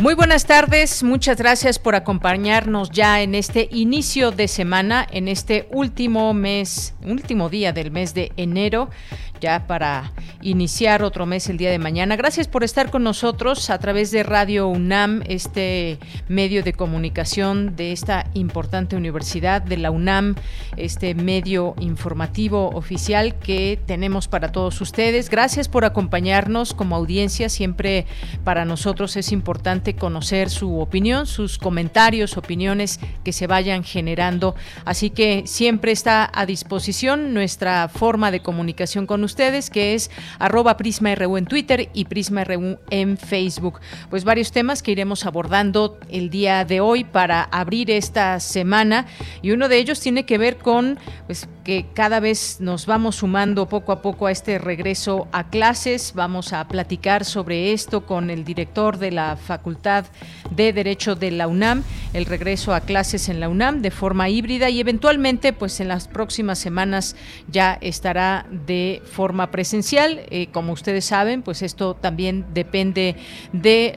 Muy 0.00 0.14
buenas 0.14 0.46
tardes, 0.46 1.02
muchas 1.02 1.38
gracias 1.38 1.80
por 1.80 1.96
acompañarnos 1.96 2.90
ya 2.90 3.20
en 3.20 3.34
este 3.34 3.68
inicio 3.72 4.30
de 4.30 4.46
semana, 4.46 5.04
en 5.10 5.26
este 5.26 5.66
último 5.72 6.32
mes, 6.34 6.94
último 7.04 7.48
día 7.48 7.72
del 7.72 7.90
mes 7.90 8.14
de 8.14 8.30
enero 8.36 8.90
ya 9.40 9.66
para 9.66 10.12
iniciar 10.42 11.02
otro 11.02 11.26
mes 11.26 11.48
el 11.48 11.56
día 11.56 11.70
de 11.70 11.78
mañana. 11.78 12.16
Gracias 12.16 12.48
por 12.48 12.64
estar 12.64 12.90
con 12.90 13.02
nosotros 13.02 13.70
a 13.70 13.78
través 13.78 14.10
de 14.10 14.22
Radio 14.22 14.68
UNAM, 14.68 15.22
este 15.26 15.98
medio 16.28 16.62
de 16.62 16.72
comunicación 16.72 17.76
de 17.76 17.92
esta 17.92 18.26
importante 18.34 18.96
universidad 18.96 19.62
de 19.62 19.76
la 19.76 19.90
UNAM, 19.90 20.36
este 20.76 21.14
medio 21.14 21.74
informativo 21.80 22.70
oficial 22.70 23.38
que 23.38 23.80
tenemos 23.86 24.28
para 24.28 24.52
todos 24.52 24.80
ustedes. 24.80 25.30
Gracias 25.30 25.68
por 25.68 25.84
acompañarnos 25.84 26.74
como 26.74 26.96
audiencia. 26.96 27.48
Siempre 27.48 28.06
para 28.44 28.64
nosotros 28.64 29.16
es 29.16 29.32
importante 29.32 29.96
conocer 29.96 30.50
su 30.50 30.80
opinión, 30.80 31.26
sus 31.26 31.58
comentarios, 31.58 32.36
opiniones 32.36 33.00
que 33.24 33.32
se 33.32 33.46
vayan 33.46 33.84
generando. 33.84 34.54
Así 34.84 35.10
que 35.10 35.42
siempre 35.46 35.92
está 35.92 36.30
a 36.32 36.46
disposición 36.46 37.34
nuestra 37.34 37.88
forma 37.88 38.30
de 38.30 38.40
comunicación 38.40 39.06
con 39.06 39.24
ustedes, 39.24 39.27
que 39.36 39.94
es 39.94 40.10
arroba 40.38 40.76
PrismaRU 40.76 41.36
en 41.36 41.46
Twitter 41.46 41.90
y 41.92 42.06
PrismaRU 42.06 42.78
en 42.90 43.16
Facebook. 43.16 43.80
Pues 44.10 44.24
varios 44.24 44.52
temas 44.52 44.82
que 44.82 44.92
iremos 44.92 45.26
abordando 45.26 45.98
el 46.08 46.30
día 46.30 46.64
de 46.64 46.80
hoy 46.80 47.04
para 47.04 47.42
abrir 47.42 47.90
esta 47.90 48.40
semana 48.40 49.06
y 49.42 49.50
uno 49.50 49.68
de 49.68 49.78
ellos 49.78 50.00
tiene 50.00 50.24
que 50.24 50.38
ver 50.38 50.56
con 50.56 50.98
pues, 51.26 51.48
que 51.64 51.86
cada 51.94 52.20
vez 52.20 52.56
nos 52.60 52.86
vamos 52.86 53.16
sumando 53.16 53.68
poco 53.68 53.92
a 53.92 54.02
poco 54.02 54.26
a 54.26 54.32
este 54.32 54.58
regreso 54.58 55.28
a 55.32 55.50
clases. 55.50 56.12
Vamos 56.14 56.52
a 56.52 56.66
platicar 56.66 57.24
sobre 57.24 57.72
esto 57.72 58.06
con 58.06 58.30
el 58.30 58.44
director 58.44 58.98
de 58.98 59.10
la 59.10 59.36
Facultad 59.36 60.06
de 60.50 60.72
Derecho 60.72 61.14
de 61.14 61.30
la 61.30 61.46
UNAM, 61.46 61.82
el 62.14 62.24
regreso 62.24 62.74
a 62.74 62.80
clases 62.80 63.28
en 63.28 63.40
la 63.40 63.48
UNAM 63.48 63.82
de 63.82 63.90
forma 63.90 64.28
híbrida 64.28 64.70
y 64.70 64.80
eventualmente 64.80 65.52
pues 65.52 65.80
en 65.80 65.88
las 65.88 66.08
próximas 66.08 66.58
semanas 66.58 67.16
ya 67.48 67.78
estará 67.80 68.46
de 68.66 69.02
forma 69.04 69.17
presencial. 69.50 70.20
Eh, 70.30 70.48
como 70.52 70.72
ustedes 70.72 71.04
saben, 71.04 71.42
pues 71.42 71.62
esto 71.62 71.94
también 71.94 72.46
depende 72.54 73.16
de 73.52 73.94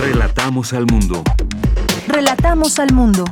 Relatamos 0.00 0.72
al 0.72 0.86
mundo. 0.86 1.22
Relatamos 2.08 2.78
al 2.78 2.90
mundo. 2.94 3.22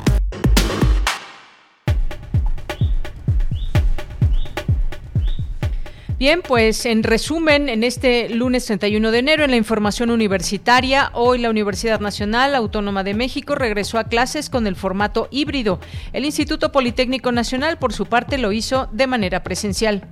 Bien, 6.18 6.42
pues 6.46 6.84
en 6.84 7.04
resumen, 7.04 7.70
en 7.70 7.84
este 7.84 8.28
lunes 8.28 8.66
31 8.66 9.10
de 9.10 9.18
enero, 9.18 9.44
en 9.44 9.50
la 9.52 9.56
información 9.56 10.10
universitaria, 10.10 11.10
hoy 11.14 11.38
la 11.38 11.48
Universidad 11.48 12.00
Nacional 12.00 12.54
Autónoma 12.54 13.02
de 13.02 13.14
México 13.14 13.54
regresó 13.54 13.98
a 13.98 14.04
clases 14.04 14.50
con 14.50 14.66
el 14.66 14.76
formato 14.76 15.28
híbrido. 15.30 15.80
El 16.12 16.26
Instituto 16.26 16.70
Politécnico 16.70 17.32
Nacional, 17.32 17.78
por 17.78 17.94
su 17.94 18.04
parte, 18.04 18.36
lo 18.36 18.52
hizo 18.52 18.90
de 18.92 19.06
manera 19.06 19.42
presencial. 19.42 20.06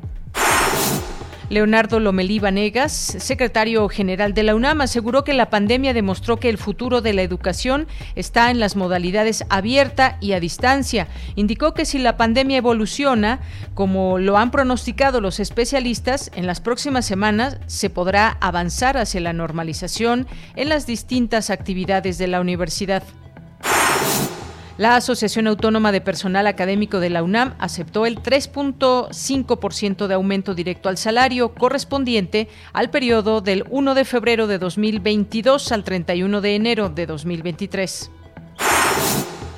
Leonardo 1.48 2.00
Lomelí 2.00 2.40
Vanegas, 2.40 2.92
secretario 2.92 3.88
general 3.88 4.34
de 4.34 4.42
la 4.42 4.54
UNAM, 4.54 4.80
aseguró 4.80 5.22
que 5.22 5.32
la 5.32 5.48
pandemia 5.48 5.94
demostró 5.94 6.38
que 6.38 6.48
el 6.48 6.58
futuro 6.58 7.00
de 7.00 7.12
la 7.12 7.22
educación 7.22 7.86
está 8.16 8.50
en 8.50 8.58
las 8.58 8.74
modalidades 8.74 9.44
abierta 9.48 10.18
y 10.20 10.32
a 10.32 10.40
distancia. 10.40 11.06
Indicó 11.36 11.72
que 11.72 11.84
si 11.84 11.98
la 11.98 12.16
pandemia 12.16 12.58
evoluciona, 12.58 13.40
como 13.74 14.18
lo 14.18 14.38
han 14.38 14.50
pronosticado 14.50 15.20
los 15.20 15.38
especialistas, 15.38 16.32
en 16.34 16.46
las 16.48 16.60
próximas 16.60 17.06
semanas 17.06 17.58
se 17.66 17.90
podrá 17.90 18.36
avanzar 18.40 18.96
hacia 18.96 19.20
la 19.20 19.32
normalización 19.32 20.26
en 20.56 20.68
las 20.68 20.86
distintas 20.86 21.50
actividades 21.50 22.18
de 22.18 22.26
la 22.26 22.40
universidad. 22.40 23.04
La 24.78 24.96
Asociación 24.96 25.46
Autónoma 25.46 25.90
de 25.90 26.02
Personal 26.02 26.46
Académico 26.46 27.00
de 27.00 27.08
la 27.08 27.22
UNAM 27.22 27.54
aceptó 27.58 28.04
el 28.04 28.18
3.5% 28.18 30.06
de 30.06 30.14
aumento 30.14 30.54
directo 30.54 30.90
al 30.90 30.98
salario 30.98 31.54
correspondiente 31.54 32.48
al 32.74 32.90
periodo 32.90 33.40
del 33.40 33.64
1 33.70 33.94
de 33.94 34.04
febrero 34.04 34.46
de 34.46 34.58
2022 34.58 35.72
al 35.72 35.82
31 35.82 36.42
de 36.42 36.54
enero 36.54 36.90
de 36.90 37.06
2023. 37.06 38.10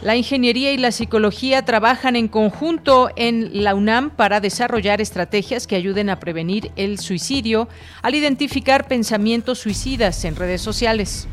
La 0.03 0.15
ingeniería 0.15 0.71
y 0.71 0.77
la 0.77 0.93
psicología 0.93 1.65
trabajan 1.65 2.15
en 2.15 2.29
conjunto 2.29 3.11
en 3.17 3.65
la 3.65 3.75
UNAM 3.75 4.11
para 4.11 4.39
desarrollar 4.39 5.01
estrategias 5.01 5.67
que 5.67 5.75
ayuden 5.75 6.11
a 6.11 6.21
prevenir 6.21 6.71
el 6.77 7.01
suicidio 7.01 7.69
al 8.03 8.15
identificar 8.15 8.87
pensamientos 8.87 9.59
suicidas 9.59 10.25
en 10.25 10.37
redes 10.37 10.63
sociales. 10.63 11.27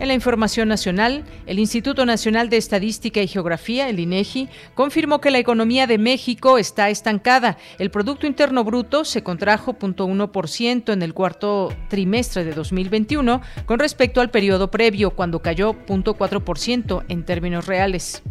En 0.00 0.08
la 0.08 0.14
información 0.14 0.66
nacional, 0.66 1.24
el 1.44 1.58
Instituto 1.58 2.06
Nacional 2.06 2.48
de 2.48 2.56
Estadística 2.56 3.20
y 3.20 3.28
Geografía, 3.28 3.90
el 3.90 4.00
INEGI, 4.00 4.48
confirmó 4.74 5.20
que 5.20 5.30
la 5.30 5.36
economía 5.36 5.86
de 5.86 5.98
México 5.98 6.56
está 6.56 6.88
estancada. 6.88 7.58
El 7.78 7.90
Producto 7.90 8.26
Interno 8.26 8.64
Bruto 8.64 9.04
se 9.04 9.22
contrajo 9.22 9.74
0.1% 9.74 10.94
en 10.94 11.02
el 11.02 11.12
cuarto 11.12 11.70
trimestre 11.88 12.44
de 12.44 12.54
2021 12.54 13.42
con 13.66 13.78
respecto 13.78 14.22
al 14.22 14.30
periodo 14.30 14.70
previo, 14.70 15.10
cuando 15.10 15.42
cayó 15.42 15.74
0.4% 15.86 17.04
en 17.08 17.24
términos 17.26 17.66
reales. 17.66 18.22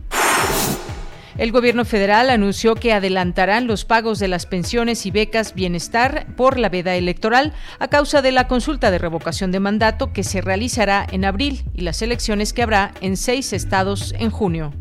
El 1.40 1.54
gobierno 1.54 1.86
federal 1.86 2.30
anunció 2.32 2.76
que 2.76 2.92
adelantarán 2.92 3.66
los 3.66 3.86
pagos 3.86 4.20
de 4.20 4.28
las 4.28 4.46
pensiones 4.46 5.06
y 5.06 5.12
becas 5.12 5.56
bienestar 5.56 6.28
por 6.36 6.60
la 6.60 6.68
veda 6.68 6.98
electoral 6.98 7.54
a 7.80 7.88
causa 7.88 8.22
de 8.22 8.34
la 8.34 8.50
consulta 8.50 8.92
de 8.92 8.98
revocación 8.98 9.50
de 9.54 9.62
mandato 9.62 10.12
que 10.12 10.26
se 10.26 10.42
realizará 10.42 11.08
en 11.10 11.24
abril 11.24 11.64
y 11.74 11.84
las 11.84 12.02
elecciones 12.02 12.52
que 12.52 12.62
habrá 12.62 12.92
en 13.00 13.16
seis 13.16 13.54
estados 13.54 14.14
en 14.20 14.32
junio. 14.32 14.74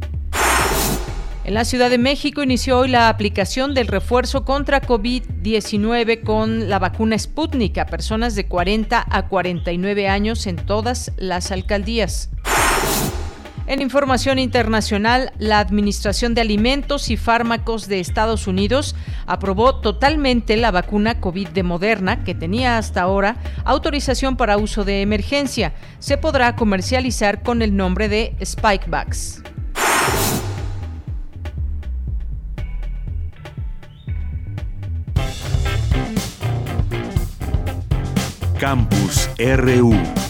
En 1.44 1.54
la 1.54 1.64
Ciudad 1.64 1.90
de 1.90 1.98
México 1.98 2.42
inició 2.42 2.80
hoy 2.80 2.88
la 2.88 3.08
aplicación 3.08 3.72
del 3.72 3.86
refuerzo 3.86 4.44
contra 4.44 4.82
COVID-19 4.82 6.24
con 6.24 6.68
la 6.68 6.80
vacuna 6.80 7.16
Sputnik 7.16 7.78
a 7.78 7.86
personas 7.86 8.34
de 8.34 8.48
40 8.48 9.06
a 9.08 9.28
49 9.28 10.08
años 10.08 10.48
en 10.48 10.56
todas 10.56 11.12
las 11.18 11.52
alcaldías. 11.52 12.30
En 13.68 13.82
información 13.82 14.38
internacional, 14.38 15.30
la 15.38 15.58
Administración 15.60 16.32
de 16.32 16.40
Alimentos 16.40 17.10
y 17.10 17.18
Fármacos 17.18 17.86
de 17.86 18.00
Estados 18.00 18.46
Unidos 18.46 18.96
aprobó 19.26 19.74
totalmente 19.82 20.56
la 20.56 20.70
vacuna 20.70 21.20
COVID 21.20 21.48
de 21.48 21.62
Moderna, 21.62 22.24
que 22.24 22.34
tenía 22.34 22.78
hasta 22.78 23.02
ahora 23.02 23.36
autorización 23.66 24.38
para 24.38 24.56
uso 24.56 24.86
de 24.86 25.02
emergencia. 25.02 25.74
Se 25.98 26.16
podrá 26.16 26.56
comercializar 26.56 27.42
con 27.42 27.60
el 27.60 27.76
nombre 27.76 28.08
de 28.08 28.34
Spikevax. 28.42 29.42
Campus 38.58 39.28
RU 39.38 40.27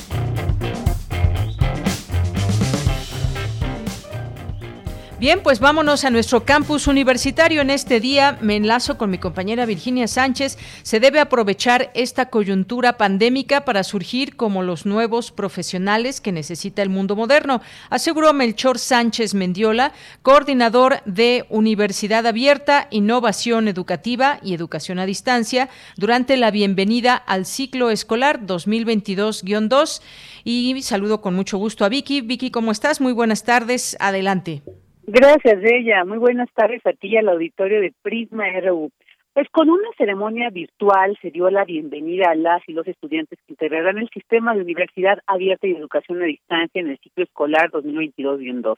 Bien, 5.21 5.41
pues 5.43 5.59
vámonos 5.59 6.05
a 6.05 6.11
nuestro 6.11 6.45
campus 6.45 6.87
universitario. 6.87 7.61
En 7.61 7.71
este 7.71 7.99
día 7.99 8.39
me 8.41 8.55
enlazo 8.55 8.97
con 8.97 9.11
mi 9.11 9.19
compañera 9.19 9.67
Virginia 9.67 10.07
Sánchez. 10.07 10.57
Se 10.85 11.01
debe 11.01 11.19
aprovechar 11.19 11.91
esta 11.95 12.31
coyuntura 12.31 12.97
pandémica 12.97 13.65
para 13.65 13.83
surgir 13.83 14.37
como 14.37 14.63
los 14.63 14.87
nuevos 14.87 15.33
profesionales 15.33 16.21
que 16.21 16.31
necesita 16.31 16.83
el 16.83 16.89
mundo 16.89 17.17
moderno, 17.17 17.61
aseguró 17.91 18.33
Melchor 18.33 18.79
Sánchez 18.79 19.35
Mendiola, 19.35 19.93
coordinador 20.23 21.03
de 21.05 21.47
Universidad 21.49 22.25
Abierta, 22.25 22.87
Innovación 22.93 23.67
Educativa 23.67 24.39
y 24.41 24.55
Educación 24.55 25.01
a 25.01 25.07
Distancia, 25.07 25.69
durante 25.97 26.37
la 26.37 26.53
bienvenida 26.53 27.17
al 27.17 27.45
ciclo 27.45 27.91
escolar 27.91 28.47
2022-2. 28.47 30.01
Y 30.45 30.81
saludo 30.83 31.21
con 31.21 31.35
mucho 31.35 31.59
gusto 31.59 31.85
a 31.85 31.89
Vicky. 31.89 32.21
Vicky, 32.21 32.53
¿cómo 32.53 32.71
estás? 32.71 33.01
Muy 33.01 33.13
buenas 33.13 33.43
tardes. 33.43 33.97
Adelante. 33.99 34.63
Gracias, 35.11 35.65
ella. 35.65 36.05
Muy 36.05 36.19
buenas 36.19 36.51
tardes 36.53 36.85
a 36.85 36.93
ti 36.93 37.09
y 37.09 37.17
al 37.17 37.31
auditorio 37.31 37.81
de 37.81 37.95
Prisma 38.03 38.45
RU. 38.61 38.91
Pues 39.33 39.49
con 39.49 39.71
una 39.71 39.89
ceremonia 39.97 40.51
virtual 40.51 41.17
se 41.23 41.31
dio 41.31 41.49
la 41.49 41.65
bienvenida 41.65 42.31
a 42.31 42.35
las 42.35 42.61
y 42.69 42.75
los 42.75 42.87
estudiantes 42.87 43.39
que 43.47 43.55
integrarán 43.55 43.97
el 43.97 44.11
sistema 44.11 44.55
de 44.55 44.61
universidad 44.61 45.21
abierta 45.27 45.67
y 45.67 45.73
educación 45.73 46.21
a 46.21 46.27
distancia 46.27 46.83
en 46.83 46.91
el 46.91 46.99
ciclo 46.99 47.25
escolar 47.25 47.71
2022-2. 47.71 48.77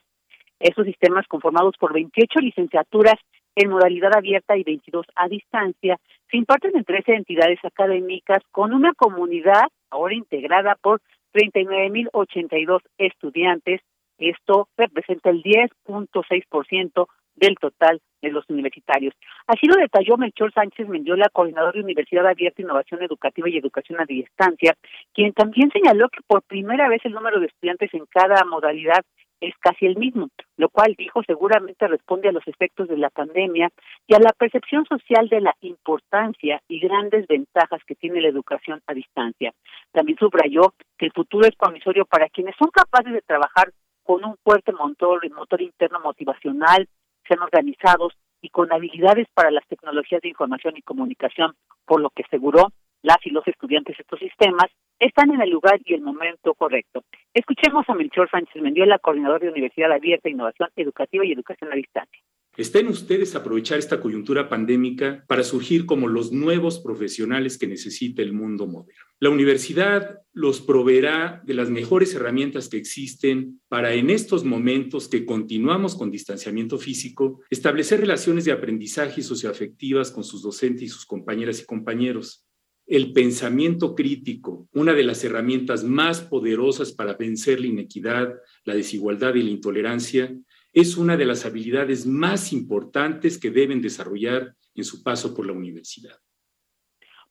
Esos 0.60 0.86
sistemas 0.86 1.26
conformados 1.26 1.74
por 1.80 1.92
28 1.92 2.38
licenciaturas 2.38 3.16
en 3.56 3.70
modalidad 3.70 4.14
abierta 4.16 4.56
y 4.56 4.62
22 4.62 5.06
a 5.16 5.26
distancia 5.26 5.96
se 6.30 6.36
imparten 6.36 6.76
en 6.76 6.84
13 6.84 7.12
entidades 7.12 7.58
académicas 7.64 8.44
con 8.52 8.72
una 8.72 8.94
comunidad 8.94 9.66
ahora 9.90 10.14
integrada 10.14 10.76
por 10.80 11.00
39.082 11.34 12.82
estudiantes 12.98 13.80
esto 14.28 14.68
representa 14.76 15.30
el 15.30 15.42
10.6% 15.42 17.06
del 17.36 17.56
total 17.56 18.00
de 18.20 18.30
los 18.30 18.44
universitarios. 18.50 19.14
Así 19.46 19.66
lo 19.66 19.76
detalló 19.76 20.16
Melchor 20.18 20.52
Sánchez 20.52 20.88
Mendiola, 20.88 21.30
coordinador 21.32 21.74
de 21.74 21.80
Universidad 21.80 22.26
Abierta, 22.26 22.60
Innovación 22.60 23.02
Educativa 23.02 23.48
y 23.48 23.56
Educación 23.56 24.00
a 24.00 24.04
Distancia, 24.04 24.74
quien 25.14 25.32
también 25.32 25.70
señaló 25.70 26.08
que 26.10 26.20
por 26.26 26.42
primera 26.42 26.88
vez 26.88 27.00
el 27.04 27.12
número 27.12 27.40
de 27.40 27.46
estudiantes 27.46 27.92
en 27.94 28.04
cada 28.06 28.44
modalidad 28.44 29.02
es 29.40 29.54
casi 29.58 29.86
el 29.86 29.96
mismo, 29.96 30.28
lo 30.58 30.68
cual 30.68 30.94
dijo 30.98 31.22
seguramente 31.26 31.88
responde 31.88 32.28
a 32.28 32.32
los 32.32 32.46
efectos 32.46 32.88
de 32.88 32.98
la 32.98 33.08
pandemia 33.08 33.70
y 34.06 34.14
a 34.14 34.18
la 34.18 34.32
percepción 34.32 34.84
social 34.84 35.28
de 35.28 35.40
la 35.40 35.54
importancia 35.62 36.60
y 36.68 36.78
grandes 36.78 37.26
ventajas 37.26 37.80
que 37.86 37.94
tiene 37.94 38.20
la 38.20 38.28
educación 38.28 38.82
a 38.86 38.92
distancia. 38.92 39.52
También 39.92 40.18
subrayó 40.18 40.74
que 40.98 41.06
el 41.06 41.12
futuro 41.12 41.46
es 41.46 41.56
promisorio 41.56 42.04
para 42.04 42.28
quienes 42.28 42.54
son 42.58 42.68
capaces 42.70 43.14
de 43.14 43.22
trabajar 43.22 43.72
con 44.04 44.24
un 44.24 44.36
fuerte 44.42 44.72
motor, 44.72 45.28
motor 45.30 45.62
interno 45.62 46.00
motivacional, 46.00 46.88
sean 47.26 47.42
organizados 47.42 48.14
y 48.42 48.48
con 48.48 48.72
habilidades 48.72 49.26
para 49.34 49.50
las 49.50 49.66
tecnologías 49.68 50.22
de 50.22 50.28
información 50.28 50.74
y 50.76 50.82
comunicación, 50.82 51.54
por 51.84 52.00
lo 52.00 52.10
que 52.10 52.22
aseguró 52.22 52.72
las 53.02 53.18
y 53.24 53.30
los 53.30 53.46
estudiantes 53.46 53.96
de 53.96 54.02
estos 54.02 54.18
sistemas 54.18 54.70
están 54.98 55.30
en 55.30 55.40
el 55.40 55.50
lugar 55.50 55.80
y 55.84 55.94
el 55.94 56.02
momento 56.02 56.54
correcto. 56.54 57.04
Escuchemos 57.32 57.88
a 57.88 57.94
Melchor 57.94 58.28
Sánchez 58.30 58.62
Mendiola, 58.62 58.98
coordinador 58.98 59.40
de 59.40 59.48
Universidad 59.48 59.90
Abierta, 59.92 60.28
Innovación 60.28 60.68
Educativa 60.76 61.24
y 61.24 61.32
Educación 61.32 61.72
a 61.72 61.76
Distancia. 61.76 62.22
Estén 62.56 62.88
ustedes 62.88 63.34
aprovechar 63.34 63.78
esta 63.78 64.00
coyuntura 64.00 64.48
pandémica 64.48 65.24
para 65.26 65.42
surgir 65.42 65.86
como 65.86 66.08
los 66.08 66.32
nuevos 66.32 66.80
profesionales 66.80 67.56
que 67.56 67.66
necesita 67.66 68.20
el 68.20 68.32
mundo 68.34 68.66
moderno. 68.66 69.09
La 69.22 69.28
universidad 69.28 70.22
los 70.32 70.62
proveerá 70.62 71.42
de 71.44 71.52
las 71.52 71.68
mejores 71.68 72.14
herramientas 72.14 72.70
que 72.70 72.78
existen 72.78 73.60
para 73.68 73.92
en 73.92 74.08
estos 74.08 74.44
momentos 74.44 75.08
que 75.08 75.26
continuamos 75.26 75.94
con 75.94 76.10
distanciamiento 76.10 76.78
físico, 76.78 77.42
establecer 77.50 78.00
relaciones 78.00 78.46
de 78.46 78.52
aprendizaje 78.52 79.20
y 79.20 79.22
socioafectivas 79.22 80.10
con 80.10 80.24
sus 80.24 80.42
docentes 80.42 80.84
y 80.84 80.88
sus 80.88 81.04
compañeras 81.04 81.60
y 81.60 81.66
compañeros. 81.66 82.46
El 82.86 83.12
pensamiento 83.12 83.94
crítico, 83.94 84.70
una 84.72 84.94
de 84.94 85.02
las 85.02 85.22
herramientas 85.22 85.84
más 85.84 86.22
poderosas 86.22 86.90
para 86.90 87.12
vencer 87.12 87.60
la 87.60 87.66
inequidad, 87.66 88.32
la 88.64 88.74
desigualdad 88.74 89.34
y 89.34 89.42
la 89.42 89.50
intolerancia, 89.50 90.34
es 90.72 90.96
una 90.96 91.18
de 91.18 91.26
las 91.26 91.44
habilidades 91.44 92.06
más 92.06 92.54
importantes 92.54 93.36
que 93.36 93.50
deben 93.50 93.82
desarrollar 93.82 94.56
en 94.74 94.84
su 94.84 95.02
paso 95.02 95.34
por 95.34 95.44
la 95.44 95.52
universidad. 95.52 96.18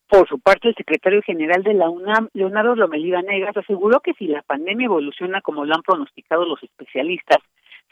Por 0.10 0.28
su 0.28 0.40
parte, 0.40 0.70
el 0.70 0.76
secretario 0.76 1.22
general 1.22 1.62
de 1.62 1.76
la 1.76 1.88
UNAM, 1.88 2.30
Leonardo 2.34 2.76
Lomelida 2.76 3.22
Negas, 3.22 3.56
aseguró 3.56 4.00
que 4.00 4.16
si 4.16 4.26
la 4.26 4.42
pandemia 4.42 4.86
evoluciona 4.86 5.40
como 5.42 5.66
lo 5.66 5.76
han 5.76 5.84
pronosticado 5.84 6.46
los 6.46 6.64
especialistas, 6.64 7.38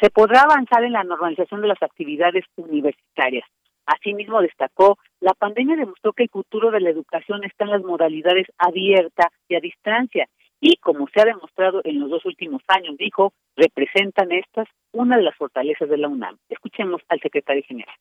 se 0.02 0.10
podrá 0.10 0.42
avanzar 0.42 0.84
en 0.84 0.94
la 0.94 1.04
normalización 1.04 1.62
de 1.62 1.68
las 1.68 1.82
actividades 1.84 2.44
universitarias. 2.56 3.48
Asimismo, 3.86 4.42
destacó, 4.42 4.98
la 5.20 5.36
pandemia 5.36 5.76
demostró 5.76 6.12
que 6.12 6.24
el 6.24 6.30
futuro 6.30 6.72
de 6.72 6.82
la 6.82 6.90
educación 6.90 7.44
está 7.44 7.66
en 7.66 7.72
las 7.72 7.84
modalidades 7.84 8.48
abierta 8.58 9.30
y 9.48 9.54
a 9.54 9.60
distancia 9.60 10.28
y, 10.60 10.78
como 10.78 11.08
se 11.14 11.22
ha 11.22 11.26
demostrado 11.26 11.82
en 11.84 12.00
los 12.00 12.10
dos 12.10 12.26
últimos 12.26 12.64
años, 12.68 12.98
dijo, 12.98 13.34
representan 13.56 14.32
estas 14.32 14.68
una 14.92 15.18
de 15.18 15.24
las 15.24 15.36
fortalezas 15.36 15.88
de 15.88 15.98
la 15.98 16.08
UNAM. 16.08 16.38
Escuchemos 16.50 17.00
al 17.10 17.20
secretario 17.20 17.62
general. 17.68 17.96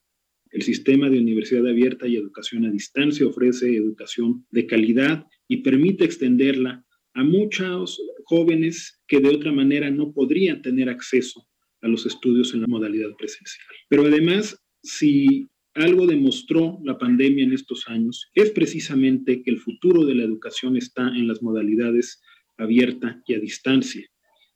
El 0.56 0.62
sistema 0.62 1.10
de 1.10 1.18
universidad 1.18 1.66
abierta 1.66 2.08
y 2.08 2.16
educación 2.16 2.64
a 2.64 2.70
distancia 2.70 3.26
ofrece 3.26 3.76
educación 3.76 4.46
de 4.50 4.66
calidad 4.66 5.26
y 5.48 5.58
permite 5.58 6.06
extenderla 6.06 6.82
a 7.12 7.24
muchos 7.24 8.00
jóvenes 8.24 8.98
que 9.06 9.20
de 9.20 9.28
otra 9.28 9.52
manera 9.52 9.90
no 9.90 10.14
podrían 10.14 10.62
tener 10.62 10.88
acceso 10.88 11.46
a 11.82 11.88
los 11.88 12.06
estudios 12.06 12.54
en 12.54 12.62
la 12.62 12.68
modalidad 12.68 13.14
presencial. 13.18 13.66
Pero 13.90 14.06
además, 14.06 14.58
si 14.82 15.46
algo 15.74 16.06
demostró 16.06 16.78
la 16.84 16.96
pandemia 16.96 17.44
en 17.44 17.52
estos 17.52 17.86
años, 17.88 18.30
es 18.32 18.50
precisamente 18.52 19.42
que 19.42 19.50
el 19.50 19.58
futuro 19.58 20.06
de 20.06 20.14
la 20.14 20.24
educación 20.24 20.78
está 20.78 21.06
en 21.08 21.28
las 21.28 21.42
modalidades 21.42 22.22
abierta 22.56 23.22
y 23.26 23.34
a 23.34 23.40
distancia. 23.40 24.08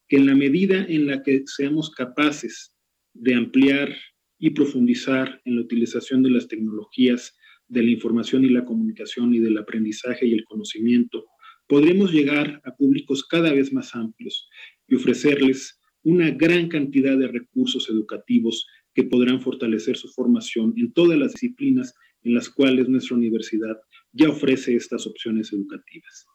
que 0.09 0.17
en 0.17 0.27
la 0.27 0.35
medida 0.35 0.87
en 0.89 1.07
la 1.07 1.23
que 1.23 1.43
seamos 1.45 1.91
capaces 1.91 2.75
de 3.13 3.35
ampliar 3.35 3.95
y 4.41 4.51
profundizar 4.51 5.41
en 5.45 5.57
la 5.57 5.63
utilización 5.63 6.23
de 6.23 6.31
las 6.31 6.49
tecnologías 6.49 7.37
de 7.69 7.85
la 7.85 7.91
información 7.91 8.45
y 8.45 8.49
la 8.49 8.65
comunicación 8.65 9.33
y 9.35 9.39
del 9.39 9.59
aprendizaje 9.59 10.27
y 10.27 10.33
el 10.33 10.45
conocimiento, 10.45 11.27
podremos 11.69 12.13
llegar 12.13 12.61
a 12.65 12.75
públicos 12.75 13.25
cada 13.25 13.53
vez 13.53 13.73
más 13.73 13.95
amplios 13.95 14.49
y 14.89 14.97
ofrecerles 14.97 15.79
una 16.03 16.31
gran 16.31 16.69
cantidad 16.69 17.17
de 17.17 17.29
recursos 17.29 17.89
educativos 17.89 18.67
que 18.95 19.05
podrán 19.05 19.41
fortalecer 19.41 19.97
su 19.97 20.09
formación 20.09 20.75
en 20.77 20.93
todas 20.93 21.19
las 21.19 21.33
disciplinas 21.33 21.95
en 22.23 22.35
las 22.35 22.49
cuales 22.49 22.89
nuestra 22.89 23.17
universidad 23.17 23.77
ya 24.13 24.31
ofrece 24.31 24.75
estas 24.75 25.07
opciones 25.07 25.53
educativas. 25.53 26.27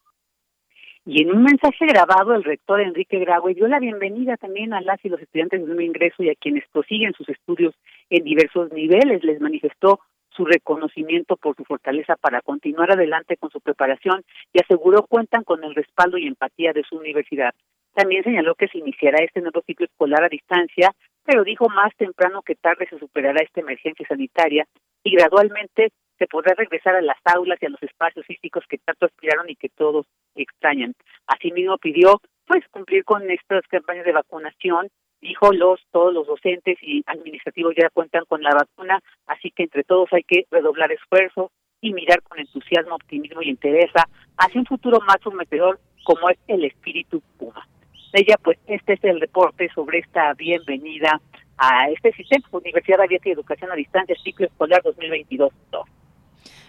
Y 1.07 1.21
en 1.21 1.31
un 1.31 1.43
mensaje 1.43 1.85
grabado, 1.85 2.33
el 2.33 2.43
rector 2.43 2.81
Enrique 2.81 3.19
Graue 3.19 3.53
dio 3.53 3.67
la 3.67 3.79
bienvenida 3.79 4.37
también 4.37 4.73
a 4.73 4.81
las 4.81 5.03
y 5.05 5.09
los 5.09 5.21
estudiantes 5.21 5.61
de 5.61 5.67
nuevo 5.67 5.81
ingreso 5.81 6.23
y 6.23 6.29
a 6.29 6.35
quienes 6.35 6.67
prosiguen 6.69 7.13
sus 7.13 7.29
estudios 7.29 7.75
en 8.09 8.23
diversos 8.23 8.73
niveles. 8.73 9.23
Les 9.23 9.39
manifestó 9.39 9.99
su 10.29 10.45
reconocimiento 10.45 11.37
por 11.37 11.55
su 11.55 11.63
fortaleza 11.63 12.15
para 12.15 12.41
continuar 12.41 12.91
adelante 12.91 13.37
con 13.37 13.51
su 13.51 13.61
preparación 13.61 14.23
y 14.51 14.59
aseguró 14.59 15.03
cuentan 15.03 15.43
con 15.43 15.63
el 15.63 15.75
respaldo 15.75 16.17
y 16.17 16.25
empatía 16.25 16.73
de 16.73 16.83
su 16.83 16.97
universidad. 16.97 17.53
También 17.93 18.23
señaló 18.23 18.55
que 18.55 18.67
se 18.67 18.79
iniciará 18.79 19.23
este 19.23 19.41
nuevo 19.41 19.61
ciclo 19.61 19.85
escolar 19.85 20.23
a 20.23 20.29
distancia, 20.29 20.91
pero 21.23 21.43
dijo 21.43 21.69
más 21.69 21.95
temprano 21.97 22.41
que 22.41 22.55
tarde 22.55 22.87
se 22.89 22.97
superará 22.97 23.43
esta 23.43 23.61
emergencia 23.61 24.07
sanitaria 24.07 24.67
y 25.03 25.11
gradualmente 25.11 25.91
se 26.17 26.27
podrá 26.27 26.53
regresar 26.55 26.95
a 26.95 27.01
las 27.01 27.17
aulas 27.25 27.59
y 27.61 27.65
a 27.65 27.69
los 27.69 27.81
espacios 27.83 28.25
físicos 28.25 28.63
que 28.69 28.77
tanto 28.77 29.05
aspiraron 29.05 29.49
y 29.49 29.55
que 29.55 29.69
todos 29.69 30.05
extrañan. 30.35 30.93
Asimismo 31.27 31.77
pidió 31.77 32.21
pues 32.45 32.63
cumplir 32.69 33.03
con 33.03 33.29
estas 33.29 33.65
campañas 33.67 34.05
de 34.05 34.11
vacunación 34.11 34.89
dijo 35.21 35.51
los 35.51 35.81
todos 35.91 36.13
los 36.13 36.27
docentes 36.27 36.77
y 36.81 37.03
administrativos 37.07 37.73
ya 37.75 37.89
cuentan 37.89 38.25
con 38.25 38.43
la 38.43 38.53
vacuna, 38.53 38.99
así 39.27 39.51
que 39.51 39.63
entre 39.63 39.83
todos 39.83 40.11
hay 40.13 40.23
que 40.23 40.45
redoblar 40.51 40.91
esfuerzo 40.91 41.51
y 41.81 41.93
mirar 41.93 42.21
con 42.23 42.39
entusiasmo, 42.39 42.95
optimismo 42.95 43.41
y 43.41 43.49
interés 43.49 43.91
hacia 44.37 44.59
un 44.59 44.65
futuro 44.65 44.99
más 45.01 45.17
prometedor 45.17 45.79
como 46.03 46.29
es 46.29 46.37
el 46.47 46.63
espíritu 46.65 47.21
Puma. 47.37 47.67
ella, 48.13 48.35
pues 48.43 48.57
este 48.67 48.93
es 48.93 49.03
el 49.03 49.19
reporte 49.19 49.69
sobre 49.73 49.99
esta 49.99 50.33
bienvenida 50.35 51.19
a 51.57 51.89
este 51.89 52.11
sistema 52.13 52.47
Universidad 52.51 53.01
Abierta 53.01 53.29
y 53.29 53.31
Educación 53.31 53.71
a 53.71 53.75
Distancia, 53.75 54.15
ciclo 54.23 54.45
escolar 54.45 54.81
2022. 54.83 55.51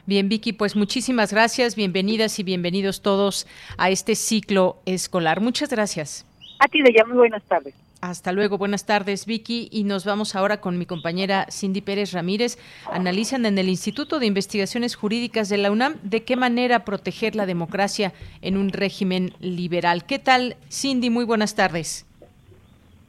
Bien, 0.06 0.28
Vicky, 0.28 0.52
pues 0.52 0.76
muchísimas 0.76 1.32
gracias, 1.32 1.74
bienvenidas 1.74 2.38
y 2.38 2.44
bienvenidos 2.44 3.02
todos 3.02 3.44
a 3.76 3.90
este 3.90 4.14
ciclo 4.14 4.76
escolar. 4.86 5.40
Muchas 5.40 5.68
gracias. 5.68 6.24
A 6.60 6.68
ti, 6.68 6.80
Deya, 6.80 7.04
muy 7.04 7.16
buenas 7.16 7.42
tardes. 7.42 7.74
Hasta 8.00 8.30
luego, 8.30 8.56
buenas 8.56 8.86
tardes 8.86 9.26
Vicky 9.26 9.68
y 9.72 9.82
nos 9.82 10.04
vamos 10.04 10.36
ahora 10.36 10.60
con 10.60 10.78
mi 10.78 10.86
compañera 10.86 11.46
Cindy 11.50 11.80
Pérez 11.80 12.12
Ramírez. 12.12 12.56
Analizan 12.92 13.46
en 13.46 13.58
el 13.58 13.68
Instituto 13.68 14.20
de 14.20 14.26
Investigaciones 14.26 14.94
Jurídicas 14.94 15.48
de 15.48 15.56
la 15.58 15.72
UNAM 15.72 15.96
de 16.04 16.22
qué 16.22 16.36
manera 16.36 16.84
proteger 16.84 17.34
la 17.34 17.46
democracia 17.46 18.12
en 18.42 18.58
un 18.58 18.68
régimen 18.68 19.32
liberal. 19.40 20.04
¿Qué 20.06 20.20
tal 20.20 20.54
Cindy? 20.70 21.10
Muy 21.10 21.24
buenas 21.24 21.56
tardes. 21.56 22.06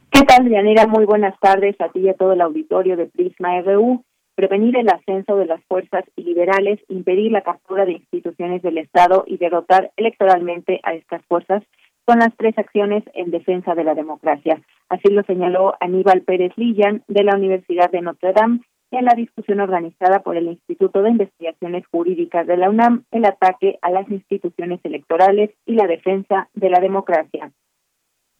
¿Qué 0.09 0.23
tal, 0.23 0.49
Yanira? 0.49 0.87
Muy 0.87 1.05
buenas 1.05 1.37
tardes 1.39 1.79
a 1.79 1.89
ti 1.89 1.99
y 1.99 2.09
a 2.09 2.15
todo 2.15 2.33
el 2.33 2.41
auditorio 2.41 2.97
de 2.97 3.05
Prisma 3.05 3.61
RU. 3.61 4.03
Prevenir 4.37 4.77
el 4.77 4.87
ascenso 4.87 5.35
de 5.35 5.47
las 5.47 5.63
fuerzas 5.63 6.03
liberales, 6.15 6.79
impedir 6.89 7.31
la 7.31 7.41
captura 7.41 7.85
de 7.85 7.93
instituciones 7.93 8.61
del 8.61 8.77
Estado 8.77 9.23
y 9.25 9.37
derrotar 9.37 9.91
electoralmente 9.97 10.79
a 10.83 10.93
estas 10.93 11.25
fuerzas 11.25 11.63
son 12.05 12.19
las 12.19 12.29
tres 12.37 12.55
acciones 12.55 13.03
en 13.15 13.31
defensa 13.31 13.73
de 13.73 13.83
la 13.83 13.95
democracia. 13.95 14.61
Así 14.89 15.09
lo 15.09 15.23
señaló 15.23 15.73
Aníbal 15.79 16.21
Pérez 16.21 16.51
Lillan 16.55 17.03
de 17.07 17.23
la 17.23 17.35
Universidad 17.35 17.89
de 17.89 18.01
Notre 18.01 18.33
Dame 18.33 18.61
en 18.91 19.05
la 19.05 19.15
discusión 19.15 19.59
organizada 19.59 20.21
por 20.21 20.37
el 20.37 20.45
Instituto 20.45 21.01
de 21.01 21.09
Investigaciones 21.09 21.87
Jurídicas 21.87 22.45
de 22.45 22.57
la 22.57 22.69
UNAM, 22.69 23.05
el 23.09 23.25
ataque 23.25 23.79
a 23.81 23.89
las 23.89 24.07
instituciones 24.11 24.79
electorales 24.83 25.49
y 25.65 25.73
la 25.73 25.87
defensa 25.87 26.47
de 26.53 26.69
la 26.69 26.79
democracia. 26.79 27.51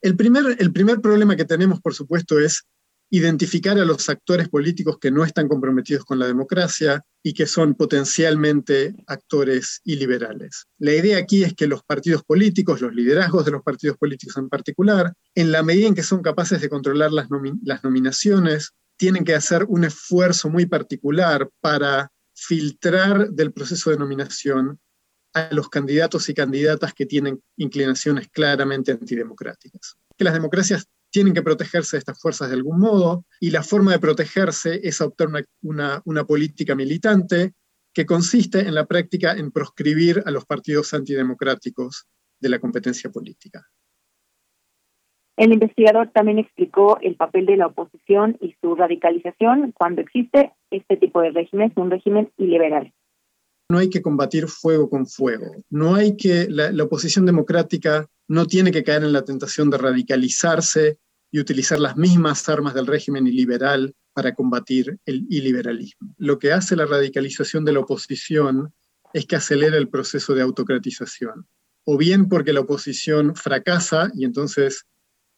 El 0.03 0.15
primer, 0.15 0.43
el 0.59 0.71
primer 0.71 1.01
problema 1.01 1.35
que 1.35 1.45
tenemos, 1.45 1.81
por 1.81 1.95
supuesto, 1.95 2.37
es 2.39 2.67
identificar 3.09 3.77
a 3.77 3.85
los 3.85 4.09
actores 4.09 4.49
políticos 4.49 4.97
que 4.99 5.11
no 5.11 5.23
están 5.23 5.47
comprometidos 5.47 6.03
con 6.03 6.19
la 6.19 6.27
democracia 6.27 7.01
y 7.23 7.33
que 7.33 7.45
son 7.45 7.75
potencialmente 7.75 8.95
actores 9.07 9.81
iliberales. 9.85 10.65
La 10.77 10.93
idea 10.93 11.17
aquí 11.17 11.43
es 11.43 11.53
que 11.53 11.67
los 11.67 11.83
partidos 11.83 12.23
políticos, 12.23 12.81
los 12.81 12.93
liderazgos 12.93 13.45
de 13.45 13.51
los 13.51 13.63
partidos 13.63 13.97
políticos 13.97 14.37
en 14.37 14.49
particular, 14.49 15.13
en 15.35 15.51
la 15.51 15.63
medida 15.63 15.87
en 15.87 15.95
que 15.95 16.03
son 16.03 16.21
capaces 16.21 16.61
de 16.61 16.69
controlar 16.69 17.11
las, 17.11 17.29
nominaciones, 17.83 18.71
tienen 18.97 19.23
que 19.23 19.35
hacer 19.35 19.65
un 19.69 19.85
esfuerzo 19.85 20.49
muy 20.49 20.65
particular 20.65 21.49
para 21.61 22.11
filtrar 22.33 23.29
del 23.29 23.53
proceso 23.53 23.89
de 23.89 23.97
nominación 23.97 24.79
a 25.33 25.49
los 25.53 25.69
candidatos 25.69 26.29
y 26.29 26.33
candidatas 26.33 26.93
que 26.93 27.05
tienen 27.05 27.41
inclinaciones 27.57 28.27
claramente 28.29 28.91
antidemocráticas. 28.91 29.95
Que 30.17 30.23
las 30.23 30.33
democracias 30.33 30.87
tienen 31.17 31.33
que 31.33 31.41
protegerse 31.41 31.97
de 31.97 31.99
estas 31.99 32.21
fuerzas 32.21 32.47
de 32.49 32.53
algún 32.57 32.79
modo, 32.79 33.25
y 33.39 33.49
la 33.49 33.63
forma 33.63 33.91
de 33.91 33.97
protegerse 33.97 34.81
es 34.83 35.01
adoptar 35.01 35.29
una, 35.63 35.99
una, 36.05 36.23
política 36.25 36.75
militante 36.75 37.53
que 37.91 38.05
consiste 38.05 38.59
en 38.59 38.75
la 38.75 38.85
práctica 38.85 39.31
en 39.31 39.49
proscribir 39.49 40.21
a 40.27 40.29
los 40.29 40.45
partidos 40.45 40.93
antidemocráticos 40.93 42.05
de 42.39 42.49
la 42.49 42.59
competencia 42.59 43.09
política. 43.09 43.65
El 45.37 45.53
investigador 45.53 46.11
también 46.13 46.37
explicó 46.37 46.99
el 47.01 47.15
papel 47.15 47.47
de 47.47 47.57
la 47.57 47.65
oposición 47.65 48.37
y 48.39 48.53
su 48.61 48.75
radicalización 48.75 49.71
cuando 49.71 50.01
existe 50.01 50.53
este 50.69 50.97
tipo 50.97 51.21
de 51.21 51.31
régimen, 51.31 51.73
un 51.77 51.89
régimen 51.89 52.31
iliberal. 52.37 52.93
No 53.71 53.79
hay 53.79 53.89
que 53.89 54.03
combatir 54.03 54.47
fuego 54.47 54.87
con 54.87 55.07
fuego. 55.07 55.47
No 55.71 55.95
hay 55.95 56.15
que, 56.15 56.45
la 56.47 56.83
oposición 56.83 57.25
democrática 57.25 58.07
no 58.27 58.45
tiene 58.45 58.69
que 58.69 58.83
caer 58.83 59.03
en 59.03 59.13
la 59.13 59.25
tentación 59.25 59.71
de 59.71 59.79
radicalizarse 59.79 60.99
y 61.31 61.39
utilizar 61.39 61.79
las 61.79 61.97
mismas 61.97 62.47
armas 62.49 62.73
del 62.73 62.87
régimen 62.87 63.27
iliberal 63.27 63.93
para 64.13 64.33
combatir 64.33 64.97
el 65.05 65.25
iliberalismo. 65.29 66.15
Lo 66.17 66.39
que 66.39 66.51
hace 66.51 66.75
la 66.75 66.85
radicalización 66.85 67.65
de 67.65 67.73
la 67.73 67.79
oposición 67.79 68.73
es 69.13 69.25
que 69.25 69.35
acelera 69.35 69.77
el 69.77 69.89
proceso 69.89 70.33
de 70.33 70.41
autocratización, 70.41 71.47
o 71.85 71.97
bien 71.97 72.27
porque 72.27 72.53
la 72.53 72.61
oposición 72.61 73.35
fracasa 73.35 74.11
y 74.15 74.25
entonces 74.25 74.85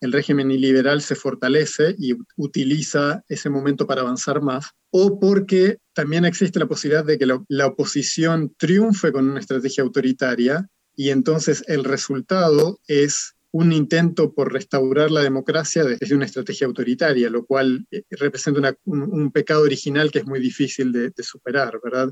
el 0.02 0.14
régimen 0.14 0.50
iliberal 0.50 1.02
se 1.02 1.16
fortalece 1.16 1.96
y 1.98 2.16
utiliza 2.38 3.24
ese 3.28 3.50
momento 3.50 3.86
para 3.86 4.02
avanzar 4.02 4.42
más, 4.42 4.72
o 4.92 5.20
porque 5.20 5.78
también 5.94 6.24
existe 6.24 6.60
la 6.60 6.68
posibilidad 6.68 7.04
de 7.04 7.18
que 7.18 7.28
la 7.48 7.68
oposición 7.68 8.56
triunfe 8.58 9.12
con 9.12 9.30
una 9.30 9.42
estrategia 9.42 9.84
autoritaria 9.84 10.70
y 10.96 11.10
entonces 11.10 11.64
el 11.68 11.84
resultado 11.84 12.80
es 12.88 13.36
un 13.52 13.72
intento 13.72 14.34
por 14.34 14.54
restaurar 14.54 15.10
la 15.12 15.22
democracia 15.22 15.84
desde 15.84 16.16
una 16.16 16.26
estrategia 16.26 16.68
autoritaria, 16.68 17.30
lo 17.30 17.46
cual 17.46 17.86
eh, 17.92 18.04
representa 18.12 18.76
un, 18.86 19.32
pecado 19.32 19.64
original 19.64 20.12
que 20.12 20.20
es 20.20 20.28
muy 20.28 20.40
difícil 20.40 20.92
de, 20.92 21.12
superar, 21.24 21.80
¿verdad? 21.84 22.12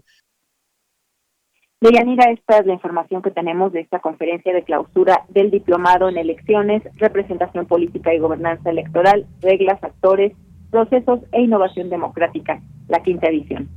Deyanira, 1.79 2.31
esta 2.31 2.57
es 2.57 2.65
la 2.65 2.73
información 2.73 3.21
que 3.21 3.29
tenemos 3.29 3.71
de 3.71 3.81
esta 3.81 3.99
conferencia 3.99 4.51
de 4.51 4.63
clausura 4.63 5.25
del 5.29 5.51
diplomado 5.51 6.09
en 6.09 6.17
elecciones, 6.17 6.81
representación 6.95 7.67
política 7.67 8.13
y 8.15 8.19
gobernanza 8.19 8.71
electoral, 8.71 9.27
reglas, 9.41 9.83
actores, 9.83 10.33
procesos 10.71 11.19
e 11.31 11.41
innovación 11.41 11.89
democrática, 11.89 12.61
la 12.87 13.03
quinta 13.03 13.27
edición. 13.27 13.69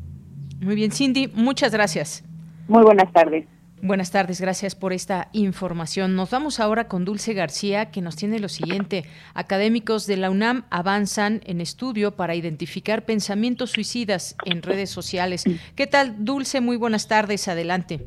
Muy 0.62 0.76
bien, 0.76 0.92
Cindy, 0.92 1.28
muchas 1.34 1.72
gracias. 1.72 2.24
Muy 2.68 2.82
buenas 2.82 3.12
tardes. 3.12 3.46
Buenas 3.82 4.12
tardes, 4.12 4.42
gracias 4.42 4.74
por 4.74 4.92
esta 4.92 5.28
información. 5.32 6.14
Nos 6.14 6.30
vamos 6.30 6.60
ahora 6.60 6.86
con 6.86 7.06
Dulce 7.06 7.32
García, 7.32 7.90
que 7.90 8.02
nos 8.02 8.14
tiene 8.14 8.38
lo 8.38 8.48
siguiente. 8.48 9.04
Académicos 9.34 10.06
de 10.06 10.18
la 10.18 10.30
UNAM 10.30 10.64
avanzan 10.70 11.40
en 11.46 11.62
estudio 11.62 12.14
para 12.14 12.34
identificar 12.34 13.06
pensamientos 13.06 13.70
suicidas 13.70 14.36
en 14.44 14.60
redes 14.60 14.90
sociales. 14.90 15.44
¿Qué 15.76 15.86
tal, 15.86 16.26
Dulce? 16.26 16.60
Muy 16.60 16.76
buenas 16.76 17.08
tardes, 17.08 17.48
adelante. 17.48 18.00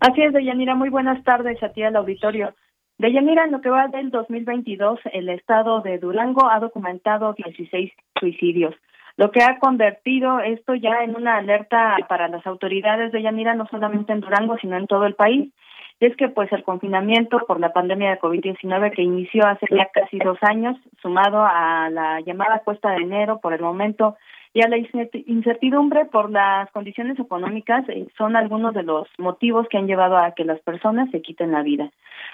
Así 0.00 0.20
es, 0.20 0.32
Deyanira, 0.32 0.74
muy 0.74 0.88
buenas 0.88 1.22
tardes 1.22 1.62
a 1.62 1.68
ti 1.68 1.84
al 1.84 1.94
auditorio. 1.94 2.52
Deyanira, 2.98 3.44
en 3.44 3.52
lo 3.52 3.60
que 3.60 3.70
va 3.70 3.86
del 3.86 4.10
2022, 4.10 4.98
el 5.12 5.28
estado 5.28 5.80
de 5.82 5.98
Durango 5.98 6.50
ha 6.50 6.58
documentado 6.58 7.34
16 7.34 7.92
suicidios 8.18 8.74
lo 9.16 9.30
que 9.30 9.42
ha 9.42 9.58
convertido 9.58 10.40
esto 10.40 10.74
ya 10.74 11.04
en 11.04 11.14
una 11.14 11.36
alerta 11.36 11.96
para 12.08 12.28
las 12.28 12.46
autoridades 12.46 13.12
de 13.12 13.22
Yanira, 13.22 13.54
no 13.54 13.66
solamente 13.66 14.12
en 14.12 14.20
Durango, 14.20 14.56
sino 14.58 14.76
en 14.76 14.86
todo 14.86 15.06
el 15.06 15.14
país, 15.14 15.52
Y 16.00 16.06
es 16.06 16.16
que 16.16 16.28
pues 16.28 16.52
el 16.52 16.64
confinamiento 16.64 17.38
por 17.46 17.60
la 17.60 17.72
pandemia 17.72 18.10
de 18.10 18.18
COVID-19 18.18 18.92
que 18.92 19.02
inició 19.02 19.46
hace 19.46 19.66
ya 19.70 19.88
casi 19.92 20.18
dos 20.18 20.38
años, 20.42 20.76
sumado 21.00 21.44
a 21.44 21.88
la 21.90 22.20
llamada 22.20 22.62
cuesta 22.64 22.90
de 22.90 23.02
enero 23.02 23.38
por 23.40 23.52
el 23.52 23.60
momento 23.60 24.16
y 24.52 24.62
a 24.64 24.68
la 24.68 24.76
incertidumbre 24.78 26.04
por 26.04 26.30
las 26.30 26.70
condiciones 26.70 27.18
económicas 27.18 27.88
eh, 27.88 28.06
son 28.16 28.36
algunos 28.36 28.72
de 28.72 28.84
los 28.84 29.08
motivos 29.18 29.66
que 29.68 29.78
han 29.78 29.88
llevado 29.88 30.16
a 30.16 30.32
que 30.32 30.44
las 30.44 30.60
personas 30.60 31.10
se 31.10 31.22
quiten 31.22 31.50
la 31.50 31.62
vida. 31.62 31.90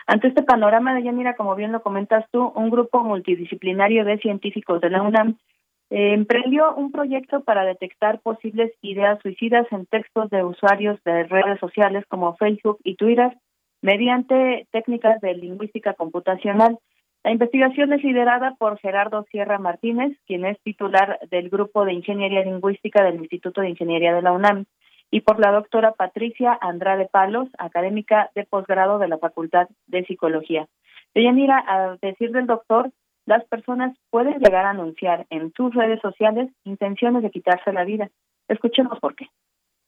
Ante 0.07 0.29
este 0.29 0.43
panorama 0.43 0.95
de 0.95 1.03
Yanira, 1.03 1.35
como 1.35 1.55
bien 1.55 1.73
lo 1.73 1.83
comentas 1.83 2.27
tú, 2.31 2.53
un 2.55 2.69
grupo 2.69 3.03
multidisciplinario 3.03 4.05
de 4.05 4.19
científicos 4.19 4.83
de 4.83 4.91
la 4.91 5.01
UNAM 5.01 5.37
eh, 5.91 6.15
emprendió 6.15 6.75
un 6.75 6.93
proyecto 6.93 7.43
para 7.43 7.65
detectar 7.65 8.21
posibles 8.21 8.73
ideas 8.81 9.19
suicidas 9.23 9.67
en 9.73 9.87
textos 9.87 10.31
de 10.31 10.45
usuarios 10.45 11.03
de 11.05 11.25
redes 11.25 11.59
sociales 11.59 12.05
como 12.09 12.37
Facebook 12.37 12.79
y 12.85 12.95
Twitter 12.95 13.37
mediante 13.83 14.69
técnicas 14.71 15.21
de 15.21 15.35
lingüística 15.35 15.95
computacional. 15.95 16.79
La 17.25 17.33
investigación 17.33 17.93
es 17.93 18.05
liderada 18.05 18.55
por 18.59 18.79
Gerardo 18.79 19.27
Sierra 19.31 19.59
Martínez, 19.59 20.17
quien 20.27 20.45
es 20.45 20.59
titular 20.63 21.19
del 21.31 21.51
Grupo 21.51 21.85
de 21.85 21.93
Ingeniería 21.93 22.45
Lingüística 22.45 23.03
del 23.03 23.17
Instituto 23.17 23.61
de 23.61 23.71
Ingeniería 23.71 24.15
de 24.15 24.23
la 24.23 24.33
UNAM, 24.33 24.67
y 25.11 25.23
por 25.23 25.41
la 25.41 25.51
doctora 25.51 25.93
Patricia 25.93 26.57
Andrade 26.61 27.09
Palos, 27.11 27.49
académica 27.59 28.31
de 28.35 28.45
posgrado 28.45 28.99
de 28.99 29.09
la 29.09 29.19
Facultad 29.19 29.69
de 29.87 30.05
Psicología. 30.05 30.69
Deyanira, 31.15 31.65
a 31.67 31.97
decir 32.01 32.31
del 32.31 32.47
doctor, 32.47 32.91
las 33.31 33.45
personas 33.45 33.97
pueden 34.11 34.41
llegar 34.41 34.67
a 34.67 34.71
anunciar 34.71 35.25
en 35.31 35.53
sus 35.57 35.73
redes 35.73 36.01
sociales 36.03 36.51
intenciones 36.65 37.23
de 37.23 37.31
quitarse 37.31 37.73
la 37.73 37.85
vida. 37.85 38.11
Escuchemos 38.49 38.99
por 38.99 39.15
qué 39.15 39.29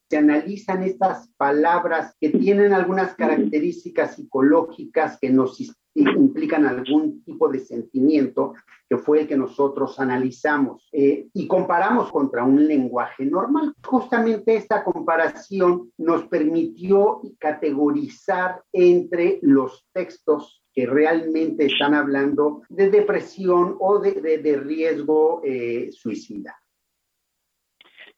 se 0.09 0.19
analizan 0.19 0.83
estas 0.83 1.29
palabras 1.39 2.15
que 2.21 2.29
tienen 2.29 2.75
algunas 2.75 3.15
características 3.15 4.15
psicológicas 4.15 5.19
que 5.19 5.31
nos 5.31 5.59
implican 5.95 6.67
algún 6.67 7.25
tipo 7.25 7.49
de 7.49 7.61
sentimiento, 7.61 8.53
que 8.91 8.99
fue 8.99 9.23
el 9.23 9.27
que 9.27 9.39
nosotros 9.39 9.99
analizamos, 9.99 10.87
eh, 10.93 11.29
y 11.33 11.47
comparamos 11.47 12.13
contra 12.13 12.45
un 12.45 12.69
lenguaje 12.69 13.25
normal. 13.25 13.73
Justamente 13.83 14.55
esta 14.55 14.85
comparación 14.85 15.91
nos 15.97 16.25
permitió 16.29 17.23
categorizar 17.39 18.63
entre 18.71 19.39
los 19.41 19.87
textos 19.95 20.62
que 20.75 20.87
realmente 20.87 21.67
están 21.67 21.95
hablando 21.95 22.63
de 22.69 22.91
depresión 22.91 23.77
o 23.79 23.99
de, 23.99 24.61
riesgo 24.65 25.43
eh, 25.45 25.91
suicida. 25.93 26.57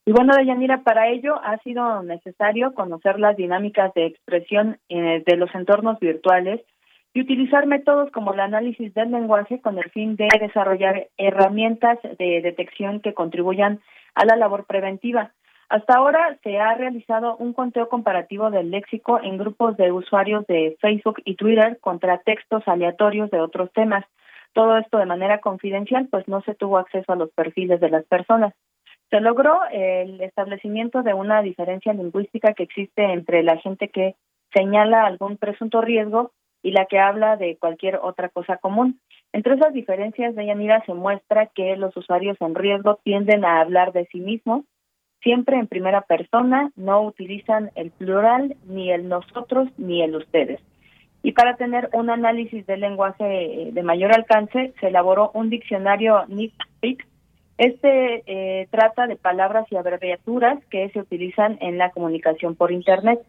Y 0.07 0.13
bueno, 0.13 0.35
Deyanira, 0.37 0.83
para 0.83 1.09
ello 1.09 1.41
ha 1.43 1.57
sido 1.59 2.03
necesario 2.03 2.75
conocer 2.75 3.19
las 3.19 3.37
dinámicas 3.37 3.93
de 3.95 4.07
expresión 4.07 4.79
eh, 4.89 5.23
de 5.27 5.37
los 5.37 5.55
entornos 5.55 5.99
virtuales 5.99 6.61
y 7.15 7.23
utilizar 7.23 7.67
métodos 7.67 8.11
como 8.11 8.35
el 8.35 8.41
análisis 8.41 8.93
del 8.93 9.13
lenguaje 9.13 9.61
con 9.61 9.79
el 9.79 9.91
fin 9.91 10.17
de 10.17 10.29
desarrollar 10.39 11.09
herramientas 11.17 11.99
de 12.03 12.41
detección 12.43 13.01
que 13.01 13.15
contribuyan 13.15 13.81
a 14.15 14.27
la 14.27 14.37
labor 14.37 14.67
preventiva. 14.67 15.33
Hasta 15.69 15.95
ahora 15.95 16.39
se 16.43 16.59
ha 16.59 16.75
realizado 16.75 17.37
un 17.37 17.53
conteo 17.53 17.89
comparativo 17.89 18.51
del 18.51 18.71
léxico 18.71 19.21
en 19.23 19.39
grupos 19.39 19.77
de 19.77 19.93
usuarios 19.93 20.47
de 20.47 20.77
Facebook 20.81 21.21
y 21.25 21.37
Twitter 21.37 21.79
contra 21.81 22.19
textos 22.19 22.63
aleatorios 22.67 23.31
de 23.31 23.41
otros 23.41 23.73
temas. 23.73 24.05
Todo 24.53 24.77
esto 24.79 24.99
de 24.99 25.07
manera 25.07 25.41
confidencial, 25.41 26.09
pues 26.11 26.29
no 26.29 26.43
se 26.43 26.55
tuvo 26.55 26.79
acceso 26.79 27.13
a 27.13 27.17
los 27.17 27.31
perfiles 27.31 27.81
de 27.81 27.91
las 27.91 28.05
personas. 28.05 28.55
Se 29.11 29.21
logró 29.21 29.61
el 29.71 30.21
establecimiento 30.21 31.03
de 31.03 31.15
una 31.15 31.43
diferencia 31.43 31.93
lingüística 31.93 32.53
que 32.55 32.65
existe 32.65 33.03
entre 33.03 33.43
la 33.43 33.57
gente 33.59 33.89
que 33.89 34.17
señala 34.53 35.07
algún 35.07 35.37
presunto 35.37 35.81
riesgo 35.81 36.33
y 36.63 36.73
la 36.73 36.87
que 36.87 36.99
habla 36.99 37.37
de 37.37 37.57
cualquier 37.59 37.97
otra 37.97 38.29
cosa 38.29 38.57
común. 38.57 39.01
Entre 39.33 39.55
esas 39.55 39.73
diferencias, 39.73 40.35
de 40.35 40.47
Yanira 40.47 40.83
se 40.87 40.95
muestra 40.95 41.47
que 41.47 41.77
los 41.77 41.97
usuarios 41.97 42.37
en 42.41 42.55
riesgo 42.55 42.99
tienden 43.03 43.45
a 43.45 43.61
hablar 43.61 43.93
de 43.93 44.07
sí 44.07 44.21
mismos, 44.21 44.65
siempre 45.25 45.59
en 45.59 45.67
primera 45.67 46.03
persona, 46.03 46.71
no 46.77 47.03
utilizan 47.03 47.73
el 47.75 47.91
plural, 47.91 48.55
ni 48.67 48.93
el 48.93 49.09
nosotros, 49.09 49.69
ni 49.77 50.03
el 50.03 50.15
ustedes. 50.15 50.61
Y 51.25 51.33
para 51.33 51.57
tener 51.57 51.91
un 51.93 52.11
análisis 52.11 52.65
del 52.67 52.81
lenguaje 52.81 53.71
de 53.73 53.83
mayor 53.83 54.13
alcance, 54.13 54.73
se 54.79 54.87
elaboró 54.87 55.33
un 55.35 55.51
diccionario 55.51 56.25
NIPIC 56.29 57.05
este 57.57 58.25
eh, 58.27 58.67
trata 58.71 59.07
de 59.07 59.17
palabras 59.17 59.67
y 59.71 59.77
abreviaturas 59.77 60.59
que 60.71 60.89
se 60.91 60.99
utilizan 60.99 61.57
en 61.61 61.79
la 61.79 61.91
comunicación 61.91 62.57
por 62.57 62.73
Internet. 62.73 63.21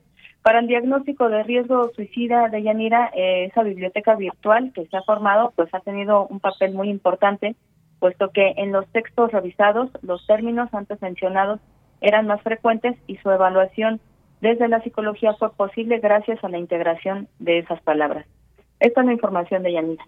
Para 0.42 0.60
el 0.60 0.68
diagnóstico 0.68 1.30
de 1.30 1.44
riesgo 1.44 1.92
suicida 1.96 2.50
de 2.50 2.64
Yanira, 2.64 3.12
eh, 3.16 3.46
esa 3.46 3.64
biblioteca 3.64 4.16
virtual 4.16 4.72
que 4.74 4.86
se 4.88 4.98
ha 4.98 5.04
formado, 5.04 5.54
pues 5.56 5.72
ha 5.74 5.80
tenido 5.80 6.28
un 6.28 6.40
papel 6.40 6.74
muy 6.74 6.90
importante, 6.90 7.56
puesto 8.00 8.30
que 8.30 8.54
en 8.58 8.72
los 8.72 8.88
textos 8.88 9.32
revisados 9.32 9.90
los 10.02 10.26
términos 10.26 10.70
antes 10.74 11.02
mencionados 11.02 11.60
eran 12.02 12.28
más 12.28 12.42
frecuentes 12.42 12.96
y 13.08 13.18
su 13.18 13.30
evaluación 13.32 14.00
desde 14.42 14.68
la 14.68 14.82
psicología 14.84 15.34
fue 15.34 15.52
posible 15.54 16.00
gracias 16.00 16.44
a 16.44 16.50
la 16.50 16.58
integración 16.58 17.28
de 17.40 17.60
esas 17.60 17.82
palabras. 17.82 18.26
Esta 18.80 19.02
es 19.02 19.08
la 19.08 19.14
información 19.14 19.64
de 19.64 19.74
Yanira. 19.74 20.06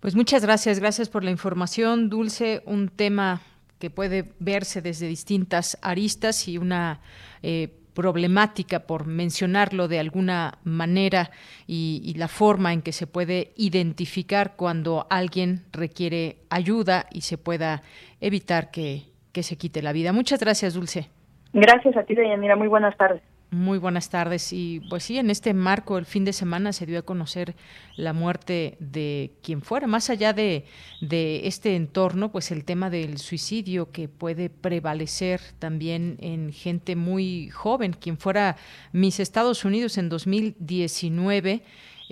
Pues 0.00 0.16
muchas 0.16 0.44
gracias, 0.44 0.80
gracias 0.80 1.08
por 1.08 1.22
la 1.22 1.30
información, 1.30 2.08
Dulce. 2.08 2.62
Un 2.66 2.88
tema 2.88 3.40
que 3.78 3.90
puede 3.90 4.32
verse 4.38 4.80
desde 4.80 5.06
distintas 5.06 5.78
aristas 5.82 6.48
y 6.48 6.58
una 6.58 7.00
eh, 7.42 7.68
problemática, 7.94 8.86
por 8.86 9.06
mencionarlo 9.06 9.88
de 9.88 9.98
alguna 9.98 10.58
manera, 10.64 11.30
y, 11.66 12.14
la 12.16 12.28
forma 12.28 12.72
en 12.72 12.82
que 12.82 12.92
se 12.92 13.06
puede 13.06 13.52
identificar 13.56 14.56
cuando 14.56 15.06
alguien 15.10 15.66
requiere 15.72 16.38
ayuda 16.48 17.06
y 17.10 17.22
se 17.22 17.38
pueda 17.38 17.82
evitar 18.20 18.70
que, 18.70 19.11
que 19.32 19.42
se 19.42 19.56
quite 19.56 19.82
la 19.82 19.92
vida. 19.92 20.12
Muchas 20.12 20.40
gracias, 20.40 20.74
Dulce. 20.74 21.08
Gracias 21.52 21.96
a 21.96 22.04
ti, 22.04 22.14
Deyanira. 22.14 22.56
Muy 22.56 22.68
buenas 22.68 22.96
tardes. 22.96 23.22
Muy 23.52 23.76
buenas 23.76 24.08
tardes. 24.08 24.50
Y 24.54 24.80
pues 24.88 25.02
sí, 25.04 25.18
en 25.18 25.28
este 25.28 25.52
marco, 25.52 25.98
el 25.98 26.06
fin 26.06 26.24
de 26.24 26.32
semana 26.32 26.72
se 26.72 26.86
dio 26.86 26.98
a 26.98 27.02
conocer 27.02 27.54
la 27.96 28.14
muerte 28.14 28.78
de 28.80 29.32
quien 29.42 29.60
fuera. 29.60 29.86
Más 29.86 30.08
allá 30.08 30.32
de, 30.32 30.64
de 31.02 31.46
este 31.46 31.76
entorno, 31.76 32.32
pues 32.32 32.50
el 32.50 32.64
tema 32.64 32.88
del 32.88 33.18
suicidio 33.18 33.92
que 33.92 34.08
puede 34.08 34.48
prevalecer 34.48 35.42
también 35.58 36.16
en 36.20 36.50
gente 36.54 36.96
muy 36.96 37.50
joven. 37.50 37.92
Quien 37.92 38.16
fuera 38.16 38.56
Miss 38.92 39.20
Estados 39.20 39.66
Unidos 39.66 39.98
en 39.98 40.08
2019. 40.08 41.62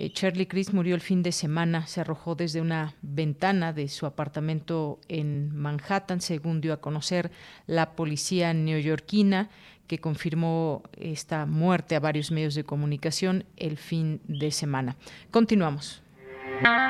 Eh, 0.01 0.11
Charlie 0.13 0.47
Chris 0.47 0.73
murió 0.73 0.95
el 0.95 1.01
fin 1.01 1.21
de 1.21 1.31
semana, 1.31 1.85
se 1.85 2.01
arrojó 2.01 2.33
desde 2.33 2.59
una 2.59 2.95
ventana 3.03 3.71
de 3.71 3.87
su 3.87 4.07
apartamento 4.07 4.99
en 5.07 5.55
Manhattan, 5.55 6.21
según 6.21 6.59
dio 6.59 6.73
a 6.73 6.81
conocer 6.81 7.29
la 7.67 7.91
policía 7.91 8.51
neoyorquina 8.51 9.51
que 9.85 9.99
confirmó 9.99 10.81
esta 10.97 11.45
muerte 11.45 11.95
a 11.95 11.99
varios 11.99 12.31
medios 12.31 12.55
de 12.55 12.63
comunicación 12.63 13.45
el 13.57 13.77
fin 13.77 14.21
de 14.27 14.49
semana. 14.49 14.95
Continuamos. 15.29 16.01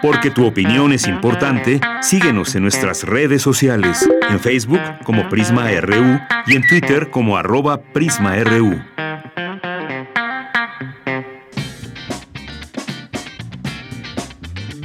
Porque 0.01 0.31
tu 0.31 0.45
opinión 0.45 0.93
es 0.93 1.05
importante, 1.05 1.81
síguenos 2.01 2.55
en 2.55 2.63
nuestras 2.63 3.03
redes 3.03 3.41
sociales, 3.41 4.09
en 4.29 4.39
Facebook 4.39 4.79
como 5.03 5.27
Prisma 5.27 5.69
RU 5.81 6.17
y 6.47 6.55
en 6.55 6.65
Twitter 6.65 7.09
como 7.11 7.35
arroba 7.35 7.81
PrismaRU. 7.91 8.79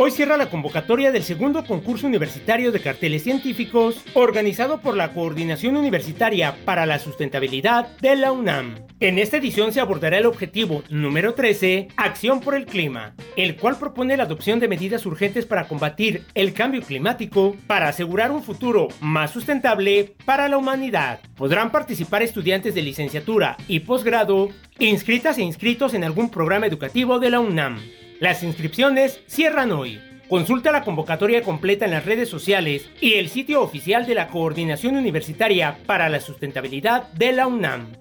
Hoy 0.00 0.12
cierra 0.12 0.36
la 0.36 0.48
convocatoria 0.48 1.10
del 1.10 1.24
segundo 1.24 1.64
concurso 1.64 2.06
universitario 2.06 2.70
de 2.70 2.78
carteles 2.78 3.24
científicos 3.24 4.00
organizado 4.14 4.80
por 4.80 4.96
la 4.96 5.12
Coordinación 5.12 5.76
Universitaria 5.76 6.54
para 6.64 6.86
la 6.86 7.00
Sustentabilidad 7.00 7.96
de 7.96 8.14
la 8.14 8.30
UNAM. 8.30 8.76
En 9.00 9.18
esta 9.18 9.38
edición 9.38 9.72
se 9.72 9.80
abordará 9.80 10.18
el 10.18 10.26
objetivo 10.26 10.84
número 10.88 11.34
13, 11.34 11.88
Acción 11.96 12.38
por 12.38 12.54
el 12.54 12.66
Clima, 12.66 13.16
el 13.34 13.56
cual 13.56 13.76
propone 13.76 14.16
la 14.16 14.22
adopción 14.22 14.60
de 14.60 14.68
medidas 14.68 15.04
urgentes 15.04 15.46
para 15.46 15.66
combatir 15.66 16.22
el 16.34 16.52
cambio 16.52 16.82
climático 16.82 17.56
para 17.66 17.88
asegurar 17.88 18.30
un 18.30 18.44
futuro 18.44 18.86
más 19.00 19.32
sustentable 19.32 20.14
para 20.24 20.48
la 20.48 20.58
humanidad. 20.58 21.18
Podrán 21.34 21.72
participar 21.72 22.22
estudiantes 22.22 22.72
de 22.72 22.82
licenciatura 22.82 23.56
y 23.66 23.80
posgrado 23.80 24.50
inscritas 24.78 25.38
e 25.38 25.42
inscritos 25.42 25.92
en 25.92 26.04
algún 26.04 26.30
programa 26.30 26.68
educativo 26.68 27.18
de 27.18 27.30
la 27.30 27.40
UNAM. 27.40 27.80
Las 28.20 28.42
inscripciones 28.42 29.20
cierran 29.28 29.70
hoy. 29.70 30.00
Consulta 30.28 30.72
la 30.72 30.82
convocatoria 30.82 31.42
completa 31.42 31.84
en 31.84 31.92
las 31.92 32.04
redes 32.04 32.28
sociales 32.28 32.90
y 33.00 33.14
el 33.14 33.28
sitio 33.28 33.62
oficial 33.62 34.06
de 34.06 34.16
la 34.16 34.26
Coordinación 34.26 34.96
Universitaria 34.96 35.78
para 35.86 36.08
la 36.08 36.18
Sustentabilidad 36.18 37.12
de 37.12 37.32
la 37.32 37.46
UNAM. 37.46 37.92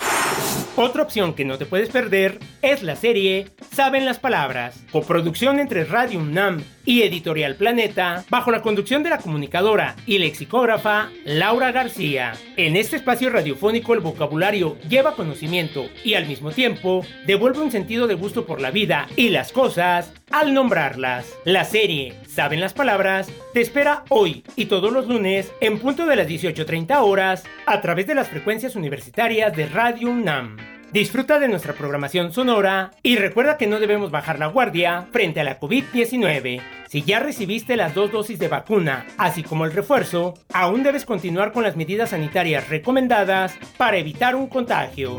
Otra 0.82 1.02
opción 1.02 1.34
que 1.34 1.44
no 1.44 1.58
te 1.58 1.66
puedes 1.66 1.90
perder 1.90 2.38
es 2.62 2.82
la 2.82 2.96
serie 2.96 3.48
Saben 3.70 4.06
las 4.06 4.18
Palabras, 4.18 4.82
coproducción 4.90 5.60
entre 5.60 5.84
Radio 5.84 6.20
UNAM 6.20 6.64
y 6.86 7.02
Editorial 7.02 7.56
Planeta, 7.56 8.24
bajo 8.30 8.50
la 8.50 8.62
conducción 8.62 9.02
de 9.02 9.10
la 9.10 9.18
comunicadora 9.18 9.94
y 10.06 10.16
lexicógrafa 10.16 11.10
Laura 11.26 11.70
García. 11.70 12.32
En 12.56 12.76
este 12.76 12.96
espacio 12.96 13.28
radiofónico 13.28 13.92
el 13.92 14.00
vocabulario 14.00 14.78
lleva 14.88 15.16
conocimiento 15.16 15.84
y 16.02 16.14
al 16.14 16.26
mismo 16.26 16.50
tiempo 16.50 17.04
devuelve 17.26 17.60
un 17.60 17.70
sentido 17.70 18.06
de 18.06 18.14
gusto 18.14 18.46
por 18.46 18.62
la 18.62 18.70
vida 18.70 19.06
y 19.16 19.28
las 19.28 19.52
cosas 19.52 20.14
al 20.30 20.54
nombrarlas. 20.54 21.26
La 21.44 21.66
serie 21.66 22.14
Saben 22.26 22.60
las 22.60 22.72
Palabras 22.72 23.30
te 23.52 23.60
espera 23.60 24.04
hoy 24.08 24.44
y 24.56 24.64
todos 24.64 24.90
los 24.90 25.06
lunes 25.06 25.52
en 25.60 25.78
punto 25.78 26.06
de 26.06 26.16
las 26.16 26.26
18.30 26.26 27.02
horas 27.02 27.44
a 27.66 27.82
través 27.82 28.06
de 28.06 28.14
las 28.14 28.28
frecuencias 28.28 28.76
universitarias 28.76 29.54
de 29.54 29.66
Radio 29.66 30.08
UNAM. 30.08 30.69
Disfruta 30.92 31.38
de 31.38 31.46
nuestra 31.46 31.74
programación 31.74 32.32
sonora 32.32 32.90
y 33.04 33.14
recuerda 33.14 33.56
que 33.56 33.68
no 33.68 33.78
debemos 33.78 34.10
bajar 34.10 34.40
la 34.40 34.48
guardia 34.48 35.06
frente 35.12 35.38
a 35.38 35.44
la 35.44 35.60
COVID-19. 35.60 36.60
Si 36.88 37.02
ya 37.02 37.20
recibiste 37.20 37.76
las 37.76 37.94
dos 37.94 38.10
dosis 38.10 38.40
de 38.40 38.48
vacuna, 38.48 39.06
así 39.16 39.44
como 39.44 39.64
el 39.64 39.72
refuerzo, 39.72 40.34
aún 40.52 40.82
debes 40.82 41.04
continuar 41.04 41.52
con 41.52 41.62
las 41.62 41.76
medidas 41.76 42.10
sanitarias 42.10 42.68
recomendadas 42.68 43.56
para 43.76 43.98
evitar 43.98 44.34
un 44.34 44.48
contagio. 44.48 45.18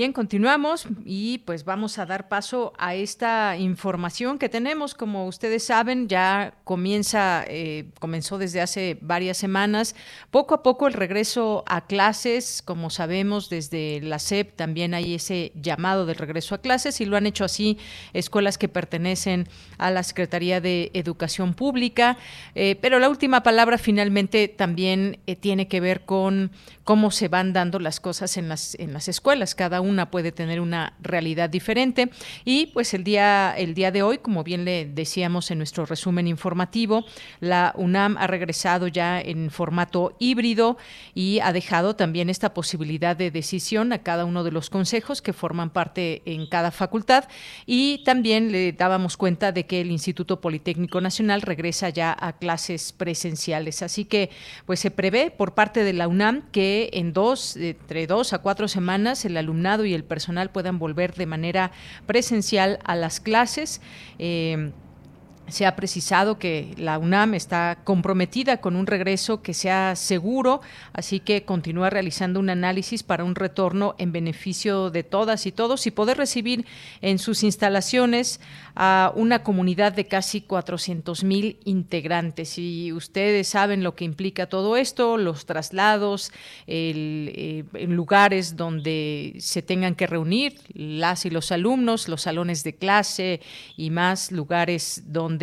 Bien, 0.00 0.14
continuamos 0.14 0.86
y 1.04 1.42
pues 1.44 1.66
vamos 1.66 1.98
a 1.98 2.06
dar 2.06 2.30
paso 2.30 2.72
a 2.78 2.94
esta 2.94 3.58
información 3.58 4.38
que 4.38 4.48
tenemos. 4.48 4.94
Como 4.94 5.26
ustedes 5.26 5.64
saben, 5.64 6.08
ya 6.08 6.54
comienza, 6.64 7.44
eh, 7.46 7.90
comenzó 7.98 8.38
desde 8.38 8.62
hace 8.62 8.96
varias 9.02 9.36
semanas, 9.36 9.94
poco 10.30 10.54
a 10.54 10.62
poco 10.62 10.86
el 10.86 10.94
regreso 10.94 11.64
a 11.66 11.86
clases. 11.86 12.62
Como 12.62 12.88
sabemos, 12.88 13.50
desde 13.50 14.00
la 14.00 14.18
SEP 14.18 14.56
también 14.56 14.94
hay 14.94 15.16
ese 15.16 15.52
llamado 15.54 16.06
del 16.06 16.16
regreso 16.16 16.54
a 16.54 16.62
clases 16.62 17.02
y 17.02 17.04
lo 17.04 17.18
han 17.18 17.26
hecho 17.26 17.44
así 17.44 17.76
escuelas 18.14 18.56
que 18.56 18.68
pertenecen 18.68 19.48
a 19.76 19.90
la 19.90 20.02
Secretaría 20.02 20.62
de 20.62 20.90
Educación 20.94 21.52
Pública. 21.52 22.16
Eh, 22.54 22.78
pero 22.80 23.00
la 23.00 23.10
última 23.10 23.42
palabra 23.42 23.76
finalmente 23.76 24.48
también 24.48 25.18
eh, 25.26 25.36
tiene 25.36 25.68
que 25.68 25.80
ver 25.80 26.06
con 26.06 26.52
cómo 26.84 27.10
se 27.10 27.28
van 27.28 27.52
dando 27.52 27.78
las 27.78 28.00
cosas 28.00 28.38
en 28.38 28.48
las, 28.48 28.74
en 28.80 28.94
las 28.94 29.06
escuelas. 29.08 29.54
Cada 29.54 29.82
una 29.90 30.10
puede 30.10 30.32
tener 30.32 30.60
una 30.60 30.94
realidad 31.02 31.50
diferente. 31.50 32.10
Y 32.44 32.66
pues 32.68 32.94
el 32.94 33.04
día, 33.04 33.54
el 33.56 33.74
día 33.74 33.90
de 33.90 34.02
hoy, 34.02 34.18
como 34.18 34.42
bien 34.42 34.64
le 34.64 34.86
decíamos 34.86 35.50
en 35.50 35.58
nuestro 35.58 35.84
resumen 35.84 36.26
informativo, 36.26 37.04
la 37.40 37.74
UNAM 37.76 38.16
ha 38.16 38.26
regresado 38.26 38.88
ya 38.88 39.20
en 39.20 39.50
formato 39.50 40.16
híbrido 40.18 40.78
y 41.14 41.40
ha 41.40 41.52
dejado 41.52 41.96
también 41.96 42.30
esta 42.30 42.54
posibilidad 42.54 43.16
de 43.16 43.30
decisión 43.30 43.92
a 43.92 43.98
cada 43.98 44.24
uno 44.24 44.44
de 44.44 44.52
los 44.52 44.70
consejos 44.70 45.20
que 45.20 45.32
forman 45.32 45.70
parte 45.70 46.22
en 46.24 46.46
cada 46.46 46.70
facultad. 46.70 47.24
Y 47.66 48.02
también 48.04 48.52
le 48.52 48.72
dábamos 48.72 49.16
cuenta 49.16 49.52
de 49.52 49.66
que 49.66 49.80
el 49.80 49.90
Instituto 49.90 50.40
Politécnico 50.40 51.00
Nacional 51.00 51.42
regresa 51.42 51.88
ya 51.88 52.16
a 52.18 52.32
clases 52.34 52.92
presenciales. 52.92 53.82
Así 53.82 54.04
que 54.04 54.30
pues 54.66 54.80
se 54.80 54.90
prevé 54.90 55.30
por 55.30 55.54
parte 55.54 55.84
de 55.84 55.92
la 55.92 56.08
UNAM 56.08 56.50
que 56.52 56.90
en 56.92 57.12
dos, 57.12 57.56
entre 57.56 58.06
dos 58.06 58.32
a 58.32 58.38
cuatro 58.38 58.68
semanas 58.68 59.24
el 59.24 59.36
alumnado 59.36 59.69
y 59.78 59.94
el 59.94 60.04
personal 60.04 60.50
puedan 60.50 60.78
volver 60.78 61.14
de 61.14 61.26
manera 61.26 61.70
presencial 62.06 62.78
a 62.84 62.96
las 62.96 63.20
clases. 63.20 63.80
Eh, 64.18 64.72
se 65.50 65.66
ha 65.66 65.76
precisado 65.76 66.38
que 66.38 66.74
la 66.76 66.98
UNAM 66.98 67.34
está 67.34 67.78
comprometida 67.84 68.60
con 68.60 68.76
un 68.76 68.86
regreso 68.86 69.42
que 69.42 69.54
sea 69.54 69.96
seguro, 69.96 70.60
así 70.92 71.20
que 71.20 71.44
continúa 71.44 71.90
realizando 71.90 72.40
un 72.40 72.50
análisis 72.50 73.02
para 73.02 73.24
un 73.24 73.34
retorno 73.34 73.94
en 73.98 74.12
beneficio 74.12 74.90
de 74.90 75.02
todas 75.02 75.46
y 75.46 75.52
todos 75.52 75.86
y 75.86 75.90
poder 75.90 76.16
recibir 76.18 76.66
en 77.00 77.18
sus 77.18 77.42
instalaciones 77.42 78.40
a 78.74 79.12
una 79.14 79.42
comunidad 79.42 79.92
de 79.92 80.06
casi 80.06 80.40
400 80.40 81.24
mil 81.24 81.58
integrantes. 81.64 82.58
Y 82.58 82.92
ustedes 82.92 83.48
saben 83.48 83.82
lo 83.82 83.94
que 83.94 84.04
implica 84.04 84.46
todo 84.46 84.76
esto, 84.76 85.16
los 85.16 85.46
traslados, 85.46 86.32
el, 86.66 87.32
eh, 87.34 87.64
lugares 87.86 88.56
donde 88.56 89.34
se 89.38 89.62
tengan 89.62 89.94
que 89.94 90.06
reunir 90.06 90.58
las 90.72 91.26
y 91.26 91.30
los 91.30 91.52
alumnos, 91.52 92.08
los 92.08 92.22
salones 92.22 92.64
de 92.64 92.74
clase 92.74 93.40
y 93.76 93.90
más 93.90 94.32
lugares 94.32 95.02
donde 95.06 95.39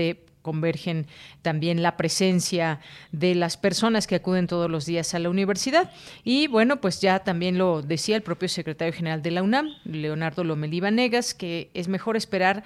convergen 0.47 1.07
también 1.41 1.83
la 1.83 1.97
presencia 1.97 2.79
de 3.11 3.35
las 3.35 3.57
personas 3.57 4.07
que 4.07 4.15
acuden 4.15 4.47
todos 4.47 4.71
los 4.71 4.85
días 4.85 5.13
a 5.13 5.19
la 5.19 5.29
universidad. 5.29 5.91
Y 6.23 6.47
bueno, 6.47 6.79
pues 6.79 7.01
ya 7.01 7.19
también 7.19 7.57
lo 7.57 7.81
decía 7.81 8.15
el 8.15 8.21
propio 8.21 8.47
secretario 8.47 8.93
general 8.93 9.21
de 9.21 9.31
la 9.31 9.43
UNAM, 9.43 9.67
Leonardo 9.83 10.45
Lomelí 10.45 10.79
Negas, 10.79 11.33
que 11.33 11.69
es 11.73 11.89
mejor 11.89 12.15
esperar 12.15 12.63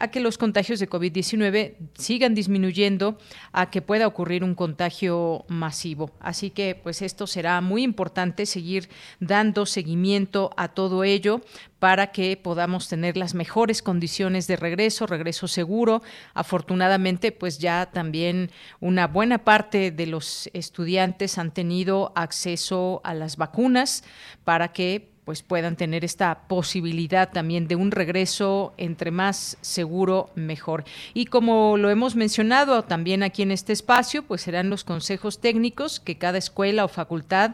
a 0.00 0.08
que 0.08 0.18
los 0.18 0.38
contagios 0.38 0.80
de 0.80 0.88
COVID-19 0.88 1.74
sigan 1.94 2.34
disminuyendo, 2.34 3.18
a 3.52 3.70
que 3.70 3.82
pueda 3.82 4.06
ocurrir 4.06 4.42
un 4.42 4.54
contagio 4.54 5.44
masivo. 5.46 6.10
Así 6.20 6.50
que 6.50 6.74
pues 6.74 7.02
esto 7.02 7.26
será 7.26 7.60
muy 7.60 7.82
importante 7.82 8.46
seguir 8.46 8.88
dando 9.20 9.66
seguimiento 9.66 10.50
a 10.56 10.68
todo 10.68 11.04
ello 11.04 11.42
para 11.78 12.12
que 12.12 12.36
podamos 12.36 12.88
tener 12.88 13.16
las 13.18 13.34
mejores 13.34 13.82
condiciones 13.82 14.46
de 14.46 14.56
regreso, 14.56 15.06
regreso 15.06 15.48
seguro. 15.48 16.02
Afortunadamente, 16.32 17.30
pues 17.30 17.58
ya 17.58 17.90
también 17.92 18.50
una 18.80 19.06
buena 19.06 19.44
parte 19.44 19.90
de 19.90 20.06
los 20.06 20.48
estudiantes 20.54 21.36
han 21.36 21.52
tenido 21.52 22.12
acceso 22.14 23.02
a 23.04 23.12
las 23.12 23.36
vacunas 23.36 24.02
para 24.44 24.72
que 24.72 25.09
pues 25.24 25.42
puedan 25.42 25.76
tener 25.76 26.04
esta 26.04 26.48
posibilidad 26.48 27.30
también 27.30 27.68
de 27.68 27.76
un 27.76 27.90
regreso 27.90 28.74
entre 28.76 29.10
más 29.10 29.58
seguro 29.60 30.30
mejor. 30.34 30.84
Y 31.14 31.26
como 31.26 31.76
lo 31.76 31.90
hemos 31.90 32.16
mencionado 32.16 32.82
también 32.82 33.22
aquí 33.22 33.42
en 33.42 33.52
este 33.52 33.72
espacio, 33.72 34.22
pues 34.22 34.42
serán 34.42 34.70
los 34.70 34.84
consejos 34.84 35.40
técnicos 35.40 36.00
que 36.00 36.18
cada 36.18 36.38
escuela 36.38 36.84
o 36.84 36.88
facultad 36.88 37.52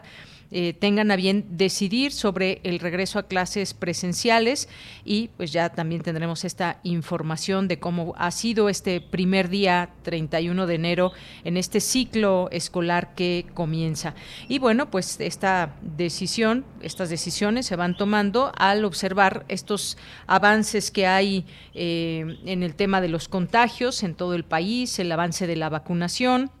eh, 0.49 0.73
tengan 0.73 1.11
a 1.11 1.15
bien 1.17 1.45
decidir 1.49 2.13
sobre 2.13 2.61
el 2.63 2.79
regreso 2.79 3.19
a 3.19 3.27
clases 3.27 3.73
presenciales 3.73 4.69
y 5.03 5.29
pues 5.35 5.51
ya 5.51 5.69
también 5.69 6.01
tendremos 6.01 6.45
esta 6.45 6.79
información 6.83 7.67
de 7.67 7.79
cómo 7.79 8.13
ha 8.17 8.31
sido 8.31 8.69
este 8.69 9.01
primer 9.01 9.49
día 9.49 9.89
31 10.03 10.65
de 10.65 10.75
enero 10.75 11.11
en 11.43 11.57
este 11.57 11.81
ciclo 11.81 12.47
escolar 12.51 13.13
que 13.13 13.45
comienza. 13.53 14.15
Y 14.47 14.59
bueno, 14.59 14.89
pues 14.89 15.19
esta 15.19 15.75
decisión, 15.81 16.65
estas 16.81 17.09
decisiones 17.09 17.65
se 17.65 17.75
van 17.75 17.97
tomando 17.97 18.51
al 18.57 18.85
observar 18.85 19.45
estos 19.49 19.97
avances 20.27 20.91
que 20.91 21.07
hay 21.07 21.45
eh, 21.73 22.37
en 22.45 22.63
el 22.63 22.75
tema 22.75 23.01
de 23.01 23.09
los 23.09 23.27
contagios 23.27 24.03
en 24.03 24.15
todo 24.15 24.33
el 24.33 24.45
país, 24.45 24.97
el 24.99 25.11
avance 25.11 25.45
de 25.45 25.55
la 25.57 25.69
vacunación 25.69 26.51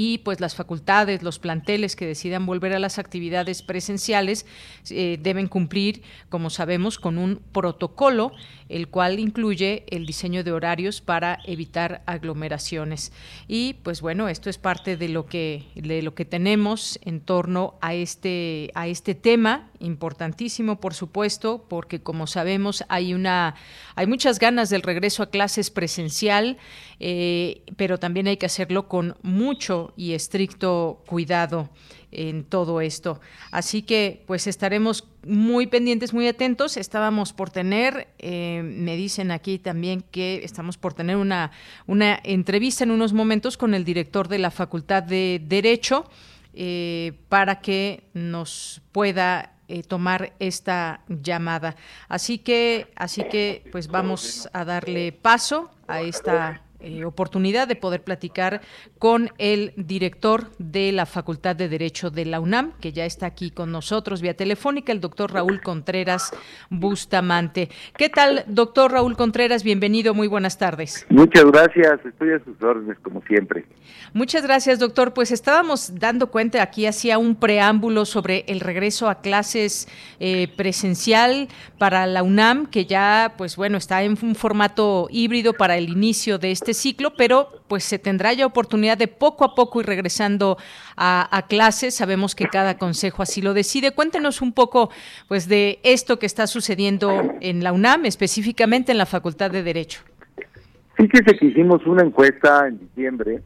y 0.00 0.18
pues 0.18 0.38
las 0.38 0.54
facultades, 0.54 1.24
los 1.24 1.40
planteles 1.40 1.96
que 1.96 2.06
decidan 2.06 2.46
volver 2.46 2.72
a 2.72 2.78
las 2.78 3.00
actividades 3.00 3.64
presenciales 3.64 4.46
eh, 4.90 5.18
deben 5.20 5.48
cumplir, 5.48 6.02
como 6.28 6.50
sabemos, 6.50 7.00
con 7.00 7.18
un 7.18 7.40
protocolo, 7.50 8.30
el 8.68 8.86
cual 8.86 9.18
incluye 9.18 9.82
el 9.88 10.06
diseño 10.06 10.44
de 10.44 10.52
horarios 10.52 11.00
para 11.00 11.40
evitar 11.46 12.02
aglomeraciones. 12.06 13.10
Y 13.48 13.74
pues 13.82 14.00
bueno, 14.00 14.28
esto 14.28 14.48
es 14.48 14.56
parte 14.56 14.96
de 14.96 15.08
lo 15.08 15.26
que, 15.26 15.64
de 15.74 16.00
lo 16.02 16.14
que 16.14 16.24
tenemos 16.24 17.00
en 17.02 17.18
torno 17.18 17.74
a 17.80 17.94
este, 17.94 18.70
a 18.74 18.86
este 18.86 19.16
tema 19.16 19.68
importantísimo, 19.80 20.80
por 20.80 20.94
supuesto, 20.94 21.64
porque 21.68 22.00
como 22.00 22.26
sabemos 22.26 22.84
hay 22.88 23.14
una, 23.14 23.54
hay 23.94 24.06
muchas 24.06 24.38
ganas 24.38 24.70
del 24.70 24.82
regreso 24.82 25.22
a 25.22 25.30
clases 25.30 25.70
presencial, 25.70 26.58
eh, 27.00 27.62
pero 27.76 27.98
también 27.98 28.26
hay 28.26 28.36
que 28.36 28.46
hacerlo 28.46 28.88
con 28.88 29.16
mucho 29.22 29.92
y 29.96 30.12
estricto 30.12 31.02
cuidado 31.06 31.70
en 32.10 32.44
todo 32.44 32.80
esto. 32.80 33.20
Así 33.50 33.82
que 33.82 34.24
pues 34.26 34.46
estaremos 34.46 35.06
muy 35.26 35.66
pendientes, 35.66 36.14
muy 36.14 36.26
atentos. 36.26 36.76
Estábamos 36.76 37.32
por 37.32 37.50
tener, 37.50 38.08
eh, 38.18 38.62
me 38.64 38.96
dicen 38.96 39.30
aquí 39.30 39.58
también 39.58 40.02
que 40.10 40.42
estamos 40.44 40.78
por 40.78 40.94
tener 40.94 41.16
una, 41.16 41.50
una 41.86 42.18
entrevista 42.24 42.84
en 42.84 42.90
unos 42.90 43.12
momentos 43.12 43.56
con 43.56 43.74
el 43.74 43.84
director 43.84 44.28
de 44.28 44.38
la 44.38 44.50
Facultad 44.50 45.02
de 45.02 45.40
Derecho 45.44 46.08
eh, 46.54 47.12
para 47.28 47.60
que 47.60 48.04
nos 48.14 48.80
pueda 48.92 49.52
eh, 49.68 49.82
tomar 49.82 50.32
esta 50.38 51.00
llamada. 51.08 51.76
Así 52.08 52.38
que, 52.38 52.90
así 52.96 53.24
que, 53.24 53.68
pues 53.70 53.88
vamos 53.88 54.48
a 54.52 54.64
darle 54.64 55.12
paso 55.12 55.70
a 55.86 56.00
esta 56.00 56.62
eh, 56.80 57.04
oportunidad 57.04 57.66
de 57.66 57.74
poder 57.74 58.02
platicar 58.02 58.60
con 58.98 59.30
el 59.38 59.72
director 59.76 60.50
de 60.58 60.92
la 60.92 61.06
Facultad 61.06 61.56
de 61.56 61.68
Derecho 61.68 62.10
de 62.10 62.24
la 62.24 62.38
UNAM, 62.38 62.72
que 62.80 62.92
ya 62.92 63.04
está 63.04 63.26
aquí 63.26 63.50
con 63.50 63.72
nosotros 63.72 64.20
vía 64.20 64.36
telefónica, 64.36 64.92
el 64.92 65.00
doctor 65.00 65.32
Raúl 65.32 65.60
Contreras 65.60 66.30
Bustamante. 66.70 67.68
¿Qué 67.96 68.08
tal, 68.08 68.44
doctor 68.46 68.92
Raúl 68.92 69.16
Contreras? 69.16 69.64
Bienvenido, 69.64 70.14
muy 70.14 70.28
buenas 70.28 70.56
tardes. 70.56 71.04
Muchas 71.08 71.46
gracias, 71.46 71.98
estoy 72.04 72.32
a 72.32 72.44
sus 72.44 72.62
órdenes 72.62 72.98
como 73.00 73.22
siempre. 73.22 73.64
Muchas 74.12 74.42
gracias, 74.42 74.78
doctor. 74.78 75.12
Pues 75.12 75.32
estábamos 75.32 75.98
dando 75.98 76.30
cuenta 76.30 76.62
aquí, 76.62 76.86
hacía 76.86 77.18
un 77.18 77.36
preámbulo 77.36 78.04
sobre 78.04 78.44
el 78.48 78.60
regreso 78.60 79.08
a 79.08 79.20
clases 79.20 79.88
eh, 80.20 80.48
presencial 80.56 81.48
para 81.78 82.06
la 82.06 82.22
UNAM, 82.22 82.66
que 82.66 82.86
ya, 82.86 83.34
pues 83.36 83.56
bueno, 83.56 83.78
está 83.78 84.02
en 84.02 84.16
un 84.22 84.34
formato 84.34 85.08
híbrido 85.10 85.52
para 85.52 85.76
el 85.76 85.88
inicio 85.88 86.38
de 86.38 86.52
este 86.52 86.67
este 86.68 86.74
ciclo, 86.74 87.14
pero 87.16 87.48
pues 87.66 87.82
se 87.82 87.98
tendrá 87.98 88.34
ya 88.34 88.44
oportunidad 88.44 88.98
de 88.98 89.08
poco 89.08 89.46
a 89.46 89.54
poco 89.54 89.80
ir 89.80 89.86
regresando 89.86 90.58
a, 90.98 91.46
clases. 91.48 91.94
Sabemos 91.94 92.34
que 92.34 92.44
cada 92.46 92.76
consejo 92.76 93.22
así 93.22 93.40
lo 93.40 93.54
decide. 93.54 93.92
Cuéntenos 93.92 94.42
un 94.42 94.52
poco 94.52 94.90
pues 95.28 95.48
de 95.48 95.78
esto 95.82 96.18
que 96.18 96.26
está 96.26 96.46
sucediendo 96.46 97.10
en 97.40 97.64
la 97.64 97.72
UNAM, 97.72 98.04
específicamente 98.04 98.92
en 98.92 98.98
la 98.98 99.06
Facultad 99.06 99.50
de 99.50 99.62
Derecho. 99.62 100.02
Fíjese 100.96 101.38
que 101.38 101.46
hicimos 101.46 101.86
una 101.86 102.02
encuesta 102.02 102.68
en 102.68 102.78
diciembre 102.80 103.42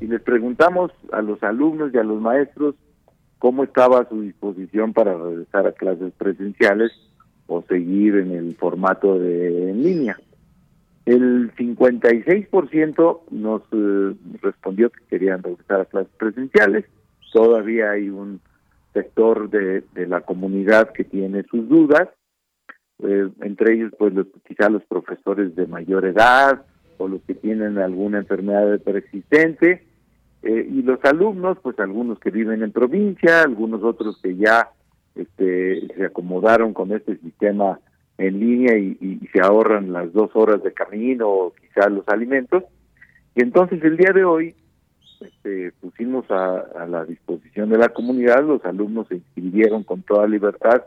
y 0.00 0.06
les 0.06 0.20
preguntamos 0.20 0.92
a 1.10 1.20
los 1.20 1.42
alumnos 1.42 1.92
y 1.92 1.98
a 1.98 2.04
los 2.04 2.20
maestros 2.20 2.76
cómo 3.40 3.64
estaba 3.64 4.08
su 4.08 4.20
disposición 4.20 4.92
para 4.92 5.16
regresar 5.16 5.66
a 5.66 5.72
clases 5.72 6.12
presenciales 6.16 6.92
o 7.48 7.62
seguir 7.62 8.18
en 8.18 8.30
el 8.30 8.54
formato 8.54 9.18
de 9.18 9.70
en 9.70 9.82
línea. 9.82 10.16
El 11.04 11.52
56% 11.56 13.20
nos 13.30 13.62
eh, 13.72 14.14
respondió 14.40 14.90
que 14.90 15.04
querían 15.10 15.42
regresar 15.42 15.80
a 15.80 15.84
clases 15.86 16.12
presenciales. 16.16 16.84
Todavía 17.32 17.90
hay 17.90 18.08
un 18.08 18.40
sector 18.92 19.50
de, 19.50 19.84
la 20.06 20.20
comunidad 20.20 20.92
que 20.92 21.04
tiene 21.04 21.42
sus 21.44 21.68
dudas, 21.68 22.08
eh, 23.02 23.28
entre 23.40 23.74
ellos 23.74 23.92
pues 23.98 24.12
los, 24.14 24.26
quizá 24.46 24.68
los 24.68 24.84
profesores 24.84 25.56
de 25.56 25.66
mayor 25.66 26.04
edad 26.04 26.62
o 26.98 27.08
los 27.08 27.22
que 27.22 27.34
tienen 27.34 27.78
alguna 27.78 28.18
enfermedad 28.18 28.78
persistente 28.80 29.84
eh, 30.42 30.68
y 30.70 30.82
los 30.82 31.02
alumnos 31.04 31.58
pues 31.62 31.78
algunos 31.80 32.18
que 32.20 32.30
viven 32.30 32.62
en 32.62 32.70
provincia, 32.70 33.42
algunos 33.42 33.82
otros 33.82 34.20
que 34.22 34.36
ya 34.36 34.70
este, 35.14 35.88
se 35.96 36.04
acomodaron 36.04 36.74
con 36.74 36.92
este 36.92 37.16
sistema 37.16 37.80
en 38.22 38.40
línea 38.40 38.76
y, 38.78 39.20
se 39.32 39.40
ahorran 39.40 39.92
las 39.92 40.12
dos 40.12 40.30
horas 40.34 40.62
de 40.62 40.72
camino 40.72 41.28
o 41.28 41.52
quizás 41.54 41.90
los 41.90 42.06
alimentos. 42.08 42.64
Y 43.34 43.42
entonces 43.42 43.82
el 43.82 43.96
día 43.96 44.12
de 44.12 44.24
hoy 44.24 44.54
este, 45.20 45.72
pusimos 45.80 46.30
a, 46.30 46.86
la 46.86 47.04
disposición 47.04 47.70
de 47.70 47.78
la 47.78 47.88
comunidad, 47.88 48.44
los 48.44 48.64
alumnos 48.64 49.08
se 49.08 49.16
inscribieron 49.16 49.84
con 49.84 50.02
toda 50.02 50.26
libertad 50.26 50.82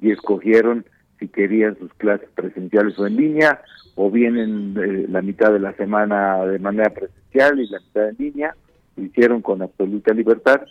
y 0.00 0.10
escogieron 0.10 0.84
si 1.18 1.28
querían 1.28 1.78
sus 1.78 1.92
clases 1.94 2.28
presenciales 2.34 2.98
o 2.98 3.06
en 3.06 3.16
línea, 3.16 3.60
o 3.94 4.10
vienen 4.10 4.74
eh, 4.76 5.06
la 5.08 5.22
mitad 5.22 5.52
de 5.52 5.60
la 5.60 5.72
semana 5.74 6.44
de 6.44 6.58
manera 6.58 6.90
presencial 6.90 7.60
y 7.60 7.68
la 7.68 7.78
mitad 7.78 8.08
en 8.08 8.16
línea, 8.18 8.56
lo 8.96 9.04
hicieron 9.04 9.42
con 9.42 9.62
absoluta 9.62 10.12
libertad. 10.12 10.62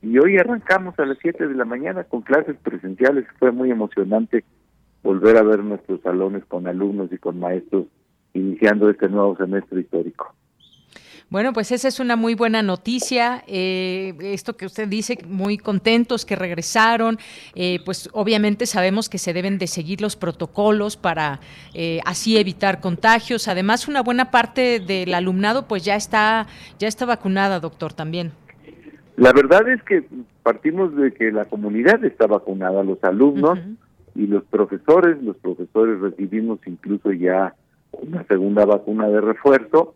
Y 0.00 0.18
hoy 0.18 0.38
arrancamos 0.38 0.98
a 0.98 1.04
las 1.04 1.18
7 1.20 1.48
de 1.48 1.54
la 1.54 1.64
mañana 1.64 2.04
con 2.04 2.22
clases 2.22 2.56
presenciales, 2.62 3.26
fue 3.38 3.50
muy 3.52 3.70
emocionante 3.70 4.44
volver 5.02 5.36
a 5.36 5.42
ver 5.42 5.62
nuestros 5.64 6.00
salones 6.02 6.44
con 6.46 6.66
alumnos 6.66 7.12
y 7.12 7.18
con 7.18 7.38
maestros 7.38 7.86
iniciando 8.34 8.90
este 8.90 9.08
nuevo 9.08 9.36
semestre 9.36 9.80
histórico. 9.80 10.34
Bueno, 11.30 11.52
pues 11.52 11.72
esa 11.72 11.88
es 11.88 12.00
una 12.00 12.16
muy 12.16 12.34
buena 12.34 12.62
noticia. 12.62 13.44
Eh, 13.46 14.14
esto 14.20 14.56
que 14.56 14.64
usted 14.64 14.88
dice, 14.88 15.18
muy 15.28 15.58
contentos 15.58 16.24
que 16.24 16.36
regresaron. 16.36 17.18
Eh, 17.54 17.80
pues 17.84 18.08
obviamente 18.14 18.64
sabemos 18.64 19.10
que 19.10 19.18
se 19.18 19.34
deben 19.34 19.58
de 19.58 19.66
seguir 19.66 20.00
los 20.00 20.16
protocolos 20.16 20.96
para 20.96 21.40
eh, 21.74 22.00
así 22.06 22.38
evitar 22.38 22.80
contagios. 22.80 23.46
Además, 23.46 23.88
una 23.88 24.02
buena 24.02 24.30
parte 24.30 24.80
del 24.80 25.12
alumnado 25.12 25.68
pues 25.68 25.84
ya 25.84 25.96
está 25.96 26.46
ya 26.78 26.88
está 26.88 27.04
vacunada, 27.04 27.60
doctor, 27.60 27.92
también. 27.92 28.32
La 29.16 29.34
verdad 29.34 29.68
es 29.68 29.82
que 29.82 30.04
partimos 30.42 30.96
de 30.96 31.12
que 31.12 31.30
la 31.30 31.44
comunidad 31.44 32.02
está 32.04 32.26
vacunada, 32.26 32.82
los 32.82 33.04
alumnos 33.04 33.58
y 34.18 34.26
los 34.26 34.42
profesores, 34.46 35.22
los 35.22 35.36
profesores 35.36 36.00
recibimos 36.00 36.58
incluso 36.66 37.12
ya 37.12 37.54
una 37.92 38.24
segunda 38.24 38.66
vacuna 38.66 39.06
de 39.06 39.20
refuerzo 39.20 39.94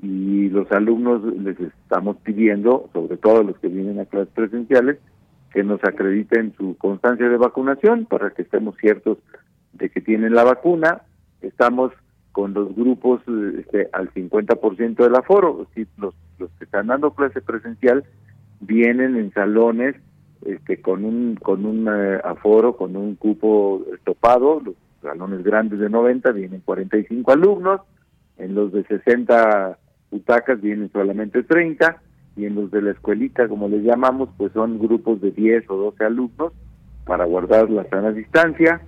y 0.00 0.48
los 0.50 0.70
alumnos 0.70 1.24
les 1.24 1.58
estamos 1.58 2.16
pidiendo, 2.18 2.88
sobre 2.92 3.16
todo 3.16 3.42
los 3.42 3.58
que 3.58 3.66
vienen 3.66 3.98
a 3.98 4.04
clases 4.04 4.32
presenciales, 4.32 4.98
que 5.52 5.64
nos 5.64 5.82
acrediten 5.82 6.54
su 6.56 6.76
constancia 6.78 7.28
de 7.28 7.36
vacunación 7.38 8.06
para 8.06 8.30
que 8.30 8.42
estemos 8.42 8.76
ciertos 8.76 9.18
de 9.72 9.90
que 9.90 10.00
tienen 10.00 10.34
la 10.34 10.44
vacuna. 10.44 11.02
Estamos 11.42 11.92
con 12.30 12.54
los 12.54 12.72
grupos 12.76 13.20
este, 13.58 13.88
al 13.92 14.14
50% 14.14 14.94
del 14.94 15.16
aforo, 15.16 15.66
los, 15.96 16.14
los 16.38 16.50
que 16.52 16.64
están 16.64 16.86
dando 16.86 17.14
clase 17.14 17.40
presencial 17.40 18.04
vienen 18.60 19.16
en 19.16 19.32
salones 19.32 19.96
este, 20.44 20.80
con 20.80 21.04
un 21.04 21.36
con 21.36 21.64
un 21.64 21.88
eh, 21.88 22.20
aforo, 22.22 22.76
con 22.76 22.96
un 22.96 23.14
cupo 23.16 23.82
topado, 24.04 24.60
los 24.64 24.74
salones 25.02 25.42
grandes 25.42 25.78
de 25.78 25.88
90 25.88 26.32
vienen 26.32 26.60
45 26.64 27.32
alumnos, 27.32 27.80
en 28.38 28.54
los 28.54 28.72
de 28.72 28.84
60 28.84 29.78
butacas 30.10 30.60
vienen 30.60 30.90
solamente 30.92 31.42
30 31.42 32.00
y 32.36 32.44
en 32.44 32.54
los 32.54 32.70
de 32.70 32.82
la 32.82 32.90
escuelita, 32.90 33.48
como 33.48 33.68
les 33.68 33.82
llamamos, 33.82 34.28
pues 34.36 34.52
son 34.52 34.78
grupos 34.78 35.20
de 35.20 35.30
10 35.30 35.70
o 35.70 35.76
12 35.76 36.04
alumnos 36.04 36.52
para 37.06 37.24
guardar 37.24 37.70
la 37.70 37.88
sana 37.88 38.12
distancia. 38.12 38.82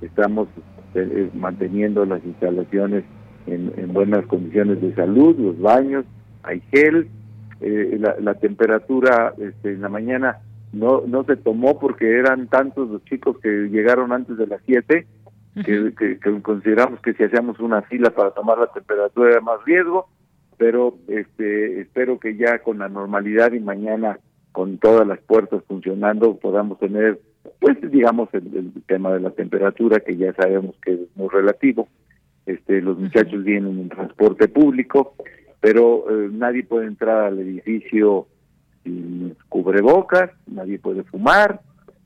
Estamos 0.00 0.48
eh, 0.94 1.06
eh, 1.10 1.30
manteniendo 1.34 2.06
las 2.06 2.24
instalaciones 2.24 3.04
en, 3.46 3.92
buenas 3.92 4.24
condiciones 4.26 4.80
de 4.80 4.94
salud, 4.94 5.36
los 5.38 5.60
baños, 5.60 6.06
hay 6.42 6.62
gel, 6.72 7.08
la, 7.60 8.34
temperatura 8.34 9.34
este, 9.38 9.72
en 9.72 9.82
la 9.82 9.88
mañana 9.88 10.38
no 10.74 11.02
no 11.06 11.24
se 11.24 11.36
tomó 11.36 11.78
porque 11.78 12.18
eran 12.18 12.48
tantos 12.48 12.90
los 12.90 13.04
chicos 13.04 13.38
que 13.38 13.48
llegaron 13.70 14.12
antes 14.12 14.36
de 14.36 14.46
las 14.46 14.60
7 14.66 15.06
que, 15.62 16.18
consideramos 16.42 17.00
que 17.00 17.14
si 17.14 17.22
hacíamos 17.22 17.60
una 17.60 17.82
fila 17.82 18.10
para 18.10 18.32
tomar 18.32 18.58
la 18.58 18.66
temperatura 18.72 19.30
era 19.30 19.40
más 19.40 19.64
riesgo, 19.64 20.08
pero 20.56 20.96
este 21.06 21.80
espero 21.80 22.18
que 22.18 22.36
ya 22.36 22.58
con 22.58 22.78
la 22.78 22.88
normalidad 22.88 23.52
y 23.52 23.60
mañana 23.60 24.18
con 24.52 24.78
todas 24.78 25.06
las 25.06 25.20
puertas 25.20 25.62
funcionando 25.66 26.36
podamos 26.36 26.78
tener 26.78 27.20
pues 27.60 27.76
digamos 27.90 28.28
el, 28.32 28.72
tema 28.86 29.12
de 29.12 29.20
la 29.20 29.30
temperatura 29.30 30.00
que 30.00 30.16
ya 30.16 30.32
sabemos 30.34 30.74
que 30.82 30.94
es 30.94 31.00
muy 31.14 31.28
relativo. 31.28 31.88
Este 32.46 32.80
los 32.80 32.98
muchachos 32.98 33.44
vienen 33.44 33.78
en 33.78 33.88
transporte 33.88 34.48
público, 34.48 35.14
pero 35.60 36.04
eh, 36.10 36.28
nadie 36.32 36.64
puede 36.64 36.86
entrar 36.86 37.26
al 37.26 37.38
edificio 37.38 38.26
sin 38.84 39.36
cubrebocas, 39.48 40.30
nadie 40.46 40.78
puede 40.78 41.02
fumar, 41.02 41.60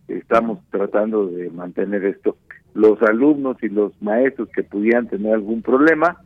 estamos 0.07 0.61
tratando 0.71 1.27
de 1.27 1.51
mantener 1.51 2.05
esto. 2.05 2.37
Los 2.75 3.03
alumnos 3.03 3.57
y 3.63 3.69
los 3.69 3.93
maestros 4.01 4.49
que 4.55 4.63
pudieran 4.63 5.09
tener 5.09 5.35
algún 5.35 5.63
problema 5.63 6.23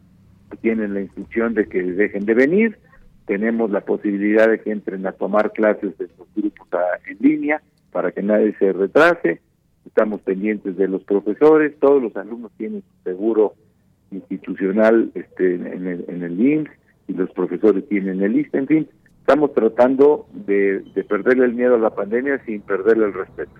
tienen 0.60 0.94
la 0.94 1.00
instrucción 1.00 1.54
de 1.54 1.66
que 1.66 1.82
dejen 1.82 2.26
de 2.26 2.34
venir, 2.34 2.78
tenemos 3.26 3.70
la 3.70 3.80
posibilidad 3.80 4.48
de 4.48 4.60
que 4.60 4.70
entren 4.70 5.06
a 5.06 5.12
tomar 5.12 5.52
clases 5.52 5.96
de 5.96 6.08
los 6.18 6.28
grupos 6.34 6.68
en 7.06 7.16
línea 7.20 7.62
para 7.90 8.12
que 8.12 8.22
nadie 8.22 8.54
se 8.58 8.72
retrase, 8.72 9.40
estamos 9.86 10.20
pendientes 10.20 10.76
de 10.76 10.88
los 10.88 11.02
profesores, 11.04 11.78
todos 11.78 12.02
los 12.02 12.16
alumnos 12.16 12.52
tienen 12.56 12.82
su 12.82 13.10
seguro 13.10 13.54
institucional 14.10 15.10
este, 15.14 15.54
en, 15.54 15.86
el, 15.86 16.04
en 16.08 16.22
el 16.22 16.40
INS 16.40 16.70
y 17.08 17.14
los 17.14 17.30
profesores 17.30 17.88
tienen 17.88 18.22
el 18.22 18.36
IST, 18.36 18.54
en 18.54 18.66
fin, 18.66 18.88
estamos 19.22 19.54
tratando 19.54 20.26
de, 20.32 20.82
perderle 21.08 21.44
el 21.44 21.54
miedo 21.54 21.76
a 21.76 21.78
la 21.78 21.90
pandemia 21.90 22.44
sin 22.44 22.60
perderle 22.60 23.06
el 23.06 23.14
respeto. 23.14 23.52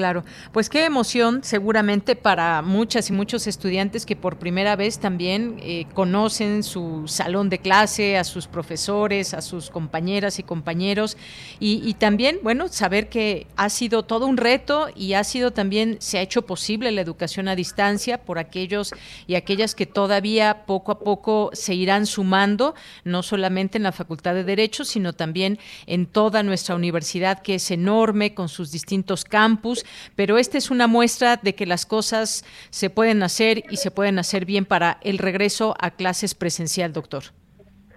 Claro, 0.00 0.24
pues 0.50 0.70
qué 0.70 0.86
emoción 0.86 1.44
seguramente 1.44 2.16
para 2.16 2.62
muchas 2.62 3.10
y 3.10 3.12
muchos 3.12 3.46
estudiantes 3.46 4.06
que 4.06 4.16
por 4.16 4.38
primera 4.38 4.74
vez 4.74 4.98
también 4.98 5.58
eh, 5.60 5.84
conocen 5.92 6.62
su 6.62 7.02
salón 7.06 7.50
de 7.50 7.58
clase, 7.58 8.16
a 8.16 8.24
sus 8.24 8.46
profesores, 8.46 9.34
a 9.34 9.42
sus 9.42 9.68
compañeras 9.68 10.38
y 10.38 10.42
compañeros. 10.42 11.18
Y, 11.58 11.92
también, 11.98 12.38
bueno, 12.42 12.68
saber 12.68 13.10
que 13.10 13.46
ha 13.56 13.68
sido 13.68 14.02
todo 14.04 14.26
un 14.26 14.38
reto 14.38 14.88
y 14.96 15.12
ha 15.12 15.22
sido 15.22 15.50
también, 15.50 15.98
se 16.00 16.16
ha 16.16 16.22
hecho 16.22 16.46
posible 16.46 16.90
la 16.92 17.02
educación 17.02 17.46
a 17.48 17.54
distancia 17.54 18.22
por 18.22 18.38
aquellos 18.38 18.94
y 19.26 19.34
aquellas 19.34 19.74
que 19.74 19.84
todavía 19.84 20.64
poco 20.64 20.92
a 20.92 21.00
poco 21.00 21.50
se 21.52 21.74
irán 21.74 22.06
sumando, 22.06 22.74
no 23.04 23.22
solamente 23.22 23.76
en 23.76 23.82
la 23.82 23.92
Facultad 23.92 24.32
de 24.32 24.44
Derecho, 24.44 24.86
sino 24.86 25.12
también 25.12 25.58
en 25.86 26.06
toda 26.06 26.42
nuestra 26.42 26.74
universidad 26.74 27.42
que 27.42 27.56
es 27.56 27.70
enorme 27.70 28.32
con 28.32 28.48
sus 28.48 28.72
distintos 28.72 29.10
campus 29.24 29.84
pero 30.16 30.38
esta 30.38 30.58
es 30.58 30.70
una 30.70 30.86
muestra 30.86 31.36
de 31.36 31.54
que 31.54 31.66
las 31.66 31.86
cosas 31.86 32.44
se 32.70 32.90
pueden 32.90 33.22
hacer 33.22 33.64
y 33.70 33.76
se 33.76 33.90
pueden 33.90 34.18
hacer 34.18 34.44
bien 34.44 34.64
para 34.64 34.98
el 35.02 35.18
regreso 35.18 35.74
a 35.80 35.90
clases 35.90 36.34
presencial, 36.34 36.92
doctor. 36.92 37.24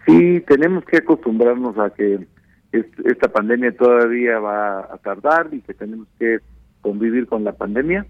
Sí, 0.06 0.41
tenemos 0.47 0.84
que 0.86 0.97
acostumbrarnos 0.97 1.77
a 1.77 1.89
que 1.91 2.27
esta 2.71 3.32
pandemia 3.32 3.75
todavía 3.75 4.39
va 4.39 4.79
a 4.79 4.97
tardar 4.97 5.49
y 5.51 5.62
que 5.62 5.73
tenemos 5.73 6.08
que 6.19 6.39
convivir 6.82 7.27
con 7.27 7.43
la 7.43 7.53
pandemia. 7.53 8.06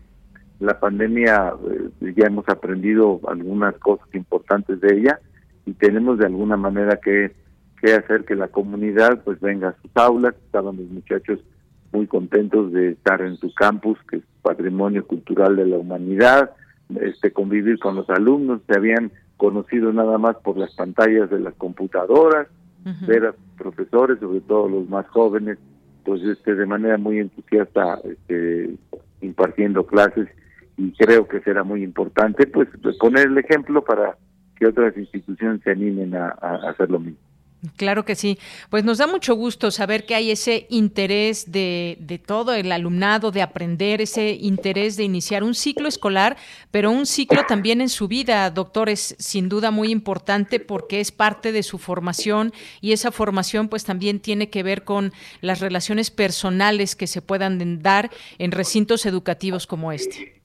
La 0.59 0.79
pandemia 0.79 1.53
eh, 2.01 2.13
ya 2.15 2.27
hemos 2.27 2.47
aprendido 2.47 3.19
algunas 3.27 3.75
cosas 3.79 4.07
importantes 4.13 4.79
de 4.79 4.95
ella 4.95 5.19
y 5.65 5.73
tenemos 5.73 6.17
de 6.17 6.25
alguna 6.25 6.57
manera 6.57 6.97
que, 6.97 7.33
que 7.81 7.93
hacer 7.93 8.23
que 8.23 8.35
la 8.35 8.47
comunidad 8.47 9.21
pues 9.23 9.39
venga 9.41 9.69
a 9.69 9.81
sus 9.81 9.91
aulas. 9.95 10.35
Estaban 10.45 10.77
los 10.77 10.89
muchachos 10.89 11.39
muy 11.93 12.07
contentos 12.07 12.73
de 12.73 12.91
estar 12.91 13.21
en 13.21 13.37
su 13.37 13.53
campus, 13.53 13.97
que 14.09 14.17
es 14.17 14.23
patrimonio 14.41 15.05
cultural 15.05 15.55
de 15.55 15.67
la 15.67 15.77
humanidad, 15.77 16.51
este 16.99 17.31
convivir 17.31 17.79
con 17.79 17.95
los 17.95 18.09
alumnos, 18.09 18.61
se 18.67 18.75
habían 18.75 19.11
conocido 19.37 19.93
nada 19.93 20.17
más 20.17 20.35
por 20.37 20.57
las 20.57 20.73
pantallas 20.75 21.29
de 21.29 21.39
las 21.39 21.53
computadoras, 21.55 22.47
ver 23.07 23.27
a 23.27 23.35
profesores, 23.57 24.19
sobre 24.19 24.41
todo 24.41 24.67
los 24.67 24.89
más 24.89 25.07
jóvenes, 25.07 25.57
pues 26.03 26.21
este 26.23 26.55
de 26.55 26.65
manera 26.65 26.97
muy 26.97 27.19
entusiasta 27.19 27.99
este, 28.03 28.75
impartiendo 29.21 29.85
clases 29.85 30.27
y 30.75 30.91
creo 30.91 31.27
que 31.27 31.39
será 31.41 31.63
muy 31.63 31.83
importante 31.83 32.45
pues 32.47 32.67
poner 32.99 33.27
el 33.27 33.37
ejemplo 33.37 33.83
para 33.83 34.17
que 34.57 34.67
otras 34.67 34.97
instituciones 34.97 35.61
se 35.63 35.71
animen 35.71 36.13
a 36.15 36.27
hacer 36.67 36.91
lo 36.91 36.99
mismo. 36.99 37.22
Claro 37.77 38.03
que 38.03 38.15
sí. 38.15 38.37
Pues 38.69 38.83
nos 38.83 38.97
da 38.97 39.07
mucho 39.07 39.35
gusto 39.35 39.71
saber 39.71 40.05
que 40.05 40.15
hay 40.15 40.31
ese 40.31 40.67
interés 40.69 41.51
de, 41.51 41.97
de, 42.01 42.17
todo 42.17 42.53
el 42.53 42.71
alumnado 42.71 43.31
de 43.31 43.41
aprender, 43.41 44.01
ese 44.01 44.31
interés 44.31 44.97
de 44.97 45.03
iniciar 45.03 45.43
un 45.43 45.53
ciclo 45.53 45.87
escolar, 45.87 46.35
pero 46.71 46.91
un 46.91 47.05
ciclo 47.05 47.43
también 47.47 47.79
en 47.79 47.87
su 47.87 48.09
vida, 48.09 48.49
doctor, 48.49 48.89
es 48.89 49.15
sin 49.17 49.47
duda 49.47 49.71
muy 49.71 49.91
importante 49.91 50.59
porque 50.59 50.99
es 50.99 51.13
parte 51.13 51.53
de 51.53 51.63
su 51.63 51.77
formación 51.77 52.51
y 52.81 52.91
esa 52.91 53.11
formación 53.11 53.69
pues 53.69 53.85
también 53.85 54.19
tiene 54.19 54.49
que 54.49 54.61
ver 54.61 54.83
con 54.83 55.13
las 55.39 55.61
relaciones 55.61 56.11
personales 56.11 56.97
que 56.97 57.07
se 57.07 57.21
puedan 57.21 57.81
dar 57.81 58.09
en 58.39 58.51
recintos 58.51 59.05
educativos 59.05 59.67
como 59.67 59.93
este. 59.93 60.41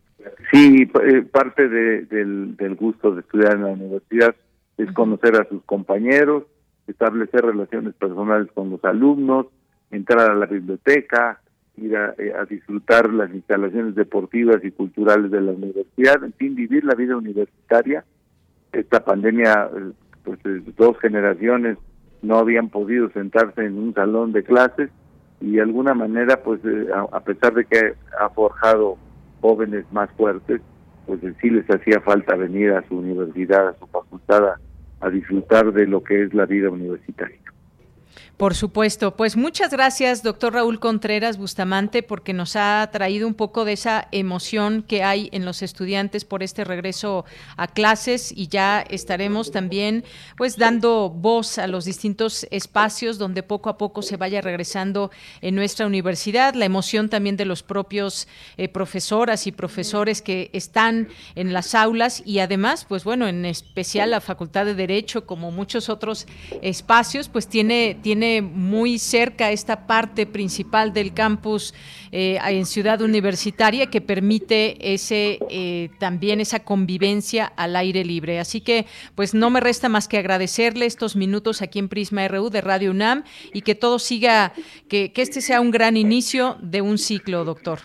Sí, 0.52 0.82
eh, 0.82 1.22
parte 1.22 1.68
del, 1.68 2.56
del 2.56 2.74
gusto 2.76 3.14
de 3.14 3.22
estudiar 3.22 3.56
en 3.56 3.62
la 3.62 3.68
universidad 3.68 4.36
es 4.76 4.92
conocer 4.92 5.34
a 5.34 5.48
sus 5.48 5.62
compañeros, 5.64 6.44
establecer 6.88 7.44
relaciones 7.44 7.94
personales 7.94 8.50
con 8.52 8.70
los 8.70 8.84
alumnos, 8.84 9.46
entrar 9.90 10.30
a 10.30 10.34
la 10.34 10.46
biblioteca, 10.46 11.40
ir 11.76 11.94
eh, 11.94 12.32
a, 12.38 12.44
disfrutar 12.44 13.12
las 13.12 13.32
instalaciones 13.32 13.94
deportivas 13.94 14.64
y 14.64 14.70
culturales 14.70 15.30
de 15.30 15.40
la 15.40 15.52
universidad, 15.52 16.22
en 16.24 16.32
fin, 16.34 16.54
vivir 16.54 16.84
la 16.84 16.94
vida 16.94 17.16
universitaria. 17.16 18.04
Esta 18.72 19.04
pandemia, 19.04 19.70
eh, 19.74 19.92
pues 20.24 20.38
eh, 20.44 20.62
dos 20.76 20.98
generaciones 20.98 21.78
no 22.22 22.38
habían 22.38 22.68
podido 22.68 23.10
sentarse 23.10 23.64
en 23.64 23.78
un 23.78 23.94
salón 23.94 24.32
de 24.32 24.42
clases 24.42 24.90
y 25.40 25.52
de 25.52 25.62
alguna 25.62 25.94
manera, 25.94 26.42
pues 26.42 26.60
a, 27.12 27.20
pesar 27.20 27.54
de 27.54 27.64
que 27.64 27.94
ha 28.18 28.28
forjado 28.30 28.96
jóvenes 29.40 29.84
más 29.92 30.10
fuertes, 30.16 30.60
pues 31.06 31.20
sí 31.40 31.50
les 31.50 31.64
hacía 31.70 32.00
falta 32.00 32.34
venir 32.34 32.72
a 32.72 32.86
su 32.88 32.98
universidad, 32.98 33.68
a 33.68 33.78
su 33.78 33.86
facultad 33.86 34.56
disfrutar 35.10 35.72
de 35.72 35.86
lo 35.86 36.02
que 36.02 36.24
es 36.24 36.34
la 36.34 36.46
vida 36.46 36.70
universitaria. 36.70 37.38
Por 38.36 38.54
supuesto. 38.54 39.16
Pues 39.16 39.36
muchas 39.36 39.70
gracias, 39.70 40.22
doctor 40.22 40.54
Raúl 40.54 40.78
Contreras 40.78 41.38
Bustamante, 41.38 42.02
porque 42.02 42.32
nos 42.32 42.54
ha 42.54 42.88
traído 42.92 43.26
un 43.26 43.34
poco 43.34 43.64
de 43.64 43.72
esa 43.72 44.06
emoción 44.12 44.84
que 44.86 45.02
hay 45.02 45.28
en 45.32 45.44
los 45.44 45.62
estudiantes 45.62 46.24
por 46.24 46.42
este 46.42 46.62
regreso 46.64 47.24
a 47.56 47.66
clases 47.66 48.32
y 48.34 48.46
ya 48.46 48.80
estaremos 48.80 49.50
también 49.50 50.04
pues 50.36 50.56
dando 50.56 51.10
voz 51.10 51.58
a 51.58 51.66
los 51.66 51.84
distintos 51.84 52.46
espacios 52.50 53.18
donde 53.18 53.42
poco 53.42 53.70
a 53.70 53.78
poco 53.78 54.02
se 54.02 54.16
vaya 54.16 54.40
regresando 54.40 55.10
en 55.40 55.54
nuestra 55.54 55.86
universidad, 55.86 56.54
la 56.54 56.64
emoción 56.64 57.08
también 57.08 57.36
de 57.36 57.44
los 57.44 57.62
propios 57.62 58.28
eh, 58.56 58.68
profesoras 58.68 59.46
y 59.46 59.52
profesores 59.52 60.22
que 60.22 60.50
están 60.52 61.08
en 61.34 61.52
las 61.52 61.74
aulas 61.74 62.22
y 62.24 62.38
además, 62.38 62.84
pues 62.88 63.04
bueno, 63.04 63.26
en 63.26 63.44
especial 63.44 64.10
la 64.10 64.20
Facultad 64.20 64.66
de 64.66 64.74
Derecho, 64.74 65.26
como 65.26 65.50
muchos 65.50 65.88
otros 65.88 66.26
espacios, 66.62 67.28
pues 67.28 67.48
tiene, 67.48 67.98
tiene 68.08 68.40
muy 68.40 68.98
cerca 68.98 69.50
esta 69.50 69.86
parte 69.86 70.24
principal 70.24 70.94
del 70.94 71.12
campus 71.12 71.74
eh, 72.10 72.38
en 72.42 72.64
Ciudad 72.64 73.02
Universitaria 73.02 73.90
que 73.90 74.00
permite 74.00 74.94
ese 74.94 75.38
eh, 75.50 75.90
también 75.98 76.40
esa 76.40 76.60
convivencia 76.60 77.44
al 77.44 77.76
aire 77.76 78.06
libre. 78.06 78.40
Así 78.40 78.62
que, 78.62 78.86
pues 79.14 79.34
no 79.34 79.50
me 79.50 79.60
resta 79.60 79.90
más 79.90 80.08
que 80.08 80.16
agradecerle 80.16 80.86
estos 80.86 81.16
minutos 81.16 81.60
aquí 81.60 81.80
en 81.80 81.90
Prisma 81.90 82.26
RU 82.28 82.48
de 82.48 82.62
Radio 82.62 82.92
UNAM 82.92 83.24
y 83.52 83.60
que 83.60 83.74
todo 83.74 83.98
siga, 83.98 84.54
que, 84.88 85.12
este 85.14 85.42
sea 85.42 85.60
un 85.60 85.70
gran 85.70 85.98
inicio 85.98 86.56
de 86.62 86.80
un 86.80 86.96
ciclo, 86.96 87.44
doctor. 87.44 87.80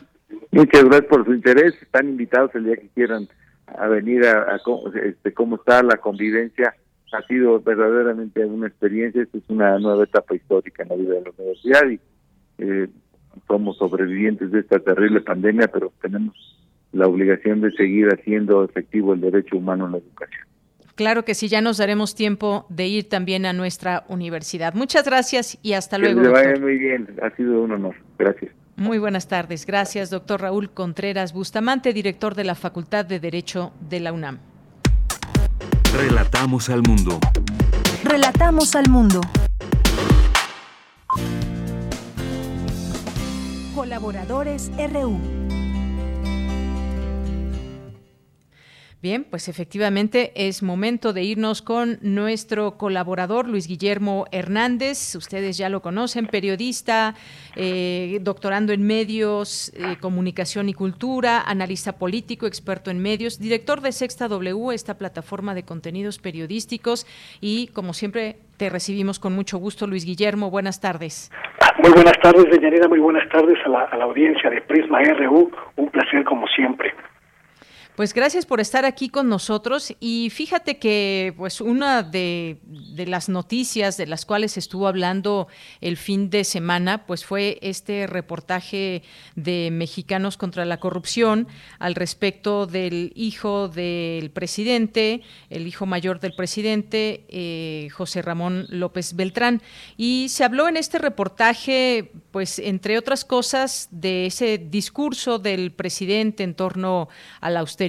Muchas 0.51 0.85
gracias 0.85 1.09
por 1.09 1.25
su 1.25 1.33
interés. 1.33 1.73
Están 1.81 2.07
invitados 2.07 2.51
el 2.55 2.63
día 2.63 2.77
que 2.77 2.87
quieran 2.95 3.27
a 3.67 3.89
venir 3.89 4.25
a, 4.25 4.57
este, 5.03 5.33
cómo 5.33 5.57
está 5.57 5.83
la 5.83 5.97
convivencia 5.97 6.73
ha 7.13 7.21
sido 7.27 7.61
verdaderamente 7.61 8.43
una 8.45 8.67
experiencia, 8.67 9.21
esta 9.21 9.37
es 9.37 9.43
una 9.47 9.77
nueva 9.79 10.03
etapa 10.03 10.35
histórica 10.35 10.83
en 10.83 10.89
la 10.89 10.95
vida 10.95 11.13
de 11.15 11.21
la 11.21 11.31
universidad 11.37 11.89
y 11.89 11.99
eh, 12.57 12.87
somos 13.47 13.77
sobrevivientes 13.77 14.51
de 14.51 14.59
esta 14.59 14.79
terrible 14.79 15.21
pandemia, 15.21 15.67
pero 15.67 15.93
tenemos 16.01 16.35
la 16.91 17.07
obligación 17.07 17.61
de 17.61 17.71
seguir 17.71 18.07
haciendo 18.09 18.63
efectivo 18.63 19.13
el 19.13 19.21
derecho 19.21 19.57
humano 19.57 19.85
en 19.85 19.93
la 19.93 19.97
educación. 19.99 20.41
Claro 20.95 21.25
que 21.25 21.33
sí, 21.33 21.47
ya 21.47 21.61
nos 21.61 21.77
daremos 21.77 22.13
tiempo 22.13 22.67
de 22.69 22.87
ir 22.87 23.09
también 23.09 23.47
a 23.47 23.53
nuestra 23.53 24.03
universidad. 24.09 24.75
Muchas 24.75 25.05
gracias 25.05 25.57
y 25.63 25.73
hasta 25.73 25.97
luego. 25.97 26.21
Que 26.21 26.27
vaya 26.27 26.59
muy 26.59 26.77
bien, 26.77 27.07
ha 27.21 27.35
sido 27.35 27.63
un 27.63 27.71
honor. 27.71 27.95
Gracias. 28.19 28.51
Muy 28.75 28.99
buenas 28.99 29.27
tardes. 29.27 29.65
Gracias, 29.65 30.09
doctor 30.09 30.41
Raúl 30.41 30.69
Contreras 30.69 31.33
Bustamante, 31.33 31.93
director 31.93 32.35
de 32.35 32.43
la 32.43 32.55
Facultad 32.55 33.05
de 33.05 33.19
Derecho 33.19 33.71
de 33.89 33.99
la 33.99 34.13
UNAM. 34.13 34.52
Relatamos 35.95 36.69
al 36.69 36.81
mundo. 36.81 37.19
Relatamos 38.03 38.75
al 38.75 38.89
mundo. 38.89 39.21
Colaboradores 43.75 44.71
RU. 44.91 45.19
Bien, 49.03 49.25
pues 49.29 49.49
efectivamente 49.49 50.31
es 50.33 50.63
momento 50.63 51.11
de 51.11 51.23
irnos 51.23 51.61
con 51.61 51.97
nuestro 52.01 52.77
colaborador 52.77 53.49
Luis 53.49 53.67
Guillermo 53.67 54.27
Hernández. 54.31 55.15
Ustedes 55.17 55.57
ya 55.57 55.67
lo 55.67 55.81
conocen, 55.81 56.25
periodista, 56.25 57.13
eh, 57.57 58.19
doctorando 58.21 58.71
en 58.71 58.87
medios, 58.87 59.73
eh, 59.75 59.97
comunicación 59.99 60.69
y 60.69 60.73
cultura, 60.73 61.41
analista 61.45 61.97
político, 61.97 62.47
experto 62.47 62.91
en 62.91 62.99
medios, 62.99 63.39
director 63.39 63.81
de 63.81 63.91
Sexta 63.91 64.29
W, 64.29 64.73
esta 64.73 64.97
plataforma 64.97 65.53
de 65.53 65.63
contenidos 65.63 66.17
periodísticos. 66.17 67.05
Y 67.41 67.67
como 67.73 67.91
siempre, 67.91 68.37
te 68.55 68.69
recibimos 68.69 69.19
con 69.19 69.35
mucho 69.35 69.57
gusto, 69.57 69.85
Luis 69.85 70.05
Guillermo. 70.05 70.49
Buenas 70.49 70.79
tardes. 70.79 71.29
Muy 71.83 71.91
buenas 71.91 72.17
tardes, 72.21 72.45
Deyanira. 72.49 72.87
Muy 72.87 72.99
buenas 72.99 73.27
tardes 73.27 73.57
a 73.65 73.67
la, 73.67 73.81
a 73.81 73.97
la 73.97 74.05
audiencia 74.05 74.49
de 74.49 74.61
Prisma 74.61 75.01
RU. 75.03 75.51
Un 75.75 75.89
placer 75.89 76.23
como 76.23 76.47
siempre. 76.47 76.93
Pues 77.95 78.15
gracias 78.15 78.47
por 78.47 78.59
estar 78.59 78.85
aquí 78.85 79.07
con 79.09 79.29
nosotros 79.29 79.93
y 79.99 80.31
fíjate 80.31 80.79
que 80.79 81.31
pues 81.37 81.61
una 81.61 82.01
de, 82.01 82.57
de 82.65 83.05
las 83.05 83.29
noticias 83.29 83.97
de 83.97 84.07
las 84.07 84.25
cuales 84.25 84.57
estuvo 84.57 84.87
hablando 84.87 85.47
el 85.79 85.97
fin 85.97 86.31
de 86.31 86.43
semana, 86.43 87.05
pues 87.05 87.23
fue 87.23 87.59
este 87.61 88.07
reportaje 88.07 89.03
de 89.35 89.69
Mexicanos 89.71 90.37
contra 90.37 90.65
la 90.65 90.79
Corrupción 90.79 91.47
al 91.77 91.93
respecto 91.93 92.65
del 92.65 93.13
hijo 93.15 93.67
del 93.67 94.31
presidente, 94.31 95.21
el 95.51 95.67
hijo 95.67 95.85
mayor 95.85 96.19
del 96.19 96.33
presidente, 96.33 97.25
eh, 97.29 97.89
José 97.91 98.23
Ramón 98.23 98.65
López 98.69 99.15
Beltrán. 99.15 99.61
Y 99.97 100.29
se 100.29 100.43
habló 100.43 100.67
en 100.67 100.77
este 100.77 100.97
reportaje, 100.97 102.11
pues 102.31 102.57
entre 102.57 102.97
otras 102.97 103.23
cosas, 103.23 103.87
de 103.91 104.25
ese 104.25 104.57
discurso 104.57 105.37
del 105.37 105.71
presidente 105.71 106.41
en 106.41 106.55
torno 106.55 107.07
a 107.39 107.51
la 107.51 107.59
austeridad 107.59 107.82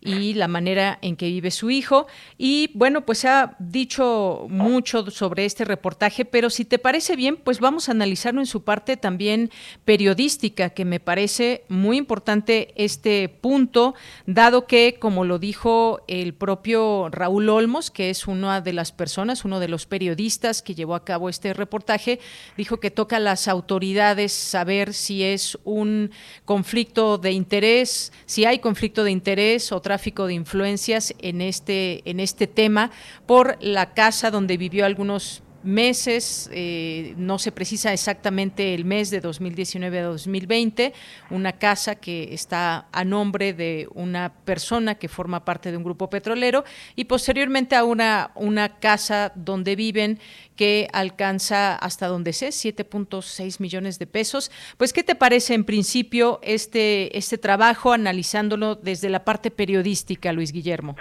y 0.00 0.34
la 0.34 0.48
manera 0.48 0.98
en 1.02 1.16
que 1.16 1.26
vive 1.26 1.50
su 1.50 1.70
hijo. 1.70 2.06
Y 2.36 2.70
bueno, 2.74 3.06
pues 3.06 3.18
se 3.18 3.28
ha 3.28 3.56
dicho 3.58 4.46
mucho 4.50 5.10
sobre 5.10 5.44
este 5.44 5.64
reportaje, 5.64 6.24
pero 6.24 6.50
si 6.50 6.64
te 6.64 6.78
parece 6.78 7.16
bien, 7.16 7.36
pues 7.36 7.60
vamos 7.60 7.88
a 7.88 7.92
analizarlo 7.92 8.40
en 8.40 8.46
su 8.46 8.64
parte 8.64 8.96
también 8.96 9.50
periodística, 9.84 10.70
que 10.70 10.84
me 10.84 11.00
parece 11.00 11.64
muy 11.68 11.96
importante 11.96 12.72
este 12.76 13.28
punto, 13.28 13.94
dado 14.26 14.66
que, 14.66 14.96
como 14.98 15.24
lo 15.24 15.38
dijo 15.38 16.02
el 16.08 16.34
propio 16.34 17.08
Raúl 17.10 17.48
Olmos, 17.48 17.90
que 17.90 18.10
es 18.10 18.26
una 18.26 18.60
de 18.60 18.72
las 18.72 18.92
personas, 18.92 19.44
uno 19.44 19.60
de 19.60 19.68
los 19.68 19.86
periodistas 19.86 20.62
que 20.62 20.74
llevó 20.74 20.94
a 20.94 21.04
cabo 21.04 21.28
este 21.28 21.52
reportaje, 21.52 22.20
dijo 22.56 22.80
que 22.80 22.90
toca 22.90 23.16
a 23.16 23.20
las 23.20 23.48
autoridades 23.48 24.32
saber 24.32 24.94
si 24.94 25.22
es 25.22 25.58
un 25.64 26.10
conflicto 26.44 27.18
de 27.18 27.32
interés, 27.32 28.12
si 28.26 28.44
hay 28.44 28.58
conflicto 28.58 29.03
de 29.04 29.12
interés 29.12 29.70
o 29.70 29.80
tráfico 29.80 30.26
de 30.26 30.34
influencias 30.34 31.14
en 31.20 31.40
este, 31.40 32.02
en 32.10 32.18
este 32.18 32.48
tema 32.48 32.90
por 33.26 33.56
la 33.60 33.94
casa 33.94 34.32
donde 34.32 34.56
vivió 34.56 34.84
algunos 34.84 35.43
meses, 35.64 36.48
eh, 36.52 37.14
no 37.16 37.38
se 37.38 37.52
precisa 37.52 37.92
exactamente 37.92 38.74
el 38.74 38.84
mes 38.84 39.10
de 39.10 39.20
2019 39.20 39.98
a 39.98 40.04
2020, 40.04 40.92
una 41.30 41.52
casa 41.52 41.96
que 41.96 42.34
está 42.34 42.86
a 42.92 43.04
nombre 43.04 43.52
de 43.52 43.88
una 43.94 44.32
persona 44.44 44.94
que 44.94 45.08
forma 45.08 45.44
parte 45.44 45.70
de 45.70 45.76
un 45.76 45.84
grupo 45.84 46.10
petrolero 46.10 46.64
y 46.94 47.04
posteriormente 47.04 47.76
a 47.76 47.84
una, 47.84 48.30
una 48.34 48.78
casa 48.78 49.32
donde 49.34 49.76
viven 49.76 50.18
que 50.56 50.88
alcanza 50.92 51.74
hasta 51.76 52.06
donde 52.06 52.32
sé, 52.32 52.48
7.6 52.48 53.60
millones 53.60 53.98
de 53.98 54.06
pesos. 54.06 54.50
Pues, 54.76 54.92
¿qué 54.92 55.02
te 55.02 55.14
parece 55.14 55.54
en 55.54 55.64
principio 55.64 56.40
este, 56.42 57.16
este 57.16 57.38
trabajo 57.38 57.92
analizándolo 57.92 58.76
desde 58.76 59.08
la 59.08 59.24
parte 59.24 59.50
periodística, 59.50 60.32
Luis 60.32 60.52
Guillermo? 60.52 60.96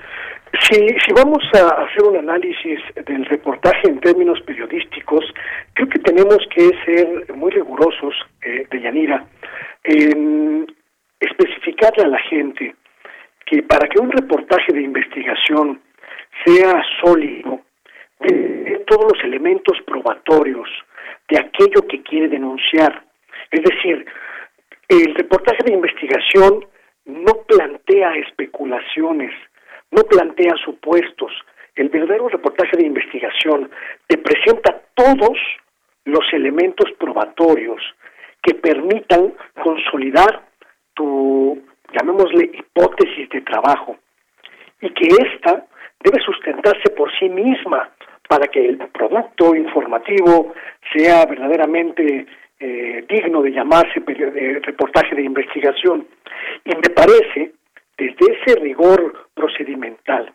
Si, 0.64 0.76
si 0.76 1.14
vamos 1.14 1.44
a 1.56 1.84
hacer 1.84 2.04
un 2.04 2.18
análisis 2.18 2.80
del 3.06 3.26
reportaje 3.26 3.90
en 3.90 4.00
términos 4.00 4.40
periodísticos, 4.42 5.26
creo 5.74 5.90
que 5.90 6.00
tenemos 6.00 6.38
que 6.56 6.72
ser 6.86 7.34
muy 7.36 7.52
rigurosos, 7.52 8.16
eh, 8.42 8.66
de 8.72 9.22
en 9.84 10.66
especificarle 11.20 12.04
a 12.06 12.08
la 12.08 12.20
gente 12.20 12.76
que 13.46 13.62
para 13.64 13.90
que 13.90 14.00
un 14.00 14.10
reportaje 14.10 14.72
de 14.72 14.82
investigación 14.82 15.82
sea 16.46 16.82
sólido, 17.02 17.62
de 18.20 18.84
todos 18.88 19.12
los 19.14 19.24
elementos 19.26 19.78
probatorios 19.86 20.70
de 21.30 21.40
aquello 21.40 21.86
que 21.90 22.02
quiere 22.04 22.30
denunciar. 22.30 23.04
Es 23.52 23.64
decir, 23.64 24.06
el 24.88 25.16
reportaje 25.16 25.64
de 25.66 25.74
investigación 25.74 26.66
no 27.06 27.34
plantea 27.48 28.16
especulaciones, 28.16 29.34
no 29.94 30.04
plantea 30.04 30.56
supuestos. 30.64 31.32
El 31.76 31.90
verdadero 31.90 32.30
reportaje 32.30 32.78
de 32.78 32.86
investigación 32.86 33.70
te 34.08 34.18
presenta 34.18 34.82
todos 34.96 35.38
los 36.06 36.26
elementos 36.34 36.92
probatorios 37.00 37.82
que 38.42 38.56
permitan 38.56 39.34
consolidar 39.64 40.42
tu, 40.94 41.62
llamémosle, 41.94 42.52
hipótesis 42.54 43.30
de 43.30 43.42
trabajo 43.42 43.98
y 44.82 44.90
que 44.90 45.08
ésta 45.08 45.66
debe 46.04 46.22
sustentarse 46.24 46.90
por 46.96 47.10
sí 47.18 47.30
misma 47.30 47.90
para 48.28 48.48
que 48.48 48.66
el 48.66 48.78
producto 48.78 49.56
informativo 49.56 50.54
sea 50.94 51.26
verdaderamente 51.26 52.26
eh, 52.60 53.06
digno 53.08 53.42
de 53.42 53.52
llamarse 53.52 54.02
reportaje 54.62 55.16
de 55.16 55.24
investigación. 55.24 56.08
Y 56.66 56.76
me 56.76 56.90
parece 56.94 57.54
desde 57.98 58.34
ese 58.34 58.60
rigor 58.60 59.30
procedimental, 59.34 60.34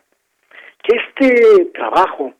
que 0.83 0.97
este 0.97 1.65
trabajo 1.67 2.35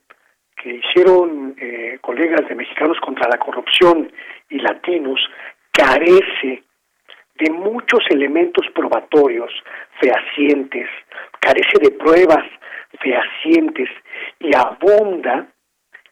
que 0.55 0.75
hicieron 0.75 1.55
eh, 1.57 1.97
colegas 2.01 2.47
de 2.47 2.55
Mexicanos 2.55 2.97
contra 3.01 3.29
la 3.29 3.37
Corrupción 3.37 4.11
y 4.49 4.59
Latinos 4.59 5.19
carece 5.71 6.63
de 7.35 7.51
muchos 7.51 8.01
elementos 8.09 8.65
probatorios 8.73 9.51
fehacientes, 10.01 10.89
carece 11.39 11.79
de 11.81 11.91
pruebas 11.91 12.43
fehacientes 12.99 13.89
y 14.39 14.53
abunda, 14.55 15.47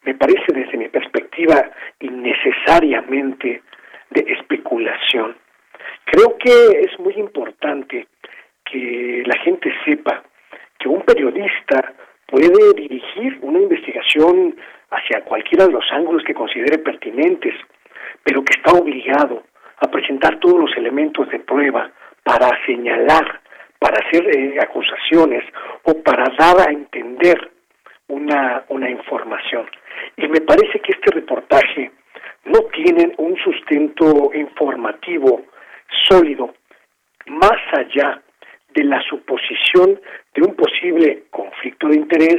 me 0.04 0.14
parece 0.16 0.54
desde 0.54 0.78
mi 0.78 0.88
perspectiva, 0.88 1.70
innecesariamente 2.00 3.62
de 4.10 4.34
especulación. 4.34 5.36
Creo 6.06 6.38
que 6.38 6.80
es 6.80 6.98
muy 7.00 7.14
importante 7.16 8.08
que 8.70 9.24
la 9.26 9.38
gente 9.40 9.72
sepa 9.86 10.24
que 10.80 10.90
un 10.90 11.02
periodista 11.02 11.94
puede 12.28 12.74
dirigir 12.76 13.40
una 13.42 13.60
investigación 13.60 14.56
hacia 14.92 15.24
cualquiera 15.24 15.66
de 15.66 15.74
los 15.74 15.86
ángulos 15.92 16.24
que 16.24 16.34
considere 16.34 16.78
pertinentes, 16.78 17.56
pero 18.24 18.44
que 18.44 18.54
está 18.58 18.72
obligado 18.72 19.44
a 19.80 19.88
presentar 19.90 20.40
todos 20.40 20.60
los 20.60 20.76
elementos 20.78 21.30
de 21.30 21.40
prueba 21.40 21.92
para 22.24 22.50
señalar, 22.66 23.42
para 23.80 24.06
hacer 24.06 24.28
eh, 24.36 24.58
acusaciones 24.60 25.44
o 25.84 26.02
para 26.04 26.26
dar 26.38 26.68
a 26.68 26.72
entender 26.72 27.52
una, 28.08 28.64
una 28.70 28.90
información. 28.90 29.70
Y 30.18 30.28
me 30.28 30.42
parece 30.42 30.80
que 30.80 30.94
este 30.94 31.12
reportaje 31.12 31.92
no 32.46 32.60
tiene 32.74 33.14
un 33.18 33.36
sustento 33.38 34.32
informativo 34.34 35.44
sólido, 36.08 36.54
más 37.28 37.60
allá 37.74 38.22
de 38.78 38.84
la 38.84 39.02
suposición 39.02 40.00
de 40.36 40.42
un 40.44 40.56
posible 40.56 41.24
conflicto 41.32 41.88
de 41.88 41.96
interés, 41.96 42.38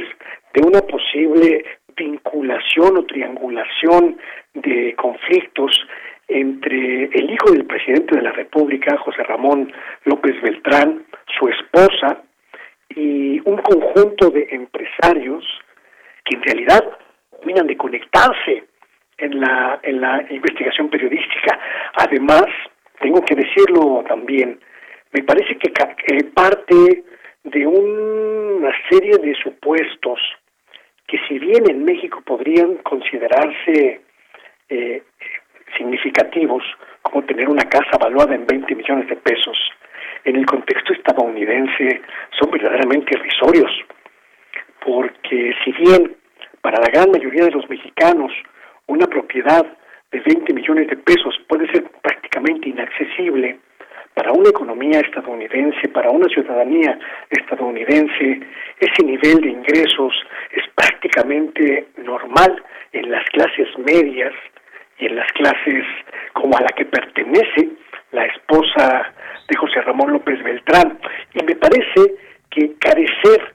de 0.53 0.61
una 0.65 0.79
posible 0.79 1.65
vinculación 1.97 2.97
o 2.97 3.05
triangulación 3.05 4.17
de 4.53 4.95
conflictos 4.95 5.85
entre 6.29 7.05
el 7.05 7.29
hijo 7.29 7.51
del 7.51 7.65
presidente 7.65 8.15
de 8.15 8.21
la 8.21 8.31
República, 8.31 8.95
José 8.99 9.23
Ramón 9.23 9.69
López 10.05 10.41
Beltrán, 10.41 11.03
su 11.37 11.49
esposa 11.49 12.23
y 12.87 13.41
un 13.41 13.57
conjunto 13.57 14.29
de 14.29 14.47
empresarios 14.51 15.43
que 16.23 16.37
en 16.37 16.43
realidad 16.43 16.97
terminan 17.35 17.67
de 17.67 17.75
conectarse 17.75 18.63
en 19.17 19.41
la, 19.41 19.79
en 19.83 19.99
la 19.99 20.25
investigación 20.29 20.89
periodística. 20.89 21.59
Además, 21.95 22.45
tengo 23.01 23.21
que 23.25 23.35
decirlo 23.35 24.05
también, 24.07 24.59
me 25.11 25.23
parece 25.23 25.57
que 25.57 25.69
parte 26.39 27.03
de 27.43 27.67
una 27.67 28.71
serie 28.89 29.17
de 29.17 29.35
supuestos 29.35 30.19
que 31.07 31.19
si 31.27 31.39
bien 31.39 31.69
en 31.69 31.83
México 31.83 32.21
podrían 32.25 32.75
considerarse 32.77 34.01
eh, 34.69 35.03
significativos, 35.77 36.63
como 37.01 37.25
tener 37.25 37.49
una 37.49 37.63
casa 37.63 37.97
valuada 37.99 38.35
en 38.35 38.45
20 38.45 38.75
millones 38.75 39.09
de 39.09 39.15
pesos, 39.15 39.57
en 40.23 40.35
el 40.35 40.45
contexto 40.45 40.93
estadounidense 40.93 42.01
son 42.39 42.51
verdaderamente 42.51 43.17
irrisorios, 43.17 43.71
porque 44.85 45.53
si 45.63 45.71
bien 45.71 46.15
para 46.61 46.79
la 46.79 46.87
gran 46.87 47.11
mayoría 47.11 47.45
de 47.45 47.51
los 47.51 47.67
mexicanos 47.69 48.31
una 48.87 49.07
propiedad 49.07 49.65
de 50.11 50.19
20 50.19 50.53
millones 50.53 50.87
de 50.87 50.97
pesos 50.97 51.39
puede 51.47 51.71
ser 51.71 51.83
prácticamente 52.01 52.69
inaccesible, 52.69 53.59
para 54.13 54.31
una 54.31 54.49
economía 54.49 54.99
estadounidense, 54.99 55.87
para 55.89 56.09
una 56.09 56.27
ciudadanía 56.27 56.99
estadounidense, 57.29 58.41
ese 58.79 59.03
nivel 59.03 59.41
de 59.41 59.49
ingresos 59.49 60.13
es 60.51 60.63
prácticamente 60.75 61.87
normal 61.97 62.63
en 62.91 63.11
las 63.11 63.23
clases 63.29 63.67
medias 63.77 64.33
y 64.97 65.05
en 65.05 65.15
las 65.15 65.31
clases 65.33 65.85
como 66.33 66.57
a 66.57 66.61
la 66.61 66.69
que 66.69 66.85
pertenece 66.85 67.69
la 68.11 68.25
esposa 68.25 69.13
de 69.47 69.57
José 69.57 69.81
Ramón 69.81 70.13
López 70.13 70.41
Beltrán. 70.43 70.99
Y 71.33 71.43
me 71.43 71.55
parece 71.55 72.15
que 72.49 72.73
carecer 72.79 73.53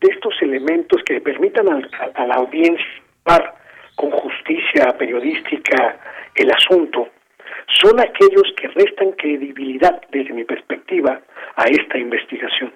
de 0.00 0.08
estos 0.12 0.34
elementos 0.40 1.02
que 1.04 1.20
permitan 1.20 1.66
a, 1.68 2.26
la 2.26 2.34
audiencia 2.36 2.86
con 3.94 4.10
justicia 4.10 4.96
periodística 4.98 5.98
el 6.34 6.50
asunto, 6.50 7.08
son 7.80 8.00
aquellos 8.00 8.44
que 8.56 8.68
restan 8.68 9.12
credibilidad, 9.12 10.00
desde 10.12 10.32
mi 10.32 10.44
perspectiva, 10.44 11.20
a 11.56 11.64
esta 11.64 11.98
investigación. 11.98 12.72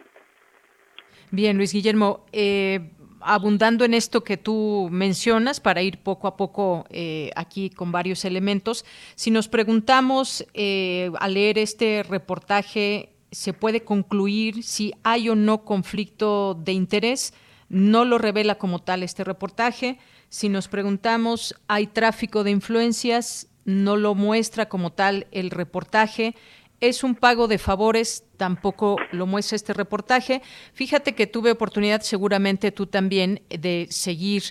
Bien, 1.30 1.56
Luis 1.56 1.72
Guillermo, 1.72 2.26
eh, 2.32 2.90
abundando 3.20 3.84
en 3.84 3.94
esto 3.94 4.22
que 4.22 4.36
tú 4.36 4.88
mencionas, 4.90 5.58
para 5.60 5.82
ir 5.82 6.02
poco 6.02 6.28
a 6.28 6.36
poco 6.36 6.84
eh, 6.90 7.30
aquí 7.34 7.70
con 7.70 7.90
varios 7.90 8.24
elementos, 8.24 8.84
si 9.14 9.30
nos 9.30 9.48
preguntamos 9.48 10.46
eh, 10.54 11.10
al 11.18 11.34
leer 11.34 11.58
este 11.58 12.02
reportaje, 12.02 13.14
¿se 13.32 13.52
puede 13.52 13.82
concluir 13.82 14.62
si 14.62 14.92
hay 15.02 15.28
o 15.28 15.34
no 15.34 15.64
conflicto 15.64 16.54
de 16.54 16.72
interés? 16.72 17.34
No 17.68 18.04
lo 18.04 18.18
revela 18.18 18.56
como 18.56 18.78
tal 18.78 19.02
este 19.02 19.24
reportaje. 19.24 19.98
Si 20.28 20.48
nos 20.48 20.68
preguntamos, 20.68 21.54
¿hay 21.66 21.86
tráfico 21.86 22.44
de 22.44 22.50
influencias? 22.50 23.50
No 23.64 23.96
lo 23.96 24.14
muestra 24.14 24.68
como 24.68 24.92
tal 24.92 25.26
el 25.30 25.50
reportaje 25.50 26.34
es 26.80 27.02
un 27.02 27.14
pago 27.14 27.48
de 27.48 27.58
favores, 27.58 28.24
tampoco 28.36 28.96
lo 29.12 29.26
muestra 29.26 29.56
este 29.56 29.72
reportaje. 29.72 30.42
Fíjate 30.74 31.14
que 31.14 31.26
tuve 31.26 31.50
oportunidad, 31.50 32.02
seguramente 32.02 32.72
tú 32.72 32.86
también, 32.86 33.40
de 33.48 33.86
seguir 33.90 34.42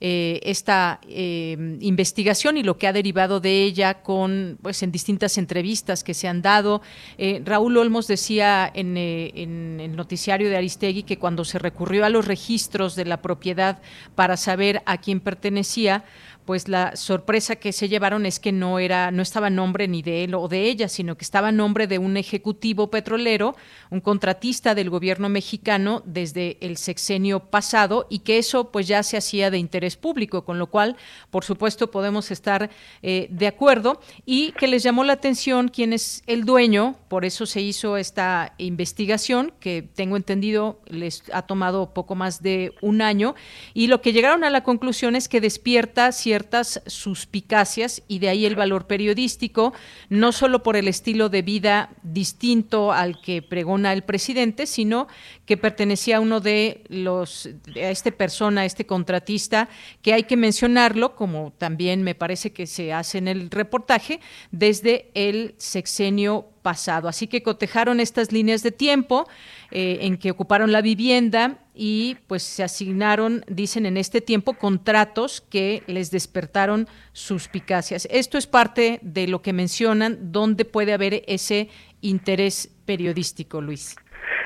eh, 0.00 0.40
esta 0.42 1.00
eh, 1.06 1.76
investigación 1.80 2.56
y 2.56 2.62
lo 2.62 2.78
que 2.78 2.86
ha 2.86 2.92
derivado 2.92 3.40
de 3.40 3.62
ella 3.62 4.02
con, 4.02 4.58
pues, 4.62 4.82
en 4.82 4.92
distintas 4.92 5.36
entrevistas 5.36 6.02
que 6.02 6.14
se 6.14 6.28
han 6.28 6.40
dado. 6.40 6.80
Eh, 7.18 7.42
Raúl 7.44 7.76
Olmos 7.76 8.06
decía 8.06 8.70
en, 8.72 8.96
en 8.96 9.80
el 9.80 9.94
noticiario 9.94 10.48
de 10.48 10.56
Aristegui 10.56 11.02
que 11.02 11.18
cuando 11.18 11.44
se 11.44 11.58
recurrió 11.58 12.06
a 12.06 12.10
los 12.10 12.26
registros 12.26 12.94
de 12.94 13.04
la 13.04 13.20
propiedad 13.20 13.82
para 14.14 14.36
saber 14.36 14.82
a 14.86 14.98
quién 14.98 15.20
pertenecía, 15.20 16.04
pues 16.44 16.68
la 16.68 16.96
sorpresa 16.96 17.56
que 17.56 17.72
se 17.72 17.88
llevaron 17.88 18.26
es 18.26 18.40
que 18.40 18.52
no 18.52 18.78
era, 18.78 19.10
no 19.10 19.22
estaba 19.22 19.50
nombre 19.50 19.88
ni 19.88 20.02
de 20.02 20.24
él 20.24 20.34
o 20.34 20.48
de 20.48 20.64
ella, 20.64 20.88
sino 20.88 21.16
que 21.16 21.24
estaba 21.24 21.52
nombre 21.52 21.86
de 21.86 21.98
un 21.98 22.16
ejecutivo 22.16 22.90
petrolero, 22.90 23.56
un 23.90 24.00
contratista 24.00 24.74
del 24.74 24.90
gobierno 24.90 25.28
mexicano 25.28 26.02
desde 26.04 26.58
el 26.60 26.76
sexenio 26.76 27.40
pasado 27.40 28.06
y 28.10 28.20
que 28.20 28.38
eso 28.38 28.70
pues 28.70 28.86
ya 28.86 29.02
se 29.02 29.16
hacía 29.16 29.50
de 29.50 29.58
interés 29.58 29.96
público, 29.96 30.44
con 30.44 30.58
lo 30.58 30.68
cual, 30.68 30.96
por 31.30 31.44
supuesto, 31.44 31.90
podemos 31.90 32.30
estar 32.30 32.70
eh, 33.02 33.28
de 33.30 33.46
acuerdo. 33.46 34.00
Y 34.26 34.52
que 34.52 34.66
les 34.66 34.82
llamó 34.82 35.04
la 35.04 35.14
atención 35.14 35.68
quién 35.68 35.92
es 35.92 36.22
el 36.26 36.44
dueño, 36.44 36.96
por 37.08 37.24
eso 37.24 37.46
se 37.46 37.60
hizo 37.60 37.96
esta 37.96 38.54
investigación 38.58 39.52
que 39.60 39.82
tengo 39.82 40.16
entendido 40.16 40.80
les 40.86 41.24
ha 41.32 41.42
tomado 41.42 41.92
poco 41.92 42.14
más 42.14 42.42
de 42.42 42.74
un 42.80 43.02
año. 43.02 43.34
Y 43.74 43.86
lo 43.86 44.00
que 44.00 44.12
llegaron 44.12 44.44
a 44.44 44.50
la 44.50 44.62
conclusión 44.64 45.16
es 45.16 45.28
que 45.28 45.40
despierta 45.40 46.12
ciertas 46.32 46.80
suspicacias 46.86 48.02
y 48.08 48.18
de 48.18 48.30
ahí 48.30 48.46
el 48.46 48.56
valor 48.56 48.86
periodístico, 48.86 49.74
no 50.08 50.32
solo 50.32 50.62
por 50.62 50.76
el 50.76 50.88
estilo 50.88 51.28
de 51.28 51.42
vida 51.42 51.90
distinto 52.02 52.90
al 52.90 53.20
que 53.20 53.42
pregona 53.42 53.92
el 53.92 54.02
presidente, 54.02 54.66
sino 54.66 55.08
que 55.44 55.58
pertenecía 55.58 56.16
a 56.16 56.20
uno 56.20 56.40
de 56.40 56.84
los, 56.88 57.50
a 57.76 57.90
esta 57.90 58.10
persona, 58.12 58.62
a 58.62 58.64
este 58.64 58.86
contratista, 58.86 59.68
que 60.00 60.14
hay 60.14 60.22
que 60.22 60.38
mencionarlo, 60.38 61.16
como 61.16 61.52
también 61.58 62.02
me 62.02 62.14
parece 62.14 62.50
que 62.50 62.66
se 62.66 62.94
hace 62.94 63.18
en 63.18 63.28
el 63.28 63.50
reportaje, 63.50 64.18
desde 64.52 65.10
el 65.12 65.54
sexenio 65.58 66.46
pasado. 66.62 67.08
Así 67.08 67.26
que 67.26 67.42
cotejaron 67.42 68.00
estas 68.00 68.32
líneas 68.32 68.62
de 68.62 68.72
tiempo 68.72 69.28
eh, 69.72 69.98
en 70.02 70.18
que 70.18 70.30
ocuparon 70.30 70.72
la 70.72 70.82
vivienda 70.82 71.58
y 71.74 72.16
pues 72.26 72.42
se 72.42 72.62
asignaron, 72.62 73.42
dicen 73.48 73.86
en 73.86 73.96
este 73.96 74.20
tiempo, 74.20 74.54
contratos 74.54 75.40
que 75.40 75.82
les 75.86 76.10
despertaron 76.10 76.86
suspicacias. 77.12 78.06
Esto 78.10 78.36
es 78.36 78.46
parte 78.46 78.98
de 79.02 79.26
lo 79.26 79.40
que 79.40 79.52
mencionan, 79.52 80.32
donde 80.32 80.64
puede 80.64 80.92
haber 80.92 81.22
ese 81.26 81.68
interés 82.02 82.68
periodístico, 82.84 83.60
Luis. 83.60 83.96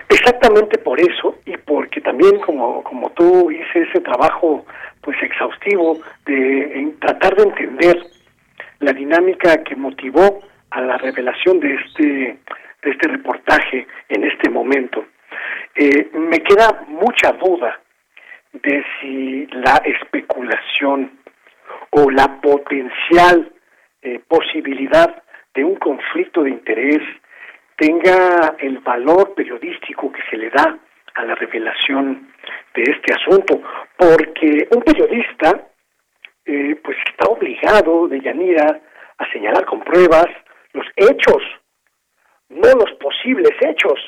Exactamente 0.08 0.78
por 0.78 1.00
eso 1.00 1.36
y 1.44 1.56
porque 1.56 2.00
también 2.00 2.38
como, 2.40 2.82
como 2.84 3.10
tú 3.10 3.50
hice 3.50 3.82
ese 3.90 4.00
trabajo 4.00 4.64
pues 5.00 5.16
exhaustivo 5.22 5.98
de 6.26 6.94
tratar 7.00 7.34
de 7.36 7.42
entender 7.42 7.96
la 8.80 8.92
dinámica 8.92 9.62
que 9.64 9.74
motivó 9.74 10.40
a 10.70 10.80
la 10.80 10.98
revelación 10.98 11.60
de 11.60 11.74
este, 11.74 12.38
de 12.82 12.90
este 12.90 13.08
reportaje 13.08 13.86
en 14.08 14.24
este 14.24 14.50
momento. 14.50 15.04
Eh, 15.78 16.08
me 16.14 16.40
queda 16.40 16.84
mucha 16.88 17.32
duda 17.32 17.80
de 18.52 18.84
si 18.98 19.46
la 19.48 19.76
especulación 19.84 21.20
o 21.90 22.10
la 22.10 22.40
potencial 22.40 23.52
eh, 24.00 24.20
posibilidad 24.26 25.22
de 25.54 25.64
un 25.64 25.76
conflicto 25.76 26.42
de 26.44 26.50
interés 26.50 27.02
tenga 27.76 28.56
el 28.58 28.78
valor 28.78 29.34
periodístico 29.34 30.10
que 30.10 30.22
se 30.30 30.38
le 30.38 30.48
da 30.48 30.78
a 31.14 31.24
la 31.24 31.34
revelación 31.34 32.32
de 32.74 32.82
este 32.82 33.12
asunto, 33.12 33.62
porque 33.96 34.68
un 34.70 34.82
periodista 34.82 35.68
eh, 36.46 36.74
pues 36.82 36.96
está 37.10 37.26
obligado 37.28 38.08
de 38.08 38.20
Yanira 38.20 38.80
a 39.18 39.32
señalar 39.32 39.64
con 39.66 39.80
pruebas 39.80 40.28
los 40.72 40.86
hechos, 40.96 41.42
no 42.48 42.68
los 42.78 42.92
posibles 42.92 43.52
hechos. 43.60 43.98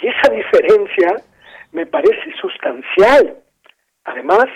Y 0.00 0.08
esa 0.08 0.32
diferencia 0.32 1.16
me 1.72 1.86
parece 1.86 2.32
sustancial. 2.40 3.36
Además, 4.04 4.46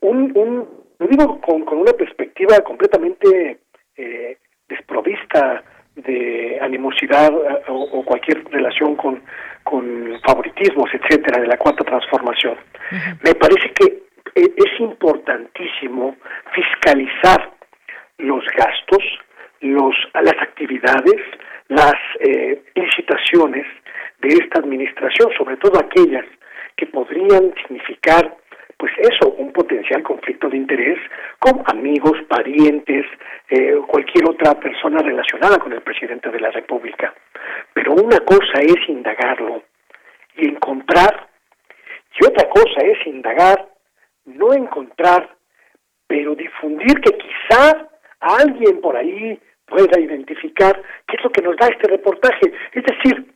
un, 0.00 0.32
un 0.36 0.84
digo 1.08 1.40
con, 1.40 1.62
una 1.78 1.92
perspectiva 1.92 2.58
completamente 2.60 3.58
eh, 3.96 4.38
desprovista 4.68 5.62
de 5.96 6.58
animosidad 6.60 7.32
eh, 7.32 7.62
o, 7.68 8.04
cualquier 8.04 8.44
relación 8.50 8.96
con, 8.96 9.22
con 9.62 10.20
favoritismos, 10.26 10.90
etcétera, 10.92 11.40
de 11.40 11.48
la 11.48 11.56
cuarta 11.56 11.84
transformación. 11.84 12.56
Me 13.22 13.34
parece 13.34 13.72
que 13.72 14.04
eh, 14.34 14.54
es 14.56 14.80
importantísimo 14.80 16.16
fiscalizar 16.54 17.52
los 18.18 18.44
gastos, 18.56 19.02
los, 19.60 19.94
las 20.14 20.36
actividades, 20.40 21.20
las 21.68 21.94
eh, 22.20 22.62
licitaciones 22.74 23.66
de 24.24 24.34
esta 24.42 24.60
administración, 24.60 25.30
sobre 25.36 25.56
todo 25.58 25.78
aquellas 25.78 26.24
que 26.76 26.86
podrían 26.86 27.54
significar, 27.62 28.36
pues 28.78 28.92
eso, 28.98 29.30
un 29.36 29.52
potencial 29.52 30.02
conflicto 30.02 30.48
de 30.48 30.56
interés 30.56 30.98
con 31.38 31.62
amigos, 31.66 32.16
parientes, 32.28 33.04
eh, 33.50 33.76
cualquier 33.86 34.28
otra 34.28 34.54
persona 34.58 35.02
relacionada 35.02 35.58
con 35.58 35.72
el 35.72 35.82
presidente 35.82 36.30
de 36.30 36.40
la 36.40 36.50
República. 36.50 37.14
Pero 37.74 37.92
una 37.92 38.18
cosa 38.20 38.60
es 38.60 38.88
indagarlo 38.88 39.62
y 40.36 40.48
encontrar, 40.48 41.28
y 42.18 42.26
otra 42.26 42.48
cosa 42.48 42.80
es 42.82 43.06
indagar, 43.06 43.68
no 44.24 44.54
encontrar, 44.54 45.36
pero 46.06 46.34
difundir 46.34 47.00
que 47.00 47.18
quizá 47.18 47.88
alguien 48.20 48.80
por 48.80 48.96
ahí 48.96 49.38
pueda 49.66 50.00
identificar 50.00 50.80
qué 51.06 51.16
es 51.16 51.24
lo 51.24 51.30
que 51.30 51.42
nos 51.42 51.56
da 51.56 51.68
este 51.68 51.88
reportaje. 51.88 52.52
Es 52.72 52.84
decir, 52.84 53.33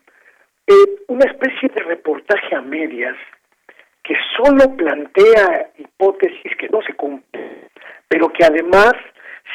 eh, 0.69 1.03
una 1.09 1.25
especie 1.25 1.69
de 1.71 1.81
reportaje 1.81 2.55
a 2.55 2.61
medias 2.61 3.16
que 4.05 4.14
solo 4.37 4.77
plantea 4.77 5.71
hipótesis 5.79 6.57
que 6.59 6.69
no 6.69 6.83
se 6.83 6.93
cumplen, 6.93 7.69
pero 8.07 8.29
que 8.29 8.45
además 8.45 8.93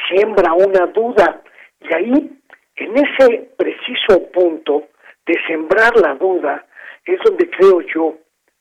siembra 0.07 0.53
una 0.53 0.87
duda. 0.87 1.41
Y 1.81 1.93
ahí, 1.93 2.39
en 2.75 2.97
ese 2.97 3.51
preciso 3.57 4.31
punto 4.31 4.87
de 5.25 5.35
sembrar 5.47 5.95
la 5.97 6.15
duda, 6.15 6.65
es 7.05 7.19
donde 7.23 7.49
creo 7.49 7.81
yo 7.81 8.17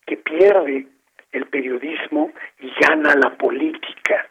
que 0.06 0.16
pierde 0.18 0.86
el 1.32 1.46
periodismo 1.46 2.32
y 2.60 2.70
gana 2.80 3.14
la 3.14 3.30
política. 3.36 4.26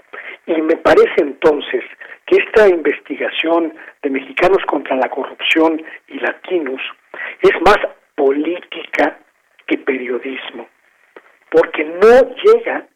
Y 0.45 0.61
me 0.61 0.77
parece 0.77 1.21
entonces 1.21 1.83
que 2.25 2.37
esta 2.37 2.67
investigación 2.67 3.73
de 4.03 4.09
mexicanos 4.09 4.63
contra 4.67 4.95
la 4.95 5.09
corrupción 5.09 5.81
y 6.07 6.19
latinos 6.19 6.81
es 7.41 7.61
más 7.61 7.77
política 8.15 9.19
que 9.67 9.77
periodismo, 9.77 10.67
porque 11.49 11.83
no 11.83 12.35
llega 12.43 12.87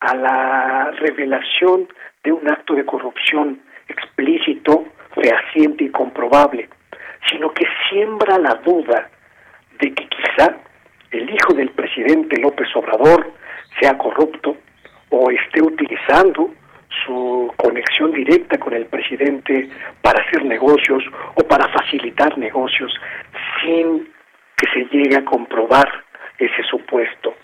a 0.00 0.16
la 0.16 0.90
revelación 0.98 1.88
de 2.24 2.32
un 2.32 2.50
acto 2.50 2.74
de 2.74 2.84
corrupción 2.84 3.62
explícito, 3.88 4.84
fehaciente 5.14 5.84
y 5.84 5.90
comprobable, 5.90 6.68
sino 7.30 7.52
que 7.52 7.66
siembra 7.88 8.38
la 8.38 8.54
duda 8.56 9.10
de 9.78 9.92
que 9.92 10.08
quizá 10.08 10.56
el 11.10 11.30
hijo 11.30 11.54
del 11.54 11.70
presidente 11.70 12.40
López 12.40 12.68
Obrador 12.74 13.32
sea 13.80 13.96
corrupto 13.96 14.56
o 15.10 15.30
esté 15.30 15.62
utilizando 15.62 16.52
su 17.04 17.52
conexión 17.56 18.12
directa 18.12 18.58
con 18.58 18.74
el 18.74 18.86
presidente 18.86 19.68
para 20.02 20.22
hacer 20.24 20.44
negocios 20.44 21.04
o 21.34 21.42
para 21.46 21.68
facilitar 21.68 22.36
negocios 22.38 22.92
sin 23.60 24.11
que 24.62 24.68
se 24.72 24.96
llegue 24.96 25.16
a 25.16 25.24
comprobar 25.24 25.88
ese 26.38 26.62
supuesto. 26.70 27.34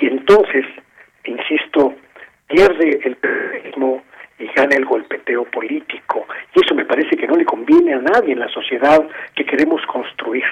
Y 0.00 0.06
entonces, 0.06 0.64
insisto, 1.24 1.94
pierde 2.46 3.00
el 3.04 3.16
periodismo 3.16 4.02
y 4.38 4.46
gana 4.54 4.76
el 4.76 4.84
golpeteo 4.84 5.44
político. 5.50 6.26
Y 6.54 6.60
eso 6.64 6.74
me 6.76 6.84
parece 6.84 7.16
que 7.16 7.26
no 7.26 7.34
le 7.34 7.44
conviene 7.44 7.94
a 7.94 7.98
nadie 7.98 8.32
en 8.32 8.38
la 8.38 8.48
sociedad 8.48 9.04
que 9.34 9.44
queremos 9.44 9.82
construir. 9.86 10.44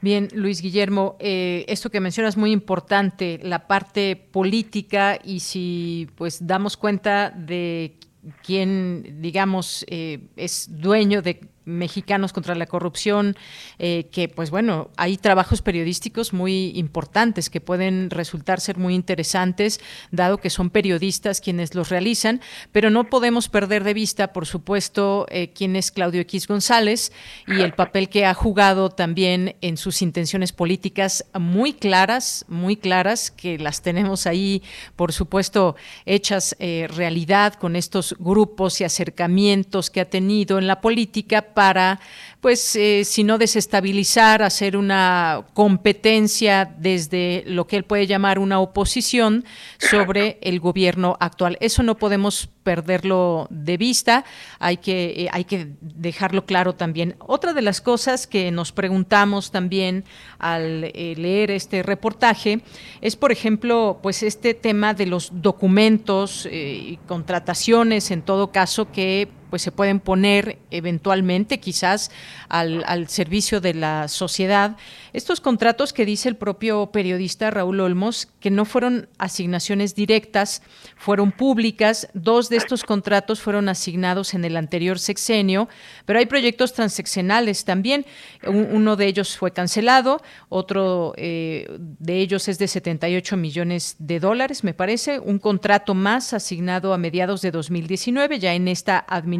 Bien, 0.00 0.28
Luis 0.34 0.62
Guillermo, 0.62 1.16
eh, 1.20 1.64
esto 1.68 1.90
que 1.90 2.00
mencionas 2.00 2.34
es 2.34 2.38
muy 2.38 2.52
importante, 2.52 3.38
la 3.42 3.66
parte 3.66 4.16
política 4.16 5.18
y 5.22 5.40
si 5.40 6.08
pues 6.16 6.46
damos 6.46 6.76
cuenta 6.76 7.30
de 7.30 7.94
quién, 8.42 9.20
digamos, 9.20 9.84
eh, 9.88 10.20
es 10.36 10.68
dueño 10.80 11.22
de 11.22 11.40
Mexicanos 11.66 12.32
contra 12.32 12.54
la 12.54 12.66
Corrupción, 12.66 13.36
eh, 13.78 14.08
que 14.10 14.28
pues 14.28 14.50
bueno, 14.50 14.90
hay 14.96 15.18
trabajos 15.18 15.60
periodísticos 15.60 16.32
muy 16.32 16.72
importantes 16.76 17.50
que 17.50 17.60
pueden 17.60 18.08
resultar 18.08 18.60
ser 18.60 18.78
muy 18.78 18.94
interesantes, 18.94 19.80
dado 20.10 20.38
que 20.38 20.48
son 20.48 20.70
periodistas 20.70 21.40
quienes 21.40 21.74
los 21.74 21.90
realizan, 21.90 22.40
pero 22.72 22.88
no 22.88 23.10
podemos 23.10 23.48
perder 23.48 23.84
de 23.84 23.94
vista, 23.94 24.32
por 24.32 24.46
supuesto, 24.46 25.26
eh, 25.28 25.52
quién 25.54 25.76
es 25.76 25.90
Claudio 25.90 26.20
X 26.22 26.46
González 26.46 27.12
y 27.46 27.60
el 27.60 27.74
papel 27.74 28.08
que 28.08 28.24
ha 28.24 28.34
jugado 28.34 28.90
también 28.90 29.56
en 29.60 29.76
sus 29.76 30.02
intenciones 30.02 30.52
políticas 30.52 31.24
muy 31.38 31.72
claras, 31.72 32.44
muy 32.48 32.76
claras, 32.76 33.30
que 33.30 33.58
las 33.58 33.82
tenemos 33.82 34.26
ahí, 34.26 34.62
por 34.94 35.12
supuesto, 35.12 35.76
hechas 36.04 36.56
eh, 36.58 36.88
realidad 36.88 37.54
con 37.54 37.76
estos 37.76 38.14
grupos 38.18 38.80
y 38.80 38.84
acercamientos 38.84 39.90
que 39.90 40.00
ha 40.00 40.08
tenido 40.08 40.58
en 40.58 40.66
la 40.66 40.80
política 40.80 41.54
para, 41.56 42.00
pues, 42.42 42.76
eh, 42.76 43.02
si 43.06 43.24
no 43.24 43.38
desestabilizar, 43.38 44.42
hacer 44.42 44.76
una 44.76 45.46
competencia 45.54 46.70
desde 46.78 47.44
lo 47.46 47.66
que 47.66 47.76
él 47.76 47.84
puede 47.84 48.06
llamar 48.06 48.38
una 48.38 48.60
oposición 48.60 49.42
sobre 49.78 50.38
el 50.42 50.60
gobierno 50.60 51.16
actual. 51.18 51.56
Eso 51.62 51.82
no 51.82 51.96
podemos 51.96 52.50
perderlo 52.62 53.46
de 53.48 53.78
vista, 53.78 54.26
hay 54.58 54.76
que, 54.76 55.14
eh, 55.16 55.28
hay 55.32 55.44
que 55.44 55.68
dejarlo 55.80 56.44
claro 56.44 56.74
también. 56.74 57.16
Otra 57.20 57.54
de 57.54 57.62
las 57.62 57.80
cosas 57.80 58.26
que 58.26 58.50
nos 58.50 58.70
preguntamos 58.70 59.50
también 59.50 60.04
al 60.38 60.84
eh, 60.84 61.14
leer 61.16 61.50
este 61.50 61.82
reportaje 61.82 62.60
es, 63.00 63.16
por 63.16 63.32
ejemplo, 63.32 63.98
pues 64.02 64.22
este 64.22 64.52
tema 64.52 64.92
de 64.92 65.06
los 65.06 65.30
documentos 65.32 66.46
y 66.52 66.98
contrataciones, 67.06 68.10
en 68.10 68.20
todo 68.20 68.52
caso, 68.52 68.92
que 68.92 69.30
pues 69.50 69.62
se 69.62 69.72
pueden 69.72 70.00
poner 70.00 70.58
eventualmente 70.70 71.60
quizás 71.60 72.10
al, 72.48 72.84
al, 72.86 73.08
servicio 73.08 73.60
de 73.60 73.74
la 73.74 74.08
sociedad. 74.08 74.76
Estos 75.12 75.40
contratos 75.40 75.92
que 75.92 76.04
dice 76.04 76.28
el 76.28 76.36
propio 76.36 76.86
periodista 76.92 77.50
Raúl 77.50 77.80
Olmos, 77.80 78.28
que 78.40 78.50
no 78.50 78.64
fueron 78.64 79.08
asignaciones 79.18 79.94
directas, 79.94 80.62
fueron 80.96 81.32
públicas, 81.32 82.08
dos 82.14 82.48
de 82.48 82.56
estos 82.56 82.84
contratos 82.84 83.40
fueron 83.40 83.68
asignados 83.68 84.34
en 84.34 84.44
el 84.44 84.56
anterior 84.56 84.98
sexenio, 84.98 85.68
pero 86.04 86.18
hay 86.18 86.26
proyectos 86.26 86.72
transeccionales 86.72 87.64
también. 87.64 88.06
Uno 88.46 88.96
de 88.96 89.06
ellos 89.06 89.36
fue 89.36 89.52
cancelado, 89.52 90.22
otro 90.48 91.14
eh, 91.16 91.66
de 91.78 92.18
ellos 92.18 92.48
es 92.48 92.58
de 92.58 92.68
78 92.68 93.36
millones 93.36 93.96
de 93.98 94.20
dólares, 94.20 94.64
me 94.64 94.74
parece, 94.74 95.18
un 95.18 95.38
contrato 95.38 95.94
más 95.94 96.32
asignado 96.32 96.92
a 96.92 96.98
mediados 96.98 97.42
de 97.42 97.50
2019, 97.50 98.38
ya 98.38 98.54
en 98.54 98.68
esta 98.68 98.98
administración, 98.98 99.35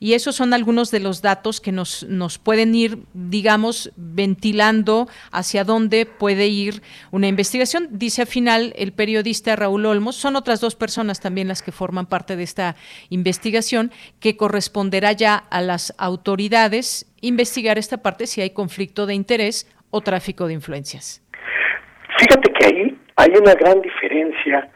y 0.00 0.14
esos 0.14 0.36
son 0.36 0.52
algunos 0.52 0.90
de 0.90 1.00
los 1.00 1.22
datos 1.22 1.60
que 1.60 1.72
nos, 1.72 2.04
nos 2.04 2.38
pueden 2.38 2.74
ir, 2.74 2.98
digamos, 3.14 3.92
ventilando 3.96 5.08
hacia 5.30 5.64
dónde 5.64 6.06
puede 6.06 6.48
ir 6.48 6.82
una 7.10 7.28
investigación. 7.28 7.88
Dice 7.90 8.22
al 8.22 8.28
final 8.28 8.72
el 8.76 8.92
periodista 8.92 9.56
Raúl 9.56 9.86
Olmos, 9.86 10.16
son 10.16 10.36
otras 10.36 10.60
dos 10.60 10.74
personas 10.74 11.20
también 11.20 11.48
las 11.48 11.62
que 11.62 11.72
forman 11.72 12.06
parte 12.06 12.36
de 12.36 12.42
esta 12.42 12.76
investigación, 13.08 13.92
que 14.20 14.36
corresponderá 14.36 15.12
ya 15.12 15.36
a 15.36 15.60
las 15.60 15.94
autoridades 15.98 17.06
investigar 17.20 17.78
esta 17.78 17.98
parte 17.98 18.26
si 18.26 18.40
hay 18.40 18.50
conflicto 18.50 19.06
de 19.06 19.14
interés 19.14 19.66
o 19.90 20.00
tráfico 20.00 20.46
de 20.46 20.54
influencias. 20.54 21.22
Fíjate 22.18 22.52
que 22.52 22.66
ahí 22.66 22.98
hay 23.16 23.30
una 23.40 23.54
gran 23.54 23.80
diferencia 23.80 24.70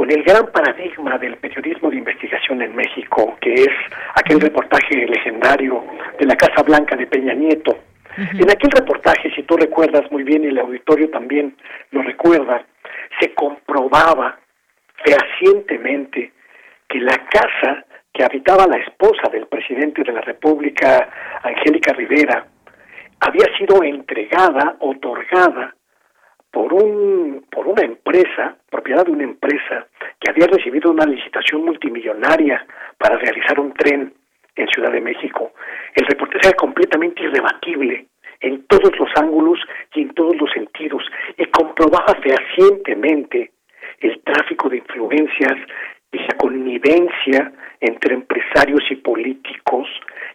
con 0.00 0.10
el 0.10 0.22
gran 0.22 0.46
paradigma 0.46 1.18
del 1.18 1.36
periodismo 1.36 1.90
de 1.90 1.96
investigación 1.96 2.62
en 2.62 2.74
México, 2.74 3.36
que 3.38 3.52
es 3.52 3.68
aquel 4.14 4.40
reportaje 4.40 5.06
legendario 5.06 5.84
de 6.18 6.24
la 6.24 6.36
Casa 6.36 6.62
Blanca 6.62 6.96
de 6.96 7.06
Peña 7.06 7.34
Nieto. 7.34 7.76
En 8.16 8.50
aquel 8.50 8.70
reportaje, 8.70 9.30
si 9.34 9.42
tú 9.42 9.58
recuerdas 9.58 10.10
muy 10.10 10.22
bien, 10.22 10.42
y 10.44 10.46
el 10.46 10.58
auditorio 10.58 11.10
también 11.10 11.54
lo 11.90 12.00
recuerda, 12.00 12.64
se 13.20 13.34
comprobaba 13.34 14.38
fehacientemente 15.04 16.32
que 16.88 16.98
la 17.00 17.18
casa 17.26 17.84
que 18.10 18.24
habitaba 18.24 18.66
la 18.66 18.78
esposa 18.78 19.28
del 19.30 19.48
presidente 19.48 20.02
de 20.02 20.12
la 20.12 20.22
República, 20.22 21.10
Angélica 21.42 21.92
Rivera, 21.92 22.46
había 23.20 23.54
sido 23.58 23.84
entregada, 23.84 24.76
otorgada 24.78 25.74
por 26.50 26.72
un 26.72 27.46
por 27.50 27.66
una 27.66 27.82
empresa, 27.82 28.56
propiedad 28.70 29.04
de 29.04 29.12
una 29.12 29.24
empresa 29.24 29.86
que 30.18 30.30
había 30.30 30.46
recibido 30.46 30.90
una 30.90 31.04
licitación 31.04 31.64
multimillonaria 31.64 32.66
para 32.98 33.16
realizar 33.16 33.58
un 33.58 33.72
tren 33.72 34.12
en 34.56 34.68
Ciudad 34.68 34.92
de 34.92 35.00
México. 35.00 35.52
El 35.94 36.06
reportaje 36.06 36.48
era 36.48 36.56
completamente 36.56 37.22
irrebatible 37.22 38.06
en 38.40 38.66
todos 38.66 38.90
los 38.98 39.08
ángulos 39.16 39.58
y 39.94 40.02
en 40.02 40.14
todos 40.14 40.36
los 40.36 40.50
sentidos 40.52 41.02
y 41.36 41.44
comprobaba 41.46 42.14
fehacientemente 42.22 43.52
el 44.00 44.20
tráfico 44.22 44.68
de 44.68 44.78
influencias 44.78 45.58
y 46.12 46.18
la 46.18 46.36
connivencia 46.38 47.52
entre 47.80 48.14
empresarios 48.14 48.82
y 48.90 48.96
políticos 48.96 49.88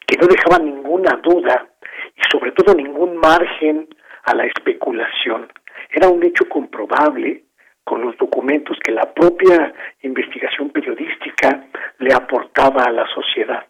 que 0.05 0.17
no 0.17 0.27
dejaban 0.27 0.65
ninguna 0.65 1.19
duda 1.23 1.67
y 2.15 2.21
sobre 2.31 2.51
todo 2.51 2.75
ningún 2.75 3.17
margen 3.17 3.87
a 4.23 4.35
la 4.35 4.45
especulación. 4.45 5.47
Era 5.95 6.09
un 6.09 6.21
hecho 6.25 6.43
comprobable 6.49 7.45
con 7.85 8.01
los 8.01 8.17
documentos 8.17 8.77
que 8.83 8.91
la 8.91 9.13
propia 9.13 9.73
investigación 10.01 10.69
periodística 10.69 11.67
le 11.99 12.13
aportaba 12.13 12.83
a 12.83 12.91
la 12.91 13.07
sociedad. 13.15 13.65